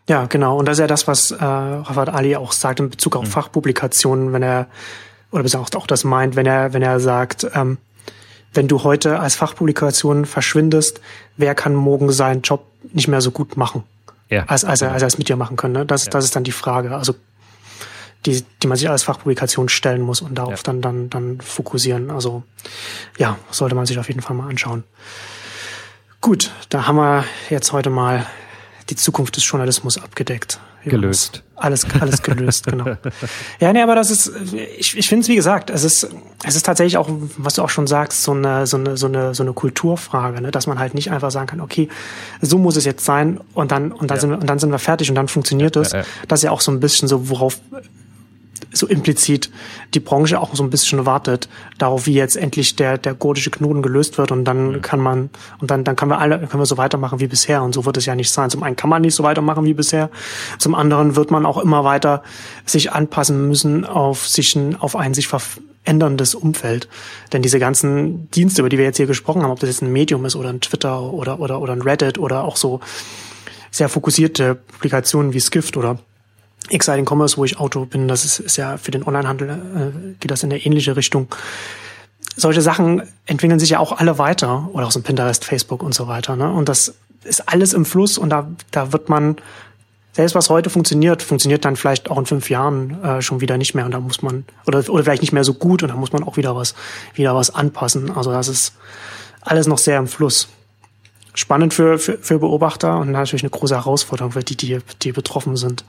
Ja, 0.09 0.25
genau. 0.25 0.57
Und 0.59 0.67
das 0.67 0.73
ist 0.73 0.81
ja 0.81 0.87
das, 0.87 1.07
was 1.07 1.31
äh, 1.31 1.43
Ravat 1.43 2.09
Ali 2.09 2.35
auch 2.35 2.51
sagt 2.51 2.81
in 2.81 2.89
Bezug 2.89 3.15
auf 3.15 3.23
mhm. 3.23 3.29
Fachpublikationen, 3.29 4.33
wenn 4.33 4.43
er, 4.43 4.67
oder 5.31 5.43
bis 5.43 5.55
auch, 5.55 5.69
auch 5.73 5.87
das 5.87 6.03
meint, 6.03 6.35
wenn 6.35 6.45
er, 6.45 6.73
wenn 6.73 6.81
er 6.81 6.99
sagt, 6.99 7.47
ähm, 7.55 7.77
wenn 8.53 8.67
du 8.67 8.83
heute 8.83 9.19
als 9.19 9.35
Fachpublikation 9.35 10.25
verschwindest, 10.25 10.99
wer 11.37 11.55
kann 11.55 11.75
morgen 11.75 12.11
seinen 12.11 12.41
Job 12.41 12.65
nicht 12.93 13.07
mehr 13.07 13.21
so 13.21 13.31
gut 13.31 13.55
machen? 13.55 13.83
Ja. 14.29 14.43
als, 14.45 14.63
als, 14.65 14.81
er, 14.81 14.91
als 14.91 15.01
er 15.01 15.07
es 15.07 15.17
mit 15.17 15.29
dir 15.29 15.35
machen 15.35 15.57
können. 15.57 15.73
Ne? 15.73 15.85
Das, 15.85 16.05
ja. 16.05 16.11
das 16.11 16.25
ist 16.25 16.35
dann 16.35 16.43
die 16.43 16.51
Frage, 16.51 16.95
also 16.95 17.15
die, 18.25 18.43
die 18.61 18.67
man 18.67 18.77
sich 18.77 18.89
als 18.89 19.03
Fachpublikation 19.03 19.69
stellen 19.69 20.01
muss 20.01 20.21
und 20.21 20.35
darauf 20.35 20.57
ja. 20.57 20.63
dann, 20.63 20.81
dann, 20.81 21.09
dann 21.09 21.41
fokussieren. 21.41 22.09
Also 22.09 22.43
ja, 23.17 23.37
sollte 23.51 23.75
man 23.75 23.85
sich 23.85 23.99
auf 23.99 24.07
jeden 24.07 24.21
Fall 24.21 24.35
mal 24.35 24.49
anschauen. 24.49 24.83
Gut, 26.21 26.51
da 26.69 26.87
haben 26.87 26.95
wir 26.95 27.25
jetzt 27.49 27.71
heute 27.71 27.91
mal 27.91 28.25
die 28.89 28.95
Zukunft 28.95 29.35
des 29.35 29.47
Journalismus 29.49 29.97
abgedeckt. 29.97 30.59
Gelöst. 30.83 31.41
Alles, 31.55 31.87
alles 31.99 32.21
gelöst, 32.21 32.67
genau. 32.67 32.85
Ja, 33.59 33.73
nee, 33.73 33.81
aber 33.81 33.95
das 33.95 34.11
ist, 34.11 34.31
ich, 34.77 34.95
ich 34.95 35.09
finde 35.09 35.23
es, 35.23 35.29
wie 35.29 35.35
gesagt, 35.35 35.71
es 35.71 35.83
ist, 35.83 36.07
es 36.43 36.55
ist 36.55 36.63
tatsächlich 36.63 36.97
auch, 36.97 37.09
was 37.37 37.55
du 37.55 37.63
auch 37.63 37.69
schon 37.69 37.87
sagst, 37.87 38.21
so 38.21 38.33
eine, 38.33 38.67
so 38.67 38.77
eine, 38.77 38.95
so 38.95 39.07
eine, 39.07 39.33
so 39.33 39.41
eine 39.41 39.53
Kulturfrage, 39.53 40.41
ne? 40.41 40.51
dass 40.51 40.67
man 40.67 40.77
halt 40.77 40.93
nicht 40.93 41.11
einfach 41.11 41.31
sagen 41.31 41.47
kann, 41.47 41.61
okay, 41.61 41.89
so 42.41 42.59
muss 42.59 42.75
es 42.75 42.85
jetzt 42.85 43.03
sein 43.03 43.39
und 43.55 43.71
dann, 43.71 43.91
und 43.91 44.11
dann 44.11 44.17
ja. 44.17 44.21
sind 44.21 44.29
wir, 44.29 44.37
und 44.37 44.47
dann 44.47 44.59
sind 44.59 44.69
wir 44.69 44.77
fertig 44.77 45.09
und 45.09 45.15
dann 45.15 45.27
funktioniert 45.27 45.75
es. 45.75 45.91
Ja, 45.91 45.99
ja. 45.99 46.05
Das 46.27 46.39
ist 46.39 46.43
ja 46.43 46.51
auch 46.51 46.61
so 46.61 46.71
ein 46.71 46.79
bisschen 46.79 47.07
so, 47.07 47.29
worauf 47.29 47.59
so 48.71 48.87
implizit 48.87 49.49
die 49.93 49.99
Branche 49.99 50.39
auch 50.39 50.55
so 50.55 50.63
ein 50.63 50.69
bisschen 50.69 51.05
wartet 51.05 51.49
darauf, 51.77 52.05
wie 52.05 52.13
jetzt 52.13 52.35
endlich 52.37 52.75
der 52.75 52.97
der 52.97 53.13
gordische 53.13 53.51
Knoten 53.51 53.81
gelöst 53.81 54.17
wird 54.17 54.31
und 54.31 54.45
dann 54.45 54.67
mhm. 54.71 54.81
kann 54.81 54.99
man 54.99 55.29
und 55.59 55.71
dann 55.71 55.83
dann 55.83 55.95
können 55.95 56.11
wir 56.11 56.19
alle 56.19 56.39
können 56.39 56.61
wir 56.61 56.65
so 56.65 56.77
weitermachen 56.77 57.19
wie 57.19 57.27
bisher 57.27 57.63
und 57.63 57.73
so 57.73 57.85
wird 57.85 57.97
es 57.97 58.05
ja 58.05 58.15
nicht 58.15 58.31
sein. 58.31 58.49
Zum 58.49 58.63
einen 58.63 58.75
kann 58.75 58.89
man 58.89 59.01
nicht 59.01 59.15
so 59.15 59.23
weitermachen 59.23 59.65
wie 59.65 59.73
bisher, 59.73 60.09
zum 60.57 60.75
anderen 60.75 61.15
wird 61.15 61.31
man 61.31 61.45
auch 61.45 61.57
immer 61.57 61.83
weiter 61.83 62.23
sich 62.65 62.91
anpassen 62.91 63.47
müssen 63.47 63.85
auf 63.85 64.27
sich 64.27 64.57
auf 64.79 64.95
ein 64.95 65.13
sich 65.13 65.27
veränderndes 65.27 66.35
Umfeld, 66.35 66.87
denn 67.33 67.41
diese 67.41 67.59
ganzen 67.59 68.29
Dienste, 68.31 68.61
über 68.61 68.69
die 68.69 68.77
wir 68.77 68.85
jetzt 68.85 68.97
hier 68.97 69.07
gesprochen 69.07 69.43
haben, 69.43 69.51
ob 69.51 69.59
das 69.59 69.69
jetzt 69.69 69.81
ein 69.81 69.91
Medium 69.91 70.25
ist 70.25 70.35
oder 70.35 70.49
ein 70.49 70.61
Twitter 70.61 71.01
oder 71.01 71.39
oder 71.39 71.61
oder 71.61 71.73
ein 71.73 71.81
Reddit 71.81 72.17
oder 72.17 72.43
auch 72.43 72.57
so 72.57 72.79
sehr 73.71 73.89
fokussierte 73.89 74.55
Publikationen 74.55 75.33
wie 75.33 75.39
Skift 75.39 75.75
oder 75.75 75.99
Exciting 76.69 77.05
Commerce, 77.05 77.37
wo 77.37 77.45
ich 77.45 77.59
Auto 77.59 77.85
bin, 77.85 78.07
das 78.07 78.25
ist, 78.25 78.39
ist 78.39 78.57
ja 78.57 78.77
für 78.77 78.91
den 78.91 79.05
Onlinehandel, 79.05 79.49
äh, 79.49 80.13
geht 80.19 80.31
das 80.31 80.43
in 80.43 80.51
eine 80.51 80.65
ähnliche 80.65 80.95
Richtung. 80.95 81.27
Solche 82.35 82.61
Sachen 82.61 83.03
entwickeln 83.25 83.59
sich 83.59 83.69
ja 83.69 83.79
auch 83.79 83.93
alle 83.93 84.17
weiter, 84.17 84.69
oder 84.73 84.87
auch 84.87 84.91
so 84.91 85.01
Pinterest, 85.01 85.45
Facebook 85.45 85.83
und 85.83 85.93
so 85.93 86.07
weiter. 86.07 86.35
Ne? 86.35 86.51
Und 86.51 86.67
das 86.67 86.95
ist 87.23 87.47
alles 87.49 87.73
im 87.73 87.85
Fluss 87.85 88.17
und 88.17 88.29
da, 88.29 88.47
da 88.71 88.93
wird 88.93 89.09
man, 89.09 89.37
selbst 90.13 90.35
was 90.35 90.49
heute 90.49 90.69
funktioniert, 90.69 91.21
funktioniert 91.21 91.65
dann 91.65 91.75
vielleicht 91.75 92.09
auch 92.09 92.17
in 92.17 92.25
fünf 92.25 92.49
Jahren 92.49 93.03
äh, 93.03 93.21
schon 93.21 93.41
wieder 93.41 93.57
nicht 93.57 93.73
mehr 93.73 93.85
und 93.85 93.91
da 93.91 93.99
muss 93.99 94.21
man, 94.21 94.45
oder, 94.65 94.87
oder 94.89 95.03
vielleicht 95.03 95.21
nicht 95.21 95.33
mehr 95.33 95.43
so 95.43 95.53
gut 95.53 95.83
und 95.83 95.89
da 95.89 95.95
muss 95.95 96.13
man 96.13 96.23
auch 96.23 96.37
wieder 96.37 96.55
was, 96.55 96.75
wieder 97.13 97.35
was 97.35 97.53
anpassen. 97.53 98.11
Also 98.11 98.31
das 98.31 98.47
ist 98.47 98.73
alles 99.41 99.67
noch 99.67 99.77
sehr 99.77 99.99
im 99.99 100.07
Fluss. 100.07 100.47
Spannend 101.33 101.73
für, 101.73 101.99
für, 101.99 102.17
für 102.17 102.39
Beobachter 102.39 102.97
und 102.97 103.11
natürlich 103.11 103.43
eine 103.43 103.49
große 103.49 103.75
Herausforderung 103.75 104.31
für 104.31 104.43
die, 104.43 104.55
die, 104.55 104.79
die 105.01 105.11
betroffen 105.11 105.57
sind. 105.57 105.83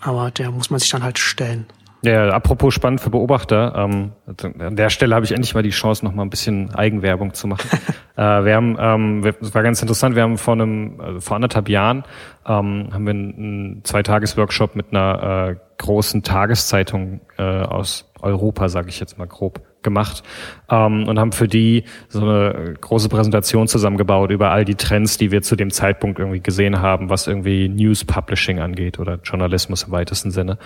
Aber 0.00 0.30
der 0.30 0.50
muss 0.50 0.70
man 0.70 0.80
sich 0.80 0.90
dann 0.90 1.02
halt 1.02 1.18
stellen. 1.18 1.66
Ja, 2.02 2.28
apropos 2.28 2.72
spannend 2.72 3.00
für 3.00 3.10
Beobachter, 3.10 3.74
ähm, 3.74 4.12
an 4.60 4.76
der 4.76 4.90
Stelle 4.90 5.14
habe 5.14 5.24
ich 5.24 5.32
endlich 5.32 5.54
mal 5.54 5.62
die 5.62 5.70
Chance, 5.70 6.04
noch 6.04 6.12
mal 6.12 6.22
ein 6.22 6.30
bisschen 6.30 6.72
Eigenwerbung 6.74 7.34
zu 7.34 7.48
machen. 7.48 7.68
äh, 8.16 8.22
wir 8.22 8.54
haben, 8.54 8.76
ähm, 8.78 9.24
es 9.40 9.54
war 9.54 9.62
ganz 9.62 9.80
interessant, 9.82 10.14
wir 10.14 10.22
haben 10.22 10.38
vor 10.38 10.54
einem, 10.54 11.00
also 11.00 11.20
vor 11.20 11.34
anderthalb 11.34 11.68
Jahren 11.68 12.04
ähm, 12.46 12.90
haben 12.92 13.04
wir 13.06 13.10
einen, 13.10 13.34
einen 13.34 13.84
Zweitages-Workshop 13.84 14.76
mit 14.76 14.86
einer 14.90 15.48
äh, 15.48 15.56
großen 15.78 16.22
Tageszeitung 16.22 17.22
äh, 17.38 17.42
aus 17.42 18.08
Europa, 18.20 18.68
sage 18.68 18.88
ich 18.88 19.00
jetzt 19.00 19.18
mal 19.18 19.26
grob, 19.26 19.60
gemacht 19.82 20.22
ähm, 20.70 21.06
und 21.08 21.18
haben 21.18 21.32
für 21.32 21.48
die 21.48 21.84
so 22.08 22.20
eine 22.20 22.74
große 22.80 23.08
Präsentation 23.08 23.68
zusammengebaut 23.68 24.30
über 24.30 24.50
all 24.50 24.64
die 24.64 24.74
Trends, 24.74 25.18
die 25.18 25.30
wir 25.30 25.42
zu 25.42 25.56
dem 25.56 25.70
Zeitpunkt 25.70 26.18
irgendwie 26.18 26.40
gesehen 26.40 26.80
haben, 26.80 27.08
was 27.08 27.26
irgendwie 27.26 27.68
News 27.68 28.04
Publishing 28.04 28.58
angeht 28.58 28.98
oder 28.98 29.18
Journalismus 29.22 29.84
im 29.84 29.92
weitesten 29.92 30.30
Sinne. 30.30 30.58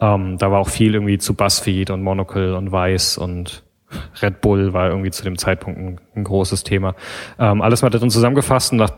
Ähm, 0.00 0.38
da 0.38 0.50
war 0.50 0.60
auch 0.60 0.68
viel 0.68 0.94
irgendwie 0.94 1.18
zu 1.18 1.34
BuzzFeed 1.34 1.90
und 1.90 2.02
Monocle 2.02 2.54
und 2.54 2.72
Vice 2.72 3.18
und 3.18 3.65
Red 4.20 4.40
Bull 4.40 4.72
war 4.72 4.88
irgendwie 4.88 5.10
zu 5.10 5.22
dem 5.22 5.38
Zeitpunkt 5.38 5.78
ein, 5.78 6.00
ein 6.14 6.24
großes 6.24 6.64
Thema. 6.64 6.94
Ähm, 7.38 7.62
alles 7.62 7.82
mal 7.82 7.90
darin 7.90 8.10
zusammengefasst 8.10 8.72
und 8.72 8.78
nach, 8.78 8.92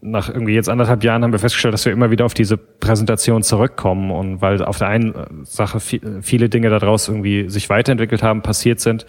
nach 0.00 0.28
irgendwie 0.28 0.54
jetzt 0.54 0.68
anderthalb 0.68 1.02
Jahren 1.04 1.22
haben 1.24 1.32
wir 1.32 1.38
festgestellt, 1.38 1.74
dass 1.74 1.84
wir 1.84 1.92
immer 1.92 2.10
wieder 2.10 2.24
auf 2.26 2.34
diese 2.34 2.56
Präsentation 2.56 3.42
zurückkommen 3.42 4.10
und 4.10 4.42
weil 4.42 4.62
auf 4.64 4.78
der 4.78 4.88
einen 4.88 5.44
Sache 5.44 5.80
viel, 5.80 6.22
viele 6.22 6.48
Dinge 6.48 6.68
daraus 6.68 7.08
irgendwie 7.08 7.48
sich 7.48 7.70
weiterentwickelt 7.70 8.22
haben, 8.22 8.42
passiert 8.42 8.80
sind 8.80 9.06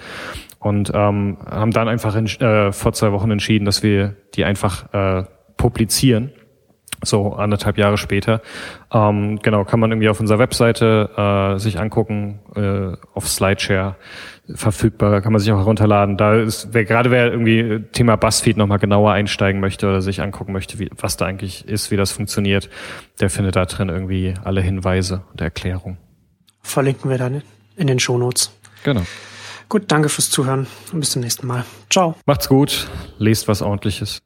und 0.59 0.91
ähm, 0.93 1.38
haben 1.49 1.71
dann 1.71 1.88
einfach 1.88 2.15
in, 2.15 2.27
äh, 2.27 2.71
vor 2.71 2.93
zwei 2.93 3.11
Wochen 3.11 3.31
entschieden, 3.31 3.65
dass 3.65 3.83
wir 3.83 4.15
die 4.35 4.45
einfach 4.45 4.93
äh, 4.93 5.23
publizieren 5.57 6.31
so 7.03 7.33
anderthalb 7.33 7.77
Jahre 7.77 7.97
später. 7.97 8.41
Ähm, 8.91 9.39
genau, 9.41 9.65
kann 9.65 9.79
man 9.79 9.91
irgendwie 9.91 10.09
auf 10.09 10.19
unserer 10.19 10.39
Webseite 10.39 11.09
äh, 11.55 11.59
sich 11.59 11.79
angucken, 11.79 12.39
äh, 12.55 12.95
auf 13.13 13.27
Slideshare 13.27 13.95
verfügbar, 14.56 15.22
kann 15.22 15.32
man 15.34 15.41
sich 15.41 15.52
auch 15.52 15.60
herunterladen. 15.60 16.18
Da 16.18 16.36
ist, 16.36 16.69
wer 16.72 16.86
gerade 16.86 17.11
wer 17.11 17.32
irgendwie 17.32 17.84
Thema 17.91 18.15
Buzzfeed 18.15 18.57
nochmal 18.57 18.80
genauer 18.80 19.11
einsteigen 19.11 19.61
möchte 19.61 19.88
oder 19.88 20.02
sich 20.02 20.22
angucken 20.22 20.53
möchte, 20.53 20.80
wie, 20.80 20.90
was 20.98 21.18
da 21.18 21.26
eigentlich 21.26 21.68
ist, 21.68 21.91
wie 21.91 21.98
das 21.98 22.11
funktioniert, 22.11 22.69
der 23.19 23.30
findet 23.30 23.56
da 23.56 23.65
drin 23.65 23.90
irgendwie 23.90 24.34
alle 24.44 24.61
Hinweise 24.61 25.23
und 25.32 25.41
Erklärungen. 25.41 25.98
Verlinken 26.61 27.10
wir 27.10 27.18
dann 27.18 27.41
in 27.76 27.88
den 27.88 27.99
Shownotes. 27.99 28.52
Genau. 28.84 29.02
Gut, 29.69 29.84
danke 29.88 30.10
fürs 30.10 30.30
Zuhören 30.30 30.68
und 30.91 30.99
bis 30.99 31.11
zum 31.11 31.22
nächsten 31.22 31.48
Mal. 31.48 31.64
Ciao. 31.90 32.15
Macht's 32.26 32.49
gut, 32.49 32.88
lest 33.18 33.48
was 33.48 33.61
ordentliches. 33.61 34.22